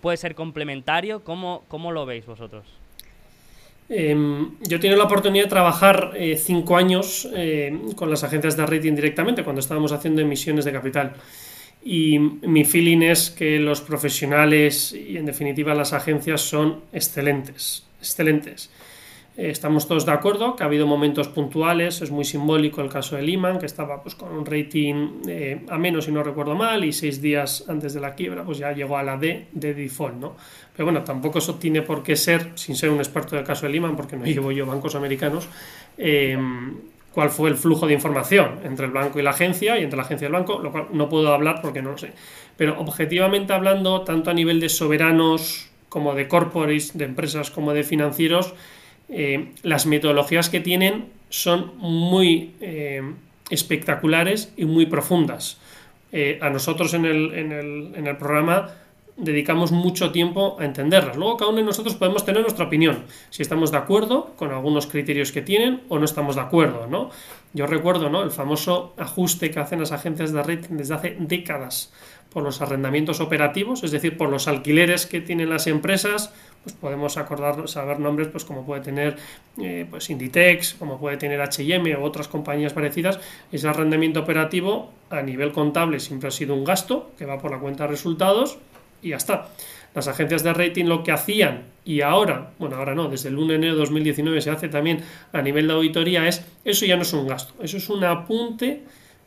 puede 0.00 0.16
ser 0.16 0.34
complementario, 0.34 1.22
¿cómo, 1.22 1.64
cómo 1.68 1.92
lo 1.92 2.06
veis 2.06 2.24
vosotros? 2.24 2.64
Em, 3.90 4.52
yo 4.62 4.78
he 4.78 4.80
tenido 4.80 4.96
la 4.96 5.04
oportunidad 5.04 5.44
de 5.44 5.50
trabajar 5.50 6.12
eh, 6.16 6.38
cinco 6.38 6.78
años 6.78 7.28
eh, 7.34 7.78
con 7.96 8.08
las 8.08 8.24
agencias 8.24 8.56
de 8.56 8.64
rating 8.64 8.94
directamente 8.94 9.44
cuando 9.44 9.60
estábamos 9.60 9.92
haciendo 9.92 10.22
emisiones 10.22 10.64
de 10.64 10.72
capital. 10.72 11.12
Y 11.84 12.18
mi 12.18 12.64
feeling 12.64 13.02
es 13.02 13.28
que 13.28 13.58
los 13.58 13.82
profesionales 13.82 14.94
y 14.94 15.18
en 15.18 15.26
definitiva 15.26 15.74
las 15.74 15.92
agencias 15.92 16.40
son 16.40 16.80
excelentes, 16.94 17.84
excelentes. 18.00 18.70
Eh, 19.36 19.50
estamos 19.50 19.88
todos 19.88 20.06
de 20.06 20.12
acuerdo 20.12 20.54
que 20.54 20.62
ha 20.62 20.66
habido 20.66 20.86
momentos 20.86 21.26
puntuales, 21.28 22.00
es 22.02 22.10
muy 22.12 22.24
simbólico 22.24 22.80
el 22.82 22.88
caso 22.88 23.16
de 23.16 23.22
Lehman, 23.22 23.58
que 23.58 23.66
estaba 23.66 24.00
pues, 24.00 24.14
con 24.14 24.32
un 24.32 24.46
rating 24.46 25.22
eh, 25.26 25.64
a 25.68 25.76
menos 25.76 26.04
si 26.04 26.12
no 26.12 26.22
recuerdo 26.22 26.54
mal 26.54 26.84
y 26.84 26.92
seis 26.92 27.20
días 27.20 27.64
antes 27.68 27.94
de 27.94 28.00
la 28.00 28.14
quiebra 28.14 28.44
pues 28.44 28.58
ya 28.58 28.72
llegó 28.72 28.96
a 28.96 29.02
la 29.02 29.16
D 29.16 29.48
de 29.52 29.74
default, 29.74 30.14
¿no? 30.16 30.36
Pero 30.76 30.86
bueno, 30.86 31.02
tampoco 31.02 31.38
eso 31.38 31.56
tiene 31.56 31.82
por 31.82 32.04
qué 32.04 32.14
ser, 32.14 32.52
sin 32.54 32.76
ser 32.76 32.90
un 32.90 32.98
experto 32.98 33.34
del 33.34 33.44
caso 33.44 33.66
de 33.66 33.72
Lehman, 33.72 33.96
porque 33.96 34.16
no 34.16 34.24
llevo 34.24 34.52
yo 34.52 34.66
bancos 34.66 34.94
americanos, 34.94 35.48
eh, 35.98 36.38
cuál 37.12 37.30
fue 37.30 37.48
el 37.48 37.56
flujo 37.56 37.86
de 37.86 37.94
información 37.94 38.58
entre 38.64 38.86
el 38.86 38.92
banco 38.92 39.18
y 39.18 39.22
la 39.22 39.30
agencia 39.30 39.78
y 39.78 39.84
entre 39.84 39.96
la 39.96 40.02
agencia 40.02 40.26
y 40.26 40.28
el 40.28 40.32
banco, 40.32 40.60
lo 40.60 40.70
cual 40.70 40.88
no 40.92 41.08
puedo 41.08 41.32
hablar 41.32 41.60
porque 41.60 41.82
no 41.82 41.92
lo 41.92 41.98
sé. 41.98 42.12
Pero 42.56 42.78
objetivamente 42.80 43.52
hablando, 43.52 44.02
tanto 44.02 44.30
a 44.30 44.34
nivel 44.34 44.60
de 44.60 44.68
soberanos 44.68 45.70
como 45.88 46.14
de 46.14 46.26
corporates, 46.26 46.98
de 46.98 47.04
empresas 47.04 47.50
como 47.50 47.72
de 47.72 47.84
financieros, 47.84 48.54
eh, 49.08 49.52
las 49.62 49.86
metodologías 49.86 50.48
que 50.48 50.60
tienen 50.60 51.06
son 51.28 51.72
muy 51.78 52.54
eh, 52.60 53.02
espectaculares 53.50 54.52
y 54.56 54.64
muy 54.64 54.86
profundas. 54.86 55.58
Eh, 56.12 56.38
a 56.40 56.48
nosotros 56.48 56.94
en 56.94 57.04
el, 57.04 57.34
en, 57.34 57.52
el, 57.52 57.92
en 57.96 58.06
el, 58.06 58.16
programa 58.16 58.70
dedicamos 59.16 59.72
mucho 59.72 60.12
tiempo 60.12 60.56
a 60.60 60.64
entenderlas. 60.64 61.16
Luego 61.16 61.36
cada 61.36 61.50
uno 61.50 61.58
de 61.58 61.64
nosotros 61.64 61.96
podemos 61.96 62.24
tener 62.24 62.42
nuestra 62.42 62.66
opinión, 62.66 63.04
si 63.30 63.42
estamos 63.42 63.70
de 63.70 63.78
acuerdo 63.78 64.32
con 64.36 64.52
algunos 64.52 64.86
criterios 64.86 65.32
que 65.32 65.42
tienen 65.42 65.82
o 65.88 65.98
no 65.98 66.04
estamos 66.04 66.36
de 66.36 66.42
acuerdo. 66.42 66.86
¿no? 66.86 67.10
Yo 67.52 67.66
recuerdo 67.66 68.10
¿no? 68.10 68.22
el 68.22 68.30
famoso 68.30 68.94
ajuste 68.96 69.50
que 69.50 69.60
hacen 69.60 69.80
las 69.80 69.92
agencias 69.92 70.32
de 70.32 70.42
rating 70.42 70.76
desde 70.76 70.94
hace 70.94 71.16
décadas 71.18 71.92
por 72.30 72.42
los 72.42 72.60
arrendamientos 72.60 73.20
operativos, 73.20 73.84
es 73.84 73.92
decir, 73.92 74.16
por 74.16 74.28
los 74.28 74.48
alquileres 74.48 75.06
que 75.06 75.20
tienen 75.20 75.50
las 75.50 75.68
empresas, 75.68 76.32
pues 76.64 76.74
podemos 76.76 77.16
acordar, 77.18 77.68
saber 77.68 78.00
nombres 78.00 78.28
pues 78.28 78.44
como 78.44 78.64
puede 78.64 78.82
tener 78.82 79.16
eh, 79.60 79.86
pues 79.88 80.10
Inditex, 80.10 80.74
como 80.74 80.98
puede 80.98 81.18
tener 81.18 81.40
H&M 81.40 81.94
o 81.94 82.02
otras 82.02 82.26
compañías 82.26 82.72
parecidas, 82.72 83.20
ese 83.52 83.68
arrendamiento 83.68 84.20
operativo 84.20 84.90
a 85.10 85.22
nivel 85.22 85.52
contable 85.52 86.00
siempre 86.00 86.28
ha 86.28 86.32
sido 86.32 86.54
un 86.54 86.64
gasto 86.64 87.12
que 87.18 87.26
va 87.26 87.38
por 87.38 87.50
la 87.50 87.58
cuenta 87.58 87.84
de 87.84 87.90
resultados 87.90 88.58
y 89.02 89.10
ya 89.10 89.16
está. 89.16 89.48
Las 89.94 90.08
agencias 90.08 90.42
de 90.42 90.52
rating 90.52 90.86
lo 90.86 91.04
que 91.04 91.12
hacían 91.12 91.64
y 91.84 92.00
ahora, 92.00 92.50
bueno, 92.58 92.76
ahora 92.76 92.94
no, 92.94 93.08
desde 93.08 93.28
el 93.28 93.38
1 93.38 93.48
de 93.48 93.54
enero 93.54 93.74
de 93.74 93.80
2019 93.80 94.40
se 94.40 94.50
hace 94.50 94.68
también 94.68 95.04
a 95.32 95.42
nivel 95.42 95.68
de 95.68 95.74
auditoría 95.74 96.26
es, 96.26 96.44
eso 96.64 96.86
ya 96.86 96.96
no 96.96 97.02
es 97.02 97.12
un 97.12 97.28
gasto, 97.28 97.54
eso 97.62 97.76
es 97.76 97.88
un 97.90 98.02
apunte 98.02 98.82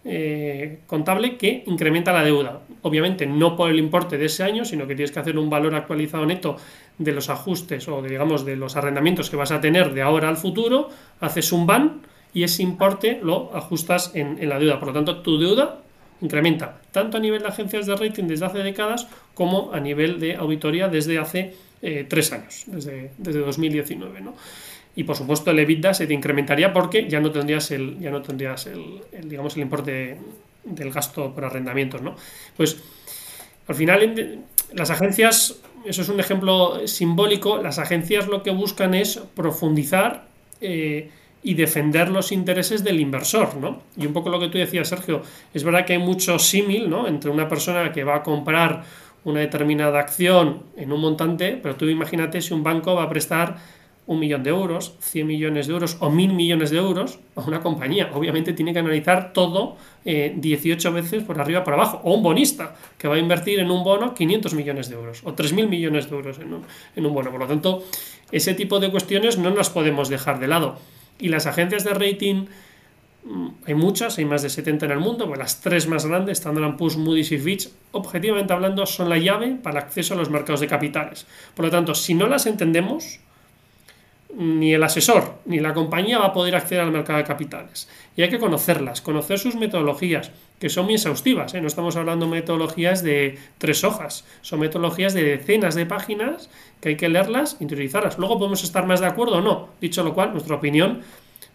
eh, 0.10 0.80
contable 0.88 1.36
que 1.36 1.64
incrementa 1.68 2.14
la 2.14 2.24
deuda. 2.24 2.62
Obviamente 2.82 3.26
no 3.26 3.58
por 3.58 3.70
el 3.70 3.78
importe 3.78 4.18
de 4.18 4.26
ese 4.28 4.44
año, 4.44 4.64
sino 4.64 4.88
que 4.88 4.96
tienes 4.96 5.12
que 5.12 5.20
hacer 5.20 5.38
un 5.38 5.50
valor 5.50 5.76
actualizado 5.76 6.26
neto 6.26 6.56
de 6.98 7.12
los 7.12 7.30
ajustes 7.30 7.88
o 7.90 8.02
de, 8.02 8.10
digamos 8.10 8.46
de 8.46 8.56
los 8.56 8.78
arrendamientos 8.78 9.30
que 9.30 9.36
vas 9.36 9.52
a 9.52 9.60
tener 9.60 9.94
de 9.94 10.02
ahora 10.02 10.30
al 10.30 10.38
futuro, 10.38 10.90
haces 11.20 11.52
un 11.52 11.68
ban 11.68 12.02
y 12.34 12.44
ese 12.44 12.64
importe 12.64 13.20
lo 13.22 13.54
ajustas 13.54 14.12
en, 14.14 14.48
la 14.48 14.60
deuda. 14.60 14.80
Por 14.80 14.90
lo 14.90 14.94
tanto, 14.94 15.22
tu 15.22 15.38
deuda 15.38 15.82
incrementa 16.22 16.80
tanto 16.92 17.18
a 17.18 17.20
nivel 17.20 17.42
de 17.42 17.50
agencias 17.50 17.86
de 17.86 17.96
rating 17.96 18.24
desde 18.26 18.46
hace 18.46 18.60
décadas 18.60 19.08
como 19.34 19.74
a 19.74 19.80
nivel 19.82 20.20
de 20.20 20.36
auditoría 20.36 20.88
desde 20.88 21.20
hace 21.20 21.54
eh, 21.82 22.06
tres 22.08 22.32
años, 22.32 22.64
desde, 22.68 23.12
desde 23.18 23.40
2019. 23.40 24.22
¿no? 24.22 24.36
Y 24.98 25.04
por 25.04 25.16
supuesto 25.16 25.52
el 25.52 25.60
EBITDA 25.60 25.94
se 25.94 26.08
te 26.08 26.16
incrementaría 26.16 26.74
porque 26.74 27.08
ya 27.08 27.20
no 27.20 27.30
tendrías 27.32 27.70
el, 27.70 28.00
ya 28.00 28.10
no 28.10 28.24
tendrías 28.24 28.66
el, 28.66 29.04
digamos, 29.26 29.56
el 29.56 29.62
importe 29.62 29.92
de, 29.92 30.18
del 30.64 30.92
gasto 30.92 31.36
por 31.36 31.46
arrendamientos, 31.46 32.02
¿no? 32.02 32.16
Pues 32.58 32.82
al 33.68 33.76
final 33.76 34.40
las 34.74 34.90
agencias, 34.90 35.60
eso 35.86 36.02
es 36.02 36.10
un 36.10 36.20
ejemplo 36.20 36.88
simbólico, 36.88 37.62
las 37.62 37.78
agencias 37.78 38.28
lo 38.28 38.42
que 38.42 38.50
buscan 38.50 38.96
es 38.96 39.18
profundizar 39.36 40.26
eh, 40.62 41.12
y 41.44 41.54
defender 41.54 42.10
los 42.10 42.32
intereses 42.32 42.84
del 42.84 43.00
inversor, 43.00 43.56
¿no? 43.58 43.84
Y 43.98 44.08
un 44.08 44.14
poco 44.14 44.30
lo 44.32 44.40
que 44.40 44.48
tú 44.48 44.58
decías, 44.58 44.90
Sergio, 44.90 45.22
es 45.54 45.64
verdad 45.64 45.86
que 45.86 45.94
hay 45.94 46.00
mucho 46.00 46.40
símil, 46.40 46.90
¿no? 46.90 47.08
Entre 47.08 47.30
una 47.30 47.48
persona 47.48 47.92
que 47.92 48.04
va 48.04 48.16
a 48.16 48.24
comprar 48.24 48.84
una 49.26 49.42
determinada 49.42 50.00
acción 50.00 50.64
en 50.76 50.92
un 50.92 51.02
montante, 51.02 51.60
pero 51.62 51.76
tú 51.76 51.86
imagínate 51.86 52.42
si 52.42 52.56
un 52.56 52.64
banco 52.64 52.96
va 52.96 53.04
a 53.04 53.10
prestar 53.10 53.77
un 54.08 54.20
millón 54.20 54.42
de 54.42 54.50
euros, 54.50 54.96
100 55.02 55.28
millones 55.28 55.68
de 55.68 55.74
euros 55.74 55.98
o 56.00 56.10
mil 56.10 56.34
millones 56.34 56.72
de 56.72 56.78
euros 56.78 57.20
a 57.36 57.42
una 57.42 57.60
compañía. 57.60 58.10
Obviamente 58.14 58.54
tiene 58.54 58.72
que 58.72 58.80
analizar 58.80 59.34
todo 59.34 59.76
eh, 60.06 60.34
18 60.36 60.94
veces 60.94 61.24
por 61.24 61.40
arriba 61.42 61.66
por 61.66 61.74
abajo. 61.74 62.00
O 62.06 62.14
un 62.14 62.24
bonista 62.24 62.76
que 62.98 63.10
va 63.10 63.16
a 63.16 63.20
invertir 63.20 63.60
en 63.60 63.70
un 63.70 63.84
bono 63.84 64.14
500 64.14 64.54
millones 64.54 64.90
de 64.90 64.96
euros 64.96 65.22
o 65.26 65.36
3.000 65.36 65.68
millones 65.68 66.10
de 66.10 66.16
euros 66.16 66.40
en 66.40 66.54
un, 67.06 67.14
bono. 67.14 67.32
Por 67.32 67.42
lo 67.42 67.48
tanto, 67.48 67.84
ese 68.32 68.54
tipo 68.54 68.80
de 68.80 68.90
cuestiones 68.90 69.38
no 69.38 69.50
las 69.50 69.70
podemos 69.70 70.08
dejar 70.08 70.40
de 70.40 70.48
lado. 70.48 70.80
Y 71.20 71.28
las 71.28 71.46
agencias 71.46 71.84
de 71.84 71.94
rating, 71.94 72.46
hay 73.66 73.74
muchas, 73.74 74.18
hay 74.20 74.26
más 74.26 74.42
de 74.42 74.50
70 74.50 74.86
en 74.86 74.92
el 74.94 75.00
mundo, 75.00 75.28
pues 75.28 75.38
las 75.38 75.60
tres 75.60 75.86
más 75.88 76.06
grandes, 76.06 76.38
Standard 76.38 76.78
Poor's, 76.78 76.96
Moody's 76.96 77.34
y 77.34 77.40
Fitch, 77.40 77.70
objetivamente 77.92 78.54
hablando, 78.54 78.86
son 78.86 79.10
la 79.10 79.18
llave 79.18 79.58
para 79.62 79.80
el 79.80 79.86
acceso 79.86 80.14
a 80.14 80.18
los 80.18 80.30
mercados 80.30 80.62
de 80.62 80.68
capitales. 80.68 81.28
Por 81.56 81.66
lo 81.66 81.72
tanto, 81.72 81.94
si 81.94 82.14
no 82.14 82.28
las 82.28 82.46
entendemos, 82.46 83.20
ni 84.36 84.74
el 84.74 84.84
asesor 84.84 85.36
ni 85.46 85.60
la 85.60 85.74
compañía 85.74 86.20
va 86.20 86.28
a 86.28 86.34
poder 86.34 86.56
acceder 86.56 86.82
al 86.82 86.92
mercado 86.92 87.20
de 87.20 87.26
capitales. 87.26 87.90
Y 88.16 88.22
hay 88.22 88.30
que 88.30 88.40
conocerlas, 88.40 89.02
conocer 89.02 89.40
sus 89.40 89.56
metodologías, 89.56 90.32
que 90.60 90.70
son 90.70 90.86
muy 90.86 90.96
exhaustivas. 90.96 91.54
¿eh? 91.54 91.62
No 91.62 91.68
estamos 91.68 91.96
hablando 91.96 92.26
de 92.26 92.32
metodologías 92.32 93.04
de 93.04 93.38
tres 93.58 93.84
hojas, 93.84 94.26
son 94.42 94.60
metodologías 94.60 95.14
de 95.14 95.24
decenas 95.24 95.76
de 95.76 95.86
páginas 95.86 96.50
que 96.82 96.90
hay 96.90 96.98
que 96.98 97.10
leerlas, 97.10 97.58
interiorizarlas. 97.60 98.18
Luego 98.18 98.38
podemos 98.38 98.64
estar 98.64 98.86
más 98.86 99.00
de 99.00 99.08
acuerdo 99.08 99.38
o 99.38 99.42
no. 99.42 99.70
Dicho 99.80 100.04
lo 100.04 100.14
cual, 100.14 100.32
nuestra 100.32 100.56
opinión, 100.56 101.02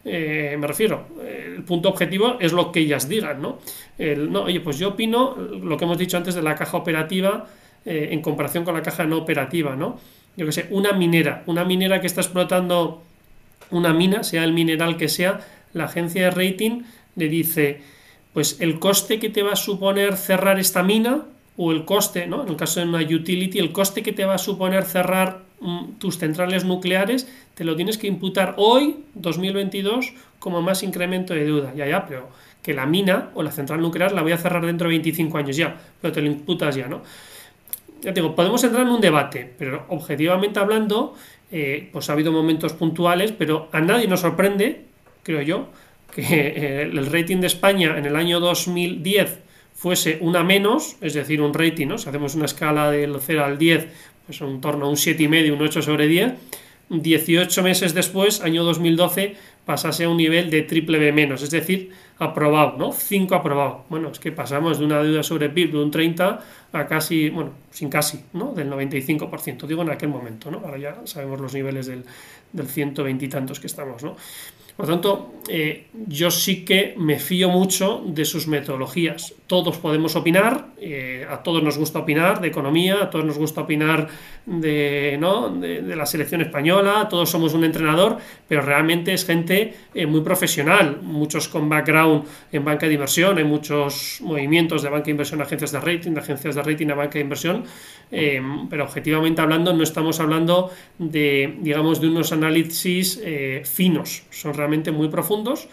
eh, 0.04 0.56
me 0.58 0.66
refiero, 0.66 1.06
el 1.24 1.62
punto 1.64 1.88
objetivo 1.88 2.36
es 2.40 2.52
lo 2.52 2.72
que 2.72 2.80
ellas 2.80 3.08
digan. 3.08 3.42
¿no? 3.42 3.58
El, 3.98 4.32
no, 4.32 4.44
oye, 4.44 4.60
pues 4.60 4.78
yo 4.78 4.90
opino 4.90 5.36
lo 5.36 5.76
que 5.76 5.84
hemos 5.84 5.98
dicho 5.98 6.16
antes 6.16 6.34
de 6.34 6.42
la 6.42 6.54
caja 6.54 6.76
operativa 6.76 7.46
eh, 7.84 8.10
en 8.12 8.22
comparación 8.22 8.64
con 8.64 8.74
la 8.74 8.82
caja 8.82 9.04
no 9.04 9.18
operativa, 9.18 9.74
¿no? 9.74 9.98
Yo 10.36 10.46
que 10.46 10.52
sé, 10.52 10.66
una 10.70 10.92
minera, 10.92 11.42
una 11.46 11.64
minera 11.64 12.00
que 12.00 12.06
está 12.06 12.20
explotando 12.20 13.02
una 13.70 13.92
mina, 13.92 14.22
sea 14.22 14.44
el 14.44 14.52
mineral 14.52 14.96
que 14.96 15.08
sea, 15.08 15.40
la 15.72 15.84
agencia 15.84 16.24
de 16.24 16.30
rating 16.30 16.82
le 17.16 17.28
dice, 17.28 17.82
pues 18.32 18.60
el 18.60 18.78
coste 18.78 19.18
que 19.18 19.30
te 19.30 19.42
va 19.42 19.52
a 19.52 19.56
suponer 19.56 20.16
cerrar 20.16 20.58
esta 20.58 20.82
mina 20.82 21.22
o 21.56 21.72
el 21.72 21.84
coste, 21.84 22.26
¿no? 22.26 22.42
en 22.42 22.48
el 22.48 22.56
caso 22.56 22.80
de 22.80 22.86
una 22.86 23.00
utility, 23.00 23.58
el 23.58 23.72
coste 23.72 24.02
que 24.02 24.12
te 24.12 24.24
va 24.24 24.34
a 24.34 24.38
suponer 24.38 24.84
cerrar 24.84 25.42
mm, 25.60 25.92
tus 25.98 26.18
centrales 26.18 26.64
nucleares, 26.64 27.28
te 27.54 27.64
lo 27.64 27.76
tienes 27.76 27.98
que 27.98 28.06
imputar 28.06 28.54
hoy, 28.56 28.96
2022, 29.14 30.14
como 30.38 30.62
más 30.62 30.82
incremento 30.82 31.34
de 31.34 31.44
deuda. 31.44 31.72
Ya, 31.74 31.86
ya, 31.86 32.06
pero 32.06 32.28
que 32.62 32.72
la 32.72 32.86
mina 32.86 33.30
o 33.34 33.42
la 33.42 33.52
central 33.52 33.80
nuclear 33.80 34.12
la 34.12 34.22
voy 34.22 34.32
a 34.32 34.38
cerrar 34.38 34.64
dentro 34.64 34.88
de 34.88 34.94
25 34.94 35.38
años 35.38 35.56
ya, 35.56 35.76
pero 36.00 36.12
te 36.12 36.22
lo 36.22 36.28
imputas 36.28 36.74
ya, 36.74 36.88
¿no? 36.88 37.02
Ya 38.02 38.12
digo, 38.12 38.34
podemos 38.34 38.62
entrar 38.64 38.82
en 38.82 38.92
un 38.92 39.00
debate, 39.00 39.52
pero 39.58 39.86
objetivamente 39.88 40.58
hablando, 40.58 41.14
eh, 41.52 41.88
pues 41.92 42.10
ha 42.10 42.14
habido 42.14 42.32
momentos 42.32 42.72
puntuales, 42.72 43.32
pero 43.32 43.68
a 43.72 43.80
nadie 43.80 44.08
nos 44.08 44.20
sorprende, 44.20 44.86
creo 45.22 45.40
yo, 45.40 45.68
que 46.12 46.22
eh, 46.22 46.82
el 46.82 47.06
rating 47.06 47.38
de 47.38 47.46
España 47.46 47.96
en 47.96 48.04
el 48.04 48.16
año 48.16 48.40
2010 48.40 49.38
fuese 49.74 50.18
una 50.20 50.42
menos, 50.42 50.96
es 51.00 51.14
decir, 51.14 51.40
un 51.40 51.54
rating, 51.54 51.86
¿no? 51.86 51.98
si 51.98 52.08
hacemos 52.08 52.34
una 52.34 52.46
escala 52.46 52.90
del 52.90 53.16
0 53.20 53.44
al 53.44 53.56
10, 53.56 53.88
pues 54.26 54.40
en 54.40 54.60
torno 54.60 54.86
a 54.86 54.88
un 54.88 54.96
7,5, 54.96 55.52
un 55.52 55.62
8 55.62 55.82
sobre 55.82 56.08
10, 56.08 56.34
18 56.90 57.62
meses 57.62 57.94
después, 57.94 58.42
año 58.42 58.64
2012, 58.64 59.36
pasase 59.64 60.04
a 60.04 60.08
un 60.08 60.16
nivel 60.16 60.50
de 60.50 60.62
triple 60.62 60.98
B 60.98 61.12
menos, 61.12 61.42
es 61.42 61.50
decir, 61.50 61.90
aprobado, 62.18 62.76
¿no? 62.78 62.92
5 62.92 63.34
aprobado. 63.34 63.84
Bueno, 63.88 64.10
es 64.10 64.18
que 64.18 64.32
pasamos 64.32 64.78
de 64.78 64.84
una 64.84 65.02
deuda 65.02 65.22
sobre 65.22 65.48
PIB 65.48 65.72
de 65.72 65.78
un 65.78 65.90
30 65.90 66.40
a 66.72 66.86
casi, 66.86 67.30
bueno, 67.30 67.52
sin 67.70 67.88
casi, 67.88 68.24
¿no? 68.32 68.52
Del 68.54 68.70
95%, 68.70 69.66
digo 69.66 69.82
en 69.82 69.90
aquel 69.90 70.08
momento, 70.08 70.50
¿no? 70.50 70.58
Ahora 70.58 70.78
ya 70.78 70.96
sabemos 71.04 71.40
los 71.40 71.54
niveles 71.54 71.86
del, 71.86 72.04
del 72.52 72.66
120 72.66 73.24
y 73.24 73.28
tantos 73.28 73.60
que 73.60 73.66
estamos, 73.66 74.02
¿no? 74.02 74.16
Por 74.76 74.86
lo 74.88 74.92
tanto, 74.94 75.34
eh, 75.48 75.88
yo 76.08 76.30
sí 76.30 76.64
que 76.64 76.94
me 76.96 77.18
fío 77.18 77.50
mucho 77.50 78.02
de 78.06 78.24
sus 78.24 78.48
metodologías. 78.48 79.34
Todos 79.52 79.76
podemos 79.76 80.16
opinar, 80.16 80.68
eh, 80.80 81.26
a 81.28 81.42
todos 81.42 81.62
nos 81.62 81.76
gusta 81.76 81.98
opinar 81.98 82.40
de 82.40 82.48
economía, 82.48 83.02
a 83.02 83.10
todos 83.10 83.26
nos 83.26 83.36
gusta 83.36 83.60
opinar 83.60 84.08
de, 84.46 85.18
la 85.94 86.06
selección 86.06 86.40
española, 86.40 87.06
todos 87.10 87.28
somos 87.28 87.52
un 87.52 87.62
entrenador, 87.62 88.16
pero 88.48 88.62
realmente 88.62 89.12
es 89.12 89.26
gente 89.26 89.74
eh, 89.92 90.06
muy 90.06 90.22
profesional, 90.22 91.00
muchos 91.02 91.48
con 91.48 91.68
background 91.68 92.24
en 92.50 92.64
banca 92.64 92.86
de 92.86 92.94
inversión, 92.94 93.36
hay 93.36 93.44
muchos 93.44 94.22
movimientos 94.22 94.80
de 94.82 94.88
banca 94.88 95.04
de 95.04 95.10
inversión 95.10 95.42
a 95.42 95.44
agencias 95.44 95.72
de 95.72 95.80
rating, 95.80 96.12
de 96.12 96.20
agencias 96.20 96.54
de 96.54 96.62
rating 96.62 96.88
a 96.88 96.94
banca 96.94 97.18
de 97.18 97.20
inversión, 97.20 97.64
pero 98.70 98.84
objetivamente 98.84 99.42
hablando 99.42 99.74
no 99.74 99.82
estamos 99.82 100.18
hablando 100.18 100.70
de, 100.98 101.58
digamos, 101.60 102.00
de 102.00 102.08
unos 102.08 102.32
análisis 102.32 103.20
finos, 103.64 104.22
son 104.30 104.54
realmente 104.54 104.92
muy 104.92 105.08
profundos 105.08 105.68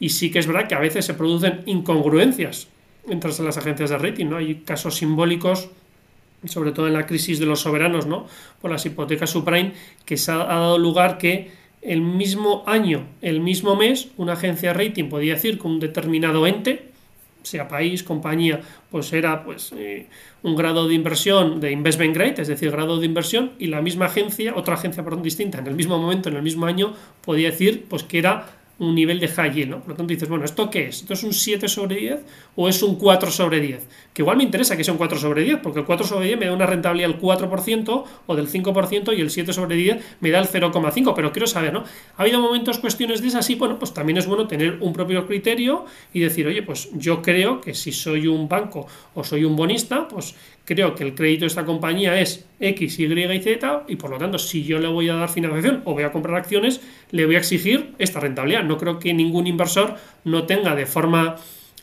y 0.00 0.08
sí 0.08 0.32
que 0.32 0.40
es 0.40 0.48
verdad 0.48 0.66
que 0.66 0.74
a 0.74 0.80
veces 0.80 1.04
se 1.04 1.14
producen 1.14 1.60
incongruencias 1.66 2.66
entre 3.08 3.30
las 3.42 3.56
agencias 3.56 3.90
de 3.90 3.98
rating, 3.98 4.26
¿no? 4.26 4.36
Hay 4.36 4.56
casos 4.56 4.96
simbólicos, 4.96 5.70
sobre 6.46 6.72
todo 6.72 6.86
en 6.86 6.94
la 6.94 7.06
crisis 7.06 7.38
de 7.38 7.46
los 7.46 7.60
soberanos, 7.60 8.06
¿no? 8.06 8.26
Por 8.60 8.70
las 8.70 8.84
hipotecas 8.86 9.30
subprime, 9.30 9.72
que 10.04 10.16
se 10.16 10.32
ha, 10.32 10.36
dado 10.36 10.78
lugar 10.78 11.18
que 11.18 11.50
el 11.82 12.02
mismo 12.02 12.62
año, 12.66 13.06
el 13.22 13.40
mismo 13.40 13.76
mes, 13.76 14.08
una 14.16 14.34
agencia 14.34 14.72
de 14.72 14.86
rating 14.86 15.08
podía 15.08 15.34
decir 15.34 15.58
que 15.58 15.66
un 15.66 15.80
determinado 15.80 16.46
ente, 16.46 16.90
sea 17.42 17.68
país, 17.68 18.02
compañía, 18.02 18.60
pues 18.90 19.12
era 19.14 19.44
pues 19.44 19.72
eh, 19.74 20.06
un 20.42 20.56
grado 20.56 20.88
de 20.88 20.94
inversión 20.94 21.58
de 21.60 21.72
investment 21.72 22.14
grade, 22.14 22.42
es 22.42 22.48
decir, 22.48 22.70
grado 22.70 22.98
de 22.98 23.06
inversión, 23.06 23.52
y 23.58 23.68
la 23.68 23.80
misma 23.80 24.06
agencia, 24.06 24.54
otra 24.56 24.74
agencia 24.74 25.02
perdón, 25.02 25.22
distinta, 25.22 25.58
en 25.58 25.66
el 25.66 25.74
mismo 25.74 25.98
momento, 25.98 26.28
en 26.28 26.36
el 26.36 26.42
mismo 26.42 26.66
año, 26.66 26.94
podía 27.24 27.50
decir 27.50 27.86
pues 27.88 28.02
que 28.02 28.18
era 28.18 28.59
un 28.80 28.94
nivel 28.94 29.20
de 29.20 29.28
high 29.28 29.66
¿no? 29.66 29.80
Por 29.80 29.90
lo 29.90 29.94
tanto 29.94 30.12
dices, 30.12 30.28
bueno, 30.28 30.44
¿esto 30.44 30.70
qué 30.70 30.88
es? 30.88 31.02
¿Esto 31.02 31.12
es 31.12 31.22
un 31.22 31.34
7 31.34 31.68
sobre 31.68 31.96
10 31.96 32.20
o 32.56 32.68
es 32.68 32.82
un 32.82 32.96
4 32.96 33.30
sobre 33.30 33.60
10? 33.60 33.86
Que 34.14 34.22
igual 34.22 34.38
me 34.38 34.42
interesa 34.42 34.74
que 34.76 34.84
sea 34.84 34.92
un 34.92 34.98
4 34.98 35.18
sobre 35.18 35.42
10, 35.44 35.60
porque 35.62 35.80
el 35.80 35.84
4 35.84 36.06
sobre 36.06 36.26
10 36.26 36.38
me 36.38 36.46
da 36.46 36.54
una 36.54 36.64
rentabilidad 36.64 37.08
del 37.08 37.20
4% 37.20 38.04
o 38.26 38.36
del 38.36 38.48
5% 38.48 39.16
y 39.16 39.20
el 39.20 39.30
7 39.30 39.52
sobre 39.52 39.76
10 39.76 40.16
me 40.20 40.30
da 40.30 40.38
el 40.38 40.46
0,5, 40.46 41.12
pero 41.14 41.30
quiero 41.30 41.46
saber, 41.46 41.74
¿no? 41.74 41.84
¿Ha 42.16 42.22
habido 42.22 42.40
momentos, 42.40 42.78
cuestiones 42.78 43.20
de 43.20 43.28
esas? 43.28 43.44
Sí, 43.44 43.54
bueno, 43.54 43.78
pues 43.78 43.92
también 43.92 44.16
es 44.16 44.26
bueno 44.26 44.46
tener 44.48 44.78
un 44.80 44.94
propio 44.94 45.26
criterio 45.26 45.84
y 46.14 46.20
decir, 46.20 46.46
oye, 46.46 46.62
pues 46.62 46.88
yo 46.94 47.20
creo 47.20 47.60
que 47.60 47.74
si 47.74 47.92
soy 47.92 48.26
un 48.28 48.48
banco 48.48 48.86
o 49.14 49.22
soy 49.22 49.44
un 49.44 49.56
bonista, 49.56 50.08
pues 50.08 50.34
creo 50.64 50.94
que 50.94 51.04
el 51.04 51.14
crédito 51.14 51.40
de 51.40 51.48
esta 51.48 51.64
compañía 51.64 52.20
es 52.20 52.46
X, 52.60 52.98
Y 52.98 53.04
y 53.04 53.42
Z, 53.42 53.84
y 53.88 53.96
por 53.96 54.10
lo 54.10 54.18
tanto, 54.18 54.38
si 54.38 54.62
yo 54.62 54.78
le 54.78 54.88
voy 54.88 55.08
a 55.08 55.14
dar 55.14 55.28
financiación 55.28 55.82
o 55.84 55.94
voy 55.94 56.04
a 56.04 56.12
comprar 56.12 56.36
acciones, 56.36 56.80
le 57.10 57.26
voy 57.26 57.34
a 57.34 57.38
exigir 57.38 57.94
esta 57.98 58.20
rentabilidad. 58.20 58.64
No 58.64 58.78
creo 58.78 58.98
que 58.98 59.12
ningún 59.12 59.46
inversor 59.46 59.96
no 60.24 60.44
tenga 60.44 60.74
de 60.74 60.86
forma 60.86 61.36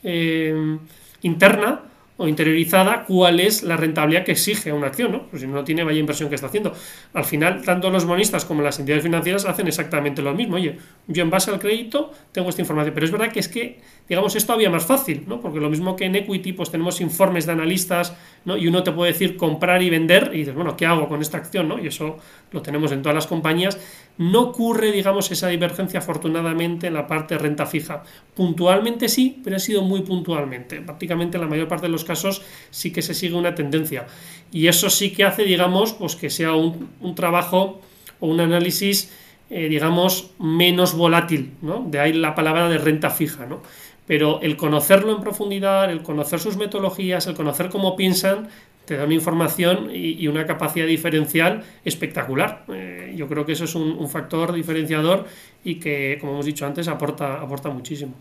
eh, 0.04 0.78
interna 1.22 1.82
o 2.18 2.28
interiorizada 2.28 3.06
cuál 3.06 3.40
es 3.40 3.62
la 3.62 3.78
rentabilidad 3.78 4.26
que 4.26 4.32
exige 4.32 4.74
una 4.74 4.88
acción, 4.88 5.12
¿no? 5.12 5.28
Pues 5.28 5.44
si 5.44 5.48
no 5.48 5.64
tiene, 5.64 5.84
vaya 5.84 6.00
inversión 6.00 6.30
que 6.30 6.36
está 6.36 6.48
haciendo. 6.48 6.74
Al 7.14 7.24
final, 7.24 7.62
tanto 7.62 7.92
los 7.92 8.06
bonistas 8.06 8.44
como 8.44 8.64
las 8.64 8.80
entidades 8.80 9.04
financieras 9.04 9.46
hacen 9.46 9.68
exactamente 9.68 10.24
lo 10.24 10.34
mismo. 10.34 10.56
Oye, 10.56 10.78
yo 11.06 11.22
en 11.22 11.30
base 11.30 11.52
al 11.52 11.60
crédito 11.60 12.12
tengo 12.32 12.50
esta 12.50 12.62
información, 12.62 12.94
pero 12.96 13.06
es 13.06 13.12
verdad 13.12 13.32
que 13.32 13.40
es 13.40 13.48
que, 13.48 13.80
digamos, 14.10 14.36
es 14.36 14.46
todavía 14.48 14.72
más 14.72 14.86
fácil, 14.86 15.26
¿no? 15.28 15.40
Porque 15.40 15.60
lo 15.60 15.70
mismo 15.70 15.96
que 15.96 16.06
en 16.06 16.16
equity, 16.16 16.54
pues 16.54 16.72
tenemos 16.72 17.02
informes 17.02 17.46
de 17.46 17.52
analistas, 17.52 18.16
¿no? 18.46 18.58
Y 18.58 18.68
uno 18.68 18.82
te 18.82 18.92
puede 18.92 19.12
decir 19.12 19.38
comprar 19.38 19.84
y 19.84 19.92
vender 19.92 20.32
y 20.34 20.40
dices, 20.40 20.56
bueno, 20.56 20.76
¿qué 20.76 20.88
hago 20.88 21.08
con 21.08 21.22
esta 21.22 21.38
acción, 21.38 21.68
no? 21.68 21.78
Y 21.78 21.86
eso 21.86 22.18
lo 22.52 22.64
tenemos 22.64 22.92
en 22.92 23.04
todas 23.04 23.14
las 23.14 23.28
compañías. 23.28 23.78
No 24.18 24.42
ocurre, 24.42 24.92
digamos, 24.92 25.30
esa 25.32 25.48
divergencia 25.48 26.00
afortunadamente 26.00 26.88
en 26.88 26.96
la 26.96 27.06
parte 27.06 27.38
renta 27.38 27.68
fija. 27.68 28.04
Puntualmente 28.34 29.10
sí, 29.10 29.42
pero 29.44 29.58
ha 29.58 29.60
sido 29.60 29.84
muy 29.84 30.02
puntualmente. 30.02 30.82
Prácticamente 30.82 31.38
en 31.38 31.42
la 31.42 31.50
mayor 31.50 31.68
parte 31.68 31.86
de 31.86 31.92
los 31.92 32.04
casos 32.04 32.42
sí 32.72 32.92
que 32.92 33.04
se 33.04 33.14
sigue 33.14 33.36
una 33.36 33.54
tendencia. 33.54 34.08
Y 34.52 34.68
eso 34.68 34.90
sí 34.90 35.12
que 35.12 35.24
hace, 35.24 35.44
digamos, 35.44 35.94
pues 35.94 36.16
que 36.16 36.32
sea 36.32 36.54
un, 36.54 36.90
trabajo 37.16 37.82
o 38.20 38.28
un 38.28 38.40
análisis, 38.40 39.12
eh, 39.52 39.70
digamos, 39.70 40.32
menos 40.40 40.96
volátil, 40.96 41.54
¿no? 41.62 41.86
De 41.88 42.00
ahí 42.00 42.14
la 42.14 42.34
palabra 42.34 42.70
de 42.70 42.80
renta 42.80 43.12
fija, 43.12 43.46
¿no? 43.46 43.62
Pero 44.08 44.42
el 44.42 44.58
conocerlo 44.58 45.16
en 45.16 45.22
profundidad, 45.22 45.92
el 45.92 46.02
conocer 46.02 46.40
sus 46.40 46.58
metodologías, 46.58 47.28
el 47.28 47.36
conocer 47.36 47.70
cómo 47.70 47.96
piensan, 47.96 48.48
te 48.88 48.96
da 48.96 49.04
una 49.04 49.14
información 49.14 49.90
y, 49.94 50.26
una 50.30 50.46
capacidad 50.46 50.88
diferencial 50.88 51.62
espectacular. 51.84 52.64
Eh, 52.74 53.14
yo 53.18 53.28
creo 53.28 53.46
que 53.46 53.52
eso 53.52 53.66
es 53.66 53.76
un, 53.76 54.08
factor 54.08 54.54
diferenciador 54.54 55.26
y 55.62 55.76
que, 55.76 56.18
como 56.22 56.32
hemos 56.32 56.46
dicho 56.46 56.66
antes, 56.66 56.88
aporta, 56.88 57.42
aporta 57.42 57.70
muchísimo. 57.70 58.16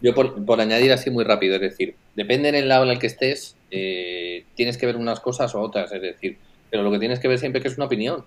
Yo 0.00 0.14
por, 0.14 0.60
añadir 0.60 0.92
así 0.92 1.10
muy 1.10 1.24
rápido, 1.24 1.56
es 1.56 1.60
decir, 1.60 1.96
depende 2.14 2.48
en 2.48 2.54
el 2.54 2.68
lado 2.68 2.84
en 2.84 2.90
el 2.90 3.00
que 3.00 3.08
estés, 3.08 3.56
eh, 3.72 4.44
tienes 4.54 4.78
que 4.78 4.86
ver 4.86 4.96
unas 4.96 5.18
cosas 5.18 5.52
o 5.56 5.60
otras, 5.60 5.90
es 5.90 6.00
decir, 6.00 6.38
pero 6.70 6.84
lo 6.84 6.92
que 6.92 7.00
tienes 7.00 7.18
que 7.18 7.26
ver 7.26 7.40
siempre 7.40 7.60
que 7.60 7.66
es 7.66 7.76
una 7.76 7.86
opinión. 7.86 8.24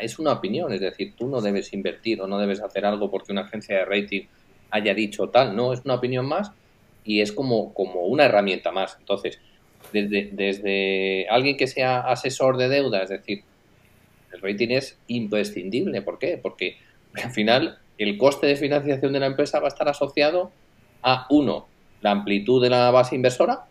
es 0.00 0.18
una 0.18 0.32
opinión, 0.32 0.72
es 0.72 0.80
decir, 0.80 1.12
tú 1.14 1.28
no 1.28 1.42
debes 1.42 1.74
invertir 1.74 2.22
o 2.22 2.26
no 2.26 2.38
debes 2.38 2.62
hacer 2.62 2.86
algo 2.86 3.10
porque 3.10 3.32
una 3.32 3.42
agencia 3.42 3.76
de 3.76 3.84
rating 3.84 4.22
haya 4.70 4.94
dicho 4.94 5.28
tal, 5.28 5.54
no, 5.54 5.74
es 5.74 5.80
una 5.84 5.94
opinión 5.94 6.24
más 6.24 6.52
y 7.04 7.20
es 7.20 7.32
como 7.32 7.72
una 7.74 8.24
herramienta 8.24 8.70
más. 8.70 8.96
Entonces, 8.98 9.38
desde, 9.92 10.30
desde 10.32 11.28
alguien 11.28 11.56
que 11.56 11.66
sea 11.66 12.00
asesor 12.00 12.56
de 12.56 12.68
deuda, 12.68 13.02
es 13.02 13.10
decir, 13.10 13.42
el 14.32 14.40
rating 14.40 14.68
es 14.70 14.98
imprescindible. 15.06 16.02
¿Por 16.02 16.18
qué? 16.18 16.38
Porque 16.40 16.76
al 17.14 17.30
final 17.30 17.78
el 17.98 18.16
coste 18.16 18.46
de 18.46 18.56
financiación 18.56 19.12
de 19.12 19.20
la 19.20 19.26
empresa 19.26 19.58
va 19.60 19.66
a 19.66 19.68
estar 19.68 19.88
asociado 19.88 20.52
a, 21.02 21.26
uno, 21.30 21.66
la 22.00 22.10
amplitud 22.12 22.62
de 22.62 22.70
la 22.70 22.90
base 22.90 23.14
inversora. 23.14 23.64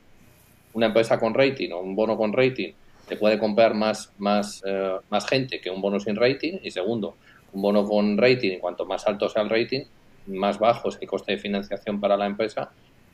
Una 0.73 0.87
empresa 0.87 1.19
con 1.19 1.33
rating 1.33 1.71
o 1.71 1.79
un 1.79 1.95
bono 1.95 2.17
con 2.17 2.33
rating 2.33 2.73
te 3.07 3.15
puede 3.15 3.39
comprar 3.39 3.73
más, 3.73 4.13
más, 4.17 4.61
eh, 4.65 4.97
más 5.09 5.27
gente 5.27 5.61
que 5.61 5.69
un 5.69 5.81
bono 5.81 5.99
sin 5.99 6.15
rating. 6.15 6.59
Y 6.61 6.71
segundo, 6.71 7.15
un 7.53 7.61
bono 7.61 7.85
con 7.85 8.17
rating, 8.17 8.59
cuanto 8.59 8.85
más 8.85 9.07
alto 9.07 9.29
sea 9.29 9.43
el 9.43 9.49
rating, 9.49 9.85
más 10.27 10.59
bajo 10.59 10.89
es 10.89 10.97
el 10.99 11.07
coste 11.07 11.33
de 11.33 11.37
financiación 11.37 12.01
para 12.01 12.17
la 12.17 12.25
empresa, 12.25 12.71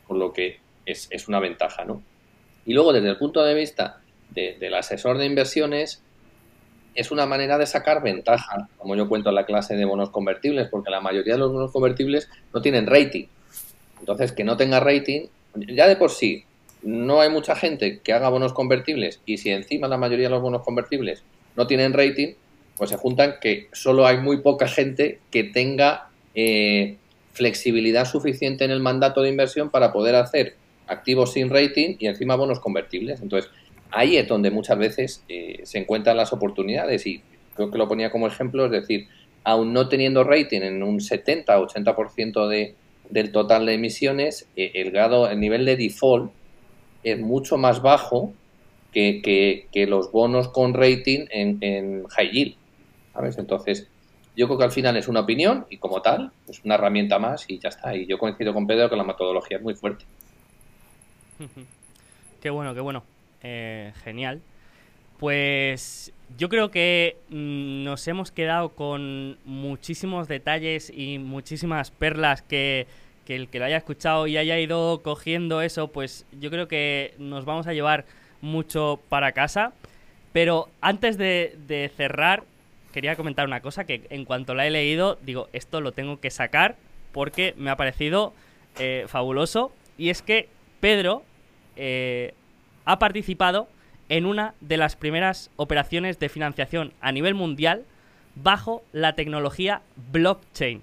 con 0.08 0.18
lo 0.18 0.34
que 0.34 0.58
es, 0.86 1.08
es 1.12 1.28
una 1.28 1.40
ventaja, 1.40 1.86
¿no? 1.86 2.02
Y 2.66 2.74
luego, 2.74 2.94
desde 2.94 3.10
el 3.10 3.18
punto 3.18 3.44
de 3.44 3.54
vista 3.54 4.00
del 4.32 4.74
asesor 4.74 5.18
de 5.18 5.26
inversiones, 5.26 6.02
es 6.96 7.12
una 7.12 7.26
manera 7.26 7.58
de 7.58 7.66
sacar 7.66 8.04
ventaja, 8.04 8.70
como 8.78 8.96
yo 8.96 9.10
cuento 9.10 9.30
en 9.30 9.36
la 9.36 9.46
clase 9.46 9.76
de 9.76 9.86
bonos 9.86 10.10
convertibles, 10.10 10.68
porque 10.70 10.92
la 10.92 11.02
mayoría 11.02 11.34
de 11.34 11.40
los 11.40 11.52
bonos 11.52 11.72
convertibles 11.72 12.30
no 12.54 12.62
tienen 12.62 12.88
rating. 12.88 13.26
Entonces, 14.00 14.32
que 14.32 14.44
no 14.44 14.58
tenga 14.58 14.80
rating, 14.80 15.28
ya 15.56 15.88
de 15.88 15.96
por 15.96 16.12
sí, 16.12 16.46
no 16.84 17.22
hay 17.22 17.30
mucha 17.30 17.56
gente 17.56 18.00
que 18.00 18.14
haga 18.14 18.30
bonos 18.30 18.54
convertibles 18.54 19.22
y 19.26 19.38
si 19.38 19.50
encima 19.50 19.88
la 19.88 19.98
mayoría 19.98 20.26
de 20.26 20.32
los 20.32 20.42
bonos 20.42 20.64
convertibles 20.64 21.24
no 21.56 21.66
tienen 21.66 21.94
rating, 21.94 22.34
pues 22.78 22.90
se 22.90 22.98
juntan 22.98 23.36
que 23.40 23.70
solo 23.72 24.06
hay 24.06 24.18
muy 24.18 24.38
poca 24.38 24.68
gente 24.68 25.20
que 25.32 25.44
tenga 25.44 26.10
eh, 26.36 26.98
flexibilidad 27.32 28.06
suficiente 28.06 28.66
en 28.66 28.72
el 28.72 28.80
mandato 28.80 29.22
de 29.22 29.30
inversión 29.30 29.70
para 29.70 29.94
poder 29.94 30.16
hacer 30.16 30.56
activos 30.94 31.34
sin 31.34 31.50
rating 31.50 31.96
y 32.00 32.08
encima 32.08 32.36
bonos 32.36 32.60
convertibles. 32.60 33.22
Entonces, 33.22 33.52
ahí 33.92 34.18
es 34.18 34.28
donde 34.28 34.52
muchas 34.52 34.78
veces 34.78 35.26
eh, 35.28 35.62
se 35.66 35.80
encuentran 35.80 36.18
las 36.18 36.34
oportunidades 36.34 37.06
y 37.08 37.26
creo 37.54 37.72
que 37.72 37.78
lo 37.78 37.88
ponía 37.88 38.12
como 38.12 38.28
ejemplo, 38.28 38.66
es 38.66 38.72
decir, 38.72 39.08
aún 39.44 39.74
no 39.74 39.90
teniendo 39.90 40.24
rating 40.24 40.62
en 40.62 40.84
un 40.84 41.00
70-80% 41.02 42.48
de, 42.48 42.80
del 43.10 43.32
total 43.32 43.66
de 43.66 43.74
emisiones, 43.76 44.52
eh, 44.56 44.72
el 44.76 44.92
grado, 44.92 45.30
el 45.30 45.40
nivel 45.40 45.66
de 45.66 45.76
default 45.78 46.34
es 47.04 47.20
mucho 47.20 47.58
más 47.58 47.82
bajo 47.82 48.40
que, 48.92 49.22
que- 49.72 49.88
los 49.88 50.12
bonos 50.12 50.50
con 50.50 50.74
rating 50.74 51.26
en, 51.32 51.58
en 51.62 52.06
high 52.10 52.32
yield. 52.32 52.58
¿Sabes? 53.14 53.38
Entonces, 53.38 53.92
yo 54.36 54.48
creo 54.48 54.58
que 54.60 54.66
al 54.66 54.72
final 54.72 54.98
es 54.98 55.08
una 55.08 55.22
opinión 55.22 55.66
y 55.70 55.80
como 55.80 56.02
tal, 56.02 56.34
es 56.48 56.64
una 56.64 56.76
herramienta 56.76 57.20
más 57.20 57.46
y 57.50 57.60
ya 57.60 57.70
está. 57.70 57.96
Y 57.96 58.08
yo 58.08 58.18
coincido 58.18 58.54
con 58.54 58.68
Pedro 58.68 58.90
que 58.90 58.96
la 58.96 59.04
metodología 59.04 59.58
es 59.58 59.64
muy 59.64 59.76
fuerte. 59.76 60.06
Qué 62.42 62.50
bueno, 62.50 62.74
qué 62.74 62.82
bueno. 62.82 63.04
Eh, 63.42 63.92
genial. 64.04 64.42
Pues 65.20 66.14
yo 66.38 66.50
creo 66.50 66.72
que 66.72 67.18
mm, 67.30 67.84
nos 67.84 68.08
hemos 68.08 68.32
quedado 68.32 68.70
con 68.70 69.38
muchísimos 69.46 70.28
detalles 70.28 70.92
y 70.96 71.20
muchísimas 71.20 71.92
perlas 71.92 72.42
que, 72.42 72.88
que 73.26 73.36
el 73.36 73.48
que 73.48 73.60
lo 73.60 73.66
haya 73.66 73.78
escuchado 73.78 74.28
y 74.28 74.38
haya 74.38 74.60
ido 74.60 75.02
cogiendo 75.04 75.62
eso, 75.62 75.90
pues 75.90 76.26
yo 76.40 76.50
creo 76.50 76.68
que 76.68 77.14
nos 77.18 77.46
vamos 77.46 77.68
a 77.68 77.74
llevar 77.74 78.06
mucho 78.42 79.00
para 79.10 79.32
casa. 79.32 79.74
Pero 80.34 80.70
antes 80.82 81.18
de, 81.18 81.92
cerrar, 81.96 82.44
quería 82.92 83.16
comentar 83.16 83.46
una 83.46 83.62
cosa 83.62 83.86
que 83.86 84.06
en 84.10 84.26
cuanto 84.26 84.56
la 84.56 84.66
he 84.66 84.72
leído, 84.72 85.18
digo, 85.22 85.48
esto 85.54 85.80
lo 85.80 85.92
tengo 85.92 86.20
que 86.20 86.32
sacar 86.32 86.76
porque 87.12 87.54
me 87.58 87.70
ha 87.70 87.78
parecido 87.78 88.34
eh, 88.80 89.06
fabuloso. 89.08 89.72
Y 89.98 90.10
es 90.10 90.22
que 90.22 90.50
Pedro 90.80 91.24
eh, 91.76 92.34
ha 92.86 93.00
participado 93.00 93.68
en 94.10 94.26
una 94.26 94.54
de 94.62 94.78
las 94.78 94.96
primeras 94.96 95.50
operaciones 95.56 96.20
de 96.20 96.30
financiación 96.30 96.94
a 97.02 97.12
nivel 97.12 97.34
mundial 97.34 97.86
bajo 98.36 98.84
la 98.92 99.16
tecnología 99.16 99.82
blockchain. 100.12 100.82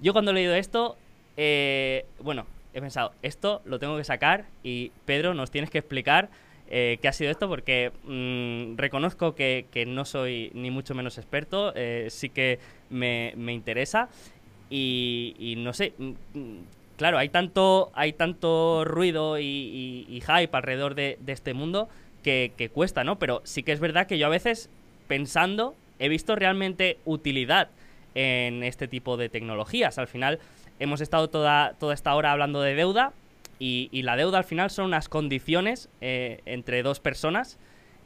Yo 0.00 0.12
cuando 0.12 0.30
he 0.30 0.34
leído 0.34 0.54
esto, 0.54 0.96
eh, 1.36 2.04
bueno, 2.20 2.46
he 2.74 2.80
pensado, 2.80 3.12
esto 3.22 3.62
lo 3.64 3.78
tengo 3.78 3.96
que 3.96 4.04
sacar 4.04 4.46
y 4.62 4.92
Pedro, 5.04 5.34
nos 5.34 5.50
tienes 5.50 5.70
que 5.70 5.78
explicar 5.78 6.28
eh, 6.70 6.98
qué 7.00 7.08
ha 7.08 7.12
sido 7.12 7.30
esto 7.30 7.48
porque 7.48 7.92
mm, 8.04 8.76
reconozco 8.76 9.34
que, 9.34 9.66
no 9.86 10.04
soy 10.04 10.50
ni 10.54 10.70
mucho 10.70 10.94
menos 10.94 11.18
experto, 11.18 11.72
eh, 11.74 12.08
sí 12.10 12.28
que 12.28 12.58
me, 12.90 13.32
interesa 13.52 14.08
y, 14.70 15.34
y 15.38 15.56
no 15.56 15.72
sé, 15.72 15.94
mm, 15.98 16.10
mm, 16.34 16.58
claro, 16.98 17.16
hay 17.16 17.30
tanto, 17.30 17.90
hay 17.94 18.12
tanto 18.12 18.84
ruido 18.84 19.38
y, 19.38 20.04
y- 20.08 20.20
hype 20.20 20.50
alrededor 20.52 20.94
de, 20.94 21.16
este 21.28 21.54
mundo 21.54 21.88
que, 22.22 22.70
cuesta, 22.74 23.04
¿no? 23.04 23.18
Pero 23.18 23.40
sí 23.44 23.62
que 23.62 23.72
es 23.72 23.80
verdad 23.80 24.06
que 24.06 24.18
yo 24.18 24.26
a 24.26 24.30
veces, 24.30 24.68
pensando, 25.06 25.74
he 25.98 26.10
visto 26.10 26.36
realmente 26.36 26.98
utilidad 27.06 27.68
en 28.14 28.62
este 28.64 28.88
tipo 28.88 29.16
de 29.16 29.30
tecnologías. 29.30 29.96
Al 29.96 30.08
final, 30.08 30.40
hemos 30.80 31.00
estado 31.00 31.28
toda, 31.28 31.74
toda 31.78 31.94
esta 31.94 32.14
hora 32.14 32.32
hablando 32.32 32.60
de 32.60 32.74
deuda 32.74 33.12
y, 33.58 33.88
y 33.92 34.02
la 34.02 34.16
deuda 34.16 34.38
al 34.38 34.44
final 34.44 34.68
son 34.68 34.86
unas 34.86 35.08
condiciones 35.08 35.88
eh, 36.00 36.40
entre 36.44 36.82
dos 36.82 37.00
personas 37.00 37.58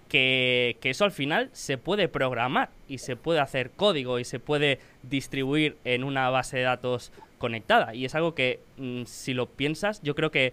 que, 0.09 0.77
que 0.82 0.90
eso 0.90 1.05
al 1.05 1.12
final 1.12 1.48
se 1.52 1.78
puede 1.78 2.06
programar 2.09 2.69
y 2.89 2.98
se 2.98 3.16
puede 3.16 3.40
hacer 3.40 3.70
código 3.70 4.19
y 4.19 4.24
se 4.24 4.39
puede 4.39 4.78
distribuir 5.02 5.78
en 5.85 6.05
una 6.05 6.28
base 6.28 6.59
de 6.59 6.64
datos 6.64 7.10
conectada. 7.43 7.93
Y 7.94 8.05
es 8.05 8.14
algo 8.14 8.35
que, 8.35 8.60
mm, 8.78 9.02
si 9.05 9.35
lo 9.35 9.47
piensas, 9.47 10.01
yo 10.02 10.14
creo 10.14 10.31
que 10.31 10.52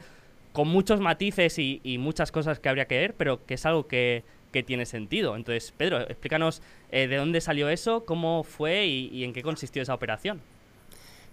con 0.52 0.68
muchos 0.68 1.00
matices 1.00 1.60
y, 1.60 1.98
muchas 2.00 2.32
cosas 2.32 2.60
que 2.60 2.68
habría 2.68 2.86
que 2.86 2.98
ver, 2.98 3.14
pero 3.14 3.46
que 3.46 3.54
es 3.54 3.66
algo 3.66 3.88
que, 3.88 4.24
tiene 4.66 4.88
sentido. 4.88 5.36
Entonces, 5.36 5.72
Pedro, 5.78 6.00
explícanos 6.02 6.64
eh, 6.92 7.08
de 7.08 7.18
dónde 7.18 7.40
salió 7.40 7.70
eso, 7.70 8.04
cómo 8.04 8.44
fue 8.44 8.88
y, 8.88 9.24
en 9.24 9.32
qué 9.32 9.44
consistió 9.44 9.84
esa 9.84 9.94
operación. 9.94 10.42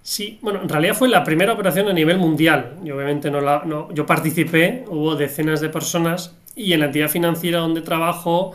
Sí, 0.03 0.39
bueno, 0.43 0.61
en 0.61 0.69
realidad 0.69 0.95
fue 0.95 1.09
la 1.09 1.25
primera 1.25 1.55
operación 1.55 1.89
a 1.89 1.95
nivel 1.95 2.19
mundial. 2.19 2.77
Y 2.85 2.91
obviamente 2.91 3.31
no 3.31 3.41
la, 3.41 3.63
no, 3.65 3.91
yo 3.95 4.05
participé, 4.05 4.85
hubo 4.89 5.17
decenas 5.17 5.63
de 5.63 5.71
personas 5.71 6.37
y 6.55 6.75
en 6.75 6.81
la 6.81 6.87
entidad 6.87 7.09
financiera 7.09 7.61
donde 7.61 7.81
trabajo, 7.81 8.53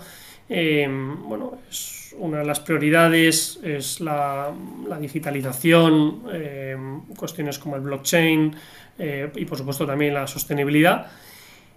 eh, 0.48 0.88
bueno, 0.88 1.58
es 1.68 2.01
una 2.18 2.40
de 2.40 2.46
las 2.46 2.60
prioridades 2.60 3.60
es 3.64 4.00
la, 4.00 4.52
digitalización, 5.00 6.24
eh, 6.32 6.78
cuestiones 7.18 7.58
como 7.60 7.76
el 7.76 7.82
blockchain 7.82 8.56
eh, 9.00 9.32
y 9.36 9.46
por 9.46 9.58
supuesto 9.58 9.86
también 9.86 10.14
la 10.14 10.28
sostenibilidad. 10.28 11.08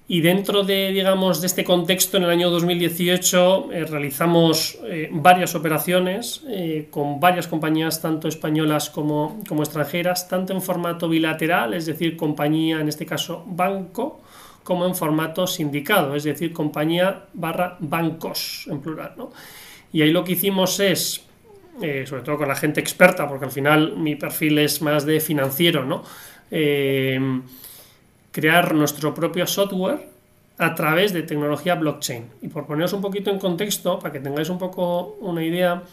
Y 0.07 0.21
dentro 0.21 0.65
de, 0.65 0.93
digamos, 0.93 1.41
de 1.41 1.47
este 1.47 1.65
contexto, 1.65 2.19
en 2.19 2.25
el 2.25 2.31
año 2.31 2.51
2018 2.51 3.73
eh, 3.73 3.85
realizamos 3.87 4.79
varias 5.13 5.55
operaciones 5.55 6.45
con 6.91 7.21
varias 7.21 7.49
compañías, 7.49 8.03
tanto 8.03 8.29
españolas 8.29 8.91
como, 8.91 9.43
como 9.49 9.63
extranjeras, 9.63 10.29
tanto 10.29 10.53
en 10.53 10.61
formato 10.61 11.09
bilateral, 11.09 11.73
es 11.73 11.87
decir, 11.87 12.19
compañía, 12.19 12.81
en 12.81 12.89
este 12.89 13.07
caso 13.07 13.45
banco, 13.47 14.21
como 14.65 14.87
en 14.87 14.95
formato 14.95 15.47
sindicado, 15.47 16.17
es 16.17 16.25
decir, 16.25 16.53
compañía 16.53 17.27
barra 17.35 17.77
bancos, 17.79 18.67
en 18.71 18.81
plural. 18.81 19.13
¿no? 19.17 19.31
Y 19.95 20.03
ahí 20.03 20.11
lo 20.11 20.25
que 20.25 20.33
hicimos 20.33 20.81
es, 20.81 21.23
eh, 21.81 22.05
sobre 22.05 22.23
todo 22.23 22.39
con 22.39 22.49
la 22.49 22.57
gente 22.57 22.81
experta, 22.81 23.29
porque 23.29 23.45
al 23.45 23.53
final 23.53 23.97
mi 23.97 24.17
perfil 24.17 24.59
es 24.59 24.83
más 24.83 25.07
de 25.07 25.21
financiero, 25.21 25.85
¿no? 25.85 26.03
Eh, 26.51 27.17
crear 28.33 28.75
nuestro 28.75 29.15
propio 29.15 29.47
software 29.47 30.09
a 30.59 30.75
través 30.75 31.13
de 31.13 31.23
tecnología 31.23 31.77
blockchain. 31.77 32.25
Y 32.43 32.49
por 32.49 32.67
poneros 32.67 32.93
un 32.93 33.03
poquito 33.03 33.31
en 33.31 33.39
contexto, 33.39 34.01
para 34.01 34.13
que 34.13 34.19
tengáis 34.19 34.49
un 34.49 34.59
poco 34.59 35.17
una 35.21 35.45
idea, 35.45 35.85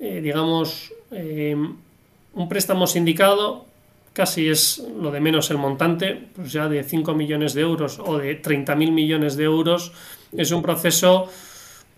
eh, 0.00 0.20
digamos, 0.20 0.92
un 1.12 2.48
préstamo 2.48 2.88
sindicado 2.88 3.66
casi 4.12 4.48
es 4.48 4.82
lo 5.00 5.12
de 5.12 5.20
menos 5.20 5.52
el 5.52 5.58
montante, 5.58 6.20
pues 6.34 6.50
ya 6.50 6.68
de 6.68 6.82
5 6.82 7.14
millones 7.14 7.54
de 7.54 7.60
euros 7.60 8.00
o 8.00 8.18
de 8.18 8.42
30.000 8.42 8.90
millones 8.90 9.36
de 9.36 9.44
euros, 9.44 9.92
es 10.36 10.50
un 10.50 10.62
proceso 10.62 11.28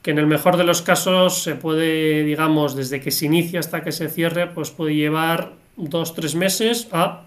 que 0.02 0.10
en 0.10 0.18
el 0.18 0.26
mejor 0.26 0.56
de 0.56 0.64
los 0.64 0.82
casos 0.82 1.42
se 1.42 1.54
puede, 1.54 2.24
digamos, 2.24 2.74
desde 2.74 3.00
que 3.00 3.10
se 3.10 3.26
inicia 3.26 3.60
hasta 3.60 3.82
que 3.82 3.92
se 3.92 4.08
cierre, 4.08 4.48
pues 4.48 4.70
puede 4.70 4.94
llevar 4.94 5.52
dos, 5.76 6.14
tres 6.14 6.34
meses 6.34 6.88
a 6.92 7.22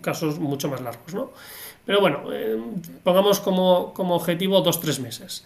casos 0.00 0.38
mucho 0.38 0.68
más 0.68 0.80
largos, 0.80 1.12
¿no? 1.12 1.32
Pero 1.84 2.00
bueno, 2.00 2.22
eh, 2.32 2.56
pongamos 3.02 3.40
como, 3.40 3.92
como 3.94 4.14
objetivo 4.14 4.60
dos, 4.60 4.80
tres 4.80 5.00
meses. 5.00 5.44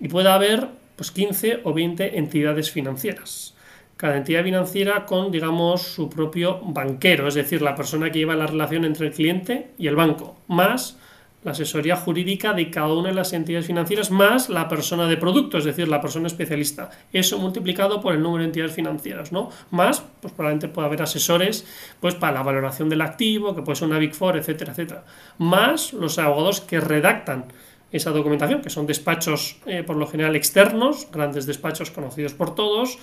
Y 0.00 0.08
puede 0.08 0.30
haber 0.30 0.68
pues 0.96 1.10
15 1.10 1.60
o 1.64 1.74
20 1.74 2.18
entidades 2.18 2.70
financieras. 2.70 3.54
Cada 3.96 4.16
entidad 4.16 4.44
financiera 4.44 5.04
con, 5.04 5.30
digamos, 5.30 5.82
su 5.82 6.08
propio 6.08 6.60
banquero, 6.62 7.28
es 7.28 7.34
decir, 7.34 7.60
la 7.62 7.74
persona 7.74 8.10
que 8.10 8.20
lleva 8.20 8.36
la 8.36 8.46
relación 8.46 8.84
entre 8.84 9.08
el 9.08 9.12
cliente 9.12 9.70
y 9.76 9.88
el 9.88 9.96
banco, 9.96 10.38
más 10.46 10.96
la 11.44 11.52
asesoría 11.52 11.96
jurídica 11.96 12.52
de 12.52 12.70
cada 12.70 12.92
una 12.92 13.08
de 13.08 13.14
las 13.14 13.32
entidades 13.32 13.66
financieras, 13.66 14.10
más 14.10 14.48
la 14.48 14.68
persona 14.68 15.06
de 15.06 15.16
producto, 15.16 15.58
es 15.58 15.64
decir, 15.64 15.86
la 15.88 16.00
persona 16.00 16.26
especialista. 16.26 16.90
Eso 17.12 17.38
multiplicado 17.38 18.00
por 18.00 18.14
el 18.14 18.22
número 18.22 18.42
de 18.42 18.46
entidades 18.46 18.74
financieras, 18.74 19.30
¿no? 19.30 19.50
Más, 19.70 20.02
pues 20.20 20.32
probablemente 20.32 20.68
puede 20.68 20.86
haber 20.86 21.02
asesores 21.02 21.66
pues 22.00 22.14
para 22.14 22.34
la 22.34 22.42
valoración 22.42 22.88
del 22.88 23.02
activo, 23.02 23.54
que 23.54 23.62
puede 23.62 23.76
ser 23.76 23.88
una 23.88 23.98
Big 23.98 24.14
Four, 24.14 24.36
etcétera, 24.36 24.72
etcétera. 24.72 25.04
Más 25.38 25.92
los 25.92 26.18
abogados 26.18 26.60
que 26.60 26.80
redactan 26.80 27.46
esa 27.92 28.10
documentación, 28.10 28.60
que 28.60 28.70
son 28.70 28.86
despachos 28.86 29.58
eh, 29.66 29.82
por 29.82 29.96
lo 29.96 30.06
general 30.06 30.36
externos, 30.36 31.08
grandes 31.10 31.46
despachos 31.46 31.90
conocidos 31.90 32.34
por 32.34 32.54
todos, 32.54 32.98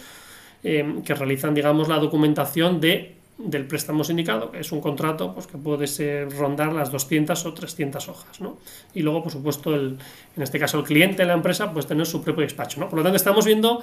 eh, 0.63 1.01
que 1.05 1.13
realizan, 1.13 1.53
digamos, 1.53 1.87
la 1.87 1.99
documentación 1.99 2.79
de, 2.79 3.14
del 3.37 3.67
préstamo 3.67 4.03
sindicado, 4.03 4.51
que 4.51 4.59
es 4.59 4.71
un 4.71 4.79
contrato 4.79 5.33
pues, 5.33 5.47
que 5.47 5.57
puede 5.57 5.87
ser, 5.87 6.31
rondar 6.31 6.71
las 6.73 6.91
200 6.91 7.45
o 7.45 7.53
300 7.53 8.07
hojas. 8.07 8.39
¿no? 8.39 8.57
Y 8.93 9.01
luego, 9.01 9.23
por 9.23 9.31
supuesto, 9.31 9.75
el, 9.75 9.97
en 10.35 10.43
este 10.43 10.57
caso, 10.59 10.79
el 10.79 10.85
cliente 10.85 11.25
la 11.25 11.33
empresa, 11.33 11.71
pues 11.73 11.85
tener 11.85 12.05
su 12.05 12.23
propio 12.23 12.43
despacho. 12.43 12.79
¿no? 12.79 12.89
Por 12.89 12.99
lo 12.99 13.03
tanto, 13.03 13.17
estamos 13.17 13.45
viendo 13.45 13.81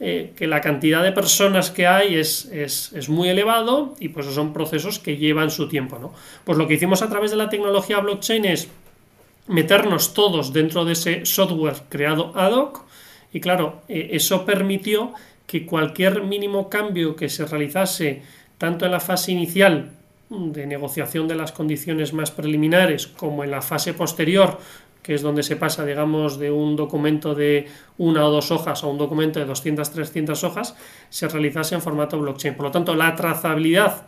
eh, 0.00 0.32
que 0.36 0.46
la 0.46 0.60
cantidad 0.60 1.02
de 1.02 1.12
personas 1.12 1.70
que 1.70 1.86
hay 1.86 2.14
es, 2.16 2.46
es, 2.46 2.92
es, 2.92 3.08
muy 3.08 3.28
elevado 3.28 3.96
y 3.98 4.08
pues 4.08 4.26
son 4.26 4.52
procesos 4.52 4.98
que 4.98 5.16
llevan 5.16 5.50
su 5.50 5.68
tiempo. 5.68 5.98
¿no? 5.98 6.12
Pues 6.44 6.58
lo 6.58 6.68
que 6.68 6.74
hicimos 6.74 7.00
a 7.00 7.08
través 7.08 7.30
de 7.30 7.38
la 7.38 7.48
tecnología 7.48 8.00
blockchain 8.00 8.44
es 8.44 8.68
meternos 9.46 10.14
todos 10.14 10.52
dentro 10.52 10.84
de 10.84 10.92
ese 10.92 11.26
software 11.26 11.76
creado 11.88 12.32
ad 12.36 12.52
hoc 12.52 12.84
y 13.32 13.40
claro, 13.40 13.82
eh, 13.88 14.10
eso 14.12 14.44
permitió 14.44 15.12
que 15.46 15.66
cualquier 15.66 16.22
mínimo 16.22 16.68
cambio 16.68 17.16
que 17.16 17.28
se 17.28 17.44
realizase 17.44 18.22
tanto 18.60 18.84
en 18.84 18.92
la 18.92 19.00
fase 19.00 19.32
inicial 19.32 19.88
de 20.28 20.66
negociación 20.66 21.26
de 21.26 21.34
las 21.34 21.50
condiciones 21.50 22.12
más 22.12 22.30
preliminares 22.30 23.06
como 23.06 23.42
en 23.42 23.50
la 23.50 23.62
fase 23.62 23.94
posterior, 23.94 24.58
que 25.02 25.14
es 25.14 25.22
donde 25.22 25.42
se 25.42 25.56
pasa, 25.56 25.86
digamos, 25.86 26.38
de 26.38 26.50
un 26.50 26.76
documento 26.76 27.34
de 27.34 27.68
una 27.96 28.26
o 28.26 28.30
dos 28.30 28.50
hojas 28.50 28.84
a 28.84 28.86
un 28.86 28.98
documento 28.98 29.40
de 29.40 29.46
200, 29.46 29.90
300 29.90 30.44
hojas, 30.44 30.76
se 31.08 31.26
realizase 31.26 31.74
en 31.74 31.80
formato 31.80 32.18
blockchain. 32.18 32.54
Por 32.54 32.66
lo 32.66 32.70
tanto, 32.70 32.94
la 32.94 33.16
trazabilidad 33.16 34.06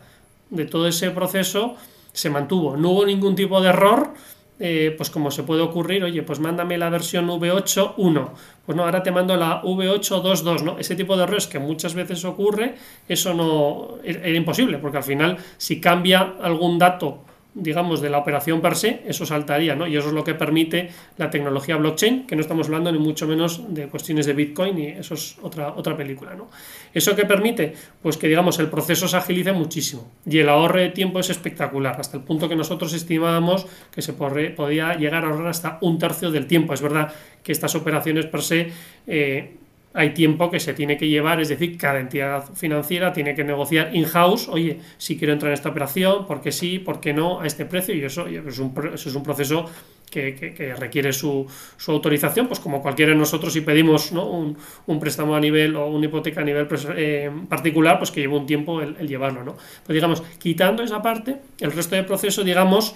de 0.51 0.65
todo 0.65 0.87
ese 0.87 1.09
proceso 1.09 1.75
se 2.11 2.29
mantuvo. 2.29 2.77
No 2.77 2.91
hubo 2.91 3.07
ningún 3.07 3.33
tipo 3.33 3.59
de 3.59 3.69
error 3.69 4.13
eh, 4.59 4.93
pues 4.95 5.09
como 5.09 5.31
se 5.31 5.43
puede 5.43 5.61
ocurrir, 5.61 6.03
oye, 6.03 6.23
pues 6.23 6.39
mándame 6.39 6.77
la 6.77 6.89
versión 6.89 7.27
V8.1, 7.27 8.29
pues 8.65 8.75
no, 8.75 8.83
ahora 8.83 9.03
te 9.03 9.11
mando 9.11 9.35
la 9.35 9.61
V8.2.2, 9.61 10.63
¿no? 10.63 10.79
Ese 10.79 10.95
tipo 10.95 11.17
de 11.17 11.23
errores 11.23 11.47
que 11.47 11.59
muchas 11.59 11.93
veces 11.93 12.23
ocurre, 12.25 12.75
eso 13.07 13.33
no 13.33 13.97
era 14.03 14.29
imposible, 14.29 14.77
porque 14.77 14.97
al 14.97 15.03
final 15.03 15.37
si 15.57 15.81
cambia 15.81 16.35
algún 16.41 16.77
dato 16.79 17.25
digamos, 17.55 18.01
de 18.01 18.09
la 18.09 18.17
operación 18.17 18.61
per 18.61 18.75
se, 18.75 19.03
eso 19.07 19.25
saltaría, 19.25 19.75
¿no? 19.75 19.87
Y 19.87 19.95
eso 19.95 20.07
es 20.07 20.13
lo 20.13 20.23
que 20.23 20.33
permite 20.33 20.89
la 21.17 21.29
tecnología 21.29 21.77
blockchain, 21.77 22.25
que 22.25 22.35
no 22.35 22.41
estamos 22.41 22.67
hablando 22.67 22.91
ni 22.91 22.99
mucho 22.99 23.27
menos 23.27 23.73
de 23.73 23.87
cuestiones 23.87 24.25
de 24.25 24.33
Bitcoin, 24.33 24.77
y 24.79 24.87
eso 24.87 25.13
es 25.13 25.37
otra, 25.41 25.73
otra 25.75 25.95
película, 25.95 26.33
¿no? 26.35 26.49
¿Eso 26.93 27.15
que 27.15 27.25
permite? 27.25 27.73
Pues 28.01 28.17
que, 28.17 28.27
digamos, 28.27 28.59
el 28.59 28.67
proceso 28.67 29.07
se 29.07 29.17
agilice 29.17 29.53
muchísimo 29.53 30.11
y 30.25 30.39
el 30.39 30.49
ahorro 30.49 30.79
de 30.79 30.89
tiempo 30.89 31.19
es 31.19 31.29
espectacular, 31.29 31.99
hasta 31.99 32.17
el 32.17 32.23
punto 32.23 32.49
que 32.49 32.55
nosotros 32.55 32.93
estimábamos 32.93 33.67
que 33.93 34.01
se 34.01 34.13
podía 34.13 34.95
llegar 34.95 35.25
a 35.25 35.29
ahorrar 35.29 35.47
hasta 35.47 35.77
un 35.81 35.97
tercio 35.99 36.31
del 36.31 36.47
tiempo. 36.47 36.73
Es 36.73 36.81
verdad 36.81 37.13
que 37.43 37.51
estas 37.51 37.75
operaciones 37.75 38.25
per 38.25 38.41
se 38.41 38.71
eh, 39.07 39.57
hay 39.93 40.13
tiempo 40.13 40.49
que 40.49 40.59
se 40.59 40.73
tiene 40.73 40.97
que 40.97 41.07
llevar, 41.07 41.39
es 41.39 41.49
decir, 41.49 41.77
cada 41.77 41.99
entidad 41.99 42.43
financiera 42.55 43.13
tiene 43.13 43.35
que 43.35 43.43
negociar 43.43 43.95
in-house, 43.95 44.47
oye, 44.49 44.79
si 44.97 45.17
quiero 45.17 45.33
entrar 45.33 45.51
en 45.51 45.53
esta 45.53 45.69
operación, 45.69 46.25
¿por 46.25 46.41
qué 46.41 46.51
sí, 46.51 46.79
por 46.79 46.99
qué 46.99 47.13
no, 47.13 47.41
a 47.41 47.45
este 47.47 47.65
precio? 47.65 47.93
Y 47.93 48.03
eso, 48.03 48.27
es, 48.27 48.59
un, 48.59 48.73
eso 48.93 49.09
es 49.09 49.15
un 49.15 49.23
proceso 49.23 49.69
que, 50.09 50.75
requiere 50.77 51.11
su, 51.11 51.47
autorización, 51.87 52.47
pues 52.47 52.59
como 52.59 52.81
cualquiera 52.81 53.11
de 53.11 53.17
nosotros 53.17 53.53
si 53.53 53.61
pedimos 53.61 54.11
un, 54.11 54.99
préstamo 54.99 55.35
a 55.35 55.39
nivel 55.39 55.75
o 55.75 55.87
una 55.87 56.05
hipoteca 56.05 56.41
a 56.41 56.43
nivel 56.43 56.67
eh, 56.95 57.31
particular, 57.49 57.97
pues 57.97 58.11
que 58.11 58.21
lleva 58.21 58.37
un 58.37 58.45
tiempo 58.45 58.81
el, 58.81 58.95
el 58.99 59.07
llevarlo, 59.07 59.43
¿no? 59.43 59.53
Pues 59.53 59.93
digamos, 59.93 60.21
quitando 60.39 60.83
esa 60.83 61.01
parte, 61.01 61.37
el 61.59 61.71
resto 61.71 61.95
del 61.95 62.05
proceso, 62.05 62.43
digamos, 62.43 62.95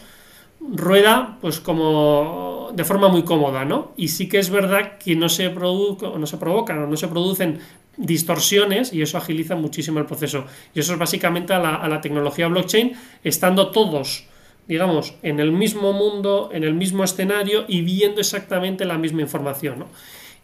rueda 0.59 1.37
pues 1.41 1.59
como 1.59 2.71
de 2.73 2.83
forma 2.83 3.07
muy 3.09 3.23
cómoda, 3.23 3.65
¿no? 3.65 3.91
Y 3.95 4.09
sí 4.09 4.27
que 4.27 4.39
es 4.39 4.49
verdad 4.49 4.97
que 4.97 5.15
no 5.15 5.29
se, 5.29 5.49
no 5.49 6.25
se 6.25 6.37
provocan 6.37 6.79
o 6.79 6.87
no 6.87 6.97
se 6.97 7.07
producen 7.07 7.59
distorsiones 7.95 8.93
y 8.93 9.01
eso 9.01 9.17
agiliza 9.17 9.55
muchísimo 9.55 9.99
el 9.99 10.05
proceso. 10.05 10.45
Y 10.73 10.79
eso 10.79 10.93
es 10.93 10.99
básicamente 10.99 11.53
a 11.53 11.59
la, 11.59 11.75
a 11.75 11.87
la 11.87 12.01
tecnología 12.01 12.47
blockchain, 12.47 12.93
estando 13.23 13.71
todos, 13.71 14.27
digamos, 14.67 15.15
en 15.23 15.39
el 15.39 15.51
mismo 15.51 15.93
mundo, 15.93 16.49
en 16.51 16.63
el 16.63 16.73
mismo 16.73 17.03
escenario 17.03 17.65
y 17.67 17.81
viendo 17.81 18.21
exactamente 18.21 18.85
la 18.85 18.97
misma 18.97 19.21
información, 19.21 19.79
¿no? 19.79 19.87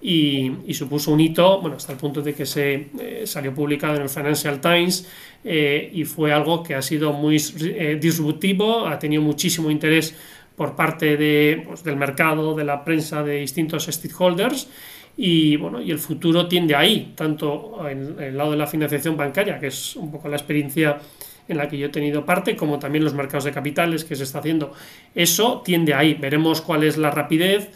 Y, 0.06 0.74
supuso 0.74 1.12
un 1.12 1.22
hito, 1.22 1.62
bueno, 1.62 1.78
hasta 1.78 1.94
el 1.94 1.98
punto 1.98 2.22
de 2.22 2.34
que 2.34 2.46
se 2.46 2.90
eh, 3.00 3.24
salió 3.26 3.54
publicado 3.54 3.96
en 3.96 4.02
el 4.02 4.10
Financial 4.10 4.60
Times 4.60 5.08
eh, 5.46 5.90
y 5.94 6.04
fue 6.04 6.34
algo 6.34 6.62
que 6.62 6.76
ha 6.76 6.82
sido 6.82 7.14
muy 7.14 7.42
eh, 7.62 7.98
disruptivo, 8.02 8.86
ha 8.86 9.00
tenido 9.00 9.22
muchísimo 9.22 9.72
interés 9.72 10.14
por 10.58 10.76
parte 10.76 11.16
de, 11.16 11.64
pues, 11.66 11.86
del 11.86 11.96
mercado, 11.96 12.54
de 12.54 12.66
la 12.66 12.84
prensa, 12.84 13.24
de 13.24 13.40
distintos 13.40 13.86
stakeholders 13.86 14.68
y 15.16 15.56
bueno, 15.56 15.82
y 15.82 15.92
el 15.92 16.00
futuro 16.00 16.48
tiende 16.48 16.76
ahí, 16.76 17.14
tanto 17.16 17.88
en, 17.88 18.20
el 18.20 18.36
lado 18.36 18.52
de 18.52 18.58
la 18.58 18.68
financiación 18.68 19.16
bancaria, 19.16 19.58
que 19.58 19.68
es 19.68 19.96
un 19.96 20.12
poco 20.12 20.28
la 20.28 20.36
experiencia 20.36 21.00
en 21.48 21.58
la 21.58 21.70
que 21.70 21.78
yo 21.78 21.88
he 21.88 21.90
tenido 21.90 22.26
parte, 22.26 22.58
como 22.58 22.78
también 22.78 23.06
los 23.06 23.14
mercados 23.14 23.46
de 23.46 23.52
capitales 23.52 24.04
que 24.04 24.18
se 24.18 24.24
está 24.24 24.40
haciendo. 24.40 24.74
Eso 25.16 25.62
tiende 25.64 25.94
ahí. 25.94 26.14
Veremos 26.14 26.62
cuál 26.62 26.84
es 26.84 26.98
la 26.98 27.12
rapidez, 27.12 27.70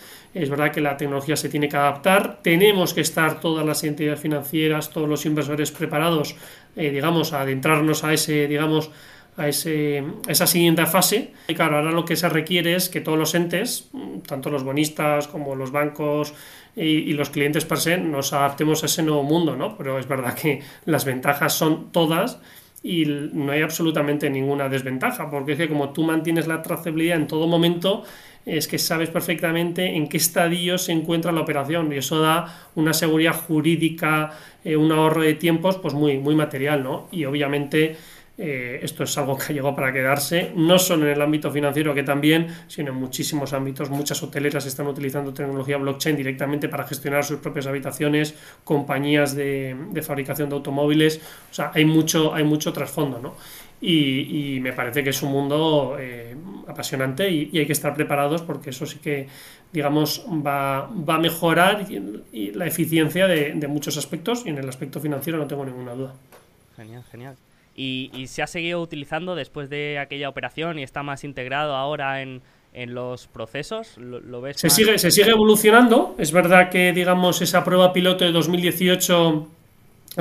es 0.43 0.49
verdad 0.49 0.71
que 0.71 0.81
la 0.81 0.97
tecnología 0.97 1.35
se 1.35 1.49
tiene 1.49 1.69
que 1.69 1.77
adaptar, 1.77 2.39
tenemos 2.41 2.93
que 2.93 3.01
estar 3.01 3.39
todas 3.39 3.65
las 3.65 3.83
entidades 3.83 4.19
financieras, 4.19 4.89
todos 4.89 5.09
los 5.09 5.25
inversores 5.25 5.71
preparados, 5.71 6.35
eh, 6.75 6.91
digamos, 6.91 7.33
a 7.33 7.41
adentrarnos 7.41 8.03
a 8.03 8.13
ese, 8.13 8.47
digamos, 8.47 8.91
a, 9.37 9.47
ese, 9.47 10.03
esa 10.27 10.47
siguiente 10.47 10.85
fase. 10.85 11.33
Y 11.47 11.55
claro, 11.55 11.77
ahora 11.77 11.91
lo 11.91 12.05
que 12.05 12.15
se 12.15 12.27
requiere 12.27 12.75
es 12.75 12.89
que 12.89 13.01
todos 13.01 13.17
los 13.17 13.35
entes, 13.35 13.89
tanto 14.27 14.49
los 14.49 14.63
bonistas 14.63 15.27
como 15.27 15.55
los 15.55 15.71
bancos 15.71 16.33
y, 16.75 17.13
los 17.13 17.29
clientes 17.29 17.65
per 17.65 17.79
se, 17.79 17.97
nos 17.97 18.33
adaptemos 18.33 18.83
a 18.83 18.85
ese 18.85 19.03
nuevo 19.03 19.23
mundo, 19.23 19.55
¿no? 19.55 19.77
Pero 19.77 19.97
es 19.97 20.07
verdad 20.07 20.35
que 20.35 20.61
las 20.85 21.05
ventajas 21.05 21.53
son 21.53 21.91
todas 21.91 22.39
y 22.83 23.05
no 23.05 23.51
hay 23.51 23.61
absolutamente 23.61 24.29
ninguna 24.29 24.69
desventaja, 24.69 25.29
porque 25.29 25.53
es 25.53 25.57
que 25.57 25.67
como 25.67 25.89
tú 25.89 26.03
mantienes 26.03 26.47
la 26.47 26.61
trazabilidad 26.61 27.17
en 27.17 27.27
todo 27.27 27.47
momento, 27.47 28.03
es 28.47 28.67
que 28.67 28.79
sabes 28.79 29.09
perfectamente 29.09 29.85
en 29.95 30.07
qué 30.07 30.17
estadio 30.17 30.77
se 30.77 30.93
encuentra 30.93 31.31
la 31.31 31.41
operación 31.41 31.91
y 31.91 31.97
eso 31.97 32.19
da 32.21 32.69
una 32.75 32.93
seguridad 32.93 33.33
jurídica, 33.33 34.31
eh, 34.63 34.77
un 34.77 34.91
ahorro 34.91 35.21
de 35.21 35.33
tiempos 35.33 35.77
pues 35.77 35.93
muy, 35.93 36.17
muy 36.17 36.35
material, 36.35 36.81
¿no? 36.81 37.09
Y 37.11 37.25
obviamente 37.25 37.97
eh, 38.37 38.79
esto 38.83 39.03
es 39.03 39.17
algo 39.17 39.35
que 39.37 39.45
ha 39.45 39.49
llegado 39.49 39.75
para 39.75 39.91
quedarse, 39.91 40.51
no 40.55 40.77
solo 40.77 41.05
en 41.05 41.13
el 41.13 41.21
ámbito 41.21 41.51
financiero 41.51 41.93
que 41.93 42.03
también, 42.03 42.47
sino 42.67 42.91
en 42.91 42.97
muchísimos 42.97 43.53
ámbitos. 43.53 43.89
Muchas 43.89 44.21
hoteleras 44.21 44.65
están 44.65 44.87
utilizando 44.87 45.33
tecnología 45.33 45.77
blockchain 45.77 46.15
directamente 46.15 46.69
para 46.69 46.85
gestionar 46.85 47.23
sus 47.23 47.39
propias 47.39 47.67
habitaciones, 47.67 48.35
compañías 48.63 49.35
de, 49.35 49.75
fabricación 50.05 50.49
de 50.49 50.55
automóviles, 50.55 51.19
o 51.51 51.53
sea, 51.53 51.71
hay 51.73 51.85
mucho, 51.85 52.33
hay 52.33 52.43
mucho 52.43 52.71
trasfondo, 52.71 53.19
¿no? 53.19 53.35
Y, 53.79 54.59
me 54.61 54.73
parece 54.73 55.03
que 55.03 55.11
es 55.11 55.21
un 55.21 55.31
mundo 55.31 55.97
eh, 55.99 56.35
apasionante 56.67 57.29
y, 57.29 57.57
hay 57.57 57.65
que 57.65 57.73
estar 57.73 57.93
preparados 57.93 58.41
porque 58.41 58.69
eso 58.69 58.85
sí 58.85 58.99
que, 58.99 59.27
digamos, 59.71 60.25
va, 60.27 60.87
va 60.87 61.15
a 61.15 61.19
mejorar 61.19 61.85
la 62.31 62.65
eficiencia 62.65 63.27
de, 63.27 63.67
muchos 63.67 63.97
aspectos 63.97 64.43
y 64.45 64.49
en 64.49 64.57
el 64.57 64.69
aspecto 64.69 64.99
financiero 64.99 65.37
no 65.37 65.47
tengo 65.47 65.65
ninguna 65.65 65.93
duda. 65.93 66.13
Genial, 66.75 67.03
genial. 67.11 67.35
¿Y, 67.75 68.25
se 68.27 68.41
ha 68.41 68.47
seguido 68.47 68.81
utilizando 68.81 69.35
después 69.35 69.69
de 69.69 69.99
aquella 69.99 70.29
operación 70.29 70.79
y 70.79 70.83
está 70.83 71.03
más 71.03 71.23
integrado 71.23 71.75
ahora 71.75 72.21
en, 72.21 72.41
en 72.73 72.93
los 72.95 73.27
procesos? 73.27 73.97
¿Lo, 73.97 74.41
ves 74.41 74.57
se, 74.59 74.69
sigue, 74.69 74.97
se 74.97 75.11
sigue 75.11 75.31
evolucionando. 75.31 76.15
Es 76.17 76.31
verdad 76.31 76.69
que, 76.69 76.91
digamos, 76.91 77.41
esa 77.41 77.63
prueba 77.63 77.93
piloto 77.93 78.25
de 78.25 78.31
2018 78.31 79.47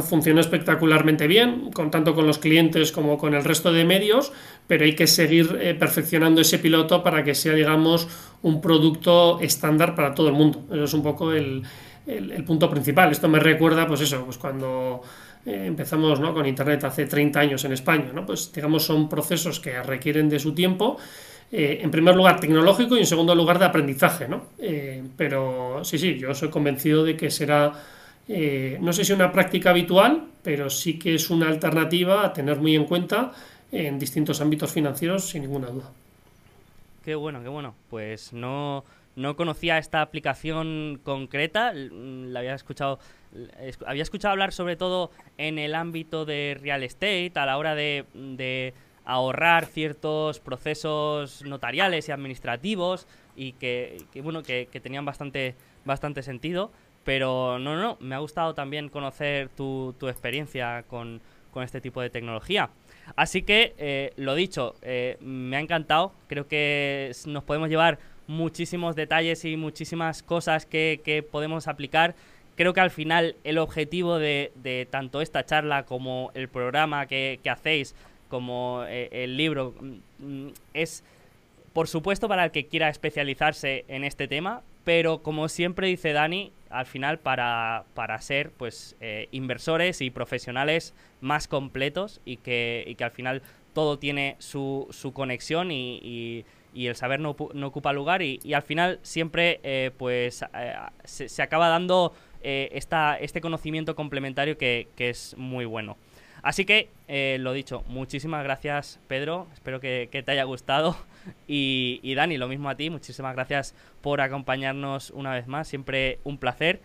funciona 0.02 0.40
espectacularmente 0.40 1.26
bien, 1.26 1.70
con, 1.72 1.90
tanto 1.90 2.14
con 2.14 2.26
los 2.26 2.38
clientes 2.38 2.92
como 2.92 3.16
con 3.16 3.34
el 3.34 3.44
resto 3.44 3.72
de 3.72 3.84
medios, 3.84 4.32
pero 4.66 4.84
hay 4.84 4.94
que 4.94 5.06
seguir 5.06 5.58
eh, 5.60 5.74
perfeccionando 5.74 6.40
ese 6.40 6.58
piloto 6.58 7.02
para 7.02 7.24
que 7.24 7.34
sea, 7.34 7.54
digamos, 7.54 8.08
un 8.42 8.60
producto 8.60 9.40
estándar 9.40 9.94
para 9.94 10.14
todo 10.14 10.28
el 10.28 10.34
mundo. 10.34 10.64
Eso 10.70 10.84
es 10.84 10.94
un 10.94 11.02
poco 11.02 11.32
el, 11.32 11.62
punto 12.46 12.70
principal. 12.70 13.10
Esto 13.10 13.28
me 13.28 13.40
recuerda, 13.40 13.86
pues 13.86 14.02
eso, 14.02 14.24
pues 14.24 14.38
cuando 14.38 15.02
eh, 15.44 15.64
empezamos 15.66 16.20
¿no? 16.20 16.32
con 16.32 16.46
Internet 16.46 16.84
hace 16.84 17.06
30 17.06 17.40
años 17.40 17.64
en 17.64 17.72
España, 17.72 18.10
¿no? 18.14 18.24
Pues 18.24 18.52
digamos, 18.52 18.84
son 18.84 19.08
procesos 19.08 19.58
que 19.58 19.82
requieren 19.82 20.28
de 20.28 20.38
su 20.38 20.54
tiempo. 20.54 20.98
Eh, 21.50 21.78
en 21.80 21.90
primer 21.90 22.16
lugar 22.16 22.40
tecnológico 22.40 22.96
y 22.96 23.00
en 23.00 23.06
segundo 23.06 23.34
lugar 23.34 23.58
de 23.60 23.66
aprendizaje, 23.66 24.26
¿no? 24.26 24.46
pero 25.16 25.84
sí, 25.84 25.96
sí, 25.96 26.18
yo 26.18 26.34
soy 26.34 26.50
convencido 26.50 27.04
de 27.04 27.16
que 27.16 27.30
será 27.30 27.72
eh, 28.28 28.78
no 28.80 28.92
sé 28.92 29.04
si 29.04 29.12
una 29.12 29.30
práctica 29.30 29.70
habitual, 29.70 30.26
pero 30.42 30.68
sí 30.70 30.98
que 30.98 31.14
es 31.14 31.30
una 31.30 31.48
alternativa 31.48 32.24
a 32.24 32.32
tener 32.32 32.58
muy 32.58 32.74
en 32.74 32.84
cuenta 32.84 33.32
en 33.70 33.98
distintos 33.98 34.40
ámbitos 34.40 34.72
financieros, 34.72 35.28
sin 35.28 35.42
ninguna 35.42 35.68
duda. 35.68 35.90
Qué 37.04 37.14
bueno, 37.14 37.42
qué 37.42 37.48
bueno. 37.48 37.74
Pues 37.88 38.32
no, 38.32 38.84
no 39.14 39.36
conocía 39.36 39.78
esta 39.78 40.02
aplicación 40.02 41.00
concreta, 41.02 41.72
la 41.72 42.40
había 42.40 42.54
escuchado, 42.54 42.98
había 43.86 44.02
escuchado 44.02 44.32
hablar 44.32 44.52
sobre 44.52 44.76
todo 44.76 45.10
en 45.38 45.58
el 45.58 45.74
ámbito 45.74 46.24
de 46.24 46.56
real 46.60 46.82
estate, 46.82 47.32
a 47.34 47.46
la 47.46 47.58
hora 47.58 47.74
de, 47.74 48.74
ahorrar 49.04 49.66
ciertos 49.66 50.40
procesos 50.40 51.44
notariales 51.44 52.08
y 52.08 52.12
administrativos 52.12 53.06
y 53.36 53.52
que, 53.52 54.04
bueno, 54.20 54.42
que, 54.42 54.68
que 54.72 54.80
tenían 54.80 55.04
bastante, 55.04 55.54
bastante 55.84 56.24
sentido. 56.24 56.72
Pero 57.06 57.60
no, 57.60 57.76
no, 57.76 57.96
me 58.00 58.16
ha 58.16 58.18
gustado 58.18 58.52
también 58.52 58.88
conocer 58.88 59.48
tu, 59.50 59.94
experiencia 60.02 60.84
con, 60.88 61.22
este 61.62 61.80
tipo 61.80 62.02
de 62.02 62.10
tecnología. 62.10 62.68
Así 63.14 63.40
que, 63.40 63.74
eh, 63.78 64.12
lo 64.16 64.34
dicho, 64.34 64.74
eh, 64.82 65.16
me 65.20 65.56
ha 65.56 65.60
encantado. 65.60 66.12
Creo 66.26 66.48
que 66.48 67.12
nos 67.26 67.44
podemos 67.44 67.70
llevar 67.70 67.98
muchísimos 68.26 68.96
detalles 68.96 69.44
y 69.44 69.56
muchísimas 69.56 70.24
cosas 70.24 70.66
que, 70.66 71.24
podemos 71.30 71.68
aplicar. 71.68 72.16
Creo 72.56 72.74
que 72.74 72.80
al 72.80 72.90
final 72.90 73.36
el 73.44 73.58
objetivo 73.58 74.18
de, 74.18 74.88
tanto 74.90 75.22
esta 75.22 75.46
charla 75.46 75.84
como 75.84 76.32
el 76.34 76.48
programa 76.48 77.06
que, 77.06 77.38
hacéis, 77.48 77.94
como 78.28 78.82
eh, 78.88 79.08
el 79.12 79.36
libro, 79.36 79.74
mm, 80.18 80.48
es, 80.74 81.04
por 81.72 81.86
supuesto, 81.86 82.26
para 82.26 82.44
el 82.46 82.50
que 82.50 82.66
quiera 82.66 82.88
especializarse 82.88 83.84
en 83.86 84.02
este 84.02 84.26
tema, 84.26 84.62
pero 84.82 85.22
como 85.22 85.48
siempre 85.48 85.86
dice 85.86 86.12
Dani, 86.12 86.52
al 86.70 86.86
final 86.86 87.18
para, 87.18 87.84
para 87.94 88.20
ser 88.20 88.50
pues 88.50 88.96
eh, 89.00 89.28
inversores 89.30 90.00
y 90.00 90.10
profesionales 90.10 90.94
más 91.20 91.48
completos 91.48 92.20
y 92.24 92.36
que, 92.38 92.84
y 92.86 92.94
que 92.94 93.04
al 93.04 93.10
final 93.10 93.42
todo 93.72 93.98
tiene 93.98 94.36
su, 94.38 94.86
su 94.90 95.12
conexión 95.12 95.70
y, 95.70 96.44
y, 96.74 96.86
el 96.86 96.94
saber 96.94 97.20
no, 97.20 97.34
no, 97.54 97.68
ocupa 97.68 97.92
lugar 97.94 98.20
y, 98.20 98.38
al 98.52 98.62
final 98.62 99.00
siempre 99.02 99.60
eh, 99.62 99.90
pues 99.96 100.42
eh, 100.54 100.74
se, 101.04 101.42
acaba 101.42 101.68
dando 101.68 102.12
esta, 102.42 103.16
este 103.18 103.40
conocimiento 103.40 103.96
complementario 103.96 104.56
que, 104.56 104.88
que, 104.94 105.08
es 105.10 105.34
muy 105.36 105.64
bueno. 105.64 105.96
Así 106.42 106.64
que, 106.64 106.90
lo 107.40 107.52
dicho, 107.52 107.82
muchísimas 107.88 108.44
gracias 108.44 109.00
Pedro, 109.08 109.48
espero 109.54 109.80
que 109.80 110.22
te 110.24 110.30
haya 110.30 110.44
gustado. 110.44 110.96
Y, 111.46 112.14
Dani, 112.14 112.38
lo 112.38 112.48
mismo 112.48 112.68
a 112.68 112.76
ti, 112.76 112.90
muchísimas 112.90 113.34
gracias 113.34 113.74
por 114.00 114.20
acompañarnos 114.20 115.10
una 115.10 115.32
vez 115.32 115.46
más, 115.46 115.68
siempre 115.68 116.18
un 116.24 116.38
placer. 116.38 116.80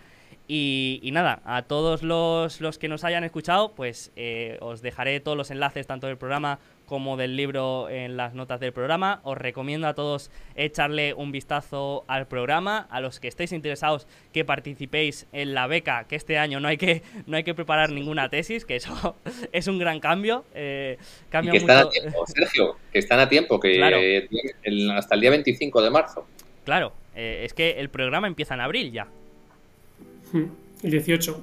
Y, 0.48 1.00
y 1.04 1.12
nada, 1.12 1.42
a 1.46 1.62
todos 1.64 2.04
los, 2.04 2.62
los 2.62 2.78
que 2.78 2.88
nos 2.88 3.04
hayan 3.04 3.24
escuchado, 3.24 3.74
pues 3.74 4.12
eh, 4.16 4.58
os 4.62 4.82
dejaré 4.82 5.20
todos 5.20 5.38
los 5.38 5.52
enlaces, 5.52 5.88
tanto 5.88 6.08
del 6.08 6.18
programa 6.18 6.60
como 6.92 7.16
del 7.16 7.38
libro 7.38 7.88
en 7.90 8.18
las 8.18 8.34
notas 8.34 8.60
del 8.60 8.74
programa. 8.74 9.22
Os 9.24 9.38
recomiendo 9.38 9.88
a 9.88 9.94
todos 9.94 10.30
echarle 10.58 11.14
un 11.14 11.32
vistazo 11.32 12.04
al 12.10 12.28
programa. 12.28 12.86
A 12.92 13.00
los 13.00 13.22
que 13.22 13.30
estéis 13.30 13.54
interesados 13.54 14.08
que 14.34 14.44
participéis 14.44 15.26
en 15.32 15.54
la 15.54 15.68
beca, 15.68 16.04
que 16.10 16.18
este 16.18 16.38
año 16.38 16.60
no 16.60 16.68
hay 16.68 16.76
que, 16.76 17.02
no 17.28 17.38
hay 17.38 17.46
que 17.46 17.54
preparar 17.54 17.92
ninguna 17.94 18.28
tesis, 18.28 18.66
que 18.66 18.76
eso 18.76 19.16
es 19.54 19.68
un 19.68 19.80
gran 19.80 20.02
cambio. 20.02 20.44
Eh, 20.54 20.98
Y 21.00 21.32
cambia 21.32 21.52
que 21.54 21.58
están 21.60 21.78
a 21.78 21.84
mucho. 21.86 21.92
tiempo, 22.02 22.26
Sergio, 22.28 22.76
que 22.92 23.00
están 23.00 23.20
a 23.22 23.30
tiempo, 23.30 23.58
que 23.58 23.78
Claro. 23.78 23.96
eh, 23.98 24.28
el- 24.64 24.92
hasta 24.92 25.16
el 25.16 25.22
día 25.22 25.30
25 25.30 25.82
de 25.82 25.90
marzo. 25.92 26.28
Claro, 26.66 26.92
eh, 27.16 27.44
es 27.46 27.54
que 27.54 27.80
el 27.80 27.88
programa 27.90 28.28
empieza 28.28 28.54
en 28.56 28.60
abril 28.60 28.92
ya. 28.92 29.08
Hmm, 30.34 30.44
El 30.84 30.92
18. 30.92 31.42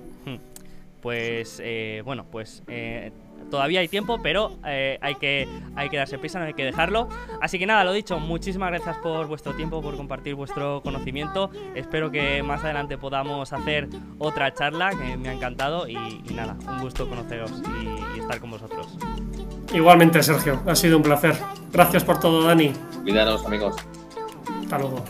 Pues 1.01 1.59
eh, 1.65 2.03
bueno, 2.05 2.27
pues 2.31 2.63
eh, 2.69 3.13
todavía 3.51 3.81
hay 3.81 3.89
tiempo, 3.89 4.19
pero 4.23 4.53
eh, 4.65 4.99
hay, 5.01 5.15
que, 5.17 5.49
hay 5.77 5.89
que 5.89 5.97
darse 5.97 6.19
prisa, 6.19 6.39
no 6.39 6.47
hay 6.47 6.55
que 6.55 6.65
dejarlo. 6.65 7.09
Así 7.41 7.59
que 7.59 7.67
nada, 7.67 7.85
lo 7.85 7.93
dicho, 7.93 8.19
muchísimas 8.19 8.71
gracias 8.71 8.97
por 8.99 9.27
vuestro 9.27 9.55
tiempo, 9.55 9.83
por 9.83 9.97
compartir 9.97 10.35
vuestro 10.35 10.81
conocimiento. 10.83 11.51
Espero 11.75 12.11
que 12.11 12.43
más 12.43 12.65
adelante 12.65 12.99
podamos 12.99 13.53
hacer 13.53 13.89
otra 14.19 14.53
charla, 14.55 14.91
que 14.91 15.17
me 15.17 15.29
ha 15.29 15.33
encantado. 15.33 15.89
Y, 15.89 15.97
y 15.97 16.35
nada, 16.35 16.57
un 16.67 16.81
gusto 16.81 17.09
conoceros 17.09 17.53
y, 17.83 18.17
y 18.17 18.21
estar 18.21 18.41
con 18.41 18.51
vosotros. 18.51 18.97
Igualmente, 19.73 20.23
Sergio, 20.23 20.63
ha 20.67 20.75
sido 20.75 20.97
un 20.97 21.03
placer. 21.03 21.37
Gracias 21.73 22.05
por 22.05 22.19
todo, 22.19 22.43
Dani. 22.43 22.73
Cuidaros, 23.03 23.45
amigos. 23.45 23.77
Hasta 24.63 24.79
luego. 24.79 25.05